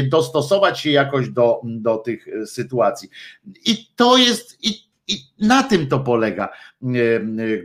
dostosować 0.10 0.80
się 0.80 0.92
jakoś 0.92 1.30
do, 1.30 1.62
do 1.64 1.98
tych 1.98 2.28
e, 2.28 2.46
sytuacji. 2.46 3.10
I 3.66 3.88
to 3.96 4.18
jest, 4.18 4.58
i, 4.64 4.70
i 5.08 5.18
na 5.40 5.64
tym 5.64 5.88
to 5.88 6.00
polega 6.00 6.50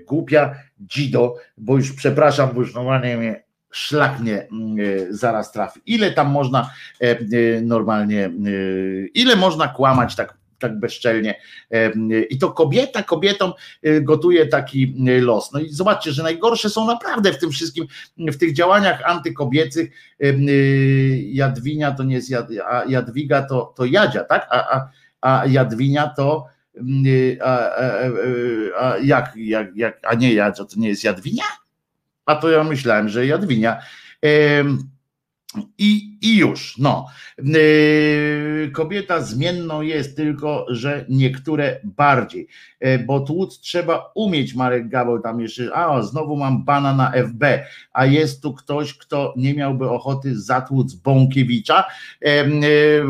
głupia 0.06 0.54
dzido, 0.80 1.34
bo 1.58 1.76
już 1.76 1.92
przepraszam, 1.92 2.50
bo 2.54 2.60
już 2.60 2.74
normalnie 2.74 3.16
mnie 3.16 3.47
szlak 3.78 4.20
mnie 4.20 4.48
mm, 4.52 4.76
e, 4.80 5.12
zaraz 5.12 5.52
trafi. 5.52 5.80
Ile 5.86 6.12
tam 6.12 6.30
można 6.30 6.70
e, 7.00 7.04
e, 7.10 7.18
normalnie, 7.62 8.30
ile 9.14 9.36
można 9.36 9.68
kłamać 9.68 10.16
tak 10.16 10.38
tak 10.58 10.78
bezczelnie. 10.78 11.34
I 12.30 12.38
to 12.38 12.50
kobieta 12.50 13.02
kobietom 13.02 13.52
gotuje 14.02 14.46
taki 14.46 14.94
los. 15.20 15.52
No 15.52 15.60
i 15.60 15.70
zobaczcie, 15.70 16.12
że 16.12 16.22
najgorsze 16.22 16.70
są 16.70 16.86
naprawdę 16.86 17.32
w 17.32 17.38
tym 17.38 17.50
wszystkim, 17.50 17.86
w 18.18 18.36
tych 18.36 18.54
działaniach 18.54 19.02
antykobiecych. 19.04 19.90
Jadwinia 21.32 21.92
to 21.92 22.02
nie 22.04 22.14
jest 22.14 22.32
a 22.68 22.84
Jadwiga 22.88 23.42
to, 23.42 23.74
to 23.76 23.84
Jadzia, 23.84 24.24
tak? 24.24 24.46
A, 24.50 24.76
a, 24.76 24.88
a 25.20 25.46
Jadwinia 25.46 26.08
to 26.16 26.46
a, 27.40 27.50
a, 27.50 27.82
a, 28.80 28.96
jak, 28.98 29.32
jak, 29.36 29.76
jak, 29.76 30.00
a 30.02 30.14
nie 30.14 30.34
Jadzia, 30.34 30.64
to 30.64 30.76
nie 30.76 30.88
jest 30.88 31.04
Jadwinia? 31.04 31.44
A 32.28 32.36
to 32.36 32.50
ja 32.50 32.64
myślałem, 32.64 33.08
że 33.08 33.26
Jadwinia. 33.26 33.78
I, 35.78 36.18
I 36.22 36.36
już, 36.36 36.78
no. 36.78 37.06
Kobieta 38.72 39.20
zmienną 39.20 39.82
jest 39.82 40.16
tylko, 40.16 40.66
że 40.68 41.06
niektóre 41.08 41.80
bardziej, 41.84 42.48
bo 43.06 43.20
tłuc 43.20 43.60
trzeba 43.60 44.12
umieć, 44.14 44.54
Marek 44.54 44.88
Gaweł 44.88 45.20
tam 45.20 45.40
jeszcze, 45.40 45.76
a 45.76 46.02
znowu 46.02 46.36
mam 46.36 46.64
bana 46.64 46.94
na 46.94 47.12
FB, 47.12 47.44
a 47.92 48.06
jest 48.06 48.42
tu 48.42 48.54
ktoś, 48.54 48.94
kto 48.94 49.34
nie 49.36 49.54
miałby 49.54 49.90
ochoty 49.90 50.40
zatłuc 50.40 50.94
Bąkiewicza. 50.94 51.84
Yy, 52.20 52.30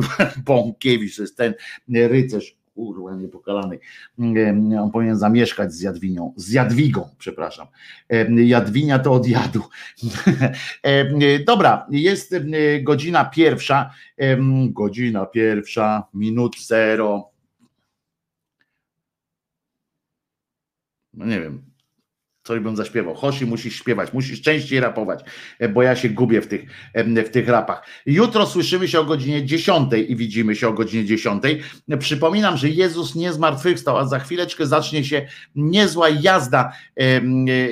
Bąkiewicz 0.46 1.18
jest 1.18 1.36
ten 1.36 1.54
rycerz 1.88 2.57
kurwa 2.78 3.16
niepokalany, 3.16 3.78
on 4.80 4.90
powinien 4.90 5.16
zamieszkać 5.16 5.72
z 5.72 5.80
Jadwinią, 5.80 6.32
z 6.36 6.52
Jadwigą, 6.52 7.08
przepraszam. 7.18 7.66
Jadwinia 8.36 8.98
to 8.98 9.12
od 9.12 9.26
jadu. 9.28 9.62
Dobra, 11.46 11.86
jest 11.90 12.34
godzina 12.82 13.24
pierwsza, 13.24 13.90
godzina 14.70 15.26
pierwsza, 15.26 16.06
minut 16.14 16.56
zero. 16.66 17.30
No 21.14 21.26
nie 21.26 21.40
wiem, 21.40 21.67
coś 22.48 22.60
bym 22.60 22.76
zaśpiewał. 22.76 23.14
Hoshi 23.14 23.46
musisz 23.46 23.76
śpiewać, 23.76 24.12
musisz 24.12 24.42
częściej 24.42 24.80
rapować, 24.80 25.24
e, 25.58 25.68
bo 25.68 25.82
ja 25.82 25.96
się 25.96 26.08
gubię 26.08 26.40
w 26.40 26.46
tych, 26.46 26.64
w 27.26 27.28
tych 27.28 27.48
rapach. 27.48 27.86
Jutro 28.06 28.46
słyszymy 28.46 28.88
się 28.88 29.00
o 29.00 29.04
godzinie 29.04 29.46
10 29.46 29.92
i 30.08 30.16
widzimy 30.16 30.56
się 30.56 30.68
o 30.68 30.72
godzinie 30.72 31.04
10. 31.04 31.42
Przypominam, 31.98 32.56
że 32.56 32.68
Jezus 32.68 33.14
nie 33.14 33.32
zmartwychwstał, 33.32 33.96
a 33.96 34.06
za 34.06 34.18
chwileczkę 34.18 34.66
zacznie 34.66 35.04
się 35.04 35.26
niezła 35.54 36.08
jazda, 36.08 36.72
e, 36.96 37.20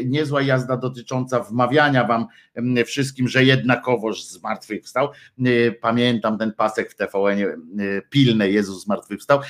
niezła 0.05 0.43
jazda 0.43 0.77
dotycząca 0.77 1.41
wmawiania 1.41 2.05
wam 2.05 2.27
wszystkim, 2.87 3.29
że 3.29 3.45
jednakowoż 3.45 4.25
zmartwychwstał. 4.25 5.09
E, 5.09 5.73
pamiętam 5.73 6.39
ten 6.39 6.53
pasek 6.53 6.91
w 6.91 6.97
TVN 6.97 7.39
pilny 8.11 8.51
Jezus 8.51 8.85
zmartwychwstał. 8.85 9.41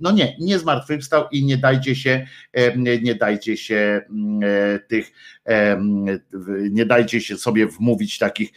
No 0.00 0.10
nie, 0.10 0.36
nie 0.40 0.58
zmartwychwstał 0.58 1.24
i 1.32 1.44
nie 1.44 1.56
dajcie 1.56 1.96
się, 1.96 2.26
nie 3.02 3.14
dajcie 3.14 3.56
się 3.56 4.02
tych, 4.88 5.12
nie 6.70 6.86
dajcie 6.86 7.20
się 7.20 7.36
sobie 7.36 7.66
wmówić 7.66 8.18
takich 8.18 8.52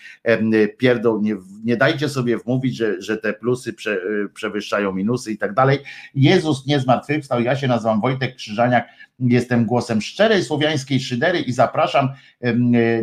pierdół, 0.77 1.22
nie, 1.22 1.35
nie 1.64 1.77
dajcie 1.77 2.09
sobie 2.09 2.38
wmówić, 2.38 2.75
że, 2.75 3.01
że 3.01 3.17
te 3.17 3.33
plusy 3.33 3.73
prze, 3.73 4.01
przewyższają 4.33 4.91
minusy 4.91 5.32
i 5.32 5.38
tak 5.38 5.53
dalej. 5.53 5.80
Jezus 6.15 6.65
nie 6.67 6.80
zmartwychwstał, 6.80 7.41
ja 7.41 7.56
się 7.56 7.67
nazywam 7.67 8.01
Wojtek 8.01 8.35
Krzyżaniak, 8.35 8.88
jestem 9.19 9.65
głosem 9.65 10.01
szczerej 10.01 10.43
słowiańskiej 10.43 10.99
szydery 10.99 11.40
i 11.40 11.51
zapraszam 11.51 12.09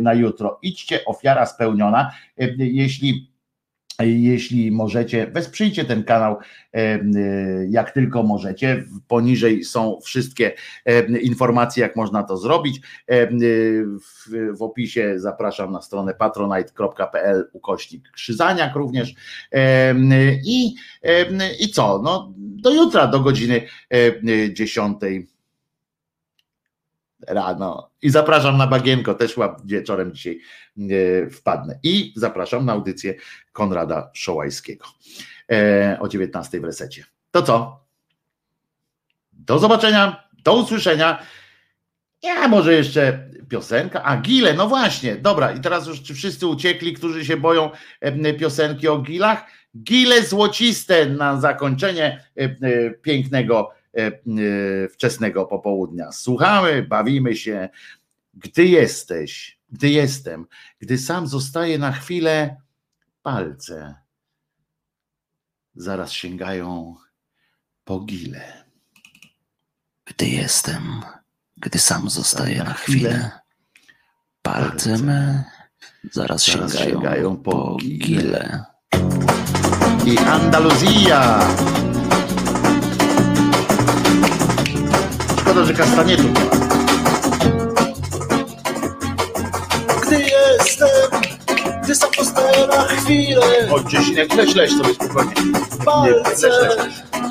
na 0.01 0.13
jutro. 0.13 0.59
Idźcie, 0.61 1.05
ofiara 1.05 1.45
spełniona. 1.45 2.11
Jeśli 2.57 3.30
jeśli 4.03 4.71
możecie, 4.71 5.27
wesprzyjcie 5.27 5.85
ten 5.85 6.03
kanał 6.03 6.37
e, 6.73 6.99
jak 7.69 7.91
tylko 7.91 8.23
możecie. 8.23 8.83
Poniżej 9.07 9.63
są 9.63 9.99
wszystkie 10.03 10.51
informacje, 11.21 11.83
jak 11.83 11.95
można 11.95 12.23
to 12.23 12.37
zrobić. 12.37 12.81
W 14.57 14.61
opisie 14.61 15.13
zapraszam 15.19 15.71
na 15.71 15.81
stronę 15.81 16.13
patronite.pl 16.13 17.49
ukośnik 17.53 18.11
Krzyzaniak 18.11 18.75
również. 18.75 19.15
I, 20.45 20.75
I 21.59 21.69
co? 21.69 22.01
No, 22.03 22.33
do 22.37 22.73
jutra, 22.73 23.07
do 23.07 23.19
godziny 23.19 23.61
10 24.53 24.97
rano. 27.27 27.89
I 28.01 28.09
zapraszam 28.09 28.57
na 28.57 28.67
bagienko, 28.67 29.13
też 29.13 29.35
wieczorem 29.65 30.13
dzisiaj 30.13 30.39
e, 30.77 31.29
wpadnę. 31.29 31.79
I 31.83 32.13
zapraszam 32.15 32.65
na 32.65 32.73
audycję 32.73 33.13
Konrada 33.51 34.09
Szołajskiego 34.13 34.85
e, 35.51 35.97
o 35.99 36.07
19 36.07 36.59
w 36.59 36.63
resecie. 36.63 37.05
To 37.31 37.41
co? 37.41 37.85
Do 39.33 39.59
zobaczenia, 39.59 40.29
do 40.43 40.55
usłyszenia. 40.55 41.25
Ja 42.23 42.47
może 42.47 42.73
jeszcze 42.73 43.29
piosenka. 43.49 44.03
A 44.03 44.17
Gile, 44.17 44.53
no 44.53 44.67
właśnie, 44.67 45.15
dobra. 45.15 45.51
I 45.51 45.59
teraz 45.59 45.87
już 45.87 46.01
czy 46.01 46.13
wszyscy 46.13 46.47
uciekli, 46.47 46.93
którzy 46.93 47.25
się 47.25 47.37
boją 47.37 47.69
piosenki 48.39 48.87
o 48.87 48.97
Gilach? 48.97 49.45
Gile 49.83 50.23
złociste 50.23 51.05
na 51.05 51.41
zakończenie 51.41 52.25
pięknego 53.01 53.71
E, 53.71 53.75
e, 53.75 53.80
wczesnego 54.93 55.45
popołudnia. 55.45 56.11
Słuchamy, 56.11 56.83
bawimy 56.83 57.35
się. 57.35 57.69
Gdy 58.33 58.65
jesteś, 58.65 59.59
gdy 59.69 59.89
jestem, 59.89 60.45
gdy 60.79 60.97
sam 60.97 61.27
zostaje 61.27 61.77
na 61.77 61.91
chwilę, 61.91 62.61
palce 63.21 63.95
zaraz 65.75 66.11
sięgają 66.11 66.95
po 67.83 67.99
gile. 67.99 68.63
Gdy 70.05 70.27
jestem, 70.27 71.01
gdy 71.57 71.79
sam 71.79 72.09
zostaję 72.09 72.63
na 72.63 72.73
chwilę, 72.73 73.31
palce 74.41 74.97
me 74.97 75.43
zaraz, 76.11 76.45
zaraz 76.45 76.73
sięgają, 76.73 76.91
sięgają 76.91 77.37
po, 77.37 77.51
po 77.51 77.77
gile. 77.77 78.65
I 80.05 80.17
Andaluzja. 80.17 81.39
Szkoda, 85.51 85.65
że 85.65 85.73
kastanietu 85.73 86.23
nie 86.23 86.29
ma. 86.33 86.39
Gdy 90.01 90.21
jestem, 90.21 91.21
gdy 91.83 91.95
sam 91.95 92.09
postaję 92.17 92.67
na 92.67 92.83
chwilę. 92.83 93.45
O, 93.71 93.79
gdzieś 93.79 94.09
nie 94.09 94.25
leś, 94.25 94.55
leś 94.55 94.71
sobie 94.71 94.93
spokojnie. 94.93 95.33
Palce 95.85 96.49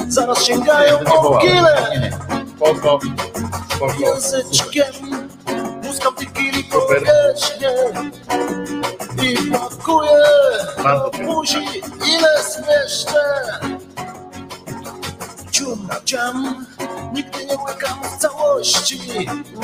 zaraz 0.09 0.45
sięgają 0.45 0.99
po 0.99 1.41
nie. 1.43 2.11
Spoko, 2.57 2.99
spoko. 3.75 3.95
Języczkiem 4.01 4.93
muskam 5.83 6.15
kili 6.15 6.65
powierzchnię 6.65 7.71
i 9.23 9.51
pakuję 9.51 10.25
buzi 11.27 11.65
ile 12.07 12.43
zmieszczę. 12.43 13.21
Ciam, 16.05 16.67
Nigdy 17.13 17.47
nie 17.47 17.59
łykam 17.59 17.99
w 18.03 18.17
całości. 18.17 19.01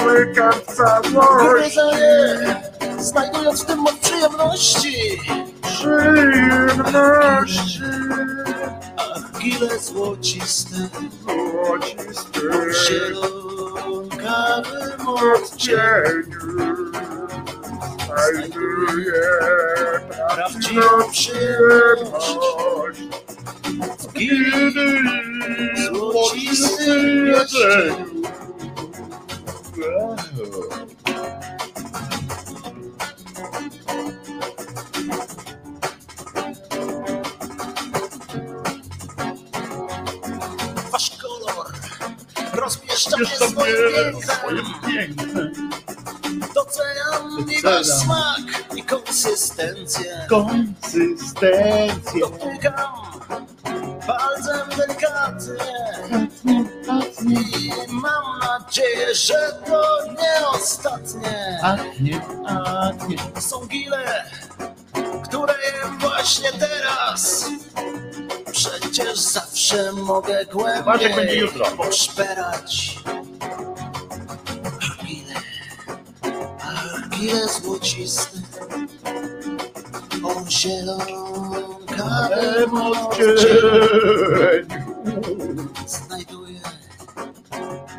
Łykam 0.06 0.52
w 0.52 0.64
całości. 0.74 1.80
Znajdując 2.98 3.62
w 3.62 3.66
tym 3.66 3.78
moc 3.78 3.94
przyjemności. 3.96 5.20
Przyjemności. 5.62 7.02
Ach, 8.96 9.40
gile 9.40 9.78
złociste 9.78 10.76
Złociste. 11.22 12.40
W 12.40 12.72
zielonkawym 12.88 14.28
odcieniu 15.08 16.36
Znajduję 18.16 19.22
prawdziwą 20.34 21.10
przyjemność 21.12 22.36
gili 24.12 24.72
złocistym 25.86 27.26
jedzeniu. 27.26 28.22
Wasz 40.92 41.10
kolor 41.22 41.66
rozpieszcza 42.52 43.16
mnie 43.16 43.26
swoim 44.22 44.64
pięknem. 44.86 45.70
Doceniam 46.54 47.46
wasz 47.64 47.86
smak 47.86 48.76
i 48.76 48.82
konsystencję. 48.82 50.26
Konsystencję. 50.28 52.20
Dotykam 52.20 53.06
palcem 54.06 54.68
delikatnie. 54.76 55.98
I 57.30 57.70
mam 57.92 58.38
nadzieję, 58.40 59.14
że 59.14 59.60
to 59.66 59.98
nie 60.06 60.48
ostatnie. 60.48 61.60
A 61.62 61.76
nie, 62.00 62.20
a 62.46 62.90
nie. 63.08 63.40
Są 63.40 63.66
gile, 63.66 64.24
które 65.24 65.54
jem 65.54 65.98
właśnie 65.98 66.52
teraz. 66.52 67.50
Przecież 68.52 69.18
zawsze 69.18 69.92
mogę 69.92 70.46
głębiej 70.46 71.48
poszperać. 71.76 72.98
Ach, 77.16 77.20
gile 77.20 77.48
złociste, 77.48 78.38
o 80.22 80.44
zielonkawym 80.50 81.66
odcieniu 82.74 83.36
znajduję 85.86 86.60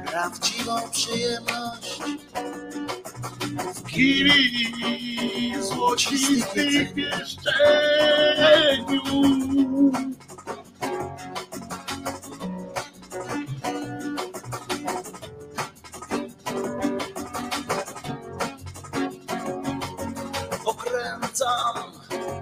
prawdziwą 0.06 0.90
przyjemność 0.92 2.02
w 3.76 3.84
Gili 3.84 4.74
złocistych 5.62 6.94
pieszczeniu. 6.94 7.48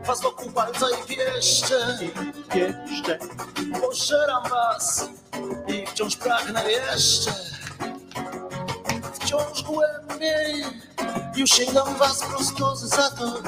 Was 0.08 0.22
wokół 0.22 0.52
palca 0.52 0.86
i 0.90 1.16
pieszczę 1.16 1.98
Jeszcze 2.56 3.20
Poszeram 3.82 4.44
was 4.50 5.10
i 5.68 5.88
wciąż 5.88 6.16
pragnę 6.16 6.72
jeszcze 6.72 7.32
Wciąż 9.26 9.64
głębiej. 9.64 10.64
Już 11.36 11.50
sięgam 11.50 11.96
was 11.96 12.20
prosto 12.20 12.76
za 12.76 13.10
to 13.10 13.42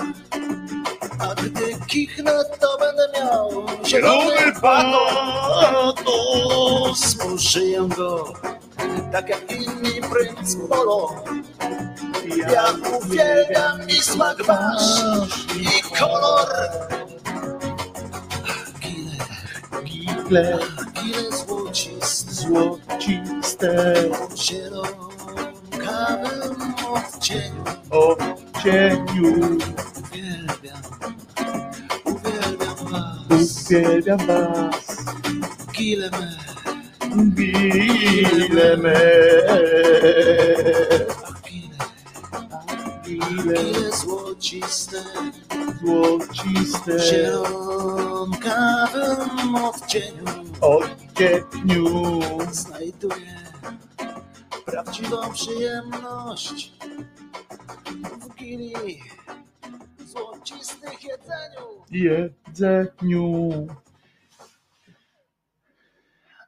A 1.20 1.36
gdy 1.36 1.80
kichnę 1.88 2.32
to 2.60 2.78
będę 2.80 3.10
miał 3.20 3.66
zielony 3.86 4.36
patos. 4.62 6.00
Spożyję 7.00 7.90
go 7.98 8.34
tak 9.12 9.30
jak 9.30 9.52
inni 9.52 10.02
princ 10.02 10.56
Polo. 10.70 11.24
Ja 12.52 12.66
uwielbiam 12.98 13.90
i 13.90 14.02
smak 14.02 14.44
wasz 14.44 15.02
i 15.56 15.82
kolor. 16.00 16.50
Gile, 19.84 20.58
gile. 20.94 21.32
Złociste 21.32 22.34
złociste. 22.34 23.96
zielonkawym 24.36 25.17
odcieniu 25.88 27.64
o 27.92 28.18
cieniu. 28.64 29.58
Uwielbiam, 30.00 30.82
uwielbiam 32.06 32.78
was 32.92 33.70
Uwielbiam 33.70 34.28
was, 34.28 35.06
Gile 35.74 36.10
me, 36.12 36.38
gile 37.32 38.78
me. 38.78 39.00
gile, 41.46 41.78
Gile 43.06 43.64
gile 43.64 43.92
złociste 43.92 45.04
złociste 45.84 47.00
zielonkawym 47.00 49.56
odcieniu 49.56 50.26
o 50.62 50.80
cieniu. 51.18 52.20
Znajduję 52.52 53.47
prawdziwą 54.68 55.34
przyjemność 55.34 56.72
W 58.22 58.36
gili 58.36 58.74
złocistych 60.06 61.04
jedzeniu 61.04 61.78
jedzeniu. 61.92 63.68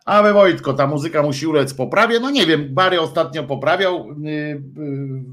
Ale 0.06 0.34
Wojtko, 0.34 0.74
ta 0.74 0.88
muzyka 0.88 1.24
musi 1.24 1.48
ulec 1.48 1.74
poprawie. 1.74 2.20
No 2.20 2.30
nie 2.30 2.46
wiem, 2.46 2.74
Bary 2.74 3.02
ostatnio 3.02 3.44
poprawiał. 3.44 4.16
Yy, 4.22 4.32
yy, 4.32 4.62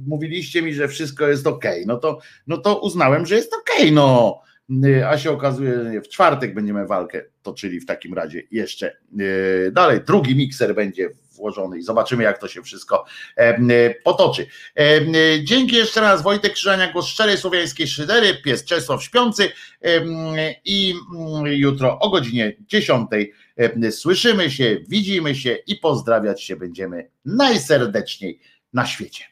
mówiliście 0.06 0.62
mi, 0.62 0.74
że 0.74 0.88
wszystko 0.88 1.28
jest 1.28 1.46
ok. 1.46 1.64
No 1.86 1.96
to, 1.96 2.18
no 2.46 2.58
to 2.58 2.80
uznałem, 2.80 3.26
że 3.26 3.34
jest 3.34 3.52
ok. 3.54 3.90
No. 3.92 4.40
Yy, 4.68 5.08
a 5.08 5.18
się 5.18 5.30
okazuje, 5.30 5.84
że 5.84 5.90
nie. 5.90 6.00
w 6.00 6.08
czwartek 6.08 6.54
będziemy 6.54 6.86
walkę 6.86 7.22
toczyli 7.42 7.80
w 7.80 7.86
takim 7.86 8.14
razie 8.14 8.42
jeszcze 8.50 8.96
yy, 9.16 9.70
dalej. 9.72 10.00
Drugi 10.06 10.36
mikser 10.36 10.74
będzie 10.74 11.10
włożony 11.36 11.78
i 11.78 11.82
zobaczymy, 11.82 12.22
jak 12.22 12.38
to 12.38 12.48
się 12.48 12.62
wszystko 12.62 13.04
e, 13.36 13.62
yy, 13.62 13.94
potoczy. 14.04 14.46
E, 14.78 15.00
dzięki 15.44 15.76
jeszcze 15.76 16.00
raz 16.00 16.22
Wojtek 16.22 16.52
Krzyżania, 16.52 16.92
głos 16.92 17.06
szczerej 17.06 17.38
słowiańskiej 17.38 17.88
szydery, 17.88 18.34
pies 18.34 18.64
Czesław 18.64 19.02
Śpiący 19.02 19.52
i 20.64 20.94
jutro 21.44 21.98
o 21.98 22.10
godzinie 22.10 22.56
10 22.60 23.08
e, 23.56 23.92
słyszymy 23.92 24.50
się, 24.50 24.76
widzimy 24.88 25.34
się 25.34 25.58
i 25.66 25.76
pozdrawiać 25.76 26.42
się 26.42 26.56
będziemy 26.56 27.10
najserdeczniej 27.24 28.40
na 28.72 28.86
świecie. 28.86 29.24